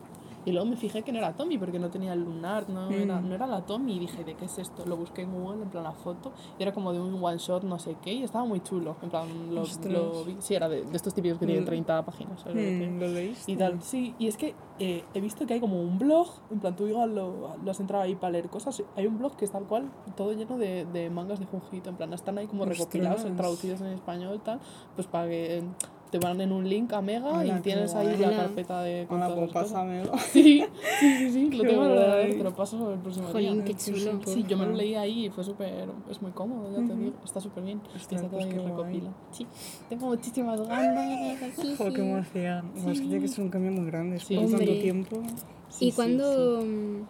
Y 0.46 0.52
luego 0.52 0.66
me 0.66 0.76
fijé 0.76 1.02
que 1.02 1.12
no 1.12 1.18
era 1.18 1.34
Tommy 1.34 1.58
porque 1.58 1.78
no 1.78 1.90
tenía 1.90 2.12
el 2.14 2.24
lunar, 2.24 2.68
no, 2.70 2.88
era, 2.90 3.20
Mm. 3.20 3.28
no 3.28 3.34
era 3.34 3.46
la 3.46 3.60
Tommy. 3.66 3.96
Y 3.96 3.98
dije, 4.00 4.24
¿de 4.24 4.34
qué 4.34 4.46
es 4.46 4.58
esto? 4.58 4.86
Lo 4.86 4.96
busqué 4.96 5.22
en 5.22 5.32
Google, 5.32 5.62
en 5.62 5.68
plan 5.68 5.84
la 5.84 5.92
foto, 5.92 6.32
y 6.58 6.62
era 6.62 6.72
como 6.72 6.92
de 6.92 7.00
un 7.00 7.22
one 7.22 7.38
shot, 7.38 7.62
no 7.64 7.78
sé 7.78 7.96
qué, 8.02 8.12
y 8.12 8.22
estaba 8.22 8.44
muy 8.44 8.60
chulo. 8.62 8.96
En 9.02 9.10
plan, 9.10 9.28
lo, 9.54 9.64
lo 9.90 10.24
vi. 10.24 10.36
Sí, 10.40 10.54
era 10.54 10.68
de, 10.68 10.82
de 10.84 10.96
estos 10.96 11.12
típicos 11.14 11.38
que 11.38 11.46
tienen 11.46 11.64
Mm. 11.64 11.66
30 11.66 12.04
páginas. 12.04 12.40
¿sabes 12.40 12.54
lo 12.56 12.60
que 12.62 12.68
te 12.68 12.78
digo? 12.78 12.92
Mm, 12.92 13.00
¿Lo 13.00 13.08
leíste? 13.08 13.52
Y 13.52 13.56
tal, 13.56 13.82
sí, 13.82 14.14
y 14.18 14.26
es 14.28 14.36
que 14.36 14.54
eh, 14.78 15.04
he 15.12 15.20
visto 15.20 15.46
que 15.46 15.54
hay 15.54 15.60
como 15.60 15.80
un 15.80 15.98
blog, 15.98 16.26
en 16.50 16.60
plan, 16.60 16.74
tú 16.74 16.86
igual 16.86 17.14
lo, 17.14 17.56
lo 17.62 17.70
has 17.70 17.80
entrado 17.80 18.02
ahí 18.04 18.14
para 18.14 18.30
leer 18.32 18.48
cosas, 18.48 18.82
hay 18.96 19.06
un 19.06 19.18
blog 19.18 19.36
que 19.36 19.44
es 19.44 19.50
tal 19.50 19.64
cual, 19.64 19.90
todo 20.16 20.32
lleno 20.32 20.56
de, 20.56 20.86
de 20.86 21.10
mangas 21.10 21.38
de 21.38 21.44
Junjito, 21.46 21.90
en 21.90 21.96
plan, 21.96 22.12
están 22.14 22.38
ahí 22.38 22.46
como 22.46 22.64
recopilados, 22.64 23.18
Ostras. 23.20 23.36
traducidos 23.36 23.80
en 23.82 23.88
español, 23.88 24.40
tal, 24.42 24.58
pues 24.94 25.06
para 25.06 25.28
que 25.28 25.62
te 26.10 26.18
van 26.18 26.40
en 26.40 26.50
un 26.50 26.68
link 26.68 26.92
a 26.92 27.00
Mega 27.00 27.38
Ala, 27.40 27.58
y 27.58 27.60
tienes 27.60 27.94
ahí 27.94 28.08
guay. 28.16 28.18
la 28.18 28.36
carpeta 28.36 28.82
de... 28.82 29.06
con 29.06 29.18
Hola, 29.18 29.28
todas 29.28 29.38
pues 29.50 29.54
las 29.54 29.62
cosas. 29.64 29.72
pásamelo. 29.72 30.12
Sí, 30.32 30.64
sí, 30.98 31.16
sí, 31.18 31.30
sí, 31.30 31.50
lo 31.56 31.62
tengo 31.64 31.84
en 31.84 31.90
el 31.92 31.98
ordenador, 31.98 32.28
te 32.30 32.42
lo 32.44 32.54
paso 32.56 32.92
el 32.92 32.98
próximo 32.98 33.28
Jolín, 33.28 33.54
día. 33.54 33.64
qué 33.64 33.74
chulo. 33.74 34.20
sí, 34.24 34.32
Sí, 34.34 34.44
yo 34.48 34.56
me 34.58 34.66
lo 34.66 34.72
leí 34.72 34.94
ahí 34.96 35.26
y 35.26 35.30
fue 35.30 35.44
súper, 35.44 35.88
es 36.10 36.20
muy 36.20 36.32
cómodo, 36.32 36.68
ya 36.70 36.84
te 36.86 36.92
Ujú. 36.92 37.02
digo, 37.02 37.14
está 37.24 37.40
súper 37.40 37.64
bien. 37.64 37.80
Está 37.94 38.16
todo 38.18 38.28
pues 38.30 38.52
recopilado. 38.54 39.14
Sí, 39.30 39.46
tengo 39.88 40.06
muchísimas 40.06 40.60
ganas. 40.66 41.38
Joder, 41.78 41.92
qué 41.92 42.00
emoción. 42.00 42.70
Pues 42.72 42.86
es 42.86 43.00
que 43.00 43.06
tiene 43.06 43.20
que 43.20 43.28
ser 43.28 43.44
un 43.44 43.50
cambio 43.50 43.70
muy 43.72 43.86
grande 43.86 44.18
Sí. 44.18 44.34
después 44.36 44.50
de 44.52 44.66
tanto 44.66 44.80
tiempo. 44.80 45.22
Sí, 45.68 45.86
y 45.86 45.90
sí, 45.90 45.96
cuando... 45.96 46.62
mm, 46.64 47.02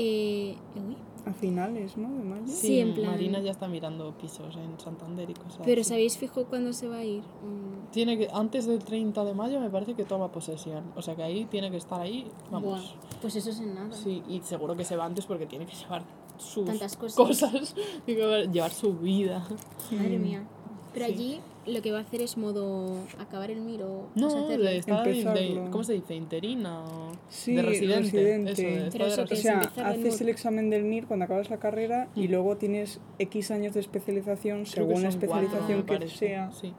Eh, 0.00 0.54
uy, 0.76 0.96
A 1.28 1.32
finales, 1.32 1.96
¿no? 1.96 2.08
De 2.12 2.22
mayo. 2.24 2.42
Sí, 2.46 2.52
Sí, 2.68 2.80
en 2.80 2.94
plan- 2.94 3.10
Marina 3.12 3.40
ya 3.40 3.50
está 3.50 3.68
mirando 3.68 4.12
pisos 4.18 4.56
en 4.56 4.78
Santander 4.80 5.28
y 5.30 5.34
cosas 5.34 5.60
pero 5.64 5.80
así. 5.82 5.90
¿sabéis 5.90 6.16
fijo 6.18 6.44
cuándo 6.46 6.72
se 6.72 6.88
va 6.88 6.96
a 6.98 7.04
ir? 7.04 7.20
Mm, 7.22 7.90
Tiene 7.92 8.16
que, 8.18 8.28
antes 8.32 8.66
del 8.66 8.78
30 8.80 9.24
de 9.24 9.34
mayo 9.34 9.60
me 9.60 9.70
parece 9.70 9.94
que 9.94 10.04
toma 10.04 10.30
posesión. 10.32 10.84
O 10.96 11.02
sea 11.02 11.14
que 11.16 11.22
ahí 11.22 11.44
tiene 11.46 11.70
que 11.70 11.76
estar 11.76 12.00
ahí, 12.00 12.26
vamos. 12.50 12.94
buah, 12.94 13.20
pues 13.20 13.36
eso 13.36 13.50
es 13.50 13.60
en 13.60 13.74
nada. 13.74 13.92
Sí, 13.92 14.22
y 14.28 14.40
seguro 14.40 14.76
que 14.76 14.84
se 14.84 14.96
va 14.96 15.04
antes 15.04 15.26
porque 15.26 15.46
tiene 15.46 15.66
que 15.66 15.74
llevar 15.74 16.02
sus 16.38 16.64
Tantas 16.64 16.96
cosas. 16.96 17.16
cosas. 17.16 17.74
Tiene 18.06 18.20
que 18.20 18.48
llevar 18.52 18.70
su 18.70 18.94
vida. 18.94 19.44
Madre 19.90 20.18
mía. 20.18 20.46
Pero 20.94 21.06
Sí. 21.06 21.12
allí 21.12 21.40
lo 21.68 21.82
que 21.82 21.92
va 21.92 21.98
a 21.98 22.00
hacer 22.02 22.20
es 22.22 22.36
modo 22.36 22.96
acabar 23.18 23.50
el 23.50 23.60
miro. 23.60 24.08
No, 24.14 24.26
o 24.26 24.30
sea, 24.30 24.42
de, 24.42 24.58
de-. 24.58 25.68
¿cómo 25.70 25.84
se 25.84 25.92
dice? 25.94 26.14
Interina 26.14 26.80
o 26.80 27.12
Sí, 27.28 27.54
de 27.54 27.62
residente. 27.62 28.02
residente. 28.02 28.52
Eso, 28.52 28.62
de 28.62 28.90
Pero 28.90 29.04
de 29.06 29.12
O 29.12 29.16
que 29.16 29.22
es 29.22 29.30
residente. 29.44 29.68
sea, 29.74 29.88
haces 29.88 30.20
el 30.20 30.28
examen 30.28 30.70
del 30.70 30.84
MIR 30.84 31.06
cuando 31.06 31.24
acabas 31.26 31.50
la 31.50 31.58
carrera 31.58 32.08
y 32.14 32.26
Mm. 32.28 32.30
luego 32.30 32.56
tienes 32.56 33.00
X 33.18 33.50
años 33.50 33.74
de 33.74 33.80
especialización 33.80 34.64
Creo 34.64 34.86
según 34.86 35.02
la 35.02 35.10
cuatro, 35.10 35.26
especialización 35.26 35.82
que 35.82 35.92
parece. 35.92 36.16
sea. 36.16 36.50
Sí, 36.52 36.72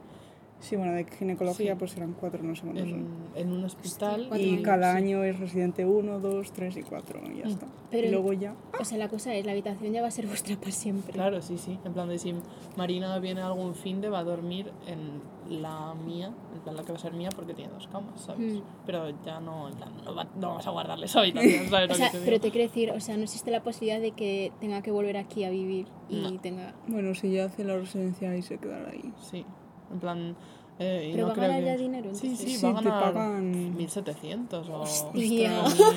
Sí, 0.60 0.76
bueno, 0.76 0.92
de 0.92 1.04
ginecología 1.06 1.72
Sí. 1.72 1.78
pues 1.78 1.92
serán 1.92 2.12
cuatro, 2.12 2.42
no 2.42 2.54
sé 2.54 2.62
cuántos 2.62 2.84
en, 2.84 2.90
son. 2.90 3.06
en 3.34 3.52
un 3.52 3.64
hospital. 3.64 4.26
cuatro 4.28 4.46
Y 4.46 4.50
años, 4.50 4.62
cada 4.62 4.92
sí. 4.92 4.98
año 4.98 5.24
es 5.24 5.40
residente 5.40 5.86
1, 5.86 6.20
2, 6.20 6.52
3 6.52 6.76
y 6.76 6.82
4 6.82 7.20
y 7.34 7.38
ya 7.38 7.44
Mm. 7.46 7.48
está. 7.48 7.66
Pero- 7.90 8.08
y 8.08 8.10
luego 8.10 8.32
ya... 8.34 8.54
O 8.78 8.84
sea, 8.84 8.98
la 8.98 9.08
cosa 9.08 9.34
es, 9.34 9.46
la 9.46 9.52
habitación 9.52 9.92
ya 9.94 10.02
va 10.02 10.08
a 10.08 10.10
ser 10.10 10.26
vuestra 10.54 10.56
para 10.56 10.70
siempre. 10.70 11.12
Claro, 11.14 11.40
sí, 11.40 11.56
sí. 11.56 11.78
En 11.84 11.94
plan 11.94 12.08
de 12.10 12.18
si 12.18 12.34
Marina 12.76 13.18
viene 13.18 13.40
algún 13.40 13.74
fin 13.74 14.00
de 14.02 14.10
va 14.10 14.18
a 14.18 14.24
dormir 14.24 14.70
en 14.86 15.22
la 15.62 15.94
mía, 15.94 16.32
en 16.54 16.60
plan 16.60 16.76
la 16.76 16.82
que 16.84 16.92
va 16.92 16.98
a 16.98 17.00
ser 17.00 17.14
mía 17.14 17.30
porque 17.34 17.54
tiene 17.54 17.72
dos 17.72 17.88
camas, 17.88 18.20
¿sabes? 18.20 18.56
Mm. 18.56 18.60
Pero 18.84 19.08
ya 19.24 19.40
no, 19.40 19.68
en 19.68 19.74
plan, 19.76 19.92
no, 20.04 20.14
va- 20.14 20.28
no 20.38 20.48
vamos 20.48 20.66
a 20.66 20.70
guardarle 20.70 21.06
esa 21.06 21.20
habitación, 21.20 21.68
¿sabes 21.70 21.90
O 21.92 21.94
sea, 21.94 22.10
te 22.10 22.18
pero 22.18 22.38
te 22.38 22.50
quiero 22.50 22.68
decir, 22.68 22.90
o 22.90 23.00
sea, 23.00 23.16
no 23.16 23.22
existe 23.22 23.50
la 23.50 23.62
posibilidad 23.62 23.98
de 24.00 24.12
que 24.12 24.52
tenga 24.60 24.82
que 24.82 24.90
volver 24.90 25.16
aquí 25.16 25.42
a 25.44 25.50
vivir 25.50 25.86
y 26.10 26.20
No. 26.20 26.38
tenga... 26.40 26.74
Bueno, 26.86 27.14
si 27.14 27.32
ya 27.32 27.46
hace 27.46 27.64
la 27.64 27.76
residencia 27.78 28.36
y 28.36 28.42
se 28.42 28.58
quedará 28.58 28.90
ahí. 28.90 29.12
Sí, 29.18 29.44
en 29.92 29.98
plan... 30.00 30.36
Eh, 30.82 31.08
y 31.10 31.12
Pero 31.12 31.22
no 31.22 31.26
va 31.26 31.32
a 31.32 31.34
creo 31.36 31.48
ganar 31.48 31.60
que... 31.60 31.66
ya 31.66 31.76
dinero, 31.76 32.14
Sí, 32.14 32.26
entonces. 32.28 32.50
sí, 32.52 32.56
Sí, 32.56 32.64
va 32.64 32.70
a 32.70 32.74
ganar 32.82 33.02
pagan- 33.12 33.76
1700 33.76 34.68
o... 34.70 34.80
Hostia. 34.80 35.52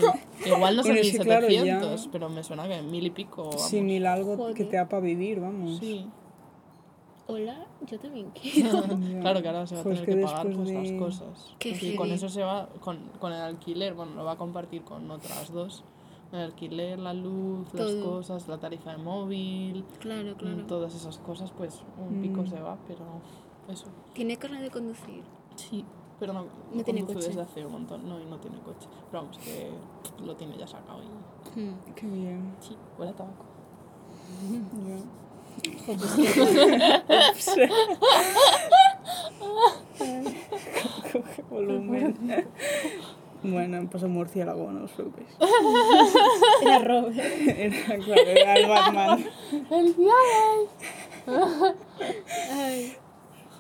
Igual 0.45 0.75
no 0.75 0.83
son 0.83 0.91
Bueno, 0.91 1.03
sí, 1.09 1.19
claro, 1.19 1.47
1700, 1.47 2.05
ya. 2.05 2.11
pero 2.11 2.27
me 2.29 2.43
suena 2.43 2.67
que 2.67 2.81
mil 2.81 3.05
y 3.05 3.09
pico, 3.11 3.45
vamos. 3.45 3.61
Sí, 3.61 3.79
mil 3.81 4.05
algo 4.05 4.31
que 4.31 4.37
Joder. 4.43 4.69
te 4.69 4.75
da 4.75 4.89
para 4.89 5.01
vivir, 5.01 5.39
vamos. 5.39 5.79
Sí. 5.79 6.05
Hola, 7.27 7.65
yo 7.89 7.97
también 7.99 8.29
quiero. 8.41 8.83
Claro 9.21 9.41
que 9.41 9.47
ahora 9.47 9.65
se 9.65 9.75
va 9.75 9.81
a 9.81 9.83
tener 9.85 10.05
que, 10.05 10.15
que 10.15 10.21
pagar 10.23 10.45
pues, 10.47 10.57
después 10.57 10.73
las 10.73 10.89
de- 10.91 10.97
cosas. 10.97 11.55
Qué 11.59 11.69
y 11.81 11.95
con 11.95 12.11
eso 12.11 12.27
se 12.27 12.43
va, 12.43 12.67
con, 12.81 12.97
con 13.19 13.31
el 13.31 13.39
alquiler, 13.41 13.93
bueno, 13.93 14.15
lo 14.15 14.25
va 14.25 14.33
a 14.33 14.37
compartir 14.37 14.81
con 14.83 15.09
otras 15.09 15.51
dos. 15.53 15.83
El 16.33 16.39
alquiler, 16.39 16.99
la 16.99 17.13
luz, 17.13 17.67
las 17.73 17.87
Todo. 17.87 18.15
cosas, 18.17 18.47
la 18.49 18.57
tarifa 18.57 18.91
de 18.91 18.97
móvil, 18.97 19.85
claro, 19.99 20.35
claro. 20.35 20.65
todas 20.65 20.93
esas 20.95 21.19
cosas, 21.19 21.51
pues 21.57 21.81
un 21.97 22.21
pico 22.21 22.41
Mm. 22.41 22.47
se 22.47 22.59
va, 22.59 22.75
pero 22.87 22.99
eso. 23.69 23.85
¿Tiene 24.13 24.37
carne 24.37 24.61
de 24.61 24.69
conducir? 24.69 25.23
Sí, 25.55 25.85
pero 26.19 26.33
no, 26.33 26.45
No 26.73 26.83
tiene 26.83 27.03
coche. 27.05 27.27
desde 27.27 27.41
hace 27.41 27.65
un 27.65 27.71
montón, 27.73 28.07
no, 28.07 28.19
y 28.19 28.25
no 28.25 28.37
tiene 28.39 28.57
coche. 28.59 28.87
Pero 29.11 29.23
vamos, 29.23 29.37
que 29.39 29.71
lo 30.23 30.35
tiene 30.35 30.57
ya 30.57 30.67
sacado 30.67 31.01
y 31.03 31.07
Hmm. 31.59 31.75
Qué 31.95 32.07
bien. 32.07 32.55
sí, 32.59 32.75
huele 32.97 33.11
a 33.11 33.15
tabaco. 33.15 33.45
Pues 35.85 37.49
Coge 41.13 41.41
volumen. 41.49 42.47
bueno, 43.43 43.89
pasó 43.89 44.07
murciélago, 44.07 44.71
no 44.71 44.85
os 44.85 44.91
preocupéis. 44.91 45.27
Era 46.63 46.79
Robert. 46.79 47.17
Era, 47.17 47.97
claro, 47.99 48.21
era 48.21 48.53
el 48.55 48.69
Batman. 48.69 49.25
¡El 49.69 49.93
viaje! 49.93 50.67
Ay. 52.51 52.95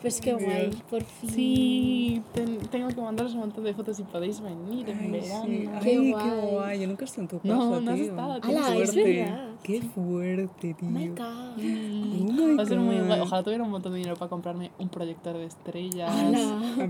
Pues 0.03 0.19
qué 0.21 0.33
guay, 0.33 0.69
por 0.89 1.01
fin. 1.01 1.29
Sí, 1.29 2.21
ten- 2.33 2.57
tengo 2.69 2.89
que 2.89 2.99
mandaros 3.01 3.33
un 3.35 3.39
montón 3.39 3.63
de 3.63 3.73
fotos 3.73 3.95
si 3.97 4.03
podéis 4.03 4.41
venir 4.41 4.87
en 4.89 4.99
Ay, 4.99 5.11
verano. 5.11 5.43
sí. 5.45 5.69
Qué 5.81 5.89
Ay, 5.97 6.11
guay. 6.11 6.23
qué 6.23 6.45
guay. 6.51 6.79
Yo 6.81 6.87
nunca 6.87 7.03
he 7.03 7.05
estado 7.05 7.21
en 7.21 7.27
tu 7.29 7.39
casa, 7.39 7.53
No, 7.55 7.79
no 7.81 7.91
has 7.91 7.95
tío. 7.97 8.05
estado, 8.09 8.41
Qué 8.41 8.47
Ala, 8.49 8.59
es 8.59 8.91
fuerte. 8.91 9.03
verdad. 9.15 9.49
Qué 9.63 9.81
fuerte, 9.81 10.73
tío. 10.73 10.87
Oh 10.89 10.91
my 10.91 11.07
god. 11.07 11.57
Mm, 11.57 12.39
Oh 12.39 12.47
my 12.47 12.55
Va 12.55 12.63
a 12.63 12.65
ser 12.65 12.79
muy 12.79 12.97
guay. 12.99 13.19
Ojalá 13.21 13.43
tuviera 13.43 13.63
un 13.63 13.69
montón 13.71 13.93
de 13.93 13.99
dinero 13.99 14.17
para 14.17 14.29
comprarme 14.29 14.71
un 14.77 14.89
proyector 14.89 15.37
de 15.37 15.45
estrellas. 15.45 16.11
Una- 16.21 16.87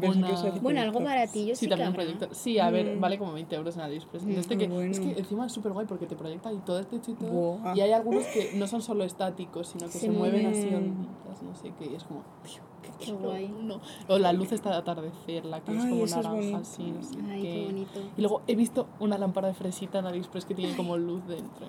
Bueno, 0.61 0.81
algo 0.81 0.99
baratillo 1.01 1.55
sí, 1.55 1.65
Sí, 1.65 1.69
también 1.69 1.89
un 1.89 1.95
proyector. 1.95 2.29
Sí, 2.33 2.57
a 2.57 2.71
ver, 2.71 2.97
Mm. 2.97 2.99
vale 2.99 3.19
como 3.19 3.33
20 3.33 3.55
euros 3.55 3.75
en 3.75 3.81
AliExpress. 3.83 4.23
Mm, 4.23 4.31
Este 4.31 4.57
que, 4.57 4.67
bueno. 4.67 4.91
Es 4.91 4.99
que 4.99 5.11
encima 5.11 5.45
es 5.45 5.51
súper 5.53 5.71
guay 5.73 5.85
porque 5.85 6.07
te 6.07 6.15
proyecta 6.15 6.51
y 6.51 6.57
todo 6.57 6.83
techo 6.83 7.11
y 7.11 7.13
todo. 7.13 7.59
Y 7.75 7.81
hay 7.81 7.91
algunos 7.91 8.25
que 8.25 8.53
no 8.55 8.65
son 8.65 8.81
solo 8.81 9.03
estáticos, 9.03 9.67
sino 9.67 9.85
que 9.85 9.91
Se 9.91 9.99
se, 9.99 10.09
mueven 10.09 10.47
así 10.47 10.67
onditas, 10.73 11.43
no 11.43 11.55
sé 11.55 11.71
qué. 11.77 11.91
Y 11.91 11.95
es 11.95 12.03
como, 12.05 12.23
tío, 12.43 12.61
qué, 12.99 13.11
guay. 13.11 13.47
no. 13.47 13.79
O 14.07 14.17
la 14.17 14.33
luz 14.33 14.51
está 14.51 14.69
de 14.71 14.77
atardecer, 14.77 15.45
la 15.45 15.59
que 15.61 15.71
es 15.75 15.85
como 15.85 16.05
es 16.05 16.15
naranja, 16.15 16.57
así, 16.57 16.91
no 16.91 17.03
sé 17.03 17.15
Ay, 17.29 17.41
qué 17.41 17.65
bonito. 17.65 17.99
Y 18.17 18.21
luego 18.21 18.41
he 18.47 18.55
visto 18.55 18.87
una 18.99 19.17
lámpara 19.17 19.47
de 19.47 19.53
fresita 19.53 19.99
en 19.99 20.05
AliExpress 20.05 20.45
que 20.45 20.55
tiene 20.55 20.75
como 20.75 20.97
luz 20.97 21.25
dentro. 21.27 21.67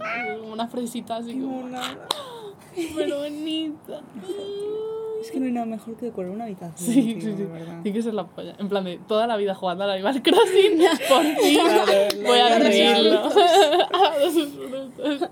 Una 0.51 0.69
fresita 0.69 1.17
así 1.17 1.35
Qué 1.35 1.41
como 1.41 1.63
monada. 1.63 2.09
súper 2.75 3.15
bonita. 3.15 4.01
Es 5.25 5.31
que 5.31 5.41
no 5.41 5.47
hay 5.47 5.53
nada 5.53 5.67
mejor 5.67 5.97
que 5.97 6.07
decorar 6.07 6.31
una 6.31 6.45
habitación, 6.45 6.93
Sí, 6.95 7.15
tío, 7.15 7.23
sí, 7.23 7.35
sí. 7.39 7.47
Tiene 7.83 7.93
que 7.97 8.03
ser 8.03 8.13
la 8.15 8.27
polla. 8.27 8.55
En 8.59 8.69
plan 8.69 8.85
de 8.85 8.99
toda 9.09 9.27
la 9.27 9.37
vida 9.37 9.55
jugando 9.55 9.85
al 9.85 9.91
Animal 9.91 10.23
Crossing, 10.23 10.79
por 11.09 11.23
fin 11.23 11.59
Claro, 11.61 12.27
voy 12.27 12.39
a 12.39 12.51
conseguirlo. 12.59 13.21
A 13.21 14.19
los 14.23 14.49
frutos. 14.53 15.29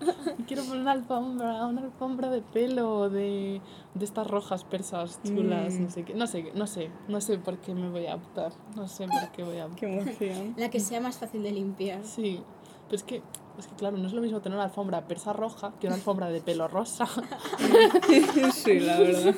Quiero 0.46 0.64
poner 0.64 0.80
una 0.80 0.92
alfombra, 0.92 1.66
una 1.66 1.82
alfombra 1.82 2.30
de 2.30 2.40
pelo, 2.42 3.10
de, 3.10 3.60
de 3.94 4.04
estas 4.04 4.26
rojas 4.26 4.64
persas 4.64 5.20
chulas, 5.24 5.74
Mm. 5.74 5.82
no 5.82 5.90
sé 5.90 6.02
qué. 6.04 6.14
No 6.14 6.26
sé, 6.26 6.50
no 6.54 6.66
sé, 6.66 6.90
no 7.08 7.20
sé 7.20 7.38
por 7.38 7.58
qué 7.58 7.74
me 7.74 7.90
voy 7.90 8.06
a 8.06 8.16
optar. 8.16 8.52
No 8.76 8.88
sé 8.88 9.06
por 9.06 9.30
qué 9.32 9.42
voy 9.42 9.58
a 9.58 9.66
optar. 9.66 9.78
Qué 9.80 9.98
emoción. 9.98 10.54
La 10.56 10.70
que 10.70 10.80
sea 10.80 11.00
más 11.00 11.18
fácil 11.18 11.42
de 11.42 11.52
limpiar. 11.52 12.00
Sí, 12.04 12.40
pero 12.86 12.96
es 12.96 13.02
que, 13.02 13.22
es 13.58 13.66
que 13.66 13.74
claro, 13.74 13.96
no 13.98 14.06
es 14.06 14.12
lo 14.12 14.20
mismo 14.22 14.40
tener 14.40 14.56
una 14.56 14.64
alfombra 14.64 15.02
persa 15.06 15.32
roja 15.32 15.72
que 15.80 15.86
una 15.86 15.96
alfombra 15.96 16.28
de 16.30 16.40
pelo 16.40 16.68
rosa. 16.68 17.06
sí, 18.52 18.80
la 18.80 18.98
verdad. 18.98 19.34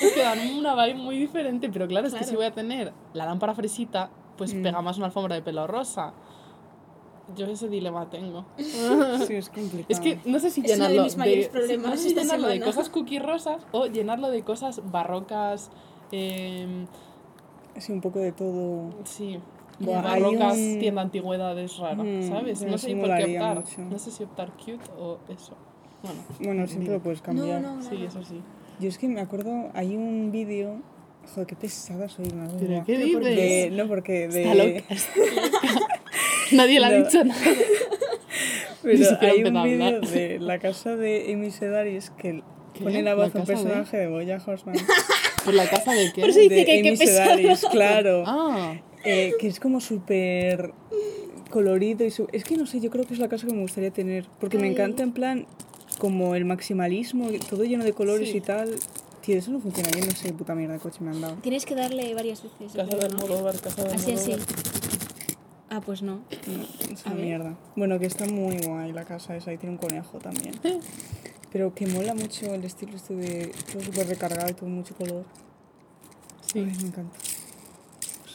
Es 0.00 0.12
que 0.12 0.20
dan 0.22 0.38
una 0.56 0.74
vibe 0.74 0.98
muy 0.98 1.18
diferente, 1.18 1.68
pero 1.70 1.86
claro, 1.86 2.06
es 2.08 2.14
que 2.14 2.24
si 2.24 2.34
voy 2.36 2.46
a 2.46 2.52
tener 2.54 2.92
la 3.12 3.26
lámpara 3.26 3.54
fresita, 3.54 4.10
pues 4.36 4.54
Mm. 4.54 4.62
pega 4.62 4.80
más 4.82 4.96
una 4.96 5.06
alfombra 5.06 5.34
de 5.34 5.42
pelo 5.42 5.66
rosa. 5.66 6.12
Yo 7.36 7.44
ese 7.46 7.68
dilema 7.68 8.08
tengo. 8.08 8.46
Sí, 9.26 9.34
es 9.34 9.50
complicado. 9.50 9.86
Es 9.88 10.00
que 10.00 10.18
no 10.24 10.38
sé 10.38 10.50
si 10.50 10.62
Es 10.62 10.66
uno 10.76 10.84
de 10.84 10.90
llenarlo 10.90 11.04
mis 11.04 11.16
mayores 11.18 11.44
sí, 11.46 11.50
problemas 11.50 11.90
no 11.90 11.96
sé 11.96 12.02
si 12.02 12.08
esta 12.08 12.22
llenarlo 12.22 12.48
de 12.48 12.60
cosas 12.60 12.88
cookie 12.88 13.18
rosas 13.18 13.62
o 13.72 13.86
llenarlo 13.86 14.30
de 14.30 14.42
cosas 14.44 14.80
barrocas, 14.90 15.70
Sí, 16.10 17.92
un 17.92 18.00
poco 18.00 18.18
de 18.18 18.32
todo. 18.32 18.90
sí, 19.04 19.38
Buah, 19.80 20.12
hay 20.12 20.22
barrocas, 20.22 20.56
un- 20.58 20.78
tienda 20.80 21.02
antigüedad 21.02 21.58
es 21.58 21.76
rara, 21.78 22.02
Mm, 22.02 22.28
¿sabes? 22.28 22.62
No 22.62 22.78
sé 22.78 22.96
por 22.96 23.16
qué 23.16 23.24
optar. 23.38 23.54
mucho. 23.56 23.80
No 23.90 23.98
sé 23.98 24.10
si 24.10 24.24
optar 24.24 24.50
cute 24.52 24.78
o 24.98 25.18
eso. 25.28 25.56
Bueno, 26.02 26.20
Bueno, 26.40 26.66
siempre 26.66 26.92
lo 26.94 27.00
puedes 27.00 27.20
cambiar. 27.20 27.60
No, 27.60 27.76
no, 27.76 27.82
sí, 27.82 27.96
eso 28.06 28.22
sí. 28.24 28.40
Yo 28.80 28.88
es 28.88 28.98
que 28.98 29.08
me 29.08 29.20
acuerdo, 29.20 29.70
hay 29.74 29.96
un 29.96 30.30
vídeo. 30.32 30.76
Joder, 31.34 31.46
qué 31.46 31.56
pesada 31.56 32.08
soy, 32.08 32.24
madre 32.30 32.56
¿Pero 32.58 32.84
qué 32.86 33.10
¿por 33.12 33.22
qué? 33.22 33.28
dices? 33.30 33.70
De, 33.70 33.76
no, 33.76 33.88
porque 33.88 34.28
de. 34.28 34.42
Está 34.42 34.54
loca. 34.54 35.88
Nadie 36.52 36.80
le 36.80 36.86
ha 36.86 36.90
No. 36.90 37.04
dicho 37.04 37.24
nada. 37.24 37.40
Pero 38.82 39.04
hay 39.20 39.44
un 39.44 39.62
vídeo 39.64 40.00
de 40.00 40.38
la 40.40 40.58
casa 40.58 40.96
de 40.96 41.30
Amy 41.34 41.50
Sedaris 41.50 42.10
que 42.10 42.42
¿Qué? 42.74 42.84
pone 42.84 43.02
la 43.02 43.10
¿La 43.10 43.16
voz 43.16 43.34
a 43.34 43.38
un 43.40 43.44
casa 43.44 43.52
de? 43.52 43.64
personaje 43.64 43.96
de 43.98 44.06
Boya 44.08 44.40
Horseman. 44.46 44.76
¿Por 45.44 45.54
la 45.54 45.68
casa 45.68 45.92
de 45.92 46.12
qué? 46.12 46.20
Por 46.22 46.32
si- 46.32 46.40
Dice 46.42 46.54
de 46.54 46.64
que 46.64 46.82
qué 46.82 46.88
Amy 46.88 46.96
pesado. 46.98 47.36
Sedaris, 47.36 47.66
claro. 47.70 48.22
Ah, 48.26 48.74
Eh, 49.04 49.32
que 49.38 49.46
es 49.46 49.60
como 49.60 49.80
súper 49.80 50.72
colorido 51.50 52.04
y 52.04 52.10
su- 52.10 52.28
es 52.32 52.44
que 52.44 52.56
no 52.56 52.66
sé, 52.66 52.80
yo 52.80 52.90
creo 52.90 53.06
que 53.06 53.14
es 53.14 53.20
la 53.20 53.28
casa 53.28 53.46
que 53.46 53.52
me 53.54 53.62
gustaría 53.62 53.90
tener 53.90 54.26
porque 54.40 54.58
me 54.58 54.66
Ay. 54.66 54.72
encanta 54.72 55.02
en 55.02 55.12
plan 55.12 55.46
como 55.98 56.34
el 56.34 56.44
maximalismo, 56.44 57.28
todo 57.48 57.64
lleno 57.64 57.84
de 57.84 57.92
colores 57.92 58.30
Sí. 58.30 58.38
y 58.38 58.40
tal. 58.40 58.74
Tío, 59.22 59.36
eso 59.36 59.50
no 59.50 59.60
funciona, 59.60 59.90
yo 59.90 60.04
no 60.06 60.10
sé 60.12 60.28
qué 60.28 60.32
puta 60.34 60.54
mierda 60.54 60.74
de 60.74 60.80
coche 60.80 60.98
me 61.00 61.10
han 61.10 61.20
dado. 61.20 61.34
Tienes 61.42 61.64
que 61.66 61.74
darle 61.74 62.14
varias 62.14 62.42
veces. 62.42 62.72
casa 62.74 62.96
¿no? 62.96 63.02
Almodóvar, 63.04 63.58
casa 63.60 63.84
del 63.84 63.94
Así, 63.94 64.12
así. 64.12 64.36
Ah, 65.70 65.80
pues 65.84 66.00
no. 66.02 66.22
No, 66.46 66.92
es 66.92 67.04
una 67.04 67.14
mierda. 67.14 67.56
Bueno, 67.76 67.98
que 67.98 68.06
está 68.06 68.26
muy 68.26 68.56
guay 68.58 68.92
la 68.92 69.04
casa 69.04 69.36
esa 69.36 69.52
y 69.52 69.58
tiene 69.58 69.74
un 69.74 69.78
conejo 69.78 70.18
también. 70.18 70.54
Pero 71.52 71.74
que 71.74 71.86
mola 71.86 72.14
mucho 72.14 72.46
el 72.54 72.64
estilo 72.64 72.96
este 72.96 73.14
de 73.16 73.52
todo 73.72 73.82
súper 73.82 74.06
recargado 74.08 74.50
y 74.50 74.54
todo 74.54 74.68
mucho 74.68 74.94
color. 74.94 75.24
Sí. 76.52 76.60
Ay, 76.60 76.64
me 76.80 76.88
encanta. 76.88 77.16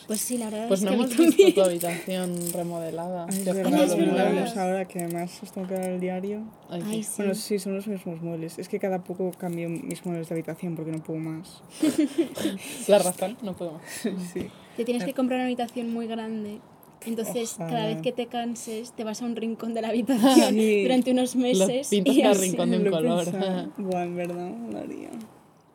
Pues 0.07 0.21
sí, 0.21 0.37
la 0.37 0.49
verdad 0.49 0.67
Pues 0.67 0.81
es 0.81 0.85
no 0.85 0.91
que 0.91 0.95
hemos 0.97 1.09
también. 1.09 1.33
visto 1.37 1.53
tu 1.53 1.61
habitación 1.61 2.35
remodelada. 2.53 3.25
Ay, 3.29 3.39
es 3.39 3.45
verdad, 3.45 3.65
es 3.83 3.89
lo 3.91 3.97
los 3.97 3.97
verdad. 3.97 4.31
muebles. 4.31 4.57
ahora 4.57 4.85
que 4.87 4.99
además 4.99 5.39
os 5.41 5.51
tengo 5.51 5.67
que 5.67 5.73
dar 5.75 5.89
el 5.91 5.99
diario. 5.99 6.41
Ay, 6.69 6.81
Ay, 6.85 7.03
sí. 7.03 7.13
Bueno, 7.17 7.35
sí, 7.35 7.59
son 7.59 7.75
los 7.75 7.87
mismos 7.87 8.21
muebles. 8.21 8.59
Es 8.59 8.67
que 8.69 8.79
cada 8.79 9.03
poco 9.03 9.31
cambio 9.37 9.69
mis 9.69 10.05
muebles 10.05 10.27
de 10.29 10.35
habitación 10.35 10.75
porque 10.75 10.91
no 10.91 11.01
puedo 11.03 11.19
más. 11.19 11.61
La 12.87 12.99
razón, 12.99 13.37
no 13.41 13.55
puedo 13.55 13.73
más. 13.73 13.83
sí. 14.33 14.47
Te 14.77 14.85
tienes 14.85 15.03
que 15.03 15.13
comprar 15.13 15.37
una 15.39 15.45
habitación 15.45 15.91
muy 15.93 16.07
grande. 16.07 16.59
Entonces, 17.05 17.55
cada 17.57 17.69
Ojalá. 17.69 17.85
vez 17.87 18.01
que 18.01 18.11
te 18.13 18.27
canses, 18.27 18.93
te 18.93 19.03
vas 19.03 19.21
a 19.21 19.25
un 19.25 19.35
rincón 19.35 19.73
de 19.73 19.81
la 19.81 19.89
habitación 19.89 20.53
Sí. 20.55 20.83
durante 20.83 21.11
unos 21.11 21.35
meses. 21.35 21.89
pintas 21.89 22.15
y 22.15 22.21
cada 22.21 22.33
rincón 22.35 22.71
de 22.71 22.77
un 22.77 22.83
Lo 22.85 22.91
color. 22.91 23.23
pensado. 23.25 23.71
Buah, 23.77 24.03
en 24.03 24.15
verdad, 24.15 24.51
lo 24.71 24.77
haría. 24.79 25.09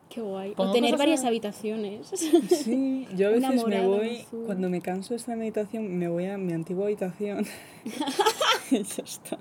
Qué 0.09 0.21
guay. 0.21 0.53
Pongo 0.55 0.71
O 0.71 0.73
tener 0.73 0.97
varias 0.97 1.23
habitaciones. 1.23 2.07
Sí, 2.09 3.07
yo 3.15 3.27
a 3.27 3.31
veces 3.31 3.65
me 3.65 3.85
voy, 3.85 4.25
cuando 4.45 4.69
me 4.69 4.81
canso 4.81 5.09
de 5.09 5.17
esta 5.17 5.35
meditación, 5.35 5.97
me 5.97 6.07
voy 6.07 6.25
a 6.25 6.37
mi 6.37 6.53
antigua 6.53 6.85
habitación. 6.85 7.45
y 8.71 8.83
ya 8.83 9.03
está. 9.03 9.37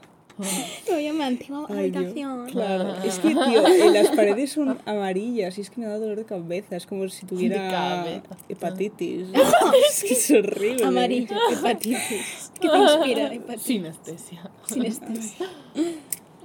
Me 0.87 0.95
voy 0.95 1.07
a 1.09 1.12
mi 1.12 1.23
antigua 1.23 1.66
Ay, 1.69 1.91
Dios. 1.91 1.97
habitación. 2.05 2.47
Claro, 2.47 2.95
es 3.05 3.19
que, 3.19 3.29
tío, 3.31 3.91
las 3.91 4.09
paredes 4.11 4.53
son 4.53 4.79
amarillas 4.87 5.59
y 5.59 5.62
es 5.62 5.71
que 5.71 5.81
me 5.81 5.87
da 5.87 5.99
dolor 5.99 6.16
de 6.16 6.25
cabeza. 6.27 6.77
Es 6.77 6.87
como 6.87 7.09
si 7.09 7.27
tuviera 7.27 7.69
cabeza. 7.71 8.37
hepatitis. 8.49 9.29
es 9.33 10.05
que 10.05 10.14
es 10.14 10.31
horrible. 10.31 10.85
Amarillo, 10.85 11.35
hepatitis. 11.51 12.53
¿Qué 12.61 12.69
te 12.69 12.79
inspira 12.79 13.33
hepatitis? 13.35 13.62
Sinestesia. 13.62 14.51
Sinestesia. 14.66 15.47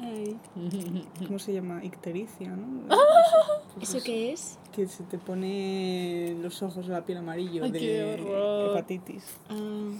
Ay. 0.04 0.38
¿Cómo 1.26 1.40
se 1.40 1.54
llama? 1.54 1.84
Ictericia, 1.84 2.50
¿no? 2.50 2.94
¿Eso 3.82 4.00
qué 4.04 4.34
es? 4.34 4.60
Que 4.72 4.88
se 4.88 5.04
te 5.04 5.18
pone 5.18 6.36
los 6.42 6.62
ojos 6.62 6.88
de 6.88 6.94
la 6.94 7.06
piel 7.06 7.20
amarillo 7.20 7.64
Ay, 7.64 7.72
de 7.72 8.70
hepatitis. 8.70 9.24
Ah, 9.50 9.92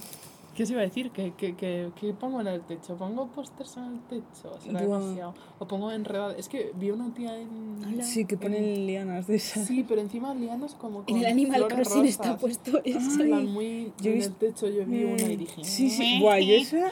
¿Qué 0.56 0.64
os 0.64 0.70
iba 0.70 0.82
a 0.82 0.84
decir? 0.84 1.10
¿Qué, 1.10 1.34
qué, 1.36 1.56
qué, 1.56 1.90
qué 2.00 2.14
pongo 2.14 2.40
en 2.42 2.46
el 2.48 2.62
techo? 2.62 2.96
¿Pongo 2.96 3.28
pósters 3.28 3.76
en 3.78 3.86
el 3.86 4.00
techo? 4.02 4.56
¿Será 4.64 4.84
Buah. 4.84 5.00
demasiado? 5.00 5.34
¿O 5.58 5.68
pongo 5.68 5.92
enredadas? 5.92 6.36
Es 6.38 6.48
que 6.48 6.72
vi 6.76 6.92
una 6.92 7.12
tía 7.12 7.36
en... 7.40 8.04
Sí, 8.04 8.26
que 8.26 8.38
ponen 8.38 8.86
lianas 8.86 9.26
de 9.26 9.36
esas. 9.38 9.66
Sí, 9.66 9.84
pero 9.88 10.00
encima 10.02 10.36
lianas 10.36 10.76
como 10.76 11.04
con 11.06 11.10
en 11.16 11.24
el 11.24 11.26
Animal 11.32 11.68
Crossing 11.68 12.06
está 12.06 12.38
puesto 12.38 12.82
eso. 12.84 13.00
En 13.24 13.30
plan, 13.30 13.46
muy... 13.48 13.94
Yo 14.00 14.12
en 14.12 14.22
el 14.22 14.34
techo 14.36 14.68
yo 14.70 14.86
vi 14.86 15.04
una 15.06 15.24
y 15.24 15.38
dije... 15.38 15.64
Sí, 15.64 15.90
sí. 15.90 16.20
Buah, 16.22 16.38
yo 16.40 16.54
esa. 16.54 16.92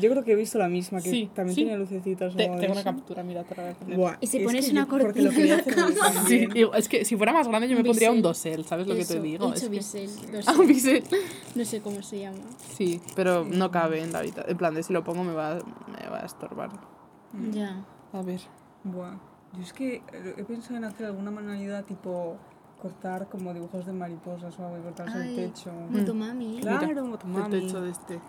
Yo 0.00 0.10
creo 0.10 0.24
que 0.24 0.32
he 0.32 0.36
visto 0.36 0.58
la 0.58 0.68
misma, 0.68 1.00
que 1.00 1.10
Sí, 1.10 1.30
también 1.32 1.54
sí. 1.54 1.62
tiene 1.64 1.78
lucecitas 1.78 2.34
Te- 2.34 2.44
tengo 2.48 2.56
una 2.56 2.72
eso. 2.72 2.82
captura, 2.84 3.22
mira, 3.22 3.44
te 3.44 3.54
la 3.54 3.62
voy 3.62 3.72
a 3.72 3.74
poner. 3.76 3.96
Buah, 3.96 4.16
Y 4.20 4.26
si 4.26 4.38
es 4.38 4.44
pones 4.44 4.64
que 4.66 4.72
una 4.72 4.80
yo- 4.86 4.88
porque 4.98 5.22
lo 5.22 5.30
cortina 5.30 5.62
en 5.64 5.66
la 5.66 5.74
cama. 6.02 6.24
Sí, 6.26 6.46
digo, 6.52 6.74
es 6.74 6.88
que 6.88 7.04
si 7.04 7.16
fuera 7.16 7.32
más 7.32 7.46
grande 7.46 7.68
yo 7.68 7.76
me 7.76 7.84
pondría 7.84 8.10
un 8.10 8.22
dosel, 8.22 8.64
¿sabes 8.64 8.88
lo 8.88 8.94
que 8.96 9.04
te 9.04 9.12
Eso, 9.14 9.22
digo? 9.22 9.44
he 9.52 9.54
dicho 9.54 9.54
Es 9.54 9.62
que- 9.62 9.68
bisel, 9.68 10.10
no 10.32 10.38
Ah, 10.44 10.52
sé. 10.54 10.60
un 10.60 10.66
bisel. 10.66 11.04
No 11.54 11.64
sé 11.64 11.80
cómo 11.80 12.02
se 12.02 12.18
llama. 12.20 12.38
Sí, 12.76 12.87
pero 13.16 13.44
no 13.44 13.70
cabe 13.70 14.02
en 14.02 14.12
la 14.12 14.20
habitación. 14.20 14.50
En 14.50 14.56
plan, 14.56 14.74
de 14.74 14.82
si 14.82 14.92
lo 14.92 15.04
pongo 15.04 15.24
me 15.24 15.32
va, 15.32 15.54
me 15.54 16.08
va 16.08 16.18
a 16.18 16.26
estorbar. 16.26 16.70
Ya. 17.52 17.84
A 18.12 18.22
ver. 18.22 18.40
Buah. 18.84 19.16
Yo 19.54 19.62
es 19.62 19.72
que 19.72 19.96
eh, 20.12 20.34
he 20.36 20.44
pensado 20.44 20.76
en 20.76 20.84
hacer 20.84 21.06
alguna 21.06 21.30
manualidad 21.30 21.84
tipo 21.84 22.36
cortar 22.80 23.28
como 23.28 23.52
dibujos 23.52 23.86
de 23.86 23.92
mariposas 23.92 24.58
o 24.58 24.66
algo 24.66 24.78
y 24.78 24.82
cortarse 24.82 25.18
Ay, 25.18 25.38
el 25.38 25.52
techo. 25.52 25.72
Motomami. 25.90 26.60
Claro, 26.60 27.06
Motomami. 27.06 27.56
El 27.56 27.62
techo 27.62 27.80
de 27.80 27.90
este. 27.90 28.20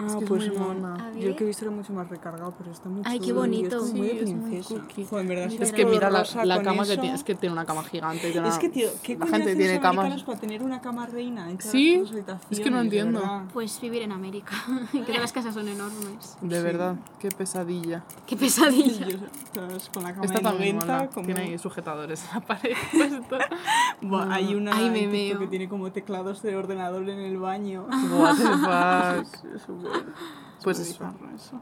Ah, 0.00 0.04
Es 0.06 0.14
que 0.14 0.24
es 0.24 0.28
pues 0.28 0.48
muy 0.48 0.56
no. 0.56 0.64
mona. 0.74 0.94
A 0.94 1.12
Yo 1.14 1.34
que 1.34 1.44
he 1.44 1.46
visto 1.48 1.64
era 1.64 1.74
mucho 1.74 1.92
más 1.92 2.08
recargado, 2.08 2.54
pero 2.56 2.70
está 2.70 2.88
muy 2.88 3.02
Ay, 3.04 3.18
qué 3.18 3.26
chulo 3.28 3.44
y 3.44 3.48
bonito. 3.48 3.76
Es 3.76 3.82
como 3.82 3.94
muy 3.98 4.08
Sí, 4.10 4.16
de 4.16 4.22
es 4.24 4.30
muy 4.32 4.50
princesa. 4.50 4.74
cookie. 4.80 5.04
Joder, 5.06 5.22
en 5.22 5.28
verdad, 5.28 5.46
Mira, 5.48 5.62
Es 5.64 5.68
es 5.70 5.74
que 5.74 5.82
todo 5.82 5.92
mira 5.92 6.10
la, 6.10 6.18
rosa 6.20 6.44
la 6.44 6.54
con 6.56 6.64
cama 6.64 6.84
que 6.84 6.92
eso. 6.92 7.00
tiene, 7.00 7.16
es 7.16 7.24
que 7.24 7.34
tiene 7.34 7.52
una 7.52 7.64
cama 7.64 7.82
gigante. 7.84 8.30
Tiene 8.30 8.46
Es 8.48 8.54
una- 8.54 8.58
que, 8.60 8.68
tío, 8.68 8.88
¿qué 9.02 9.12
la 9.14 9.18
coño 9.20 9.30
gente 9.32 9.44
hacen 9.48 9.58
tiene 9.58 9.72
los 9.74 9.82
camas. 9.82 10.22
para 10.22 10.38
tener 10.38 10.62
una 10.62 10.80
cama 10.80 11.06
reina 11.06 11.50
en 11.50 11.60
Sí, 11.60 12.02
es 12.50 12.60
que 12.60 12.70
no 12.70 12.76
de 12.78 12.82
entiendo. 12.84 13.20
verdad? 13.20 13.42
Pues 13.52 13.80
vivir 13.80 14.02
en 14.02 14.12
América, 14.12 14.52
que 14.92 15.00
todas 15.00 15.20
las 15.20 15.32
casas 15.32 15.54
son 15.54 15.66
enormes. 15.68 16.36
De 16.42 16.56
Sí. 16.56 16.62
verdad, 16.62 16.94
qué 17.18 17.30
pesadilla. 17.30 18.04
Qué 18.26 18.36
pesadilla. 18.36 19.08
Yo, 19.08 19.18
¿sabes? 19.54 19.90
Con 19.92 20.04
la 20.04 20.12
cama 20.12 20.24
Esta 20.24 20.38
de 20.38 20.44
también 20.44 20.76
90, 20.76 20.96
mola. 20.96 21.10
como... 21.10 21.26
Tiene 21.26 21.40
ahí 21.40 21.58
sujetadores 21.58 22.24
en 22.28 22.34
la 22.34 22.40
pared. 22.46 22.72
puesto. 22.92 23.38
Buah, 24.02 24.32
hay 24.32 24.54
una 24.54 24.76
Ay, 24.76 24.90
me 24.90 25.04
en 25.04 25.10
TikTok 25.10 25.12
meo. 25.32 25.38
que 25.40 25.46
tiene 25.48 25.68
como 25.68 25.90
teclados 25.90 26.40
de 26.42 26.54
ordenador 26.56 27.08
en 27.08 27.18
el 27.18 27.36
baño. 27.38 27.86
What 27.88 28.36
the 28.36 28.44
fuck. 28.44 29.54
Es 29.54 29.62
súper- 29.62 29.87
Pues 30.64 30.78
muy 30.80 30.88
eso. 30.88 31.04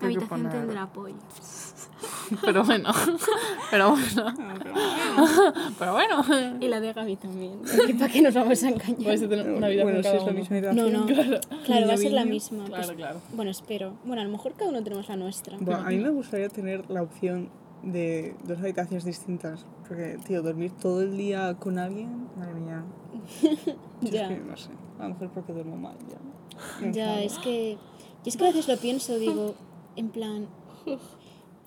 Habitación 0.00 0.28
poner- 0.28 0.52
tendrá 0.52 0.82
apoyo. 0.84 1.14
Pero 2.42 2.64
bueno, 2.64 2.90
pero 3.70 3.90
bueno, 3.90 4.34
pero 5.78 5.92
bueno. 5.92 6.22
bueno. 6.26 6.56
Y 6.60 6.68
la 6.68 6.80
de 6.80 6.92
Gaby 6.92 7.16
también. 7.16 7.60
¿Para 7.98 8.10
qué 8.12 8.20
nos 8.22 8.34
vamos 8.34 8.62
a 8.64 8.68
engañar? 8.68 9.04
Vais 9.06 9.22
a 9.22 9.28
tener 9.28 9.50
una 9.50 9.68
vida 9.68 9.82
bueno, 9.84 9.98
con 9.98 10.04
si 10.04 10.08
cada 10.10 10.16
es 10.18 10.24
la 10.24 10.30
uno. 10.30 10.40
misma 10.40 10.60
No, 10.72 10.82
habitación. 10.82 10.92
no. 10.92 11.06
Claro, 11.06 11.40
Claro, 11.64 11.86
va 11.88 11.92
a 11.92 11.96
ser 11.96 12.12
la 12.12 12.24
misma. 12.24 12.64
claro, 12.64 12.84
pues- 12.84 12.96
claro. 12.96 13.20
Bueno, 13.32 13.50
espero. 13.50 13.94
Bueno, 14.04 14.22
a 14.22 14.24
lo 14.24 14.30
mejor 14.30 14.52
cada 14.54 14.70
uno 14.70 14.82
tenemos 14.82 15.08
la 15.08 15.16
nuestra. 15.16 15.56
Buah, 15.60 15.86
a 15.86 15.90
mí 15.90 15.98
me 15.98 16.10
gustaría 16.10 16.48
tener 16.48 16.88
la 16.90 17.02
opción 17.02 17.50
de 17.82 18.34
dos 18.44 18.58
habitaciones 18.58 19.04
distintas. 19.04 19.64
Porque, 19.86 20.18
tío, 20.26 20.42
dormir 20.42 20.72
todo 20.72 21.02
el 21.02 21.16
día 21.16 21.54
con 21.58 21.78
alguien, 21.78 22.28
madre 22.36 22.54
mía. 22.54 22.82
Yo 23.42 24.10
Ya. 24.10 24.22
Es 24.22 24.28
que, 24.28 24.44
no 24.44 24.56
sé, 24.56 24.70
a 24.98 25.02
lo 25.04 25.08
mejor 25.10 25.30
porque 25.30 25.52
duermo 25.52 25.76
mal 25.76 25.96
ya. 26.08 26.90
Ya, 26.90 27.20
es 27.22 27.38
que. 27.38 27.78
Yo 28.26 28.30
es 28.30 28.36
que 28.36 28.44
a 28.44 28.48
veces 28.48 28.68
lo 28.68 28.76
pienso, 28.76 29.18
digo, 29.18 29.54
en 29.96 30.08
plan. 30.10 30.46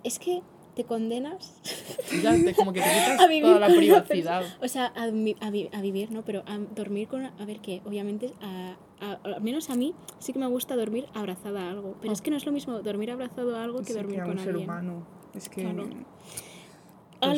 Es 0.03 0.19
que 0.19 0.41
te 0.75 0.83
condenas. 0.83 1.55
Ya, 2.23 2.33
te, 2.33 2.53
como 2.55 2.73
que 2.73 2.81
te 2.81 2.87
quitas 2.87 3.19
A 3.21 3.27
vivir 3.27 3.43
toda 3.43 3.59
la 3.59 3.67
con 3.67 3.75
privacidad. 3.77 4.43
O 4.61 4.67
sea, 4.67 4.91
a, 4.95 5.03
a 5.03 5.09
vi- 5.51 5.69
a 5.71 5.81
vivir, 5.81 6.11
¿no? 6.11 6.23
Pero 6.25 6.43
a 6.47 6.57
dormir 6.75 7.07
con. 7.07 7.25
A 7.25 7.45
ver, 7.45 7.59
que 7.59 7.81
obviamente, 7.85 8.33
a, 8.41 8.75
a- 8.99 9.19
al 9.23 9.41
menos 9.41 9.69
a 9.69 9.75
mí, 9.75 9.93
sí 10.19 10.33
que 10.33 10.39
me 10.39 10.47
gusta 10.47 10.75
dormir 10.75 11.05
abrazada 11.13 11.67
a 11.67 11.69
algo. 11.71 11.95
Pero 12.01 12.11
es 12.13 12.21
que 12.21 12.31
no 12.31 12.37
es 12.37 12.45
lo 12.45 12.51
mismo 12.51 12.79
dormir 12.81 13.11
abrazado 13.11 13.55
a 13.55 13.63
algo 13.63 13.79
que 13.79 13.85
Sí, 13.85 13.93
dormir 13.93 14.21
a 14.21 14.23
con 14.23 14.33
un 14.33 14.39
ser 14.39 14.49
alguien. 14.49 14.69
humano. 14.69 15.07
Es 15.35 15.49
que. 15.49 15.61
Claro. 15.61 15.83
Pues 15.87 15.95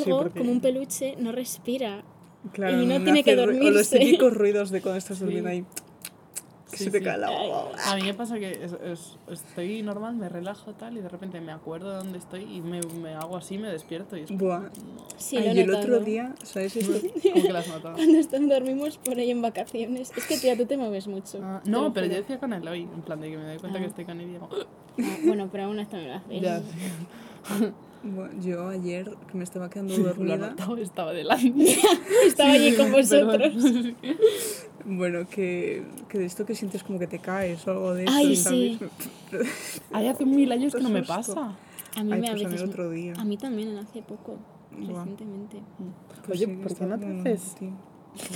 Algo 0.06 0.18
porque- 0.24 0.40
como 0.40 0.52
un 0.52 0.62
peluche 0.62 1.16
no 1.18 1.32
respira. 1.32 2.04
Claro, 2.54 2.82
y 2.82 2.86
no 2.88 3.04
tiene 3.04 3.24
que 3.24 3.36
ru- 3.36 3.44
O 3.44 3.46
los 3.48 3.60
dormirse. 3.60 4.00
típicos 4.00 4.34
ruidos 4.34 4.70
de 4.72 4.82
cuando 4.82 4.98
estás 4.98 5.18
Sí. 5.18 5.24
durmiendo 5.26 5.50
ahí. 5.50 5.66
Que 6.72 6.78
Sí, 6.78 6.84
se 6.86 6.92
te 6.92 7.00
sí. 7.00 7.04
cae 7.04 7.18
la 7.18 7.30
baba. 7.30 7.72
A 7.86 7.96
mí 7.98 8.04
me 8.04 8.14
pasa 8.14 8.40
que 8.40 8.52
es- 8.52 8.74
es- 8.84 9.18
estoy 9.30 9.82
normal, 9.84 10.16
me 10.16 10.30
relajo 10.30 10.72
tal 10.74 10.98
y 10.98 11.02
de 11.02 11.10
repente 11.10 11.42
me 11.42 11.52
acuerdo 11.52 11.92
de 11.92 11.98
dónde 11.98 12.18
estoy 12.18 12.44
y 12.44 12.62
me, 12.62 12.80
me 12.82 13.14
hago 13.14 13.36
así, 13.38 13.58
me 13.58 13.68
despierto 13.70 14.16
y 14.16 14.22
es 14.22 14.32
Buah. 14.32 14.70
Sí, 15.18 15.38
Ay, 15.38 15.50
lo 15.50 15.54
y 15.54 15.60
el 15.60 15.76
otro 15.76 16.00
día, 16.00 16.34
¿sabes 16.44 16.76
esto? 16.78 16.94
¿Cómo 17.34 17.34
que 17.48 17.54
las 17.54 17.68
notas? 17.68 17.96
Cuando 17.96 18.18
están, 18.18 18.48
dormimos 18.48 18.98
por 18.98 19.18
ahí 19.18 19.32
en 19.32 19.42
vacaciones. 19.42 20.12
Es 20.16 20.26
que, 20.26 20.38
tía, 20.38 20.56
tú 20.58 20.66
te 20.66 20.78
mueves 20.78 21.08
mucho. 21.08 21.40
Ah, 21.44 21.62
no, 21.66 21.84
lo 21.84 21.94
pero 21.94 22.08
yo 22.08 22.14
decía 22.16 22.40
con 22.40 22.54
él 22.54 22.66
hoy, 22.68 22.82
en 22.84 23.02
plan 23.02 23.20
de 23.20 23.32
que 23.32 23.38
me 23.38 23.44
doy 23.46 23.58
cuenta 23.60 23.78
Ah. 23.78 23.82
que 23.82 23.88
estoy 23.88 24.06
con 24.06 24.20
él 24.22 24.28
y 24.28 24.32
digo, 24.34 24.50
Ah, 24.54 25.18
bueno, 25.26 25.50
pero 25.52 25.66
aún 25.66 25.80
esto 25.80 25.98
no 25.98 26.04
lo 26.08 26.14
haces. 26.16 26.30
ya, 26.42 26.62
Bueno, 28.04 28.34
yo 28.42 28.68
ayer, 28.68 29.16
que 29.30 29.38
me 29.38 29.44
estaba 29.44 29.70
quedando 29.70 29.96
lo 29.96 30.06
dormida, 30.06 30.38
notado, 30.38 30.78
estaba 30.78 31.14
delante. 31.14 31.78
Estaba 32.26 32.52
allí 32.52 32.76
con 32.76 32.92
vosotros. 32.92 33.54
bueno, 34.86 35.28
que, 35.30 35.84
que 36.10 36.18
de 36.18 36.26
esto 36.26 36.46
que 36.46 36.56
sientes 36.56 36.84
como 36.84 36.98
que 36.98 37.06
te 37.06 37.20
caes 37.20 37.68
o 37.68 37.72
algo 37.72 37.94
de 37.94 38.06
eso, 38.06 38.14
Ay, 38.16 38.36
¿sabes? 38.36 38.80
Ay, 39.92 40.08
hace 40.08 40.26
mil 40.26 40.52
años 40.52 40.74
que 40.74 40.82
no 40.82 40.90
me 40.90 41.04
pasa. 41.04 41.56
A 41.96 42.04
mí 42.04 42.14
Ay, 42.14 42.22
me 42.22 42.28
pues 42.28 42.30
a 42.32 42.34
mí 42.34 42.44
veces. 42.46 42.62
el 42.62 42.70
otro 42.70 42.90
día. 42.90 43.14
A 43.18 43.24
mí 43.24 43.38
también, 43.38 43.78
hace 43.78 44.02
poco. 44.02 44.38
Buah. 44.72 45.00
Recientemente. 45.00 45.62
Pues 46.26 46.40
Oye, 46.42 46.46
sí, 46.48 46.60
¿por 46.64 46.76
qué 46.76 46.86
no 46.86 47.00
te 47.00 47.20
haces 47.20 47.56
tío. 47.56 47.70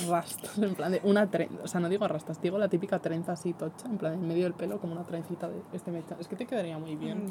Rastas? 0.07 0.57
En 0.57 0.73
plan 0.75 0.91
de 0.91 1.01
una 1.03 1.29
trenza, 1.29 1.55
o 1.63 1.67
sea, 1.67 1.79
no 1.79 1.89
digo 1.89 2.07
rastas, 2.07 2.41
digo 2.41 2.57
la 2.57 2.69
típica 2.69 2.99
trenza 2.99 3.33
así 3.33 3.53
tocha, 3.53 3.87
en 3.87 3.97
plan 3.97 4.13
en 4.13 4.27
medio 4.27 4.43
del 4.43 4.53
pelo, 4.53 4.79
como 4.79 4.93
una 4.93 5.03
trencita 5.03 5.49
de 5.49 5.61
este 5.73 5.91
mecha. 5.91 6.15
Es 6.19 6.27
que 6.27 6.35
te 6.35 6.45
quedaría 6.45 6.77
muy 6.77 6.95
bien. 6.95 7.23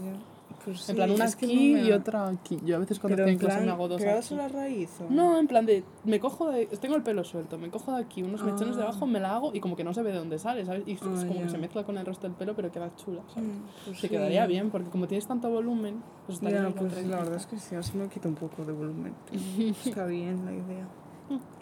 Pues 0.64 0.88
En 0.88 0.96
plan, 0.96 1.10
una 1.10 1.26
que 1.26 1.46
aquí 1.46 1.72
no 1.74 1.78
me 1.82 1.88
y 1.88 1.92
otra 1.92 2.28
aquí. 2.28 2.58
Yo 2.64 2.76
a 2.76 2.78
veces 2.78 2.98
cuando 2.98 3.16
Pero 3.16 3.28
estoy 3.28 3.32
en 3.34 3.38
clase 3.38 3.56
plan, 3.56 3.66
me 3.66 3.72
hago 3.72 3.88
dos 3.88 4.00
¿pegadas 4.00 4.26
aquí. 4.26 4.34
la 4.36 4.48
raíz 4.48 4.90
o? 5.00 5.10
No, 5.10 5.38
en 5.38 5.46
plan 5.46 5.66
de, 5.66 5.84
me 6.04 6.20
cojo 6.20 6.50
de, 6.50 6.66
tengo 6.66 6.96
el 6.96 7.02
pelo 7.02 7.24
suelto, 7.24 7.58
me 7.58 7.68
cojo 7.70 7.92
de 7.92 8.02
aquí 8.02 8.22
unos 8.22 8.42
mechones 8.42 8.76
Ah. 8.76 8.80
debajo, 8.80 9.06
me 9.06 9.20
la 9.20 9.34
hago 9.34 9.50
y 9.54 9.60
como 9.60 9.76
que 9.76 9.84
no 9.84 9.92
se 9.92 10.02
ve 10.02 10.12
de 10.12 10.18
dónde 10.18 10.38
sale, 10.38 10.64
¿sabes? 10.64 10.84
Y 10.86 10.92
es 10.92 11.00
Ah, 11.02 11.06
como 11.26 11.40
que 11.40 11.44
ya. 11.46 11.48
se 11.50 11.58
mezcla 11.58 11.84
con 11.84 11.98
el 11.98 12.06
resto 12.06 12.26
del 12.26 12.36
pelo, 12.36 12.54
pero 12.54 12.70
queda 12.72 12.94
chula, 12.96 13.22
¿sabes? 13.34 13.48
Mm, 13.48 13.62
pues 13.84 13.96
Se 14.00 14.06
sí. 14.06 14.08
quedaría 14.08 14.46
bien, 14.46 14.70
porque 14.70 14.88
como 14.90 15.06
tienes 15.06 15.26
tanto 15.26 15.50
volumen, 15.50 16.02
pues 16.26 16.38
estaría 16.38 16.62
la 16.62 16.70
pues 16.70 17.06
la 17.06 17.16
verdad 17.18 17.36
es 17.36 17.46
que 17.46 17.58
sí, 17.58 17.74
así 17.74 17.96
me 17.98 18.08
quita 18.08 18.28
un 18.28 18.34
poco 18.36 18.64
de 18.64 18.72
volumen. 18.72 19.14
Está 19.84 20.06
bien 20.06 20.44
la 20.46 20.52
idea. 20.52 20.86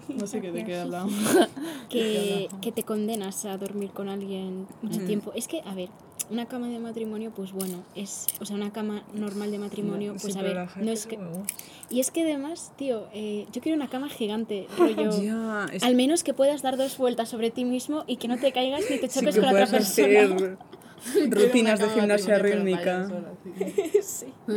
No 0.09 0.27
sé 0.27 0.41
qué 0.41 0.51
te 0.51 0.65
queda 0.65 0.85
la... 0.85 1.07
Que, 1.89 2.49
que 2.61 2.73
te 2.73 2.83
condenas 2.83 3.45
a 3.45 3.57
dormir 3.59 3.91
con 3.91 4.09
alguien 4.09 4.67
mucho 4.83 5.01
Mm. 5.01 5.07
tiempo. 5.07 5.33
Es 5.35 5.47
que, 5.49 5.61
a 5.65 5.75
ver, 5.75 5.89
una 6.31 6.47
cama 6.47 6.69
de 6.69 6.79
matrimonio, 6.79 7.31
pues 7.35 7.53
bueno, 7.53 7.83
es. 7.95 8.27
O 8.41 8.45
sea, 8.45 8.57
una 8.57 8.73
cama 8.73 9.03
normal 9.15 9.51
de 9.51 9.59
matrimonio, 9.59 10.13
Sí, 10.15 10.19
pues 10.23 10.37
a 10.37 10.41
pero 10.41 10.55
ver, 10.55 10.69
no 10.85 10.91
es 10.91 11.07
que. 11.07 11.17
luego- 11.17 11.43
Y 11.91 12.01
es 12.01 12.11
que 12.11 12.23
además, 12.23 12.73
tío, 12.77 13.07
eh, 13.13 13.47
yo 13.53 13.61
quiero 13.61 13.77
una 13.77 13.89
cama 13.89 14.09
gigante, 14.09 14.67
rollo. 14.79 15.11
Es 15.73 15.83
Al 15.83 15.95
menos 15.95 16.25
que 16.25 16.33
puedas 16.35 16.63
dar 16.63 16.77
dos 16.77 16.97
vueltas 16.99 17.29
sobre 17.29 17.51
ti 17.51 17.65
mismo 17.65 18.05
y 18.07 18.17
que 18.17 18.29
no 18.29 18.39
te 18.39 18.53
caigas 18.53 18.83
ni 18.91 18.99
te 18.99 19.09
sí 19.11 19.21
choques 19.21 19.35
que 19.35 19.41
con 19.43 19.53
la 19.55 19.65
otra 19.65 19.67
persona. 19.79 20.21
hacer 21.05 21.31
rutinas 21.31 21.81
de 21.81 21.89
gimnasia 21.91 22.39
rítmica. 22.39 23.09
sí. 24.03 24.27
Oh, 24.49 24.53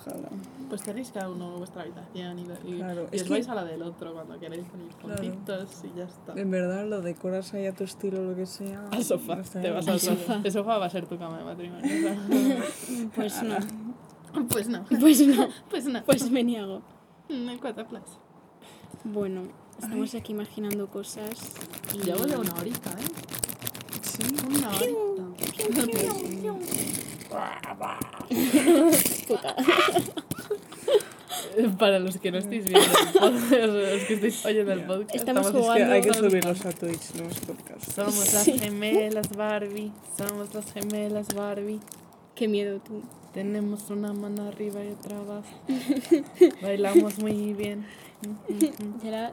ojalá. 0.00 0.28
Pues 0.72 0.80
tenéis 0.84 1.12
cada 1.12 1.28
uno 1.28 1.58
vuestra 1.58 1.82
habitación 1.82 2.38
y, 2.38 2.42
y, 2.64 2.76
Claro, 2.78 3.06
y 3.12 3.16
es 3.16 3.20
os 3.22 3.28
que- 3.28 3.34
vais 3.34 3.46
a 3.46 3.54
la 3.54 3.62
del 3.66 3.82
otro 3.82 4.14
cuando 4.14 4.40
queréis 4.40 4.72
venir 4.72 4.88
Claro. 5.02 5.22
juntitos 5.22 5.68
y 5.84 5.98
ya 5.98 6.04
está. 6.04 6.32
En 6.34 6.50
verdad, 6.50 6.86
lo 6.88 7.02
decoras 7.02 7.52
ahí 7.52 7.66
a 7.66 7.74
tu 7.74 7.84
estilo, 7.84 8.24
lo 8.24 8.34
que 8.34 8.46
sea. 8.46 8.88
Al 8.90 9.04
sofá, 9.04 9.42
te 9.42 9.70
vas 9.70 9.86
al 9.88 10.00
sofá. 10.00 10.40
El 10.42 10.50
sofá 10.50 10.78
va 10.78 10.86
a 10.86 10.88
ser 10.88 11.04
tu 11.06 11.18
cama 11.18 11.36
de 11.36 11.44
matrimonio. 11.44 11.82
Pues 13.14 13.42
no. 13.42 13.56
pues 14.48 14.66
no, 14.68 14.86
Pues 14.98 15.26
no. 15.26 15.48
pues 15.68 15.84
no. 15.84 16.02
Pues 16.06 16.30
me 16.30 16.42
niego. 16.42 16.80
El 17.28 17.60
cuatro 17.60 17.86
plus. 17.86 18.00
Bueno, 19.04 19.42
estamos 19.78 20.14
aquí 20.14 20.32
imaginando 20.32 20.88
cosas. 20.88 21.32
Y... 21.94 21.98
Llevamos 21.98 22.28
ya 22.30 22.38
una 22.38 22.54
horita, 22.54 22.92
¿eh? 22.92 24.00
Sí. 24.00 24.22
Una 24.48 24.68
horita. 24.70 25.02
Puta. 29.28 29.56
Para 31.78 31.98
los 31.98 32.16
que 32.18 32.30
no 32.30 32.38
estáis 32.38 32.64
viendo 32.66 32.80
el 32.86 33.12
podcast, 33.12 33.52
los 33.52 34.02
que 34.04 34.14
estáis 34.14 34.46
oyendo 34.46 34.72
el 34.72 34.84
podcast, 34.84 35.14
Estamos 35.14 35.46
Es 35.46 35.52
que 35.52 35.58
jugando- 35.58 35.92
hay 35.92 36.00
que 36.02 36.08
estamos- 36.08 36.30
subirlos 36.32 36.66
a 36.66 36.72
Twitch, 36.72 37.14
los 37.16 37.38
podcasts. 37.40 37.94
Somos 37.94 38.32
las 38.32 38.44
gemelas 38.44 39.36
Barbie, 39.36 39.92
somos 40.16 40.54
las 40.54 40.72
gemelas 40.72 41.34
Barbie. 41.34 41.80
Qué 42.34 42.48
miedo 42.48 42.80
tú. 42.80 43.02
Tenemos 43.34 43.90
una 43.90 44.12
mano 44.12 44.48
arriba 44.48 44.84
y 44.84 44.88
otra 44.92 45.18
abajo. 45.18 45.44
Bailamos 46.62 47.18
muy 47.18 47.52
bien. 47.54 47.86
Ahora 49.04 49.32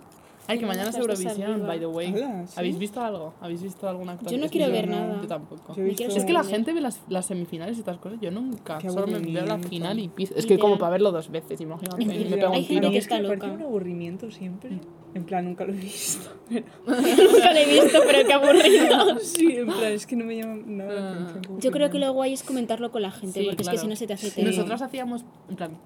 Ay, 0.50 0.58
que 0.58 0.66
mañana 0.66 0.90
es 0.90 0.96
Eurovisión, 0.98 1.68
by 1.68 1.80
the 1.80 1.86
way. 1.86 2.12
Hola, 2.12 2.48
¿sí? 2.48 2.54
¿Habéis 2.58 2.80
visto 2.80 3.00
algo? 3.02 3.36
¿Habéis 3.40 3.62
visto 3.62 3.88
alguna 3.88 4.14
actuación? 4.14 4.40
Yo 4.42 4.46
no 4.48 4.52
quiero 4.52 4.72
ver 4.72 4.88
no- 4.88 4.96
nada. 5.00 5.22
Yo 5.22 5.28
tampoco. 5.28 5.76
Yo 5.76 5.84
visto- 5.84 6.04
Es 6.06 6.26
que 6.26 6.34
la 6.34 6.44
gente 6.44 6.74
ve 6.74 6.82
las, 6.82 7.02
las 7.08 7.28
semifinales 7.28 7.78
y 7.78 7.82
estas 7.82 7.98
cosas. 8.00 8.20
Yo 8.20 8.32
nunca. 8.32 8.80
Qué 8.80 8.90
Solo 8.90 9.06
me 9.06 9.20
veo 9.20 9.46
la 9.46 9.60
final 9.60 10.00
y 10.00 10.08
piso. 10.08 10.34
Es 10.36 10.48
que 10.48 10.58
como 10.58 10.80
para 10.80 10.94
verlo 10.94 11.12
dos 11.12 11.30
veces, 11.30 11.62
imagínate. 11.62 12.04
Me 12.04 12.38
pego 12.38 12.52
Hay 12.54 12.62
un 12.62 12.68
tiro. 12.68 12.90
Que 12.92 12.98
está 12.98 13.20
loca. 13.20 13.46
un 13.46 13.62
aburrimiento 13.62 14.32
siempre. 14.32 14.80
En 15.14 15.24
plan, 15.24 15.46
nunca 15.46 15.66
lo 15.66 15.74
he 15.74 15.78
visto. 15.78 16.30
nunca 16.50 17.54
lo 17.54 17.60
he 17.60 17.66
visto, 17.66 18.00
pero 18.08 18.28
qué 18.28 18.34
aburrido. 18.34 19.20
sí, 19.22 19.56
en 19.56 19.66
plan, 19.68 19.84
es 19.94 20.08
que 20.08 20.16
no 20.16 20.26
me 20.26 20.36
llama 20.36 20.62
nada 20.66 20.94
la 20.94 21.00
Ah. 21.12 21.28
atención. 21.30 21.60
Yo 21.62 21.72
creo 21.72 21.90
que 21.92 22.00
lo 22.00 22.12
guay 22.14 22.34
es 22.34 22.42
comentarlo 22.44 22.92
con 22.92 23.04
la 23.04 23.12
gente, 23.12 23.40
Sí, 23.42 23.46
porque 23.48 23.62
es 23.64 23.70
que 23.70 23.78
si 23.78 23.88
no 23.88 23.96
se 23.96 24.08
te 24.08 24.14
hace 24.14 24.28
Sí. 24.32 24.42
eterno. 24.42 24.50
Nosotros 24.52 24.82
hacíamos, 24.82 25.26
en 25.48 25.56
plan, 25.56 25.78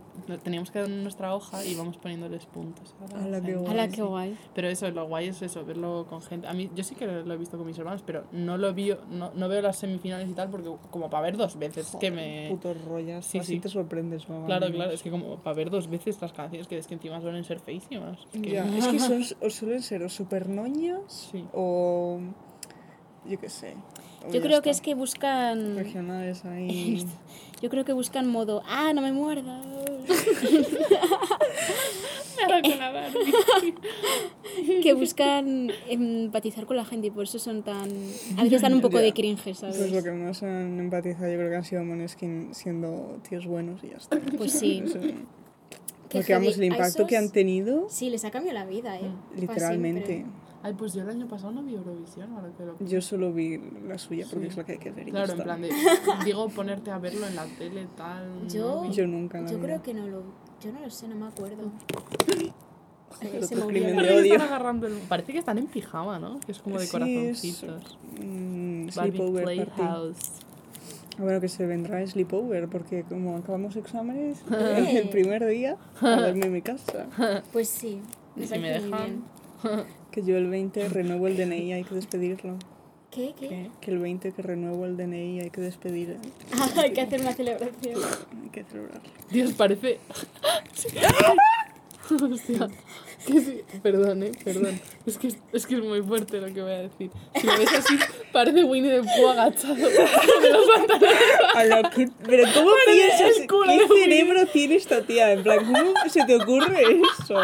teníamos 0.44 0.72
que 0.72 0.80
dar 0.80 0.90
nuestra 0.90 1.36
hoja 1.36 1.64
y 1.66 1.72
íbamos 1.72 1.98
poniéndoles 1.98 2.46
puntos. 2.46 2.96
a 3.14 3.18
la 3.28 3.36
gente. 3.38 3.56
guay. 3.56 3.72
Hala, 3.72 3.88
qué 3.90 4.02
guay. 4.02 4.38
Pero 4.56 4.68
eso, 4.68 4.90
lo 4.92 5.08
guay 5.08 5.28
es 5.28 5.42
eso, 5.42 5.64
verlo 5.66 6.06
con 6.10 6.22
gente. 6.22 6.48
A 6.48 6.54
mí, 6.54 6.70
yo 6.76 6.84
sí 6.84 6.96
que 6.96 7.06
lo 7.08 7.34
he 7.34 7.38
visto 7.38 7.58
con 7.58 7.68
mis 7.68 7.78
hermanos, 7.78 8.04
pero 8.06 8.24
no 8.32 8.58
lo 8.58 8.74
vi, 8.74 8.94
no, 9.12 9.32
no 9.36 9.48
veo 9.50 9.62
las 9.62 9.78
semifinales 9.78 10.30
y 10.30 10.34
tal, 10.34 10.50
porque 10.50 10.70
como 10.92 11.10
para 11.10 11.24
ver 11.24 11.38
dos 11.38 11.58
veces, 11.58 11.96
que 12.00 12.12
me... 12.12 12.48
Putos 12.50 12.84
rollas, 12.86 13.26
Sí, 13.26 13.40
así 13.40 13.54
sí. 13.54 13.60
te 13.60 13.70
sorprendes, 13.70 14.28
mamá. 14.30 14.46
Claro, 14.46 14.72
claro, 14.72 14.92
es 14.92 15.02
que 15.04 15.12
como 15.12 15.38
para 15.38 15.56
ver 15.56 15.70
dos 15.70 15.90
veces 15.90 16.22
las 16.22 16.34
canciones, 16.34 16.68
que 16.68 16.78
es 16.78 16.88
que 16.88 16.94
encima 16.96 17.20
suelen 17.22 17.44
ser 17.44 17.60
feísimas. 17.60 18.20
Es 18.34 18.42
que- 18.42 18.52
Ya, 18.52 18.66
es 18.78 18.88
que 18.88 19.00
son, 19.00 19.24
o 19.42 19.50
suelen 19.50 19.82
ser 19.82 20.04
o 20.04 20.10
super 20.10 20.50
noñas 20.50 21.30
Sí. 21.32 21.46
o. 21.54 22.20
Yo 23.26 23.40
qué 23.40 23.50
sé. 23.50 23.76
Yo 24.32 24.42
creo 24.42 24.62
que 24.62 24.70
es 24.70 24.78
está. 24.78 24.86
que 24.86 24.96
buscan. 24.96 25.76
Regionales 25.78 26.44
ahí. 26.46 27.06
Yo 27.64 27.70
creo 27.70 27.86
que 27.86 27.94
buscan 27.94 28.28
modo. 28.28 28.62
¡Ah, 28.68 28.92
no 28.94 29.02
me 29.02 29.14
muerdas! 29.14 29.66
que 34.84 34.94
buscan 34.94 35.72
empatizar 35.88 36.66
con 36.66 36.76
la 36.76 36.84
gente 36.84 37.08
y 37.08 37.12
por 37.12 37.24
eso 37.24 37.40
son 37.40 37.64
tan. 37.64 37.88
A 38.38 38.44
veces 38.44 38.62
dan 38.62 38.74
un 38.74 38.82
poco 38.82 38.98
Ya. 38.98 39.04
de 39.04 39.14
cringe, 39.14 39.56
¿sabes? 39.56 39.78
Pues 39.78 39.92
lo 39.94 40.04
que 40.04 40.12
más 40.12 40.44
han 40.44 40.78
empatizado 40.78 41.32
yo 41.32 41.38
creo 41.38 41.50
que 41.52 41.56
han 41.56 41.64
sido 41.64 41.86
Moneskin 41.86 42.54
siendo 42.54 43.18
tíos 43.30 43.46
buenos 43.48 43.82
y 43.84 43.92
ya 43.92 43.98
está. 43.98 44.20
Pues 44.38 44.52
sí. 44.52 44.84
Eso- 44.86 45.00
Porque 46.12 46.34
vamos, 46.34 46.58
el 46.58 46.66
impacto 46.66 47.08
que 47.08 47.16
han 47.16 47.30
tenido, 47.32 47.88
Sí, 47.90 48.10
les 48.10 48.26
ha 48.26 48.32
cambiado 48.32 48.60
la 48.60 48.66
vida, 48.66 48.98
¿eh? 49.00 49.10
Pa' 49.36 49.40
literalmente. 49.40 50.26
Ay, 50.64 50.74
pues 50.74 50.94
yo 50.94 51.02
el 51.04 51.10
año 51.10 51.28
pasado 51.28 51.52
no 51.52 51.62
vi 51.62 51.76
Eurovisión, 51.76 52.32
ahora 52.34 52.50
que 52.58 52.64
lo 52.66 52.78
Yo 52.80 53.02
solo 53.02 53.34
vi 53.34 53.60
la 53.86 53.98
suya 53.98 54.26
porque 54.30 54.46
Sí. 54.46 54.52
es 54.52 54.58
la 54.58 54.64
que 54.64 54.72
hay 54.74 54.78
que 54.80 54.92
ver. 54.92 55.08
y 55.10 55.12
ya 55.12 55.24
Claro, 55.26 55.34
en 55.34 55.44
plan 55.44 55.62
de. 55.62 55.70
Digo, 56.26 56.48
ponerte 56.50 56.90
a 56.90 56.98
verlo 57.00 57.28
en 57.28 57.36
la 57.36 57.46
tele, 57.46 57.86
tal. 57.98 58.48
Yo- 58.48 58.86
no. 58.86 58.92
Yo 58.92 59.06
nunca 59.06 59.42
la 59.42 59.50
Yo 59.52 59.58
vi. 59.58 59.64
creo 59.64 59.82
que 59.84 59.94
no 59.94 60.08
lo. 60.08 60.24
Yo 60.62 60.72
no 60.72 60.80
lo 60.80 60.90
sé, 60.90 61.08
no 61.10 61.16
me 61.16 61.28
acuerdo. 61.28 61.70
Joder, 63.22 63.46
se 63.46 63.56
otro 63.56 63.68
me 63.68 63.74
crimen 63.74 63.98
olvidó. 64.00 64.02
de 64.02 64.08
Parece 64.08 64.14
que 64.14 64.20
odio. 64.22 64.34
están 64.34 64.48
agarrando 64.48 64.88
el- 64.88 64.94
Parece 65.10 65.32
que 65.34 65.38
están 65.40 65.58
en 65.60 65.68
pijama, 65.68 66.18
¿no? 66.20 66.40
Que 66.40 66.52
es 66.54 66.60
como 66.60 66.80
de 66.80 66.82
Sí, 66.82 66.86
es- 66.88 66.92
corazoncitos. 66.92 67.98
Mm, 68.22 68.90
Sleepover 68.90 69.44
party. 69.44 69.60
Playhouse. 69.76 70.18
Bueno, 71.20 71.40
que 71.40 71.48
se 71.48 71.68
vendrá 71.68 72.06
sleepover, 72.08 72.68
porque 72.70 73.04
como 73.04 73.38
acabamos 73.38 73.76
exámenes, 73.76 74.40
el 75.04 75.10
primer 75.10 75.46
día, 75.46 75.78
a 76.02 76.22
dormir 76.22 76.46
en 76.46 76.54
mi 76.54 76.62
casa. 76.64 77.06
Pues 77.52 77.68
sí. 77.70 78.02
Si 78.42 78.58
me 78.58 78.70
dejan. 78.72 79.24
Que 80.14 80.22
yo 80.22 80.38
el 80.38 80.48
20 80.48 80.90
renuevo 80.90 81.28
el 81.28 81.36
DNI, 81.36 81.74
hay 81.74 81.84
que 81.84 81.96
despedirlo. 81.96 82.58
¿Qué? 83.10 83.34
¿Qué? 83.40 83.72
Que 83.82 83.92
el 83.92 83.98
20 83.98 84.32
que 84.32 84.42
renuevo 84.44 84.86
el 84.86 84.96
DNI, 84.96 85.40
hay 85.42 85.50
que 85.50 85.60
despedir. 85.62 86.18
Ah, 86.60 86.70
hay 86.78 86.94
que 86.94 87.02
hacer 87.02 87.20
una 87.22 87.34
celebración. 87.34 88.00
Hay 88.44 88.50
que 88.52 88.64
celebrarlo. 88.64 89.10
Dios, 89.32 89.54
parece. 89.54 90.00
Hostia. 92.10 92.70
Que 93.26 93.40
sí. 93.40 93.62
Perdón, 93.82 94.24
eh, 94.24 94.32
perdón. 94.44 94.80
Es 95.06 95.18
que, 95.18 95.28
es, 95.30 95.38
es 95.54 95.66
que 95.66 95.76
es 95.76 95.82
muy 95.82 96.02
fuerte 96.02 96.42
lo 96.42 96.54
que 96.54 96.62
voy 96.62 96.74
a 96.74 96.80
decir. 96.80 97.10
Si 97.40 97.48
lo 97.48 97.58
ves 97.58 97.74
así, 97.74 97.98
parece 98.34 98.64
Winnie 98.66 98.92
the 98.92 99.02
Pooh 99.02 99.30
agachado. 99.30 99.76
de 99.76 100.50
los 100.52 100.66
pantalones. 100.76 101.86
A 101.86 101.90
que- 101.90 102.10
pero 102.26 102.44
¿cómo 102.54 102.72
piensas? 102.86 103.38
el 103.40 103.48
culo 103.48 103.72
¿Qué 103.88 103.88
cerebro 104.04 104.46
tiene 104.48 104.76
esta 104.76 105.02
tía? 105.04 105.32
En 105.32 105.44
plan, 105.44 105.60
¿cómo 105.66 105.94
se 106.10 106.26
te 106.26 106.36
ocurre 106.36 106.84
eso? 106.84 107.36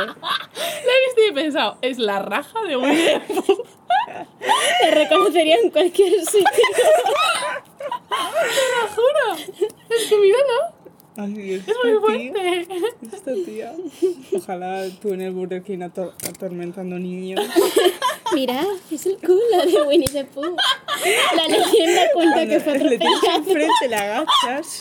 La 1.34 1.40
y 1.42 1.42
he 1.42 1.44
pensado, 1.44 1.78
es 1.82 1.98
la 2.00 2.20
raja 2.20 2.62
de 2.68 2.78
Winnie 2.78 3.20
the 3.28 3.34
Pooh. 3.34 3.64
Te 4.82 4.92
reconocería 4.92 5.58
en 5.58 5.70
cualquier 5.72 6.26
sitio. 6.26 6.44
Te 8.10 8.66
lo 8.76 8.88
juro. 8.96 9.68
Es 9.90 10.06
que 10.10 10.18
míralo. 10.18 10.80
Ay, 11.18 11.34
Dios, 11.34 11.64
Es 11.68 11.76
muy 11.84 11.92
esta 11.92 12.00
fuerte. 12.00 12.66
tía, 12.66 13.12
esta 13.18 13.34
tía. 13.34 13.74
Ojalá 14.38 14.86
tú 15.02 15.14
en 15.14 15.22
el 15.22 15.32
Burger 15.32 15.62
King 15.64 15.80
ator- 15.80 16.14
atormentando 16.30 16.98
niños. 16.98 17.42
Mira, 18.34 18.64
es 18.90 19.06
el 19.06 19.18
culo 19.18 19.66
de 19.66 19.82
Winnie 19.82 20.08
the 20.08 20.24
Pooh. 20.26 20.56
La 21.36 21.48
leyenda 21.48 22.02
cuenta 22.14 22.46
que 22.48 22.60
fue 22.62 22.78
le 22.80 22.98
tienes 22.98 23.18
atropellado. 23.18 23.38
enfrente, 23.50 23.88
le 23.90 23.96
agachas. 23.96 24.80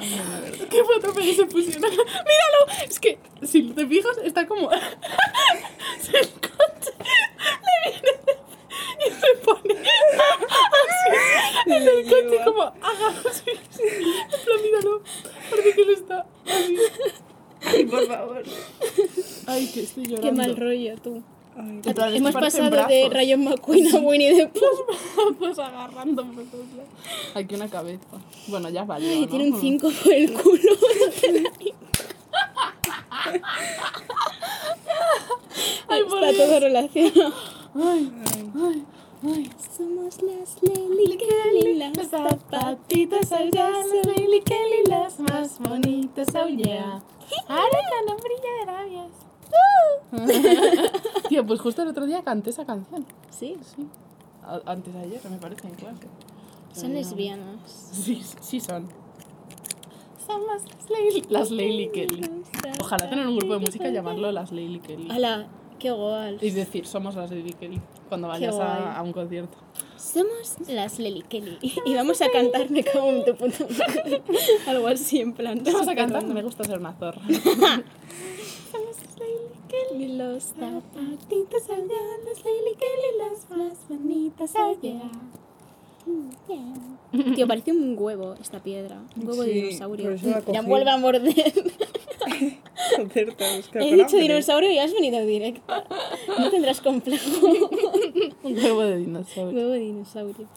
¿Qué 0.00 0.84
foto 0.84 1.12
pero 1.14 1.32
se 1.32 1.44
pusieron? 1.46 1.90
¡Míralo! 1.90 2.86
Es 2.88 2.98
que, 2.98 3.18
si 3.42 3.62
te 3.62 3.86
fijas, 3.86 4.18
está 4.24 4.46
como... 4.46 4.70
Se 6.00 6.12
coche 6.12 6.92
le 7.84 7.90
viene 7.90 8.12
y 9.06 9.10
se 9.10 9.34
pone 9.44 9.74
así 10.80 11.72
en 11.72 11.82
el 11.82 12.04
coche 12.04 12.44
como... 12.44 12.62
Haga 12.62 13.08
así. 13.28 13.50
En 13.50 14.62
míralo. 14.62 15.02
Parece 15.50 15.74
que 15.74 15.84
lo 15.84 15.92
está 15.92 16.26
así. 16.46 16.76
Ay, 17.62 17.84
por 17.84 18.06
favor. 18.06 18.42
Ay, 19.46 19.66
que 19.72 19.80
estoy 19.82 20.04
llorando. 20.04 20.30
Qué 20.30 20.32
mal 20.32 20.56
rollo, 20.56 20.96
tú. 20.98 21.22
En 21.60 21.82
plan, 21.94 22.14
Hemos 22.14 22.32
pasado 22.32 22.70
de. 22.86 23.08
Rayon 23.10 23.44
McQueen 23.44 23.94
a 23.94 23.98
Winnie 24.00 24.34
the 24.34 24.46
Pooh. 24.60 25.34
Pues 25.38 25.58
agarrando 25.58 26.24
por 26.24 26.44
todos 26.44 26.66
lados. 26.76 26.90
Aquí 27.34 27.54
una 27.54 27.68
cabeza. 27.68 28.04
Bueno, 28.48 28.68
ya 28.70 28.84
valió, 28.84 29.08
Ay, 29.10 29.20
¿no? 29.22 29.28
tiene 29.28 29.50
un 29.52 29.60
5 29.60 29.88
por 30.02 30.12
el 30.12 30.32
culo. 30.32 30.60
Ay, 35.88 36.02
por 36.04 36.22
Está 36.24 36.32
Dios. 36.32 36.48
todo 36.48 36.60
relacionado. 36.60 37.34
Ay, 37.74 38.12
ay, 38.56 38.84
ay. 39.24 39.50
Somos 39.76 40.22
las 40.22 40.62
Lely 40.62 41.18
Kelly, 41.18 41.74
las 41.74 42.08
zapatitas 42.08 43.32
allá, 43.32 43.70
las 43.70 43.86
Lily 44.16 44.40
Kelly, 44.42 44.84
las 44.88 45.18
más 45.20 45.58
bonitas, 45.58 46.28
oh 46.34 46.48
yeah. 46.48 47.02
Ahora 47.48 47.78
con 47.90 48.14
un 48.14 48.20
brillo 48.20 48.50
de 48.60 48.66
labios. 48.66 49.12
Tío, 51.28 51.46
pues 51.46 51.60
justo 51.60 51.82
el 51.82 51.88
otro 51.88 52.06
día 52.06 52.22
canté 52.22 52.50
esa 52.50 52.64
canción. 52.66 53.04
Sí, 53.30 53.56
Sí. 53.76 53.86
A- 54.42 54.60
Antes 54.72 54.92
de 54.94 55.00
ayer, 55.00 55.20
me 55.30 55.36
parece, 55.36 55.68
en 55.68 55.74
clase. 55.74 56.06
son 56.72 56.90
Eh, 56.92 56.94
lesbianas. 56.94 57.90
Sí, 57.92 58.22
sí 58.40 58.60
son. 58.60 58.88
Somos 60.26 60.46
las 60.46 60.90
Lily, 60.90 61.24
las 61.28 61.50
Lily 61.50 61.88
Kelly. 61.90 62.30
Ojalá 62.80 63.08
tener 63.10 63.26
un 63.26 63.36
grupo 63.36 63.54
de 63.54 63.58
música 63.60 63.88
y 63.88 63.92
llamarlo 63.92 64.30
las 64.32 64.50
Lily 64.52 64.80
Kelly. 64.80 65.08
Hola, 65.10 65.46
qué 65.78 65.90
guay. 65.90 66.38
Y 66.40 66.50
decir, 66.50 66.86
somos 66.86 67.14
las 67.16 67.30
Lily 67.30 67.52
Kelly 67.52 67.80
cuando 68.08 68.28
vayas 68.28 68.56
a, 68.56 68.96
a 68.96 69.02
un 69.02 69.12
concierto. 69.12 69.56
Somos 69.96 70.56
las 70.68 70.98
Lely 70.98 71.22
Kelly 71.22 71.58
y 71.84 71.94
vamos 71.94 72.20
a 72.22 72.28
cantar 72.30 72.70
Me 72.70 72.82
cago 72.82 73.08
en 73.10 73.24
tu 73.24 73.34
puta. 73.36 73.64
Algo 74.68 74.88
así 74.88 75.20
en 75.20 75.32
plan. 75.34 75.60
Vamos 75.64 75.86
a 75.88 75.94
cantar, 75.94 76.24
me 76.24 76.42
gusta 76.42 76.64
ser 76.64 76.78
una 76.78 76.92
zorra. 76.94 77.20
Kelly, 79.70 80.16
los 80.16 80.42
zapatitos 80.44 81.70
allá, 81.70 82.02
las 82.24 82.44
Lely 82.44 82.74
Kelly, 82.76 83.18
las 83.18 83.50
más 83.58 83.78
bonitas 83.88 84.54
allá. 84.56 85.00
Mm, 86.06 87.34
Tío, 87.34 87.46
parece 87.46 87.72
un 87.72 87.94
huevo 87.98 88.34
esta 88.40 88.62
piedra. 88.62 89.02
Un 89.16 89.28
huevo 89.28 89.42
de 89.42 89.52
Sí, 89.52 89.60
dinosaurio. 89.62 90.10
eso 90.12 90.26
la 90.28 90.52
Ya 90.52 90.62
vuelve 90.62 90.90
a 90.90 90.96
morder. 90.96 91.52
Concerta, 92.96 93.56
es 93.56 93.68
que 93.68 93.78
He 93.78 93.92
dicho 93.94 94.02
hambre. 94.04 94.20
dinosaurio 94.22 94.70
y 94.72 94.78
has 94.78 94.92
venido 94.92 95.20
directa. 95.24 95.84
No 96.38 96.50
tendrás 96.50 96.80
complejo. 96.80 97.46
un 98.42 98.54
huevo 98.56 98.82
de 98.82 98.96
dinosaurio. 98.98 99.56
huevo 99.58 99.70
de 99.70 99.78
dinosaurio. 99.80 100.48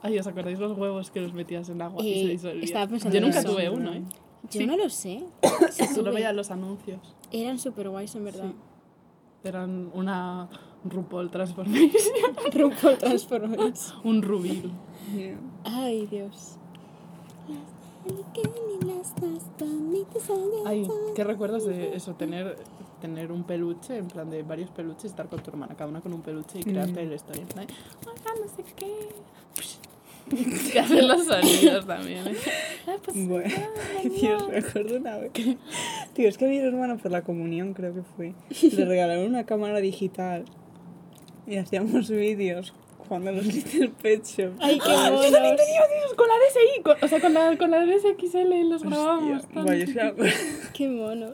Ay, 0.00 0.18
¿os 0.18 0.26
acordáis 0.26 0.58
los 0.58 0.76
huevos 0.78 1.10
que 1.10 1.20
los 1.20 1.32
metías 1.34 1.68
en 1.68 1.82
agua 1.82 2.02
y 2.04 2.12
Eh, 2.12 2.22
se 2.22 2.28
disolvían? 2.30 2.64
estaba 2.64 2.86
pensando 2.86 3.14
Yo 3.18 3.20
nunca 3.20 3.42
tuve 3.42 3.68
uno, 3.68 3.92
¿eh? 3.92 4.02
Yo 4.50 4.60
Sí. 4.60 4.66
no 4.66 4.76
lo 4.76 4.88
sé. 4.88 5.24
Solo 5.94 6.12
veía 6.12 6.32
los 6.32 6.50
anuncios. 6.50 7.00
Eran 7.32 7.58
super 7.58 7.88
guays 7.90 8.14
en 8.14 8.24
verdad. 8.24 8.52
Eran 9.44 9.90
una 9.94 10.48
RuPaul 10.84 11.30
Transformation. 11.30 11.90
RuPaul 12.52 12.98
Transformers. 12.98 13.94
un 14.04 14.22
rubil. 14.22 14.70
Yeah. 15.14 15.38
Ay, 15.64 16.06
Dios. 16.06 16.56
Ay, 20.64 20.88
¿qué 21.14 21.24
recuerdas 21.24 21.64
de 21.64 21.94
eso? 21.96 22.14
Tener, 22.14 22.56
tener 23.00 23.32
un 23.32 23.44
peluche, 23.44 23.96
en 23.96 24.08
plan 24.08 24.28
de 24.30 24.42
varios 24.42 24.70
peluches, 24.70 25.06
estar 25.06 25.28
con 25.28 25.40
tu 25.42 25.50
hermana, 25.50 25.74
cada 25.76 25.90
una 25.90 26.00
con 26.00 26.12
un 26.12 26.22
peluche 26.22 26.60
y 26.60 26.62
crearte 26.64 27.04
la 27.06 27.14
historia. 27.14 27.42
En 27.42 27.48
plan, 27.48 27.66
"Oiga, 28.06 28.30
no 28.40 28.48
sé 28.56 28.64
qué. 28.74 29.08
Que 30.72 30.78
hacen 30.80 31.08
los 31.08 31.24
sonidos 31.24 31.86
también. 31.86 32.26
¿eh? 32.28 32.34
Ah, 32.86 32.96
pues, 33.04 33.26
Bueno, 33.28 33.54
ay, 33.98 34.08
Dios, 34.20 34.48
me 34.48 34.58
acuerdo 34.58 34.96
una 34.96 35.16
vez. 35.18 35.30
Tío, 36.14 36.28
es 36.28 36.38
que 36.38 36.44
a 36.46 36.48
mi 36.48 36.58
hermano 36.58 36.96
por 36.98 37.10
la 37.10 37.22
comunión, 37.22 37.74
creo 37.74 37.94
que 37.94 38.02
fue, 38.16 38.34
le 38.72 38.84
regalaron 38.84 39.26
una 39.26 39.44
cámara 39.44 39.80
digital 39.80 40.44
y 41.46 41.56
hacíamos 41.56 42.10
vídeos 42.10 42.74
jugando 42.98 43.30
a 43.30 43.32
los 43.32 43.46
Little 43.46 43.88
Pet 44.02 44.24
Shop. 44.26 44.52
Ay, 44.60 44.78
qué 44.78 44.90
Yo 44.90 44.94
también 44.94 45.14
monos. 45.14 45.56
tenía 45.56 45.80
vídeos 45.86 46.14
con 46.14 46.26
la 46.28 46.34
DSI, 46.34 46.82
con- 46.82 46.96
o 47.02 47.08
sea, 47.08 47.20
con 47.20 47.32
la, 47.34 47.56
con 47.56 47.70
la 47.70 47.84
DSXL 47.86 48.68
los 48.68 48.82
que 48.82 48.88
me 48.88 48.96
acuerdo- 48.96 50.32
Qué 50.74 50.88
monos. 50.88 51.32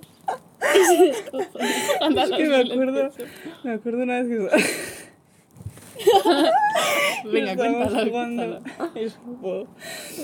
Y 0.63 0.79
es 1.09 1.25
los 1.33 2.31
que 2.31 2.45
me 2.49 2.57
acuerdo, 2.57 3.11
me 3.65 3.73
acuerdo 3.73 4.03
una 4.05 4.23
vez 4.23 4.29
que 4.29 4.49
Venga, 7.33 7.57
cuéntalo, 7.57 8.07
jugando 8.07 8.61
cuéntalo. 8.61 8.91
eso, 8.95 9.19
bo. 9.41 9.67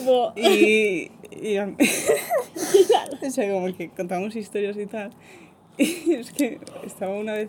Bo. 0.05 0.33
y, 0.37 1.11
y 1.31 1.57
a 1.57 1.67
mí- 1.67 1.77
o 3.27 3.31
sea, 3.31 3.51
como 3.53 3.75
que 3.77 3.91
contamos 3.91 4.35
historias 4.37 4.77
y 4.77 4.87
tal. 4.87 5.11
Y 5.79 6.15
es 6.15 6.31
que 6.33 6.61
estaba 6.85 7.15
una 7.17 7.33
vez 7.35 7.49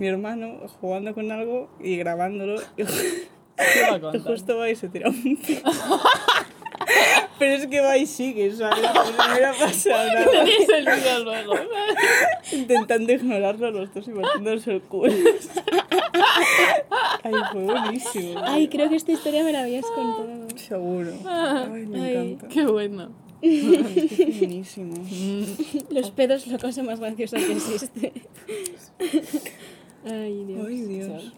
mi 0.00 0.06
hermano 0.08 0.58
jugando 0.80 1.14
con 1.14 1.30
algo 1.32 1.70
y 1.80 1.96
grabándolo 1.96 2.60
y 2.76 2.84
¿Qué 2.84 3.82
va 3.82 3.94
a 3.94 3.96
y 3.96 4.00
contar? 4.00 4.20
justo 4.22 4.56
va 4.58 4.70
y 4.70 4.76
se 4.76 4.88
tira 4.88 5.08
un. 5.08 5.38
Pero 7.38 7.54
es 7.54 7.66
que 7.66 7.80
va 7.80 7.96
y 7.96 8.06
sigue, 8.06 8.50
¿sabes? 8.56 8.82
No 8.82 9.32
hubiera 9.32 9.52
pasado 9.52 10.06
nada. 10.06 10.30
Tenéis 10.30 10.68
el 10.68 10.84
vídeo 10.84 11.24
luego. 11.24 11.54
Intentando 12.52 13.12
ignorarlo 13.12 13.70
los 13.70 13.94
dos 13.94 14.08
y 14.08 14.12
batiéndose 14.12 14.72
el 14.72 14.82
culo. 14.82 15.12
Ay, 17.22 17.32
fue 17.52 17.62
buenísimo. 17.64 18.40
Ay, 18.44 18.68
creo 18.68 18.88
que 18.88 18.96
esta 18.96 19.12
historia 19.12 19.44
me 19.44 19.52
la 19.52 19.62
habías 19.62 19.86
contado. 19.86 20.48
Seguro. 20.56 21.12
Ay, 21.26 21.86
me 21.86 22.00
Ay. 22.02 22.16
encanta. 22.32 22.48
Qué 22.48 22.64
bueno. 22.66 23.10
Ay, 23.42 24.10
qué 24.16 24.26
buenísimo. 24.38 24.94
Los 25.90 26.10
pedos 26.10 26.46
es 26.46 26.52
la 26.52 26.58
cosa 26.58 26.82
más 26.82 26.98
graciosa 27.00 27.36
que 27.36 27.52
existe. 27.52 28.12
Ay, 30.04 30.44
Dios. 30.44 30.66
Ay, 30.66 30.80
Dios. 30.82 31.32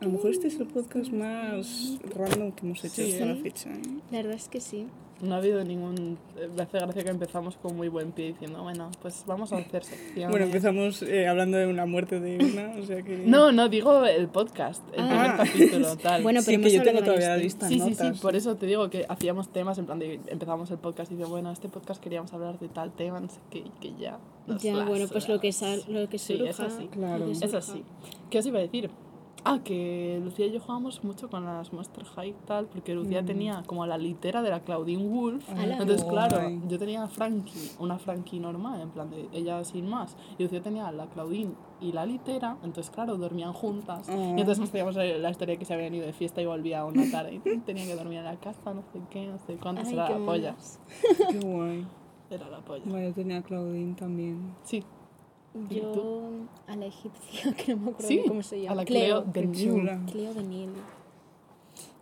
A 0.00 0.04
lo 0.04 0.10
mejor 0.10 0.30
este 0.30 0.48
es 0.48 0.58
el 0.60 0.66
podcast 0.66 1.10
más 1.12 1.98
random 2.14 2.52
que 2.52 2.66
hemos 2.66 2.84
hecho 2.84 3.02
Sí, 3.02 3.12
hasta 3.12 3.26
la 3.26 3.36
fecha. 3.36 3.70
¿eh? 3.70 3.82
La 4.10 4.18
verdad 4.18 4.34
es 4.34 4.48
que 4.48 4.60
sí. 4.60 4.86
No 5.24 5.34
ha 5.34 5.38
habido 5.38 5.64
ningún. 5.64 6.18
eh, 6.36 6.48
Me 6.56 6.62
hace 6.62 6.78
gracia 6.78 7.02
que 7.04 7.10
empezamos 7.10 7.56
con 7.56 7.76
muy 7.76 7.88
buen 7.88 8.12
pie 8.12 8.28
diciendo, 8.28 8.62
bueno, 8.62 8.90
pues 9.02 9.24
vamos 9.26 9.52
a 9.52 9.56
hacer 9.58 9.82
secciones. 9.84 10.30
Bueno, 10.30 10.46
empezamos 10.46 11.02
eh, 11.02 11.26
hablando 11.26 11.56
de 11.56 11.66
una 11.66 11.86
muerte 11.86 12.20
de 12.20 12.36
una, 12.44 12.74
o 12.78 12.84
sea 12.84 13.02
que... 13.02 13.16
No, 13.18 13.50
no, 13.52 13.68
digo 13.68 14.04
el 14.04 14.28
podcast, 14.28 14.82
el 14.94 15.00
Ah. 15.04 15.08
primer 15.08 15.36
capítulo, 15.36 15.96
tal. 16.02 16.22
Bueno, 16.22 16.40
sí, 16.42 16.46
pero 16.52 16.62
que 16.62 16.68
hemos 16.68 16.72
yo 16.86 16.92
tengo 16.92 17.02
todavía 17.04 17.36
lista 17.36 17.68
Sí, 17.68 17.74
en 17.74 17.80
sí, 17.84 17.94
sí, 17.94 18.02
notas. 18.04 18.20
por 18.20 18.36
eso 18.36 18.56
te 18.56 18.66
digo 18.66 18.90
que 18.90 19.06
hacíamos 19.08 19.48
temas 19.48 19.78
en 19.78 19.86
plan 19.86 19.98
de 19.98 20.20
empezamos 20.26 20.70
el 20.70 20.78
podcast 20.78 21.10
y 21.12 21.16
digo, 21.16 21.28
bueno, 21.28 21.50
este 21.50 21.68
podcast 21.68 22.02
queríamos 22.02 22.32
hablar 22.32 22.58
de 22.58 22.68
tal 22.68 22.92
tema, 22.92 23.20
no 23.20 23.28
sé 23.28 23.38
qué, 23.50 23.58
y 23.60 23.70
que 23.80 23.92
ya. 23.98 24.18
nos 24.46 24.62
Ya, 24.62 24.84
bueno, 24.84 25.06
pues 25.08 25.28
lo 25.28 25.40
que, 25.40 25.52
sal, 25.52 25.82
lo 25.88 26.08
que 26.08 26.18
Sí, 26.18 26.36
surja. 26.36 26.68
sí. 26.70 26.88
Claro. 26.92 27.18
lo 27.20 27.26
que 27.26 27.32
Eso 27.32 27.60
surja. 27.62 27.62
sí. 27.62 27.82
¿Qué 28.30 28.38
os 28.40 28.46
iba 28.46 28.58
a 28.58 28.62
decir? 28.62 28.90
Ah, 29.46 29.60
que 29.62 30.20
Lucía 30.24 30.46
y 30.46 30.52
yo 30.52 30.60
jugábamos 30.60 31.04
mucho 31.04 31.28
con 31.28 31.44
las 31.44 31.70
Monster 31.70 32.04
High 32.04 32.30
y 32.30 32.46
tal, 32.46 32.64
porque 32.66 32.94
Lucía 32.94 33.22
tenía 33.22 33.62
como 33.66 33.84
la 33.84 33.98
litera 33.98 34.40
de 34.40 34.48
la 34.48 34.60
Claudine 34.60 35.06
Wolf. 35.06 35.46
Ala. 35.50 35.76
Entonces, 35.76 36.02
claro, 36.04 36.40
yo 36.66 36.78
tenía 36.78 37.02
a 37.02 37.08
Frankie, 37.08 37.72
una 37.78 37.98
Frankie 37.98 38.40
normal, 38.40 38.80
en 38.80 38.88
plan 38.88 39.10
de 39.10 39.28
ella 39.34 39.62
sin 39.64 39.86
más. 39.86 40.16
Y 40.38 40.44
Lucía 40.44 40.62
tenía 40.62 40.90
la 40.92 41.06
Claudine 41.08 41.52
y 41.80 41.92
la 41.92 42.06
litera, 42.06 42.56
entonces, 42.64 42.90
claro, 42.90 43.18
dormían 43.18 43.52
juntas. 43.52 44.08
Ah. 44.08 44.14
Y 44.14 44.40
entonces 44.40 44.60
nos 44.60 44.70
teníamos 44.70 44.96
la 44.96 45.30
historia 45.30 45.58
que 45.58 45.66
se 45.66 45.74
habían 45.74 45.94
ido 45.94 46.06
de 46.06 46.14
fiesta 46.14 46.40
y 46.40 46.46
volvía 46.46 46.84
una 46.86 47.10
tarde 47.10 47.40
y 47.44 47.58
tenía 47.58 47.84
que 47.84 47.94
dormir 47.94 48.18
en 48.18 48.24
la 48.24 48.36
casa, 48.36 48.72
no 48.72 48.82
sé 48.92 49.00
qué, 49.10 49.26
no 49.26 49.38
sé 49.46 49.56
cuánto. 49.56 49.82
Ay, 49.84 49.92
Era 49.92 50.06
qué 50.06 50.18
la 50.18 50.24
polla. 50.24 50.56
Qué 51.30 51.38
guay. 51.40 51.86
Era 52.30 52.48
la 52.48 52.60
polla. 52.60 52.82
Bueno, 52.86 53.08
yo 53.08 53.14
tenía 53.14 53.38
a 53.38 53.42
Claudine 53.42 53.94
también. 53.94 54.54
Sí, 54.64 54.78
¿Y 54.78 54.84
Yo 55.70 56.22
a 56.66 56.74
la 56.74 56.86
egipcia, 56.86 57.52
que 57.56 57.74
no 57.74 57.82
me 57.82 57.90
acuerdo 57.92 58.08
sí, 58.08 58.22
cómo 58.26 58.42
se 58.42 58.60
llama. 58.60 58.72
a 58.72 58.76
la 58.76 58.84
Cleo, 58.84 59.22
de. 59.22 59.50
Cleo 60.10 60.34
de 60.34 60.42
Nil. 60.42 60.70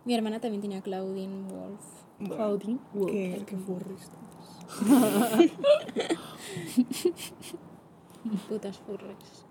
Mi 0.05 0.15
hermana 0.15 0.39
también 0.39 0.61
tenía 0.61 0.81
Claudine 0.81 1.43
Wolf. 1.43 1.81
Bueno, 2.19 2.35
Claudine 2.35 2.79
Wolf. 2.93 3.11
Qué, 3.11 3.43
qué 3.45 3.57
furris. 3.57 4.09
Putas 8.49 8.77
furres. 8.79 9.45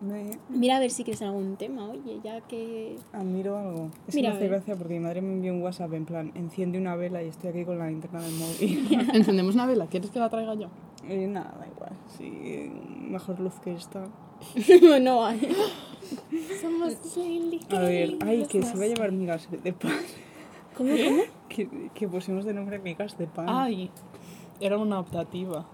Me 0.00 0.30
Mira 0.48 0.76
a 0.76 0.80
ver 0.80 0.90
si 0.90 1.02
quieres 1.02 1.22
algún 1.22 1.56
tema, 1.56 1.90
oye, 1.90 2.20
ya 2.22 2.40
que... 2.42 2.96
admiro 3.12 3.58
algo. 3.58 3.90
Es 4.06 4.14
Mira, 4.14 4.30
que 4.30 4.34
me 4.34 4.38
hace 4.38 4.48
gracia 4.48 4.76
porque 4.76 4.94
mi 4.94 5.00
madre 5.00 5.22
me 5.22 5.32
envió 5.32 5.52
un 5.52 5.62
WhatsApp 5.62 5.92
en 5.94 6.04
plan, 6.04 6.30
enciende 6.34 6.78
una 6.78 6.94
vela 6.94 7.22
y 7.22 7.28
estoy 7.28 7.50
aquí 7.50 7.64
con 7.64 7.78
la 7.78 7.88
linterna 7.88 8.20
del 8.20 8.34
móvil. 8.34 9.08
Encendemos 9.14 9.54
una 9.54 9.66
vela, 9.66 9.86
¿quieres 9.86 10.10
que 10.10 10.20
la 10.20 10.30
traiga 10.30 10.54
yo? 10.54 10.68
Y 11.08 11.26
nada, 11.26 11.54
da 11.58 11.66
igual. 11.66 11.92
Sí, 12.16 12.70
mejor 13.08 13.40
luz 13.40 13.54
que 13.60 13.72
esta. 13.72 14.04
no 15.00 15.24
hay. 15.24 15.40
Somos 16.60 16.96
A 17.70 17.80
ver, 17.80 18.18
ay, 18.24 18.46
que 18.46 18.62
se 18.62 18.76
va 18.76 18.84
a 18.84 18.88
llevar 18.88 19.12
migas 19.12 19.48
de 19.50 19.72
pan. 19.72 19.92
¿Cómo, 20.76 20.90
cómo? 20.90 21.22
Que, 21.48 21.66
que 21.94 22.06
pusimos 22.06 22.44
de 22.44 22.52
nombre 22.52 22.78
migas 22.78 23.16
de 23.16 23.26
pan. 23.26 23.46
Ay, 23.48 23.90
era 24.60 24.76
una 24.76 25.00
optativa. 25.00 25.66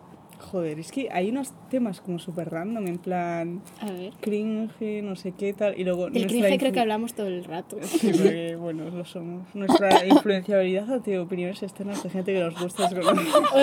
Joder, 0.50 0.78
es 0.78 0.92
que 0.92 1.08
hay 1.10 1.30
unos 1.30 1.52
temas 1.70 2.00
como 2.00 2.18
súper 2.18 2.50
random, 2.50 2.86
en 2.86 2.98
plan 2.98 3.62
A 3.80 3.90
ver. 3.90 4.12
cringe, 4.20 5.02
no 5.02 5.16
sé 5.16 5.32
qué 5.32 5.52
tal. 5.52 5.78
Y 5.78 5.84
luego 5.84 6.04
Del 6.04 6.12
nuestra 6.22 6.28
cringe 6.40 6.58
creo 6.60 6.72
que 6.72 6.80
hablamos 6.80 7.14
todo 7.14 7.26
el 7.28 7.44
rato. 7.44 7.76
Sí, 7.82 8.10
porque, 8.12 8.56
bueno, 8.56 8.88
lo 8.90 9.04
somos. 9.04 9.42
Nuestra 9.54 10.06
influenciabilidad 10.06 10.92
ante 10.92 11.18
opiniones 11.18 11.62
externas 11.62 12.02
de 12.02 12.10
gente 12.10 12.32
que 12.34 12.40
nos 12.40 12.60
gusta 12.60 12.86
es 12.86 12.94
como... 12.94 13.10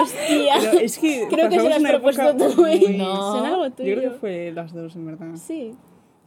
¡Hostia! 0.02 0.56
Pero 0.60 0.80
es 0.80 0.98
que 0.98 1.28
Creo 1.30 1.50
que 1.50 1.60
se 1.60 1.66
una 1.66 1.90
propuesto 1.90 2.36
tú, 2.36 2.62
muy- 2.62 2.98
No. 2.98 3.32
Suena 3.34 3.50
algo 3.50 3.68
Yo 3.68 3.76
creo 3.76 3.96
que 3.96 4.08
tuyo. 4.08 4.20
fue 4.20 4.52
las 4.54 4.74
dos, 4.74 4.96
en 4.96 5.06
verdad. 5.06 5.36
Sí. 5.36 5.74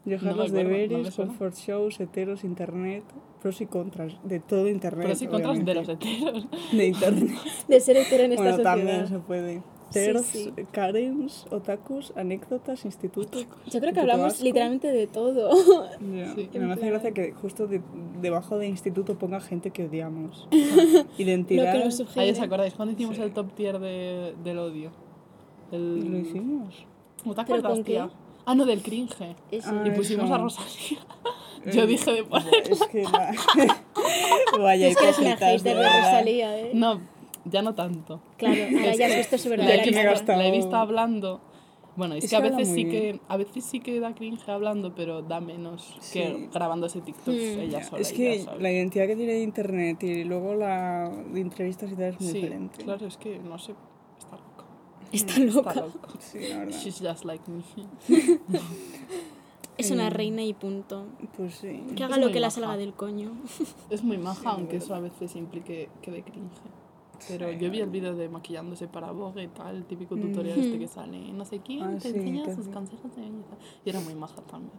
Dejar 0.05 0.33
No 0.33 0.43
los 0.43 0.53
no 0.53 0.59
deberes, 0.59 1.15
suena. 1.15 1.31
comfort 1.31 1.55
shows, 1.57 1.99
heteros, 1.99 2.45
internet, 2.45 3.03
pros 3.41 3.61
y 3.63 3.67
contras, 3.67 4.13
de 4.23 4.39
todo 4.39 4.69
internet. 4.69 5.05
Pero 5.07 5.17
sí 5.17 5.27
contras 5.27 5.65
de 5.65 5.75
los 5.75 5.89
obviamente. 5.89 6.11
heteros. 6.19 6.47
De 6.73 6.87
internet. 6.87 7.31
De 7.69 7.81
ser 7.81 7.97
hetero 7.97 8.25
en 8.25 8.33
esta 8.33 8.43
bueno, 8.43 8.63
también 8.63 9.01
sociedad. 9.01 9.21
se 9.21 9.27
puede. 9.27 9.63
Sí, 9.95 10.01
Ters, 10.13 10.27
sí. 10.27 10.53
Karens, 10.73 11.47
otakus, 11.51 12.13
anécdotas, 12.17 12.85
institutos. 12.85 13.47
Yo 13.71 13.81
creo 13.81 13.93
que 13.93 14.01
hablamos 14.01 14.35
asco. 14.35 14.45
literalmente 14.45 14.89
de 14.93 15.07
todo. 15.07 15.51
Ya, 16.15 16.35
Sí. 16.35 16.49
Me 16.59 16.73
hace 16.73 16.87
gracia 16.91 17.13
que 17.13 17.33
justo 17.33 17.67
de- 17.67 17.81
debajo 18.21 18.59
de 18.59 18.67
instituto 18.69 19.17
ponga 19.17 19.41
gente 19.41 19.71
que 19.71 19.85
odiamos. 19.87 20.49
Lo 20.53 21.07
Identidad. 21.19 21.73
que 21.73 21.85
nos 21.85 22.17
Ahí 22.17 22.31
os 22.31 22.41
acordáis 22.41 22.75
cuando 22.75 22.93
hicimos 22.95 23.19
el 23.19 23.33
top 23.33 23.53
tier 23.55 23.79
de, 23.79 24.35
del 24.45 24.59
odio. 24.59 24.91
El... 25.73 26.11
Lo 26.13 26.19
hicimos. 26.19 26.87
¿No 27.25 27.35
te 27.35 27.43
¿Pero 27.45 27.59
acuerdas, 27.59 27.73
con 27.73 27.85
qué? 27.85 28.05
Ah, 28.47 28.55
no, 28.55 28.67
del 28.67 28.83
cringe. 28.83 29.15
Ah, 29.65 29.83
Y 29.87 29.91
pusimos 29.93 30.27
eso. 30.27 30.35
a 30.35 30.39
Rosalía. 30.39 30.99
Yo 31.73 31.83
Eh, 31.85 31.87
dije 31.87 32.13
de 32.13 32.25
poner... 32.25 32.53
Es 32.71 32.83
que 32.89 33.05
la... 33.05 33.33
Vaya 34.61 34.89
es 34.89 34.97
que 34.99 35.05
eres 35.05 35.19
una 35.19 35.37
de 35.37 35.59
verdad. 35.63 35.99
Rosalía, 36.03 36.59
¿eh? 36.61 36.71
No, 36.75 37.01
ya 37.45 37.63
no 37.63 37.75
tanto. 37.75 38.21
Claro, 38.37 38.55
ahora 38.79 38.95
ya 38.95 39.07
has 39.07 39.17
visto 39.17 39.39
su 39.39 39.49
La 39.51 39.57
verdadera 39.57 39.83
que 39.85 39.91
me 39.93 40.01
he 40.01 40.05
gastado. 40.05 40.39
La 40.39 40.47
he 40.49 40.51
visto 40.51 40.75
hablando. 40.77 41.41
Bueno, 41.97 42.15
es, 42.17 42.25
Es 42.25 42.31
que 42.31 42.37
a 42.37 42.43
que 42.43 42.51
veces 42.51 42.69
sí 42.75 42.85
que 42.87 43.21
a 43.29 43.37
veces 43.37 43.65
sí 43.65 43.79
que 43.79 44.01
da 44.01 44.15
cringe 44.17 44.49
hablando, 44.49 44.95
pero 44.97 45.23
da 45.23 45.41
menos 45.41 45.95
Sí. 46.01 46.19
que 46.19 46.49
grabándose 46.53 47.01
TikToks 47.01 47.29
Mm. 47.57 47.61
ella 47.61 47.85
sola. 47.85 48.03
es 48.03 48.13
que 48.13 48.41
sola. 48.41 48.57
la 48.59 48.73
identidad 48.73 49.07
que 49.07 49.15
tiene 49.15 49.35
de 49.35 49.43
internet 49.43 50.03
y 50.03 50.25
luego 50.25 50.55
la 50.57 51.09
de 51.33 51.41
entrevistas 51.41 51.93
y 51.93 51.95
tal 51.95 52.07
es 52.07 52.21
muy 52.21 52.31
sí, 52.33 52.41
diferente. 52.41 52.83
claro, 52.83 53.07
es 53.07 53.17
que 53.17 53.39
no 53.39 53.57
sé, 53.61 53.75
está 54.19 54.37
loca. 54.37 54.65
Está 55.13 55.39
loca. 55.39 55.71
Está 55.71 55.87
loca. 55.87 56.09
Sí, 56.19 56.39
la 56.51 56.59
verdad. 56.59 56.77
She's 56.81 56.99
just 57.01 57.25
like 57.25 57.45
me. 57.49 57.63
Es 59.77 59.91
una 59.91 60.09
reina 60.11 60.43
y 60.43 60.53
punto. 60.53 61.07
Pues 61.37 61.55
sí. 61.57 61.83
Que 61.97 62.03
Es 62.03 62.03
haga 62.03 62.17
lo 62.19 62.31
que 62.33 62.39
la 62.41 62.51
salga 62.51 62.77
del 62.77 62.93
coño. 62.95 63.33
Es 63.91 64.03
muy 64.05 64.19
maja, 64.19 64.51
aunque 64.51 64.77
eso 64.77 64.95
a 64.95 65.01
veces 65.01 65.35
implique 65.37 65.89
que 66.03 66.11
de 66.11 66.23
cringe. 66.23 66.61
Pero 67.29 67.51
yo 67.53 67.71
vi 67.71 67.81
el 67.81 67.91
vídeo 67.91 68.15
de 68.15 68.29
maquillándose 68.29 68.89
para 68.89 69.11
Vogue 69.13 69.45
y 69.45 69.49
tal, 69.49 69.77
el 69.77 69.85
típico 69.85 70.17
tutorial 70.17 70.59
este 70.59 70.79
que 70.79 70.89
sale, 70.89 71.33
no 71.33 71.45
sé 71.45 71.61
quién, 71.61 71.83
Ah, 71.83 71.95
te 72.01 72.11
sí, 72.11 72.17
enseña 72.17 72.45
que 72.45 72.55
sus 72.55 72.67
sí. 72.67 72.71
consejos 72.71 73.15
de 73.17 73.23
belleza. 73.23 73.57
Y 73.85 73.91
era 73.91 74.01
muy 74.01 74.15
maja 74.15 74.43
también. 74.43 74.73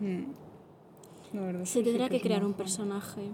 Mm. 0.00 0.32
La 1.34 1.40
verdad 1.42 1.62
es 1.62 1.68
Se 1.70 1.78
sí 1.80 1.84
tendrá 1.84 2.08
que 2.08 2.16
es 2.16 2.22
crear 2.22 2.44
un 2.44 2.54
personaje. 2.54 3.30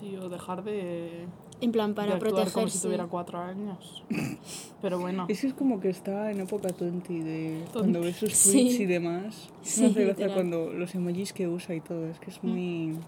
Sí, 0.00 0.16
o 0.16 0.28
dejar 0.28 0.64
de, 0.64 1.26
En 1.60 1.70
plan, 1.70 1.90
de 1.90 1.94
para 1.94 2.14
actuar 2.14 2.32
como 2.32 2.44
si 2.46 2.50
protegerse. 2.52 2.82
tuviera 2.82 3.06
cuatro 3.06 3.38
años. 3.38 4.04
Pero 4.82 4.98
bueno, 4.98 5.26
Es 5.28 5.40
que 5.42 5.46
es 5.46 5.54
como 5.54 5.78
que 5.78 5.88
está 5.90 6.30
en 6.32 6.40
época 6.40 6.70
tonti 6.70 7.20
de 7.20 7.64
cuando 7.72 8.00
ves 8.00 8.16
sus 8.16 8.32
Sí. 8.34 8.50
tweets 8.64 8.80
y 8.80 8.86
demás. 8.86 9.48
Sí, 9.62 9.82
me 9.82 9.86
hace 9.88 10.04
gracia 10.06 10.34
cuando 10.34 10.72
los 10.72 10.92
emojis 10.96 11.32
que 11.32 11.46
usa 11.48 11.74
y 11.76 11.80
todo. 11.80 12.06
Es 12.08 12.18
que 12.18 12.30
es 12.30 12.42
muy. 12.42 12.98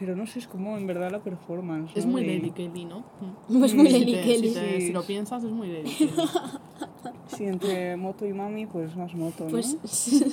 Pero 0.00 0.16
no 0.16 0.26
sé, 0.26 0.38
es 0.40 0.48
como 0.48 0.76
en 0.78 0.86
verdad 0.86 1.10
la 1.12 1.18
performance. 1.20 1.92
es 1.94 2.06
¿no? 2.06 2.12
muy 2.12 2.24
Lady 2.24 2.50
Kelly, 2.50 2.86
¿no? 2.86 3.04
Es 3.64 3.74
muy 3.74 3.86
Si 3.90 3.98
Lely 4.00 4.12
Kelly. 4.22 4.48
Si, 4.48 4.54
te- 4.54 4.80
Sí. 4.80 4.86
si 4.86 4.92
lo 4.92 5.02
piensas, 5.02 5.44
es 5.44 5.52
muy 5.52 5.68
Lady 5.68 5.90
Kelly. 5.98 6.10
Sí, 7.28 7.44
entre 7.44 7.96
moto 7.96 8.26
y 8.26 8.32
mami, 8.32 8.66
pues 8.66 8.96
más 8.96 9.14
moto, 9.14 9.44
¿no? 9.44 9.50
Pues. 9.50 9.76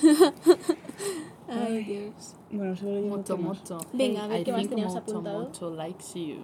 Ay, 1.49 1.83
Dios. 1.83 2.35
Bueno, 2.51 2.73
leyendo 2.81 3.17
Mucho, 3.17 3.35
temas. 3.35 3.59
mucho. 3.59 3.77
Venga, 3.93 4.23
a 4.23 4.27
ver 4.27 4.41
I 4.41 4.43
qué 4.45 4.51
más 4.51 4.67
teníamos 4.67 4.93
mucho, 4.95 5.03
apuntado. 5.11 5.43
mucho 5.45 5.69
likes 5.75 6.05
you. 6.15 6.37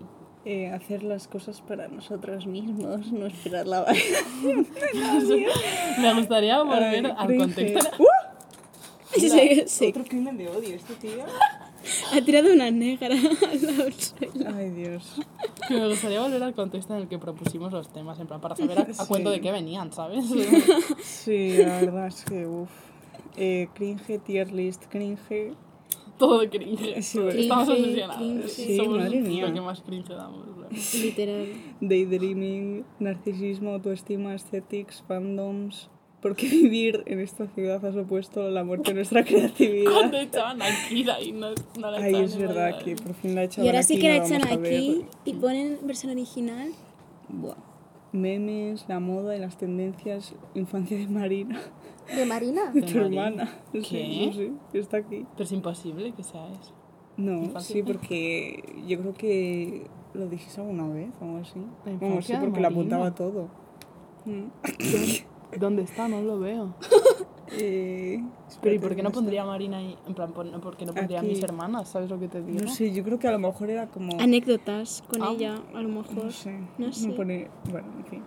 Eh, 0.45 0.69
hacer 0.71 1.03
las 1.03 1.27
cosas 1.29 1.61
para 1.61 1.87
nosotros 1.87 2.45
mismos, 2.45 3.11
no 3.13 3.25
esperar 3.27 3.65
la 3.65 3.85
Me 6.01 6.13
gustaría 6.15 6.61
volver 6.61 7.05
Ay, 7.05 7.13
al 7.17 7.27
cringe. 7.27 7.41
contexto. 7.43 7.89
Sí, 9.15 9.29
sí, 9.29 9.63
sí. 9.67 9.87
Otro 9.89 10.03
crimen 10.03 10.37
de 10.37 10.49
odio, 10.49 10.75
este 10.75 10.95
tío. 10.95 11.23
Ha 12.13 12.21
tirado 12.21 12.53
una 12.53 12.71
negra 12.71 13.09
del 13.15 13.93
suelo. 13.93 14.55
Ay, 14.55 14.69
Dios. 14.71 15.15
Me 15.69 15.87
gustaría 15.87 16.21
volver 16.21 16.41
al 16.43 16.53
contexto 16.53 16.95
en 16.95 17.01
el 17.03 17.07
que 17.07 17.17
propusimos 17.19 17.71
los 17.73 17.91
temas, 17.91 18.19
en 18.19 18.27
plan, 18.27 18.39
para 18.41 18.55
saber 18.55 18.79
a, 18.79 18.81
a 18.83 18.93
Sí. 18.93 19.05
cuento 19.07 19.29
de 19.31 19.41
qué 19.41 19.51
venían, 19.51 19.91
¿sabes? 19.91 20.25
Sí, 21.03 21.57
la 21.57 21.79
verdad 21.81 22.07
es 22.07 22.23
que, 22.25 22.45
uff. 22.47 22.69
Eh, 23.35 23.67
cringe, 23.73 24.19
tier 24.23 24.51
list, 24.51 24.83
cringe. 24.89 25.53
Todo 26.17 26.39
de 26.39 26.49
cringe. 26.49 27.01
Sí, 27.01 27.17
Todo. 27.17 27.29
cringe, 27.29 27.41
Estamos 27.43 27.69
obsesionados. 27.69 28.15
cringe. 28.17 28.47
Sí, 28.49 28.77
Somos 28.77 28.97
madre 28.99 29.21
mía. 29.21 29.47
Lo 29.47 29.53
que 29.53 29.61
más 29.61 29.81
cringe 29.81 30.09
damos. 30.09 30.45
Literal. 31.01 31.47
Daydreaming, 31.81 32.85
narcisismo, 32.99 33.71
autoestima, 33.71 34.31
aesthetics, 34.31 35.03
fandoms. 35.07 35.89
¿Por 36.23 36.37
qué 36.37 36.47
vivir 36.47 37.03
en 37.05 37.19
esta 37.19 37.47
ciudad 37.47 37.85
ha 37.85 37.91
supuesto 37.91 38.49
la 38.49 38.63
muerte 38.63 38.91
de 38.91 38.95
nuestra 38.95 39.25
creatividad? 39.25 39.91
Cuando 39.93 40.17
echaban 40.17 40.61
a 40.61 40.67
Kira 40.87 41.21
y 41.21 41.33
no, 41.33 41.49
no 41.77 41.91
la 41.91 41.97
Ay, 41.97 42.15
es 42.15 42.37
verdad 42.37 42.79
que 42.81 42.95
por 42.95 43.13
fin 43.13 43.35
la 43.35 43.43
echaban 43.43 43.65
Y 43.65 43.67
ahora 43.67 43.83
sí 43.83 43.95
aquí, 43.95 44.01
que 44.01 44.07
la 44.07 44.25
echan 44.25 44.47
aquí 44.47 45.05
y 45.25 45.33
ponen 45.33 45.79
versión 45.83 46.13
original. 46.13 46.71
Buah. 47.27 47.57
Memes, 48.13 48.85
la 48.87 49.01
moda 49.01 49.35
y 49.35 49.39
las 49.39 49.57
tendencias, 49.57 50.33
infancia 50.53 50.97
de 50.97 51.07
Marina, 51.07 51.59
¿De 52.15 52.25
Marina? 52.25 52.65
de 52.73 52.81
¿De 52.81 52.87
tu 52.87 52.99
hermana. 52.99 53.49
¿Qué? 53.73 53.83
Sí, 53.83 54.27
no 54.27 54.33
sé, 54.33 54.79
está 54.79 54.97
aquí. 54.97 55.25
Pero 55.33 55.43
es 55.43 55.51
imposible 55.51 56.13
que 56.13 56.23
sea 56.23 56.47
eso. 56.47 56.73
No, 57.17 57.43
Infancia 57.43 57.75
sí, 57.75 57.83
porque 57.83 58.81
yo 58.87 58.97
creo 58.99 59.13
que 59.13 59.87
lo 60.13 60.27
dijiste 60.27 60.61
alguna 60.61 60.87
vez 60.87 61.09
o 61.19 61.25
algo 61.25 61.37
así. 61.39 61.59
La 61.85 61.93
Vamos, 61.97 62.25
sí, 62.25 62.33
porque 62.33 62.45
le 62.45 62.51
Marina. 62.51 62.67
apuntaba 62.69 63.13
todo. 63.13 63.49
Mm. 64.25 64.47
¿Dónde 65.59 65.83
está? 65.83 66.07
No 66.07 66.21
lo 66.21 66.39
veo. 66.39 66.73
Eh, 67.55 68.19
Pero 68.63 68.73
¿y 68.75 68.79
por 68.79 68.95
qué 68.95 69.03
no 69.03 69.09
¿dónde 69.09 69.13
pondría 69.15 69.45
Marina 69.45 69.77
ahí? 69.77 69.95
En 70.07 70.15
plan, 70.15 70.31
pon- 70.31 70.59
¿por 70.59 70.75
qué 70.75 70.87
no 70.87 70.93
pondría 70.93 71.19
a 71.19 71.23
mis 71.23 71.43
hermanas? 71.43 71.87
¿Sabes 71.89 72.09
lo 72.09 72.17
que 72.19 72.27
te 72.27 72.41
digo? 72.41 72.59
No 72.63 72.67
sé, 72.71 72.91
yo 72.91 73.03
creo 73.03 73.19
que 73.19 73.27
a 73.27 73.31
lo 73.31 73.37
mejor 73.37 73.69
era 73.69 73.85
como... 73.87 74.19
Anécdotas 74.19 75.03
con 75.07 75.21
Ah. 75.21 75.33
ella, 75.35 75.55
a 75.75 75.81
lo 75.81 75.89
mejor. 75.89 76.15
No 76.25 76.31
sé, 76.31 76.57
No 76.79 76.87
me 76.87 76.93
sé. 76.93 77.09
pone... 77.11 77.51
Bueno, 77.69 77.87
en 77.99 78.05
fin. 78.05 78.23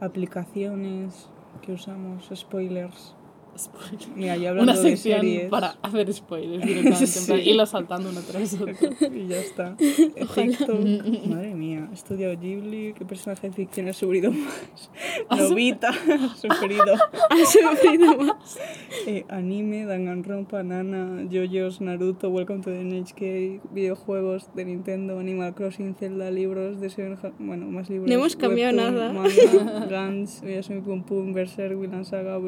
Aplicaciones 0.00 1.28
que 1.62 1.72
usamos, 1.72 2.28
spoilers. 2.34 3.14
Spoiler. 3.58 4.08
Mira, 4.16 4.36
yo 4.36 4.52
Una 4.52 4.72
de 4.74 4.82
sección 4.82 5.20
series. 5.20 5.48
para 5.50 5.76
hacer 5.82 6.12
spoilers 6.12 6.64
directamente, 6.66 7.20
plan, 7.26 7.40
Sí. 7.40 7.50
irlo 7.50 7.66
saltando 7.66 8.10
uno 8.10 8.20
tras 8.20 8.54
otro. 8.54 8.74
y 9.14 9.26
ya 9.28 9.38
está. 9.38 9.76
TikTok. 10.34 10.80
Madre 11.28 11.54
mía, 11.54 11.88
he 11.90 11.94
estudiado 11.94 12.36
Ghibli. 12.38 12.94
¿Qué 12.94 13.04
personaje 13.04 13.48
de 13.48 13.54
ficción 13.54 13.88
has 13.88 13.96
sufrido 13.96 14.30
más? 14.32 14.90
Novita, 15.38 15.88
has 15.90 16.38
sufrido. 16.40 16.94
¿Has 17.30 17.52
sufrido 17.52 18.16
más? 18.16 18.58
Eh, 19.06 19.24
anime, 19.28 19.84
Danganronpa, 19.86 20.62
Nana, 20.62 21.22
JoJo's, 21.30 21.80
Naruto, 21.80 22.28
Welcome 22.28 22.60
to 22.62 22.70
the 22.70 22.82
NHK, 22.84 23.72
videojuegos 23.72 24.50
de 24.54 24.64
Nintendo, 24.64 25.18
Animal 25.18 25.54
Crossing, 25.54 25.94
Zelda, 25.94 26.30
libros 26.30 26.80
de 26.80 26.90
Seven 26.90 27.18
Ha- 27.22 27.32
bueno, 27.38 27.66
más 27.66 27.88
libros. 27.90 28.08
No 28.08 28.14
hemos 28.14 28.36
cambiado 28.36 28.76
webtoon, 28.76 28.94
nada. 28.96 29.12
Manga, 29.12 29.86
Gans, 29.86 30.42
Pum 30.84 31.02
Pum, 31.02 31.32
Berserk, 31.32 31.78
Vinland 31.80 32.04
Saga, 32.04 32.38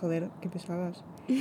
joder, 0.00 0.28
qué 0.40 0.48
pesadas. 0.48 1.02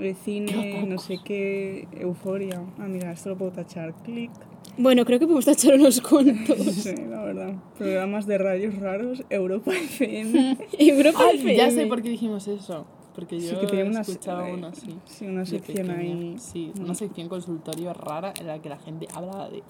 Eh, 0.00 0.14
cine, 0.24 0.84
no 0.88 0.98
sé 0.98 1.18
qué, 1.24 1.86
Euforia. 1.92 2.60
Ah, 2.78 2.86
mira, 2.88 3.12
esto 3.12 3.28
lo 3.30 3.36
puedo 3.38 3.52
tachar. 3.52 3.94
Clic. 4.02 4.30
Bueno, 4.76 5.04
creo 5.04 5.18
que 5.20 5.26
podemos 5.26 5.44
tachar 5.44 5.74
unos 5.74 6.00
cuantos. 6.00 6.58
Sí, 6.58 6.94
la 7.08 7.22
verdad. 7.22 7.54
Programas 7.78 8.26
de 8.26 8.38
radios 8.38 8.74
raros, 8.78 9.22
Europa 9.30 9.72
FM. 9.72 10.56
Europa 10.78 11.20
Ay, 11.30 11.38
ya 11.56 11.66
FM. 11.68 11.70
sé 11.82 11.86
por 11.86 12.02
qué 12.02 12.08
dijimos 12.10 12.48
eso. 12.48 12.84
Porque 13.14 13.38
yo 13.40 13.50
Sí, 13.50 13.56
que 13.60 13.66
tenía 13.66 13.84
una, 13.84 14.00
escuchaba 14.00 14.48
eh, 14.48 14.54
uno, 14.54 14.72
sí. 14.72 14.96
sí, 15.04 15.26
una 15.26 15.40
de 15.40 15.46
sección 15.46 15.90
ahí. 15.90 16.36
Sí, 16.38 16.72
Mm. 16.76 16.84
una 16.84 16.94
sección 16.94 17.28
consultorio 17.28 17.92
rara 17.92 18.32
en 18.40 18.46
la 18.46 18.60
que 18.62 18.68
la 18.68 18.78
gente 18.78 19.06
hablaba 19.14 19.48
de 19.50 19.62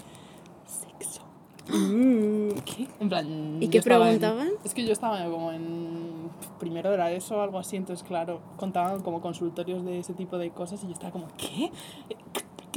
¿Qué? 1.71 2.89
En 3.01 3.09
plan. 3.09 3.59
¿Y 3.61 3.69
qué 3.69 3.79
en- 3.79 3.85
preguntaban? 3.85 4.49
es 4.65 4.75
que 4.75 4.85
yo 4.85 4.93
estaba 4.93 5.25
como 5.25 5.53
en 5.53 6.31
primero 6.59 6.93
era 6.93 7.11
eso 7.13 7.37
o 7.37 7.41
algo 7.43 7.59
así, 7.59 7.77
entonces 7.77 8.07
claro, 8.07 8.41
contaban 8.57 9.01
como 9.03 9.21
consultorios 9.21 9.85
de 9.85 9.99
ese 10.01 10.13
tipo 10.15 10.37
de 10.39 10.51
cosas 10.51 10.83
y 10.85 10.87
yo 10.87 10.93
estaba 10.93 11.11
como, 11.13 11.27
¿qué? 11.37 11.71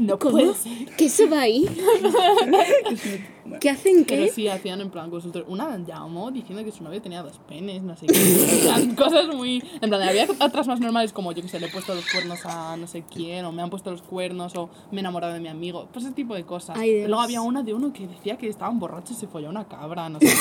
No 0.02 0.18
¿Cómo? 0.18 0.32
puede 0.32 0.54
ser. 0.56 0.88
¿Qué 0.98 1.08
se 1.08 1.28
va 1.28 1.42
ahí? 1.42 1.66
¿Qué 3.60 3.70
hacen 3.70 4.06
Pero 4.08 4.24
qué? 4.24 4.32
sí, 4.32 4.48
hacían 4.48 4.82
en 4.82 4.90
plan 4.90 5.10
consultorio. 5.10 5.48
Una 5.50 5.78
llamó 5.86 6.32
diciendo 6.32 6.64
que 6.64 6.72
su 6.72 6.84
novio 6.84 7.02
tenía 7.02 7.22
dos 7.22 7.40
penes, 7.48 7.84
no 7.84 7.96
sé 7.96 8.08
qué. 8.08 8.96
Cosas 8.98 9.28
muy. 9.36 9.64
En 9.82 9.90
plan, 9.90 10.02
había 10.02 10.26
otras 10.40 10.68
más 10.68 10.80
normales 10.80 11.14
como 11.14 11.32
yo 11.34 11.42
que 11.42 11.48
sé, 11.50 11.60
le 11.60 11.68
he 11.68 11.70
puesto 11.70 11.94
los 11.94 12.06
cuernos 12.10 12.40
a 12.46 12.76
no 12.78 12.88
sé 12.88 13.04
quién, 13.04 13.46
o 13.46 13.52
me 13.52 13.62
han 13.62 13.70
puesto 13.70 13.92
los 13.92 14.02
cuernos, 14.02 14.56
o 14.56 14.70
me 14.92 14.98
he 14.98 15.00
enamorado 15.02 15.34
de 15.34 15.40
mi 15.40 15.50
amigo. 15.50 15.88
Pues 15.92 16.06
ese 16.06 16.14
tipo 16.16 16.34
de 16.36 16.44
cosas. 16.46 16.78
Ay, 16.78 16.94
Dios. 16.94 17.08
Luego 17.10 17.22
había 17.22 17.42
una 17.42 17.62
de 17.64 17.74
uno 17.74 17.92
que 17.94 18.08
decía 18.08 18.38
que 18.38 18.48
estaban 18.48 18.80
borrachos 18.80 19.12
y 19.18 19.20
se 19.20 19.28
folló 19.28 19.50
una 19.50 19.68
cabra, 19.68 20.10
no 20.10 20.20
sé. 20.20 20.34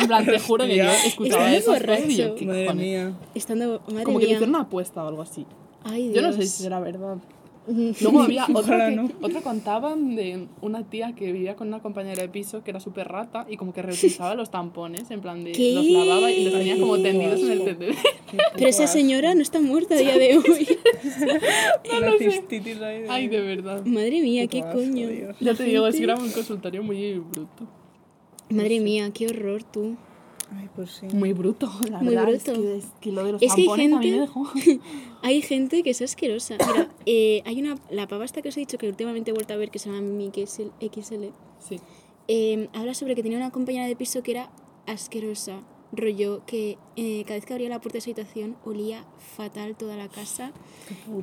En 0.00 0.06
plan, 0.08 0.24
te 0.24 0.40
juro 0.40 0.64
que 0.66 0.76
yo 0.76 0.84
escuchaba 0.84 1.52
Estando. 1.54 2.34
¿qué 2.34 2.44
Madre 2.46 2.74
mía. 2.74 3.12
Estando, 3.34 3.80
madre 3.88 4.04
Como 4.04 4.18
que 4.18 4.24
le 4.24 4.28
mía. 4.30 4.36
hicieron 4.38 4.48
una 4.50 4.60
apuesta 4.64 5.04
o 5.04 5.08
algo 5.08 5.22
así. 5.22 5.46
Ay, 5.84 6.12
Yo 6.12 6.22
no 6.22 6.32
sé 6.32 6.38
Dios. 6.38 6.50
si 6.50 6.66
era 6.66 6.80
verdad. 6.80 7.18
Luego 8.00 8.22
había 8.22 8.46
otra 8.54 8.90
que, 8.90 8.96
no. 8.96 9.10
otra 9.20 9.40
contaban 9.42 10.16
de 10.16 10.46
una 10.62 10.88
tía 10.88 11.14
que 11.14 11.30
vivía 11.32 11.54
con 11.56 11.68
una 11.68 11.80
compañera 11.80 12.22
de 12.22 12.28
piso 12.28 12.64
que 12.64 12.70
era 12.70 12.80
súper 12.80 13.08
rata 13.08 13.46
y 13.48 13.56
como 13.56 13.72
que 13.72 13.82
reutilizaba 13.82 14.34
los 14.34 14.50
tampones, 14.50 15.10
en 15.10 15.20
plan 15.20 15.44
de 15.44 15.52
¿Qué? 15.52 15.72
los 15.74 15.86
lavaba 15.86 16.30
y 16.32 16.44
los 16.44 16.54
tenía 16.54 16.78
como 16.78 16.98
tendidos 17.00 17.40
en 17.40 17.50
el 17.52 17.64
tendedero. 17.64 17.98
Pero 18.54 18.68
esa 18.68 18.86
señora 18.86 19.34
no 19.34 19.42
está 19.42 19.60
muerta 19.60 19.94
a 19.94 19.98
día 19.98 20.16
de 20.18 20.38
hoy. 20.38 20.68
Cistitis 22.18 22.80
ahí 22.80 23.02
de- 23.02 23.08
Ay, 23.08 23.28
de 23.28 23.40
verdad. 23.40 23.84
Madre 23.84 24.20
mía, 24.20 24.46
qué 24.46 24.60
asco, 24.60 24.72
coño. 24.78 25.08
Dios. 25.08 25.36
Ya 25.40 25.54
te 25.54 25.64
digo, 25.64 25.86
es 25.86 25.96
que 25.96 26.04
era 26.04 26.14
un 26.16 26.30
consultorio 26.30 26.82
muy 26.82 27.18
bruto. 27.18 27.66
Madre 28.50 28.80
mía, 28.80 29.10
qué 29.12 29.26
horror 29.28 29.62
tú. 29.62 29.96
Ay, 30.56 30.68
pues 30.74 30.90
sí. 30.92 31.06
Muy 31.14 31.32
bruto, 31.32 31.70
la 31.90 31.98
Muy 31.98 32.14
verdad. 32.14 32.32
Es 32.34 32.44
bruto. 32.44 32.60
que, 32.62 32.76
es 32.78 32.86
que 33.00 33.12
lo 33.12 33.24
de 33.24 33.32
los 33.32 33.42
Es 33.42 33.54
que 33.54 33.60
hay 33.62 33.68
gente-. 33.68 34.28
Hay 35.22 35.42
gente 35.42 35.82
que 35.82 35.90
es 35.90 36.00
asquerosa. 36.00 36.56
Mira, 36.66 36.88
eh, 37.06 37.42
hay 37.44 37.60
una. 37.60 37.74
La 37.90 38.06
pava 38.06 38.24
esta 38.24 38.40
que 38.40 38.48
os 38.50 38.56
he 38.56 38.60
dicho 38.60 38.78
que 38.78 38.88
últimamente 38.88 39.30
he 39.30 39.34
vuelto 39.34 39.52
a 39.52 39.56
ver 39.56 39.70
que 39.70 39.78
se 39.78 39.90
llama 39.90 40.00
Mimi. 40.02 40.30
XL, 40.30 41.26
Sí. 41.58 41.80
eh, 42.28 42.68
habla 42.72 42.94
sobre 42.94 43.14
que 43.14 43.22
tenía 43.22 43.38
una 43.38 43.50
compañera 43.50 43.86
de 43.86 43.96
piso 43.96 44.22
que 44.22 44.30
era 44.32 44.50
asquerosa. 44.86 45.60
Rollo 45.90 46.42
que 46.46 46.76
eh, 46.96 47.22
cada 47.24 47.36
vez 47.36 47.46
que 47.46 47.54
abría 47.54 47.70
la 47.70 47.80
puerta 47.80 47.96
de 47.96 48.00
su 48.02 48.10
habitación 48.10 48.56
olía 48.64 49.06
fatal 49.36 49.74
toda 49.74 49.96
la 49.96 50.08
casa. 50.08 50.52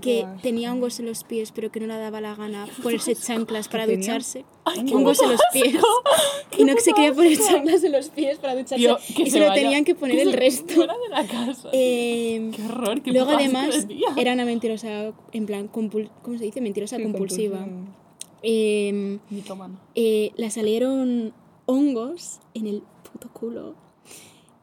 Que 0.02 0.26
tenía 0.42 0.72
hongos 0.72 1.00
en 1.00 1.06
los 1.06 1.24
pies, 1.24 1.52
pero 1.52 1.72
que 1.72 1.80
no 1.80 1.86
le 1.88 1.94
daba 1.98 2.20
la 2.20 2.34
gana 2.36 2.68
ponerse 2.84 3.16
chanclas 3.16 3.68
para 3.68 3.86
tenía? 3.86 4.00
ducharse. 4.00 4.44
Ay, 4.64 4.80
hongos 4.94 5.22
en 5.22 5.32
los 5.32 5.42
pies. 5.54 5.76
Y 6.58 6.64
no 6.64 6.74
que 6.74 6.82
se 6.82 6.94
quería 6.94 7.14
poner 7.14 7.38
chanclas 7.38 7.84
en 7.84 7.92
los 7.92 8.10
pies 8.10 8.40
para 8.40 8.54
ducharse. 8.56 8.78
Tío, 8.78 8.98
que 9.16 9.24
y 9.24 9.26
se 9.26 9.32
se 9.34 9.40
lo 9.40 9.48
vaya- 9.50 9.62
tenían 9.62 9.84
que 9.86 9.94
poner 9.94 10.16
que 10.16 10.22
el 10.24 10.34
resto. 10.34 10.74
Fuera 10.74 10.94
de 10.98 11.10
la 11.10 11.26
casa. 11.28 11.70
Eh, 11.74 12.50
qué 12.56 12.64
horror, 12.64 13.02
qué 13.02 13.12
Luego 13.12 13.32
además 13.32 13.86
era 14.18 14.34
una 14.34 14.46
mentirosa, 14.46 15.14
en 15.34 15.46
plan, 15.46 15.70
compul- 15.72 16.10
¿cómo 16.24 16.38
se 16.38 16.46
dice? 16.46 16.62
Mentirosa 16.62 16.96
Sí, 16.98 17.04
compulsiva. 17.04 17.60
compulsivo. 17.60 17.94
Eh, 18.42 19.20
Mitómana. 19.30 19.80
eh, 19.96 20.32
la 20.38 20.50
salieron 20.50 21.34
hongos 21.66 22.40
en 22.54 22.68
el 22.68 22.84
puto 23.12 23.30
culo. 23.34 23.76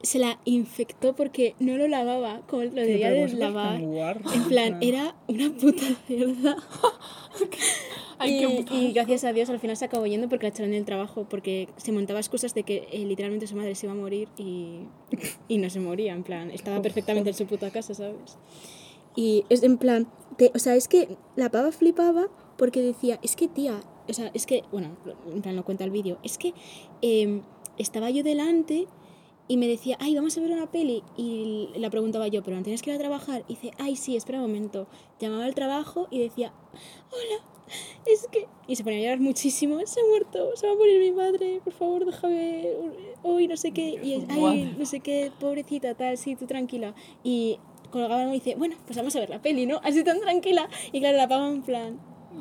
Se 0.03 0.19
la 0.19 0.41
infectó 0.45 1.15
porque 1.15 1.55
no 1.61 1.77
lo 1.77 1.87
lavaba 1.89 2.41
como 2.49 2.63
lo 2.65 2.71
debía 2.71 3.11
de 3.11 3.21
lavar. 3.39 3.81
En 4.35 4.45
plan, 4.45 4.79
era 4.83 5.15
una 5.29 5.51
puta 5.55 5.83
qué 6.09 6.57
y, 8.29 8.45
y 8.77 8.93
gracias 8.93 9.25
a 9.25 9.33
Dios 9.33 9.49
al 9.51 9.59
final 9.59 9.77
se 9.77 9.85
acabó 9.85 10.07
yendo 10.07 10.29
porque 10.29 10.45
la 10.47 10.51
echaron 10.51 10.71
del 10.73 10.85
trabajo 10.85 11.27
porque 11.29 11.69
se 11.77 11.93
montaba 11.93 12.21
excusas 12.21 12.55
de 12.55 12.63
que 12.63 12.89
eh, 12.93 12.99
literalmente 13.05 13.47
su 13.47 13.57
madre 13.57 13.75
se 13.75 13.87
iba 13.87 13.93
a 13.93 13.97
morir 13.97 14.29
y, 14.39 14.81
y 15.49 15.59
no 15.59 15.71
se 15.71 15.81
moría, 15.81 16.13
en 16.13 16.23
plan, 16.23 16.51
estaba 16.51 16.81
perfectamente 16.83 17.31
en 17.31 17.37
su 17.37 17.47
puta 17.47 17.71
casa, 17.71 17.95
¿sabes? 17.95 18.39
Y 19.17 19.45
es 19.51 19.63
en 19.63 19.77
plan, 19.79 20.07
te- 20.37 20.53
o 20.55 20.59
sea, 20.59 20.75
es 20.77 20.89
que 20.89 21.17
la 21.37 21.51
pava 21.51 21.73
flipaba 21.73 22.29
porque 22.57 22.81
decía, 22.81 23.19
es 23.23 23.35
que 23.37 23.49
tía, 23.49 23.81
o 24.09 24.13
sea, 24.13 24.31
es 24.35 24.47
que, 24.47 24.63
bueno, 24.73 24.97
en 25.33 25.43
plan 25.43 25.57
lo 25.57 25.65
cuenta 25.65 25.85
el 25.85 25.91
vídeo, 25.91 26.19
es 26.23 26.39
que 26.39 26.55
em, 27.03 27.43
estaba 27.79 28.11
yo 28.11 28.23
delante 28.23 28.87
y 29.53 29.59
me 29.59 29.69
decía, 29.69 29.99
ay, 30.01 30.15
vamos 30.15 30.35
a 30.39 30.41
ver 30.41 30.51
una 30.51 30.71
peli. 30.71 31.03
Y 31.15 31.69
la 31.77 31.91
preguntaba 31.91 32.27
yo, 32.27 32.43
pero 32.43 32.57
¿no 32.57 32.63
tienes 32.63 32.81
que 32.81 32.89
ir 32.89 32.97
a 32.97 32.99
trabajar? 32.99 33.45
Y 33.49 33.57
dice, 33.57 33.73
ay, 33.77 33.97
sí, 33.97 34.17
espera 34.17 34.39
un 34.39 34.47
momento. 34.47 34.87
Llamaba 35.21 35.45
al 35.45 35.55
trabajo 35.55 36.09
y 36.11 36.21
decía, 36.21 36.55
hola, 37.11 37.45
es 38.07 38.27
que... 38.33 38.49
Y 38.67 38.77
se 38.77 38.83
ponía 38.83 39.01
a 39.01 39.03
llorar 39.03 39.21
muchísimo, 39.21 39.79
se 39.85 40.01
ha 40.01 40.05
muerto, 40.09 40.57
se 40.57 40.67
va 40.67 40.73
a 40.73 40.77
morir 40.77 40.99
mi 41.01 41.13
madre, 41.13 41.61
por 41.63 41.75
favor, 41.75 42.07
déjame 42.07 42.67
hoy, 43.23 43.47
no 43.47 43.59
sé 43.59 43.73
qué. 43.73 44.01
Y 44.03 44.25
ay, 44.31 44.75
no 44.79 44.87
sé 44.87 45.01
qué, 45.01 45.31
pobrecita, 45.39 45.95
tal, 45.95 46.17
sí, 46.17 46.35
tú 46.35 46.47
tranquila. 46.47 46.95
Y 47.23 47.59
colgaba 47.91 48.27
y 48.31 48.33
dice, 48.33 48.55
bueno, 48.55 48.77
pues 48.87 48.97
vamos 48.97 49.15
a 49.17 49.21
ver 49.21 49.29
la 49.29 49.43
peli, 49.43 49.67
¿no? 49.67 49.81
Así 49.85 50.03
tan 50.03 50.19
tranquila. 50.19 50.71
Y 50.93 51.01
claro, 51.01 51.19
la 51.19 51.29
pava 51.29 51.51
en 51.51 51.61
plan, 51.61 52.01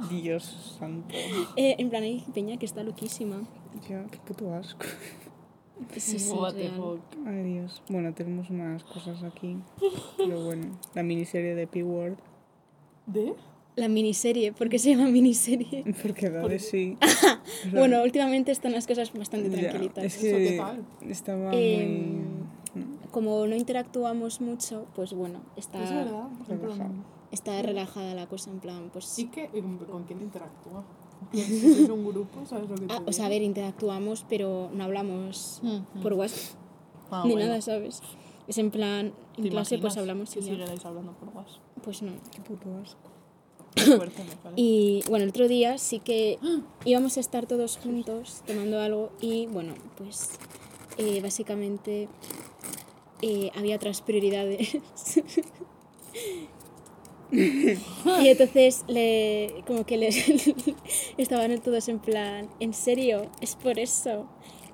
Dios 0.10 0.78
santo. 0.80 1.14
eh, 1.58 1.76
en 1.78 1.90
plan, 1.90 2.04
hay 2.04 2.24
peña 2.34 2.56
que 2.56 2.66
está 2.66 2.84
loquísima. 2.84 3.42
Ya, 3.90 4.06
qué 4.10 4.18
puto 4.20 4.54
asco. 4.54 4.86
Sí, 5.98 6.20
sí, 6.20 6.32
What 6.34 6.54
the 6.54 6.70
real. 6.70 6.76
fuck. 6.76 7.02
Ay, 7.28 7.44
Dios. 7.44 7.82
Bueno, 7.90 8.14
tenemos 8.14 8.50
más 8.52 8.84
cosas 8.84 9.24
aquí. 9.24 9.58
Pero 10.18 10.44
bueno, 10.46 10.78
la 10.94 11.04
miniserie 11.04 11.56
de 11.56 11.68
P-Word. 11.68 12.18
¿De? 13.08 13.34
La 13.76 13.88
miniserie, 13.88 14.52
¿por 14.52 14.68
qué 14.70 14.78
se 14.80 14.90
llama 14.96 15.10
miniserie? 15.10 15.84
Porque 16.04 16.30
da 16.30 16.48
de 16.48 16.60
sí. 16.60 16.98
Bueno, 17.72 18.04
últimamente 18.04 18.52
están 18.52 18.74
las 18.74 18.86
cosas 18.86 19.12
bastante 19.14 19.50
Ya, 19.50 19.60
tranquilitas. 19.70 20.04
Es 20.04 20.24
¿Eso 20.24 20.38
qué 20.38 20.48
que 20.50 20.58
tal? 20.58 20.86
estaba 21.10 21.52
Em, 21.54 22.18
muy... 22.18 22.42
Como 23.12 23.46
no 23.48 23.56
interactuamos 23.56 24.40
mucho, 24.42 24.88
pues 24.96 25.14
bueno, 25.14 25.42
está, 25.58 25.84
Es 25.84 25.90
verdad. 25.90 26.28
relajado. 26.48 26.92
está 27.32 27.62
relajada 27.62 28.14
la 28.14 28.28
cosa, 28.28 28.50
en 28.52 28.60
plan, 28.60 28.90
pues... 28.94 29.18
¿Y 29.20 29.26
qué? 29.28 29.50
¿Y 29.54 29.62
¿Con 29.62 30.04
quién 30.04 30.22
interactúa? 30.22 30.84
Es 31.34 31.90
un 31.90 32.06
grupo, 32.06 32.46
¿sabes 32.46 32.70
lo 32.70 32.76
que 32.76 32.88
te 32.88 32.94
Ah, 32.94 33.02
o 33.06 33.12
sea, 33.14 33.28
a 33.28 33.30
ver, 33.30 33.42
interactuamos, 33.42 34.26
pero 34.28 34.70
no 34.74 34.84
hablamos 34.84 35.62
Ujú. 35.64 36.02
por 36.02 36.14
WhatsApp 36.14 36.56
Ah, 37.12 37.24
ni 37.26 37.32
bueno. 37.34 37.48
nada, 37.48 37.62
¿sabes? 37.62 38.02
Es 38.48 38.58
en 38.58 38.72
plan, 38.72 39.14
en 39.38 39.44
¿Te 39.44 39.50
clase 39.50 39.78
pues 39.78 39.98
hablamos 39.98 40.36
y 40.36 40.40
ya. 40.42 40.48
siguierais 40.48 40.84
hablando 40.86 41.14
por 41.14 41.30
WhatsApp. 41.30 41.62
Pues 41.84 42.02
no. 42.02 42.12
Qué 42.34 42.42
puto 42.42 42.66
asco. 42.82 42.98
Qué 43.76 43.82
fuerte 43.98 44.24
me 44.24 44.36
parece. 44.36 44.62
Y 44.62 45.04
bueno, 45.10 45.24
el 45.24 45.30
otro 45.30 45.48
día 45.48 45.78
sí 45.78 46.00
que 46.00 46.40
íbamos 46.86 47.18
a 47.18 47.20
estar 47.20 47.46
todos 47.46 47.78
juntos 47.78 48.44
tomando 48.48 48.80
algo 48.82 49.12
y 49.22 49.46
bueno, 49.48 49.74
pues 49.98 50.32
eh, 50.98 51.22
básicamente 51.22 52.10
eh, 53.22 53.52
había 53.56 53.76
otras 53.76 54.02
prioridades. 54.02 54.78
y 57.32 58.28
entonces 58.28 58.84
le, 58.88 59.64
como 59.66 59.86
que 59.86 59.98
les 59.98 60.16
estaban 61.18 61.58
todos 61.62 61.88
en 61.90 62.00
plan, 62.00 62.50
en 62.60 62.74
serio, 62.74 63.30
es 63.42 63.56
por 63.56 63.80
eso, 63.80 64.28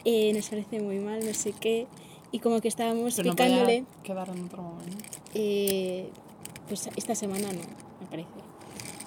Eh, 0.05 0.31
nos 0.33 0.47
parece 0.49 0.79
muy 0.79 0.99
mal, 0.99 1.19
no 1.25 1.33
sé 1.33 1.51
qué. 1.51 1.85
Y 2.31 2.39
como 2.39 2.61
que 2.61 2.69
estábamos 2.69 3.15
Pero 3.15 3.29
no 3.29 3.35
picándole, 3.35 3.83
podía 3.83 4.03
quedar 4.03 4.29
en 4.29 4.43
otro 4.45 4.63
momento. 4.63 5.03
eh, 5.33 6.09
pues 6.69 6.89
esta 6.95 7.13
semana 7.15 7.47
no, 7.51 7.59
me 8.01 8.07
parece. 8.09 8.29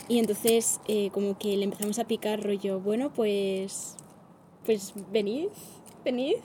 Y 0.08 0.18
entonces 0.18 0.80
eh, 0.88 1.08
como 1.12 1.38
que 1.38 1.56
le 1.56 1.64
empezamos 1.64 1.98
a 1.98 2.04
picar 2.04 2.42
rollo, 2.42 2.80
bueno, 2.80 3.12
pues, 3.12 3.96
pues 4.66 4.92
venid, 5.10 5.48
venid. 6.04 6.36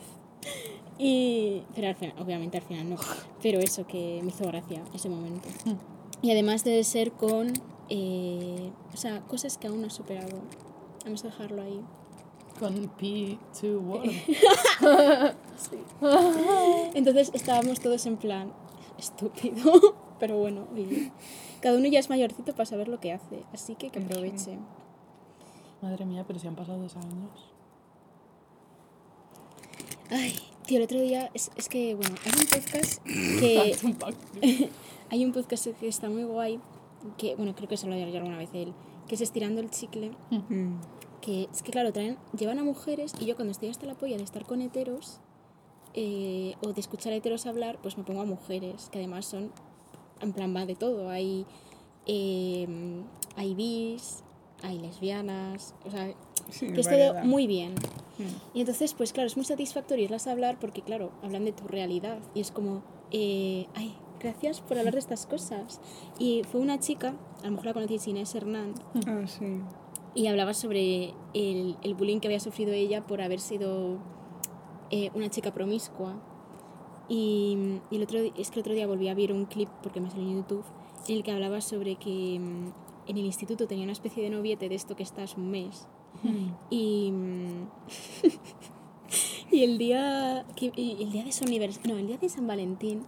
Y, 0.98 1.64
pero 1.76 1.88
al 1.90 1.96
final, 1.96 2.16
obviamente 2.20 2.58
al 2.58 2.64
final 2.64 2.90
no. 2.90 2.98
Pero 3.42 3.60
eso 3.60 3.86
que 3.86 4.22
me 4.24 4.30
hizo 4.30 4.46
gracia 4.48 4.84
ese 4.94 5.10
momento. 5.10 5.48
Y 6.22 6.32
además 6.32 6.64
debe 6.64 6.84
ser 6.84 7.12
con, 7.12 7.54
eh, 7.90 8.72
o 8.94 8.98
sea, 8.98 9.22
cosas 9.22 9.58
que 9.58 9.68
aún 9.68 9.82
no 9.82 9.88
he 9.88 9.92
superado. 9.92 10.42
Vamos 11.04 11.24
a 11.24 11.28
dejarlo 11.28 11.62
ahí. 11.62 11.82
Con 12.60 12.90
P2 12.98 13.82
Word. 13.82 14.12
Entonces 16.96 17.32
estábamos 17.34 17.80
todos 17.80 18.06
en 18.06 18.18
plan, 18.18 18.54
estúpido, 18.98 19.96
pero 20.20 20.38
bueno, 20.38 20.68
oye, 20.74 21.12
cada 21.62 21.78
uno 21.78 21.88
ya 21.88 22.00
es 22.00 22.10
mayorcito 22.10 22.54
para 22.54 22.66
saber 22.66 22.88
lo 22.88 23.00
que 23.00 23.12
hace, 23.12 23.44
así 23.54 23.76
que 23.76 23.90
que 23.90 24.00
aproveche. 24.00 24.58
Madre 25.82 26.06
mía, 26.06 26.24
pero 26.26 26.40
si 26.40 26.48
han 26.48 26.56
pasado 26.56 26.80
dos 26.82 26.96
años. 26.96 27.52
Ay, 30.10 30.36
tío, 30.66 30.78
el 30.78 30.84
otro 30.84 31.00
día, 31.00 31.30
es, 31.34 31.52
es 31.56 31.68
que, 31.68 31.96
bueno, 31.96 32.16
hay 32.24 32.32
un 32.40 32.48
podcast 32.48 33.04
que... 33.04 33.76
Hay 35.10 35.24
un 35.24 35.32
podcast 35.32 35.68
que 35.80 35.88
está 35.88 36.10
muy 36.10 36.24
guay, 36.24 36.60
que, 37.18 37.36
bueno, 37.36 37.56
creo 37.56 37.68
que 37.68 37.78
se 37.78 37.88
lo 37.88 37.94
he 37.94 38.04
alguna 38.18 38.38
vez 38.38 38.50
él, 38.54 38.74
que 39.08 39.16
es 39.16 39.22
Estirando 39.22 39.62
el 39.62 39.70
Chicle, 39.70 40.12
que 41.22 41.48
es 41.52 41.64
que, 41.64 41.72
claro, 41.72 41.94
traen, 41.94 42.18
llevan 42.38 42.60
a 42.60 42.64
mujeres 42.64 43.14
y 43.20 43.26
yo 43.26 43.36
cuando 43.36 43.52
estoy 43.52 43.70
hasta 43.70 43.86
la 43.86 43.96
polla 43.96 44.18
de 44.18 44.24
estar 44.24 44.46
con 44.46 44.62
heteros 44.62 45.20
eh, 45.94 46.56
o 46.62 46.74
de 46.74 46.82
escuchar 46.82 47.14
a 47.14 47.16
heteros 47.16 47.46
hablar, 47.46 47.80
pues 47.82 47.98
me 47.98 48.04
pongo 48.04 48.22
a 48.22 48.26
mujeres, 48.26 48.90
que 48.92 49.00
además 49.00 49.26
son, 49.26 49.52
en 50.22 50.34
plan, 50.34 50.56
va 50.56 50.66
de 50.66 50.76
todo. 50.76 51.10
Hay, 51.10 51.46
eh, 52.06 52.68
hay 53.36 53.54
bis, 53.54 54.24
hay 54.64 54.80
lesbianas, 54.80 55.76
o 55.86 55.92
sea, 55.92 56.14
Sí, 56.50 56.72
que 56.72 56.82
es 56.82 56.90
todo 56.90 57.24
muy 57.24 57.48
bien. 57.48 57.74
Mm. 58.18 58.58
Y 58.58 58.60
entonces, 58.62 58.94
pues 58.94 59.14
claro, 59.14 59.28
es 59.28 59.36
muy 59.36 59.46
satisfactorio 59.46 60.06
irlas 60.06 60.28
a 60.28 60.32
hablar 60.32 60.58
porque, 60.60 60.82
claro, 60.82 61.12
hablan 61.24 61.46
de 61.46 61.52
tu 61.52 61.68
realidad. 61.68 62.20
Y 62.34 62.42
es 62.42 62.52
como, 62.52 62.84
eh, 63.12 63.68
ay, 63.74 63.96
gracias 64.26 64.62
por 64.62 64.78
hablar 64.78 64.94
de 64.94 65.00
estas 65.00 65.26
cosas. 65.26 65.80
Y 66.20 66.42
fue 66.52 66.60
una 66.62 66.80
chica, 66.80 67.14
a 67.42 67.46
lo 67.46 67.52
mejor 67.52 67.66
la 67.68 67.74
conocéis, 67.74 68.08
Inés 68.08 68.34
Hernán, 68.36 68.74
Ah, 69.08 69.26
sí. 69.28 69.62
y 70.16 70.28
hablaba 70.28 70.54
sobre 70.54 71.14
el, 71.34 71.78
el 71.84 71.94
bullying 71.94 72.20
que 72.20 72.28
había 72.28 72.40
sufrido 72.40 72.72
ella 72.74 73.06
por 73.06 73.22
haber 73.22 73.40
sido 73.40 73.98
eh, 74.90 75.12
una 75.14 75.30
chica 75.30 75.54
promiscua. 75.54 76.14
Y, 77.08 77.80
y 77.92 77.98
el 77.98 78.04
otro, 78.04 78.18
es 78.20 78.50
que 78.50 78.56
el 78.56 78.62
otro 78.62 78.74
día 78.74 78.88
volví 78.88 79.10
a 79.10 79.14
ver 79.14 79.32
un 79.32 79.46
clip, 79.46 79.70
porque 79.84 80.02
me 80.02 80.10
salió 80.10 80.28
en 80.28 80.38
YouTube, 80.38 80.64
en 81.08 81.18
el 81.18 81.24
que 81.24 81.32
hablaba 81.32 81.62
sobre 81.62 81.98
que 81.98 82.40
mm, 82.40 83.10
en 83.10 83.18
el 83.18 83.26
instituto 83.26 83.68
tenía 83.68 83.84
una 83.84 83.94
especie 83.94 84.24
de 84.24 84.32
noviete 84.32 84.70
de 84.70 84.76
esto 84.76 84.96
que 84.96 85.04
estás 85.04 85.38
un 85.38 85.52
mes. 85.52 85.88
Y, 86.72 87.12
mm, 87.12 87.68
y 89.52 89.64
el 89.64 89.78
día 89.78 90.46
que, 90.56 90.72
y 90.76 91.04
el 91.04 91.12
día 91.12 91.24
de 91.24 91.32
su 91.32 91.46
no, 91.46 91.98
el 91.98 92.08
día 92.08 92.18
de 92.18 92.30
San 92.30 92.48
Valentín 92.48 93.04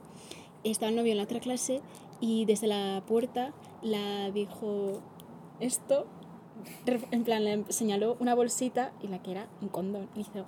estaba 0.71 0.89
el 0.89 0.95
novio 0.95 1.11
en 1.11 1.17
la 1.17 1.23
otra 1.23 1.39
clase 1.39 1.81
y 2.19 2.45
desde 2.45 2.67
la 2.67 3.03
puerta 3.07 3.53
la 3.81 4.31
dijo 4.31 5.01
esto 5.59 6.07
en 6.85 7.23
plan 7.23 7.43
le 7.43 7.63
señaló 7.69 8.17
una 8.19 8.33
bolsita 8.33 8.91
y 9.01 9.07
la 9.07 9.21
que 9.21 9.31
era 9.31 9.47
un 9.61 9.69
condón 9.69 10.09
y 10.15 10.21
hizo 10.21 10.45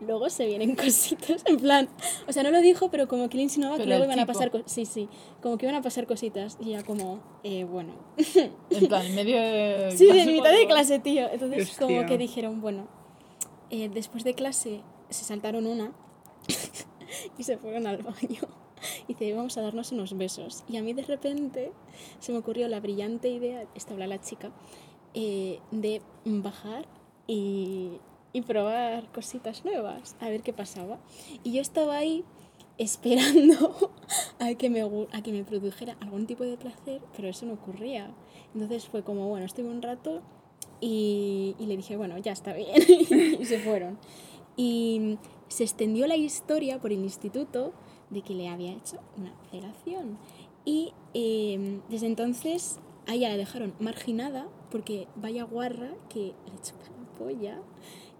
luego 0.00 0.30
se 0.30 0.46
vienen 0.46 0.76
cositas 0.76 1.42
en 1.46 1.56
plan 1.56 1.88
o 2.28 2.32
sea 2.32 2.42
no 2.42 2.50
lo 2.50 2.60
dijo 2.60 2.90
pero 2.90 3.08
como 3.08 3.28
que 3.28 3.36
le 3.36 3.42
insinuaba 3.44 3.76
que 3.76 3.86
luego 3.86 4.04
iban 4.04 4.20
a 4.20 4.26
pasar 4.26 4.50
cosas 4.50 4.70
sí 4.70 4.86
sí 4.86 5.08
como 5.42 5.58
que 5.58 5.66
iban 5.66 5.74
a 5.74 5.82
pasar 5.82 6.06
cositas 6.06 6.56
y 6.60 6.70
ya 6.70 6.84
como 6.84 7.20
eh, 7.42 7.64
bueno 7.64 7.92
En 8.70 8.86
plan, 8.86 9.04
en 9.04 9.14
medio 9.14 9.36
de. 9.40 9.94
Sí, 9.96 10.08
en 10.08 10.32
mitad 10.32 10.52
de 10.52 10.66
clase, 10.66 10.98
tío. 10.98 11.28
Entonces, 11.30 11.76
como 11.78 12.06
que 12.06 12.18
dijeron, 12.18 12.60
bueno, 12.60 12.88
eh, 13.70 13.88
después 13.88 14.24
de 14.24 14.34
clase 14.34 14.82
se 15.08 15.24
saltaron 15.24 15.66
una 15.66 15.92
y 17.38 17.42
se 17.42 17.58
fueron 17.58 17.86
al 17.86 17.98
baño. 17.98 18.40
Y 19.08 19.14
dice, 19.14 19.32
vamos 19.34 19.56
a 19.56 19.62
darnos 19.62 19.92
unos 19.92 20.16
besos. 20.16 20.64
Y 20.68 20.76
a 20.76 20.82
mí 20.82 20.92
de 20.92 21.02
repente 21.02 21.72
se 22.18 22.32
me 22.32 22.38
ocurrió 22.38 22.68
la 22.68 22.80
brillante 22.80 23.28
idea, 23.28 23.66
esta 23.74 23.92
habla 23.92 24.06
la 24.06 24.20
chica, 24.20 24.50
eh, 25.14 25.60
de 25.70 26.02
bajar 26.24 26.86
y, 27.26 27.98
y 28.32 28.42
probar 28.42 29.10
cositas 29.12 29.64
nuevas, 29.64 30.16
a 30.20 30.28
ver 30.28 30.42
qué 30.42 30.52
pasaba. 30.52 30.98
Y 31.42 31.52
yo 31.52 31.60
estaba 31.60 31.96
ahí 31.96 32.24
esperando 32.78 33.90
a 34.38 34.54
que, 34.54 34.70
me, 34.70 34.80
a 35.12 35.22
que 35.22 35.32
me 35.32 35.44
produjera 35.44 35.96
algún 36.00 36.26
tipo 36.26 36.44
de 36.44 36.56
placer, 36.56 37.02
pero 37.14 37.28
eso 37.28 37.46
no 37.46 37.54
ocurría. 37.54 38.10
Entonces 38.54 38.86
fue 38.86 39.02
como, 39.02 39.28
bueno, 39.28 39.46
estuve 39.46 39.68
un 39.68 39.82
rato 39.82 40.22
y, 40.80 41.54
y 41.58 41.66
le 41.66 41.76
dije, 41.76 41.96
bueno, 41.96 42.16
ya 42.18 42.32
está 42.32 42.52
bien. 42.52 42.70
y 43.40 43.44
se 43.44 43.58
fueron. 43.58 43.98
Y 44.56 45.18
se 45.48 45.64
extendió 45.64 46.06
la 46.06 46.16
historia 46.16 46.80
por 46.80 46.92
el 46.92 47.00
instituto 47.00 47.72
de 48.10 48.22
que 48.22 48.34
le 48.34 48.48
había 48.48 48.72
hecho 48.72 48.98
una 49.16 49.32
felación. 49.50 50.18
Y 50.64 50.92
eh, 51.14 51.80
desde 51.88 52.06
entonces 52.06 52.78
a 53.06 53.14
ella 53.14 53.30
la 53.30 53.36
dejaron 53.36 53.74
marginada 53.80 54.48
porque 54.70 55.08
vaya 55.16 55.44
guarra 55.44 55.90
que 56.08 56.34
le 56.46 56.62
chupa 56.62 56.84
la 56.84 57.18
polla. 57.18 57.58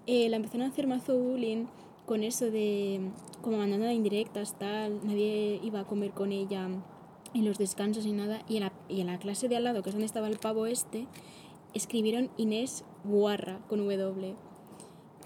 Eh, 0.06 0.28
la 0.28 0.36
empezaron 0.36 0.66
a 0.66 0.70
hacer 0.70 0.86
mazo 0.86 1.16
bullying 1.18 1.66
con 2.06 2.24
eso 2.24 2.50
de 2.50 3.00
como 3.40 3.56
mandando 3.56 3.90
indirectas, 3.90 4.58
tal, 4.58 5.06
nadie 5.06 5.60
iba 5.62 5.80
a 5.80 5.86
comer 5.86 6.10
con 6.10 6.32
ella 6.32 6.68
en 7.34 7.44
los 7.44 7.58
descansos 7.58 8.06
y 8.06 8.12
nada. 8.12 8.42
Y 8.48 8.56
en 8.56 8.62
la, 8.62 8.72
y 8.88 9.00
en 9.00 9.06
la 9.06 9.18
clase 9.18 9.48
de 9.48 9.56
al 9.56 9.64
lado, 9.64 9.82
que 9.82 9.90
es 9.90 9.94
donde 9.94 10.06
estaba 10.06 10.28
el 10.28 10.38
pavo 10.38 10.66
este, 10.66 11.06
escribieron 11.74 12.30
Inés 12.36 12.84
Guarra 13.04 13.60
con 13.68 13.78
W. 13.78 14.34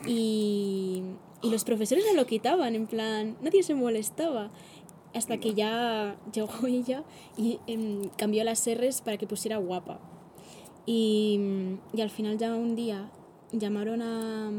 Y, 0.07 1.03
y 1.44 1.50
los 1.50 1.64
profesores 1.64 2.06
no 2.08 2.14
lo 2.14 2.26
quitaban, 2.26 2.74
en 2.74 2.86
plan, 2.86 3.36
nadie 3.42 3.62
se 3.62 3.74
molestaba. 3.74 4.50
Hasta 5.14 5.38
que 5.38 5.52
ya 5.54 6.16
llegó 6.32 6.48
ella 6.66 7.04
y 7.36 7.60
em, 7.66 8.08
cambió 8.16 8.42
las 8.44 8.66
R's 8.66 9.02
para 9.02 9.18
que 9.18 9.26
pusiera 9.26 9.58
guapa. 9.58 10.00
Y, 10.86 11.38
y 11.92 12.00
al 12.00 12.10
final 12.10 12.38
ya 12.38 12.54
un 12.54 12.74
día 12.74 13.10
llamaron 13.52 14.00
a... 14.00 14.50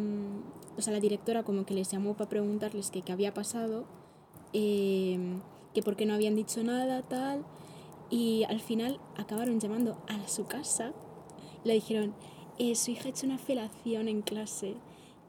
O 0.78 0.82
sea, 0.82 0.94
la 0.94 1.00
directora 1.00 1.44
como 1.44 1.66
que 1.66 1.74
les 1.74 1.90
llamó 1.90 2.14
para 2.16 2.30
preguntarles 2.30 2.92
que 2.92 3.02
qué 3.02 3.12
había 3.12 3.34
pasado, 3.34 3.86
em, 4.54 5.42
que 5.74 5.82
por 5.82 5.96
qué 5.96 6.06
no 6.06 6.14
habían 6.14 6.36
dicho 6.36 6.64
nada, 6.64 7.02
tal. 7.02 7.46
Y 8.12 8.44
al 8.44 8.60
final 8.60 9.00
acabaron 9.18 9.60
llamando 9.60 9.98
a 10.08 10.28
su 10.28 10.46
casa. 10.46 10.94
Le 11.64 11.74
dijeron, 11.74 12.14
eh, 12.60 12.76
su 12.76 12.92
hija 12.92 13.06
ha 13.06 13.10
hecho 13.10 13.26
una 13.26 13.40
felación 13.40 14.08
en 14.08 14.22
clase. 14.22 14.76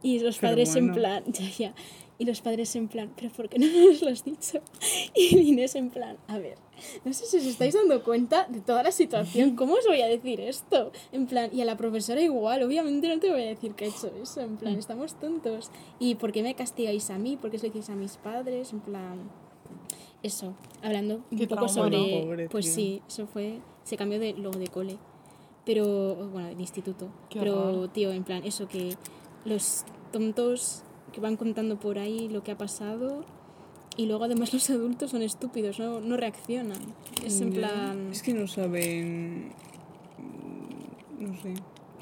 Y 0.06 0.20
los 0.20 0.38
Pero 0.38 0.50
padres 0.52 0.76
en 0.76 0.86
bueno. 0.86 0.94
plan, 0.94 1.24
ya, 1.32 1.48
ya. 1.50 1.74
Y 2.18 2.24
los 2.24 2.40
padres 2.40 2.74
en 2.76 2.86
plan, 2.88 3.12
pero 3.16 3.30
¿por 3.30 3.48
qué 3.48 3.58
no 3.58 3.66
nos 3.66 4.00
lo 4.02 4.08
has 4.08 4.24
dicho? 4.24 4.60
Y 5.14 5.36
Inés 5.50 5.74
en 5.74 5.90
plan, 5.90 6.16
a 6.28 6.38
ver, 6.38 6.56
no 7.04 7.12
sé 7.12 7.26
si 7.26 7.38
os 7.38 7.44
estáis 7.44 7.74
dando 7.74 8.02
cuenta 8.04 8.46
de 8.48 8.60
toda 8.60 8.82
la 8.82 8.90
situación, 8.92 9.54
¿cómo 9.56 9.74
os 9.74 9.84
voy 9.86 10.00
a 10.00 10.06
decir 10.06 10.40
esto? 10.40 10.92
En 11.12 11.26
plan, 11.26 11.50
y 11.52 11.60
a 11.60 11.64
la 11.64 11.76
profesora 11.76 12.20
igual, 12.22 12.62
obviamente 12.62 13.08
no 13.08 13.18
te 13.18 13.30
voy 13.30 13.42
a 13.42 13.46
decir 13.46 13.74
que 13.74 13.84
he 13.86 13.88
hecho 13.88 14.10
eso, 14.22 14.40
en 14.40 14.56
plan, 14.56 14.76
estamos 14.78 15.18
tontos. 15.20 15.70
¿Y 15.98 16.14
por 16.14 16.30
qué 16.32 16.42
me 16.42 16.54
castigáis 16.54 17.10
a 17.10 17.18
mí? 17.18 17.36
¿Por 17.36 17.50
qué 17.50 17.58
se 17.58 17.64
lo 17.66 17.68
hicieis 17.70 17.90
a 17.90 17.96
mis 17.96 18.16
padres? 18.16 18.72
En 18.72 18.80
plan, 18.80 19.18
eso, 20.22 20.54
hablando 20.82 21.22
un 21.30 21.38
Qué 21.38 21.46
poco 21.46 21.66
trauma, 21.66 21.90
sobre... 21.90 21.98
¿no? 22.20 22.24
Pobre 22.26 22.48
pues 22.48 22.64
tío. 22.66 22.74
sí, 22.74 23.02
eso 23.06 23.26
fue, 23.26 23.58
se 23.84 23.96
cambió 23.96 24.18
de 24.18 24.32
luego 24.34 24.58
de 24.58 24.68
cole, 24.68 24.96
pero, 25.66 26.14
bueno, 26.30 26.48
de 26.48 26.60
instituto. 26.62 27.08
Qué 27.28 27.40
pero, 27.40 27.68
horror. 27.68 27.88
tío, 27.92 28.10
en 28.12 28.24
plan, 28.24 28.42
eso 28.44 28.68
que 28.68 28.94
los 29.46 29.84
tontos 30.12 30.82
que 31.12 31.20
van 31.20 31.36
contando 31.36 31.78
por 31.78 31.98
ahí 31.98 32.28
lo 32.28 32.42
que 32.42 32.52
ha 32.52 32.58
pasado 32.58 33.24
y 33.96 34.06
luego 34.06 34.24
además 34.24 34.52
los 34.52 34.68
adultos 34.70 35.10
son 35.12 35.22
estúpidos, 35.22 35.78
no, 35.78 36.00
no 36.00 36.16
reaccionan. 36.16 36.78
Es 37.24 37.40
en 37.40 37.52
plan... 37.52 38.08
Es 38.10 38.22
que 38.22 38.34
no 38.34 38.46
saben. 38.46 39.52
mm, 40.18 41.22
No 41.24 41.34
sé. 41.42 41.54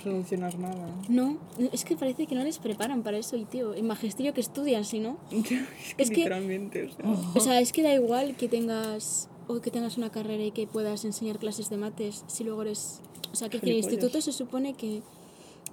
Solucionar 0.02 0.58
nada. 0.58 0.86
No, 1.08 1.38
es 1.72 1.84
que 1.84 1.96
parece 1.96 2.26
que 2.26 2.34
no 2.34 2.42
les 2.44 2.58
preparan 2.58 3.02
para 3.02 3.16
eso 3.16 3.36
y 3.36 3.44
tío, 3.46 3.74
en 3.74 3.86
magisterio 3.86 4.34
que 4.34 4.40
estudian, 4.42 4.84
si 4.84 4.98
no. 4.98 5.16
es 5.30 5.44
que, 5.44 5.62
Es 6.02 6.10
que- 6.10 6.16
literalmente, 6.16 6.82
o 6.84 6.92
sea. 6.92 7.10
O 7.36 7.40
sea, 7.40 7.60
es 7.60 7.72
que 7.72 7.82
da 7.82 7.94
igual 7.94 8.36
que 8.36 8.48
tengas 8.48 9.30
o 9.46 9.60
que 9.60 9.70
tengas 9.70 9.96
una 9.96 10.10
carrera 10.10 10.42
y 10.44 10.50
que 10.50 10.66
puedas 10.66 11.04
enseñar 11.04 11.38
clases 11.38 11.70
de 11.70 11.76
mates 11.76 12.24
si 12.26 12.44
luego 12.44 12.62
eres... 12.62 13.00
O 13.32 13.36
sea, 13.36 13.48
que 13.48 13.58
el 13.58 13.68
instituto 13.72 14.20
se 14.20 14.32
supone 14.32 14.74
que 14.74 15.02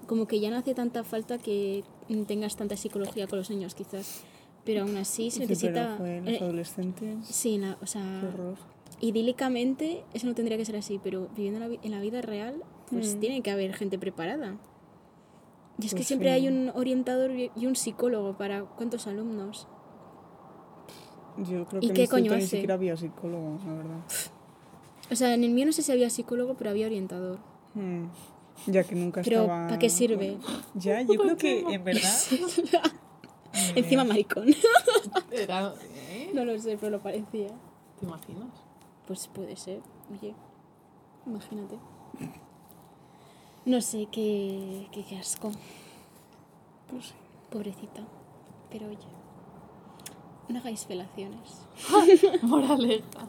como 0.07 0.27
que 0.27 0.39
ya 0.39 0.49
no 0.49 0.57
hace 0.57 0.73
tanta 0.73 1.03
falta 1.03 1.37
que 1.37 1.83
tengas 2.27 2.55
tanta 2.55 2.75
psicología 2.77 3.27
con 3.27 3.39
los 3.39 3.49
niños 3.49 3.75
quizás, 3.75 4.23
pero 4.65 4.81
aún 4.83 4.97
así 4.97 5.31
se 5.31 5.37
Sí, 5.37 5.41
necesita... 5.47 5.95
pero, 5.97 6.07
eh, 6.27 6.31
los 6.33 6.41
adolescentes. 6.41 7.25
sí, 7.27 7.57
la- 7.57 7.77
o 7.81 7.85
sea, 7.87 8.03
horror. 8.27 8.55
idílicamente 8.99 10.03
eso 10.13 10.27
no 10.27 10.35
tendría 10.35 10.57
que 10.57 10.65
ser 10.65 10.75
así, 10.75 10.99
pero 11.03 11.27
viviendo 11.35 11.63
en 11.63 11.71
la, 11.73 11.79
en 11.81 11.91
la 11.91 11.99
vida 11.99 12.21
real, 12.21 12.63
pues 12.89 13.15
Mm. 13.15 13.19
tiene 13.19 13.41
que 13.41 13.51
haber 13.51 13.73
gente 13.73 13.97
preparada. 13.97 14.57
Y 15.79 15.85
es 15.85 15.91
que 15.91 15.97
Pues 15.97 16.07
siempre 16.07 16.27
sí. 16.29 16.33
hay 16.35 16.47
un 16.47 16.69
orientador 16.75 17.31
y 17.31 17.49
un 17.65 17.75
psicólogo 17.75 18.37
para 18.37 18.63
cuántos 18.63 19.07
alumnos. 19.07 19.67
Yo 21.37 21.65
creo 21.65 21.81
¿Y 21.81 21.87
que 21.87 21.93
qué 21.93 22.03
en 22.03 22.09
coño 22.09 22.23
instituto 22.25 22.35
ni 22.35 22.41
siquiera 22.47 22.73
había 22.75 22.97
psicólogos, 22.97 23.63
la 23.65 23.73
verdad. 23.73 23.99
O 25.09 25.15
sea, 25.15 25.33
en 25.33 25.43
el 25.43 25.51
mío 25.51 25.65
no 25.65 25.71
sé 25.71 25.81
si 25.81 25.91
había 25.91 26.09
psicólogo, 26.09 26.53
pero 26.55 26.69
había 26.69 26.85
orientador. 26.87 27.39
Hmm. 27.73 28.05
Ya 28.67 28.83
que 28.83 28.95
nunca 28.95 29.21
Pero, 29.23 29.41
estaba. 29.41 29.67
¿para 29.67 29.79
qué 29.79 29.89
sirve? 29.89 30.37
Ya, 30.75 31.01
yo 31.01 31.15
creo 31.15 31.37
que 31.37 31.59
en 31.61 31.83
verdad. 31.83 32.19
Encima 33.75 34.03
maricón. 34.03 34.47
Era. 35.31 35.73
¿eh? 36.09 36.31
no 36.33 36.45
lo 36.45 36.57
sé, 36.59 36.77
pero 36.77 36.91
lo 36.91 36.99
parecía. 37.01 37.49
¿Te 37.99 38.05
imaginas? 38.05 38.49
Pues 39.07 39.27
puede 39.27 39.55
ser. 39.55 39.81
Oye, 40.11 40.33
Imagínate. 41.25 41.77
No 43.65 43.79
sé, 43.81 44.07
qué, 44.11 44.87
qué, 44.91 45.03
qué 45.05 45.17
asco. 45.17 45.51
Pues 46.89 47.05
sí. 47.07 47.13
Pobrecita. 47.51 48.01
Pero 48.71 48.87
oye, 48.87 48.97
no 50.47 50.59
hagáis 50.59 50.85
felaciones. 50.85 51.67
Moraleja. 52.41 53.27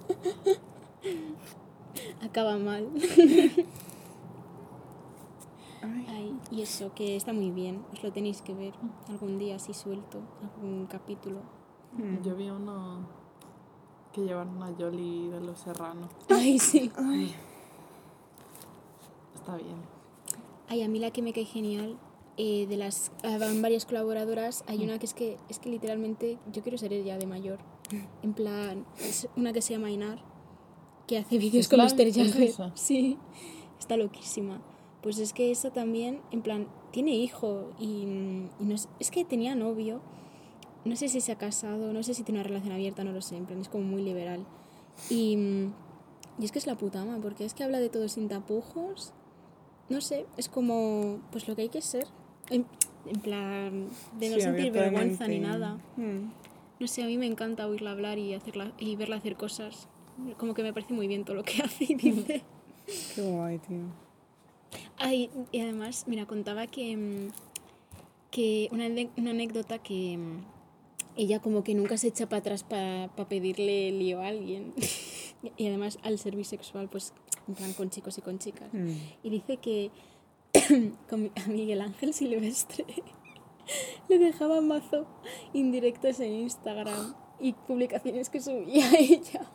Acaba 2.23 2.57
mal. 2.57 2.89
Ay. 5.83 6.07
Ay, 6.09 6.39
y 6.51 6.63
eso, 6.63 6.93
que 6.95 7.17
está 7.17 7.33
muy 7.33 7.51
bien. 7.51 7.83
Os 7.93 8.03
lo 8.03 8.13
tenéis 8.13 8.41
que 8.43 8.55
ver 8.55 8.73
algún 9.09 9.39
día 9.39 9.57
así 9.57 9.75
suelto, 9.75 10.21
algún 10.55 10.87
capítulo. 10.87 11.41
Mm. 11.97 12.23
Yo 12.23 12.37
vi 12.37 12.49
uno 12.51 13.07
que 14.13 14.23
llevaron 14.23 14.63
a 14.63 14.73
Jolly 14.79 15.29
de 15.29 15.41
los 15.41 15.59
Serrano. 15.59 16.09
Ay, 16.31 16.59
sí. 16.59 16.91
Está 19.35 19.57
bien. 19.57 19.77
Ay, 20.69 20.83
a 20.83 20.89
mí 20.89 20.99
la 20.99 21.11
que 21.11 21.21
me 21.23 21.33
cae 21.33 21.45
genial, 21.45 21.99
eh, 22.37 22.67
de 22.67 22.77
las 22.77 23.13
ah, 23.25 23.37
van 23.39 23.61
varias 23.61 23.85
colaboradoras, 23.85 24.65
hay 24.67 24.85
una 24.85 24.99
que 24.99 25.07
es 25.07 25.15
que 25.15 25.37
es 25.49 25.59
que 25.59 25.69
literalmente 25.69 26.39
yo 26.53 26.63
quiero 26.63 26.79
ser 26.79 26.93
ella 26.93 27.19
de 27.19 27.27
mayor. 27.27 27.59
En 28.23 28.33
plan, 28.33 28.87
es 28.99 29.29
una 29.37 29.53
que 29.53 29.61
se 29.61 29.75
llama 29.75 29.91
Inar, 29.91 30.19
que 31.07 31.19
hace 31.19 31.37
vídeos 31.37 31.67
¿Es 31.67 31.69
con 31.69 31.79
la- 31.79 31.85
Mr. 31.85 32.13
Jagger. 32.13 32.73
Sí, 32.75 33.19
está 33.79 33.97
loquísima. 33.99 34.63
Pues 35.03 35.19
es 35.19 35.33
que 35.33 35.51
esa 35.51 35.73
también, 35.73 36.21
en 36.31 36.43
plan, 36.43 36.69
tiene 36.93 37.15
hijo 37.17 37.71
y, 37.79 38.07
mm, 38.07 38.51
y 38.61 38.65
no 38.65 38.75
es, 38.75 38.89
es 39.01 39.11
que 39.11 39.25
tenía 39.25 39.55
novio. 39.55 40.01
No 40.85 40.97
sé 40.97 41.09
si 41.09 41.21
se 41.21 41.33
ha 41.33 41.39
casado, 41.39 41.93
no 41.93 42.03
sé 42.03 42.15
si 42.15 42.23
tiene 42.23 42.41
una 42.41 42.49
relación 42.49 42.73
abierta, 42.73 43.05
no 43.05 43.13
lo 43.13 43.21
sé, 43.21 43.37
en 43.37 43.47
plan, 43.47 43.61
es 43.61 43.69
como 43.69 43.85
muy 43.85 44.03
liberal. 44.03 44.47
Y, 45.11 45.37
mm, 45.37 45.73
y 46.39 46.45
es 46.45 46.53
que 46.53 46.59
es 46.59 46.67
la 46.67 46.77
puta 46.77 47.03
ama, 47.03 47.19
porque 47.21 47.45
es 47.45 47.55
que 47.55 47.65
habla 47.65 47.81
de 47.81 47.89
todo 47.89 48.09
sin 48.09 48.29
tapujos. 48.29 49.13
No 49.89 50.01
sé, 50.01 50.27
es 50.37 50.49
como, 50.49 51.21
pues 51.31 51.49
lo 51.49 51.57
que 51.57 51.63
hay 51.63 51.69
que 51.69 51.83
ser. 51.83 52.07
En, 52.51 52.67
en 53.07 53.21
plan, 53.21 53.89
de 54.19 54.31
no 54.31 54.37
Sí, 54.37 54.43
sentir 54.43 54.73
vergüenza 54.73 55.27
ni 55.27 55.41
nada. 55.41 55.79
Mm. 55.97 56.31
No 56.81 56.87
sé, 56.87 57.03
a 57.03 57.07
mí 57.07 57.19
me 57.19 57.27
encanta 57.27 57.67
oírla 57.67 57.93
hablar 57.93 58.19
y, 58.19 58.35
hacerla, 58.35 58.73
y 58.79 58.97
verla 58.97 59.17
hacer 59.17 59.37
cosas. 59.37 59.89
Como 60.37 60.55
que 60.55 60.63
me 60.63 60.73
parece 60.73 60.95
muy 60.95 61.09
bien 61.09 61.25
todo 61.25 61.37
lo 61.37 61.43
que 61.43 61.63
hace 61.65 61.85
y 61.89 61.95
dice. 61.95 62.43
Qué 63.15 63.23
guay, 63.23 63.59
tío. 63.59 64.02
Ay, 65.05 65.31
y 65.51 65.61
además, 65.61 66.05
mira, 66.07 66.27
contaba 66.27 66.69
que, 66.69 66.97
mm, 66.97 67.31
que 68.31 68.69
una, 68.71 68.87
una 69.17 69.31
anécdota 69.31 69.79
que 69.81 70.17
mm, 70.17 70.45
ella 71.17 71.41
como 71.41 71.65
que 71.65 71.75
nunca 71.75 71.97
se 71.97 72.07
echa 72.07 72.29
para 72.29 72.39
atrás 72.39 72.63
para 72.63 73.09
pedirle 73.29 73.91
lío 73.91 74.21
a 74.21 74.29
alguien. 74.29 74.73
y 75.57 75.67
además 75.67 75.99
al 76.05 76.21
ser 76.21 76.37
bisexual, 76.37 76.89
pues 76.89 77.13
en 77.49 77.55
plan 77.55 77.73
con 77.73 77.91
chicos 77.91 78.17
y 78.19 78.21
con 78.23 78.39
chicas. 78.39 78.73
Mm. 78.73 78.93
Y 79.25 79.31
dice 79.31 79.57
que 79.57 79.91
con 81.11 81.33
a 81.35 81.49
Miguel 81.49 81.81
Ángel 81.81 82.15
Silvestre 82.15 82.87
le 84.09 84.19
dejaba 84.19 84.61
mazo 84.61 85.09
indirectos 85.53 86.21
en 86.21 86.33
Instagram 86.33 87.15
y 87.41 87.55
publicaciones 87.55 88.31
que 88.31 88.41
subía 88.41 88.89
ella. 88.99 89.51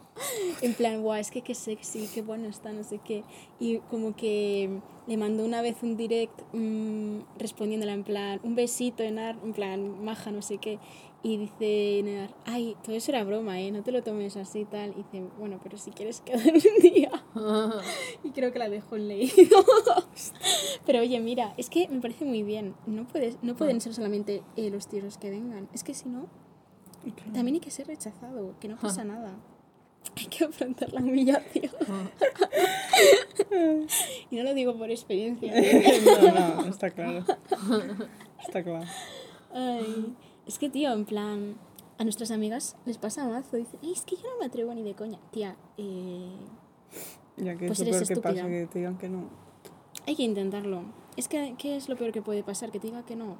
En 0.61 0.73
plan, 0.73 1.01
guau, 1.01 1.19
es 1.19 1.31
que 1.31 1.41
qué 1.41 1.55
sexy, 1.55 2.09
qué 2.13 2.21
bueno 2.21 2.47
está, 2.47 2.71
no 2.71 2.83
sé 2.83 2.99
qué. 3.03 3.23
Y 3.59 3.79
como 3.89 4.15
que 4.15 4.79
le 5.07 5.17
mandó 5.17 5.45
una 5.45 5.61
vez 5.61 5.77
un 5.83 5.97
direct 5.97 6.41
mm, 6.53 7.19
respondiéndola 7.37 7.93
en 7.93 8.03
plan, 8.03 8.39
un 8.43 8.55
besito, 8.55 9.03
Enar, 9.03 9.37
en 9.43 9.53
plan, 9.53 10.03
maja, 10.03 10.31
no 10.31 10.41
sé 10.41 10.57
qué. 10.57 10.79
Y 11.23 11.37
dice 11.37 11.99
Enar, 11.99 12.35
ay, 12.45 12.75
todo 12.83 12.95
eso 12.95 13.11
era 13.11 13.23
broma, 13.23 13.59
¿eh? 13.59 13.71
No 13.71 13.83
te 13.83 13.91
lo 13.91 14.03
tomes 14.03 14.37
así 14.37 14.59
y 14.59 14.65
tal. 14.65 14.91
Y 14.91 15.03
dice, 15.03 15.25
bueno, 15.37 15.59
pero 15.61 15.77
si 15.77 15.91
quieres 15.91 16.21
quedar 16.21 16.45
un 16.47 16.81
día. 16.81 17.11
Y 18.23 18.31
creo 18.31 18.51
que 18.51 18.59
la 18.59 18.69
dejó 18.69 18.95
en 18.95 19.07
leído. 19.07 19.63
Pero 20.85 20.99
oye, 20.99 21.19
mira, 21.19 21.53
es 21.57 21.69
que 21.69 21.87
me 21.87 22.01
parece 22.01 22.25
muy 22.25 22.43
bien. 22.43 22.75
No, 22.85 23.05
puedes, 23.07 23.37
no 23.41 23.55
pueden 23.55 23.81
ser 23.81 23.93
solamente 23.93 24.43
eh, 24.55 24.69
los 24.69 24.91
los 24.91 25.17
que 25.17 25.29
vengan. 25.29 25.69
Es 25.73 25.83
que 25.83 25.93
si 25.93 26.09
no, 26.09 26.27
también 27.33 27.55
hay 27.55 27.59
que 27.59 27.71
ser 27.71 27.87
rechazado, 27.87 28.55
que 28.59 28.67
no 28.67 28.77
pasa 28.77 29.03
nada. 29.03 29.37
Hay 30.15 30.25
que 30.27 30.45
afrontar 30.45 30.91
la 30.93 31.01
humillación. 31.01 31.71
y 34.29 34.35
no 34.35 34.43
lo 34.43 34.53
digo 34.53 34.75
por 34.77 34.89
experiencia. 34.91 35.53
no, 36.33 36.61
no, 36.63 36.65
está 36.67 36.89
claro. 36.91 37.23
Está 38.45 38.63
claro. 38.63 38.85
Ay, 39.53 40.15
es 40.45 40.57
que, 40.59 40.69
tío, 40.69 40.91
en 40.93 41.05
plan, 41.05 41.55
a 41.97 42.03
nuestras 42.03 42.31
amigas 42.31 42.75
les 42.85 42.97
pasa 42.97 43.27
mazo. 43.27 43.57
Dicen, 43.57 43.79
"Ey, 43.83 43.91
es 43.91 44.01
que 44.05 44.15
yo 44.15 44.23
no 44.23 44.39
me 44.39 44.45
atrevo 44.45 44.73
ni 44.73 44.83
de 44.83 44.93
coña. 44.95 45.19
Tía, 45.31 45.55
eh, 45.77 46.29
Ya 47.37 47.55
que 47.55 47.67
Pues 47.67 47.79
es 47.79 47.85
lo 47.87 47.91
peor 47.91 48.07
que 48.07 48.15
pasa, 48.17 48.47
que 48.47 48.67
te 48.67 48.79
digan 48.79 48.97
que 48.97 49.09
no. 49.09 49.29
hay 50.05 50.15
que 50.15 50.23
intentarlo. 50.23 50.83
Es 51.15 51.27
que, 51.27 51.55
¿qué 51.57 51.75
es 51.75 51.89
lo 51.89 51.95
peor 51.95 52.11
que 52.11 52.21
puede 52.21 52.43
pasar? 52.43 52.71
Que 52.71 52.79
te 52.79 52.87
diga 52.87 53.03
que 53.05 53.15
no. 53.15 53.37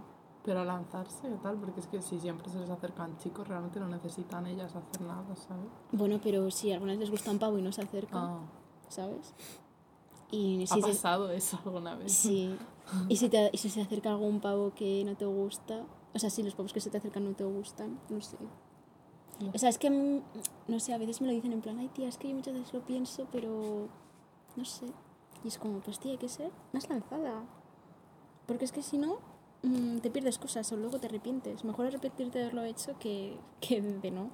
Pero 0.47 0.63
lanzarse 0.63 1.27
o 1.33 1.35
tal, 1.39 1.57
porque 1.57 1.81
es 1.81 1.87
que 1.87 2.01
si 2.01 2.17
siempre 2.17 2.49
se 2.49 2.57
les 2.57 2.69
acercan 2.69 3.17
chicos, 3.17 3.45
realmente 3.45 3.81
no 3.81 3.89
necesitan 3.89 4.47
ellas 4.47 4.73
hacer 4.73 5.01
nada, 5.01 5.35
¿sabes? 5.35 5.67
Bueno, 5.91 6.21
pero 6.23 6.49
si 6.51 6.71
a 6.71 6.75
algunas 6.75 6.97
les 6.97 7.11
gusta 7.11 7.31
un 7.31 7.37
pavo 7.37 7.57
y 7.57 7.61
no 7.61 7.73
se 7.73 7.81
acercan, 7.81 8.23
Ah, 8.23 8.39
¿sabes? 8.87 9.33
Y 10.31 10.63
¿Ha 10.63 10.67
si, 10.67 10.81
se, 10.81 10.87
pasado 10.87 11.29
eso 11.31 11.59
alguna 11.65 11.95
vez? 11.95 12.13
sí. 12.13 12.55
y, 13.09 13.17
si 13.17 13.27
te, 13.27 13.49
y 13.51 13.57
si 13.57 13.69
se 13.69 13.81
acerca 13.81 14.09
algún 14.11 14.39
pavo 14.39 14.71
que 14.73 15.03
no 15.03 15.17
te 15.17 15.25
gusta, 15.25 15.83
o 16.13 16.19
sea, 16.19 16.29
si 16.29 16.43
los 16.43 16.55
pavos 16.55 16.71
que 16.71 16.79
se 16.79 16.89
te 16.89 16.97
acercan 16.97 17.25
no 17.25 17.33
te 17.35 17.43
gustan, 17.43 17.99
no 18.07 18.21
sé. 18.21 18.37
No. 19.41 19.51
O 19.53 19.57
sea, 19.57 19.67
es 19.67 19.77
que, 19.77 19.89
mm, 19.89 20.21
no 20.69 20.79
sé, 20.79 20.93
a 20.93 20.97
veces 20.97 21.19
me 21.19 21.27
lo 21.27 21.33
dicen 21.33 21.51
en 21.51 21.59
plan, 21.61 21.77
ay 21.77 21.89
tía, 21.89 22.07
es 22.07 22.17
que 22.17 22.29
yo 22.29 22.35
muchas 22.35 22.53
veces 22.53 22.73
lo 22.73 22.85
pienso, 22.85 23.27
pero 23.33 23.89
no 24.55 24.63
sé. 24.63 24.85
Y 25.43 25.49
es 25.49 25.57
como, 25.57 25.79
pues 25.81 25.99
tía, 25.99 26.13
hay 26.13 26.17
que 26.17 26.29
ser 26.29 26.51
más 26.71 26.87
lanzada. 26.89 27.43
Porque 28.45 28.63
es 28.63 28.71
que 28.71 28.81
si 28.81 28.97
no, 28.97 29.17
mm, 29.63 29.97
te 29.99 30.09
pierdes 30.09 30.37
cosas 30.37 30.71
o 30.71 30.77
luego 30.77 30.99
te 30.99 31.07
arrepientes. 31.07 31.63
Mejor 31.63 31.87
arrepentirte 31.87 32.39
de 32.39 32.45
haberlo 32.45 32.63
hecho 32.63 32.97
que, 32.99 33.37
que 33.59 33.81
de 33.81 34.11
no. 34.11 34.29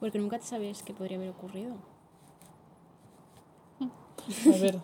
Porque 0.00 0.18
nunca 0.18 0.38
te 0.38 0.46
sabes 0.46 0.82
qué 0.82 0.94
podría 0.94 1.16
haber 1.16 1.30
ocurrido. 1.30 1.76
A 3.80 4.58
ver, 4.60 4.80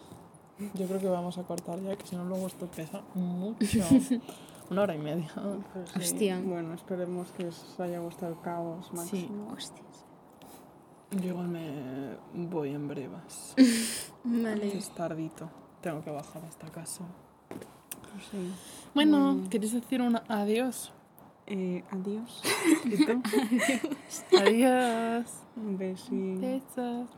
yo 0.74 0.86
creo 0.86 1.00
que 1.00 1.08
vamos 1.08 1.38
a 1.38 1.42
cortar 1.42 1.80
ya, 1.80 1.96
que 1.96 2.06
si 2.06 2.16
no 2.16 2.24
luego 2.24 2.46
esto 2.46 2.66
pesa 2.66 3.02
mucho. 3.14 3.80
Una 4.70 4.82
hora 4.82 4.94
y 4.94 4.98
media. 4.98 5.30
Pero 5.34 5.86
sí, 5.86 5.98
Hostia. 5.98 6.40
Bueno, 6.40 6.74
esperemos 6.74 7.30
que 7.32 7.46
os 7.46 7.78
haya 7.78 7.98
gustado 8.00 8.32
el 8.32 8.40
caos 8.40 8.92
máximo. 8.92 9.52
Hostias. 9.52 10.04
Yo 11.10 11.28
igual 11.28 11.48
me 11.48 12.16
voy 12.32 12.70
en 12.70 12.88
brevas. 12.88 13.54
Vale. 14.24 14.76
Es 14.76 14.88
tardito. 14.90 15.50
Tengo 15.80 16.02
que 16.02 16.10
bajar 16.10 16.42
hasta 16.44 16.66
casa. 16.68 17.04
Sí. 18.30 18.38
Bueno, 18.94 19.34
Mm. 19.34 19.48
¿queréis 19.48 19.72
decir 19.72 20.00
un 20.02 20.18
adiós? 20.28 20.92
Eh, 21.46 21.82
adiós. 21.90 22.42
¿Y 22.84 23.04
tú? 23.04 23.22
adiós. 24.38 25.26
Un. 25.56 26.40
Besos. 26.40 27.08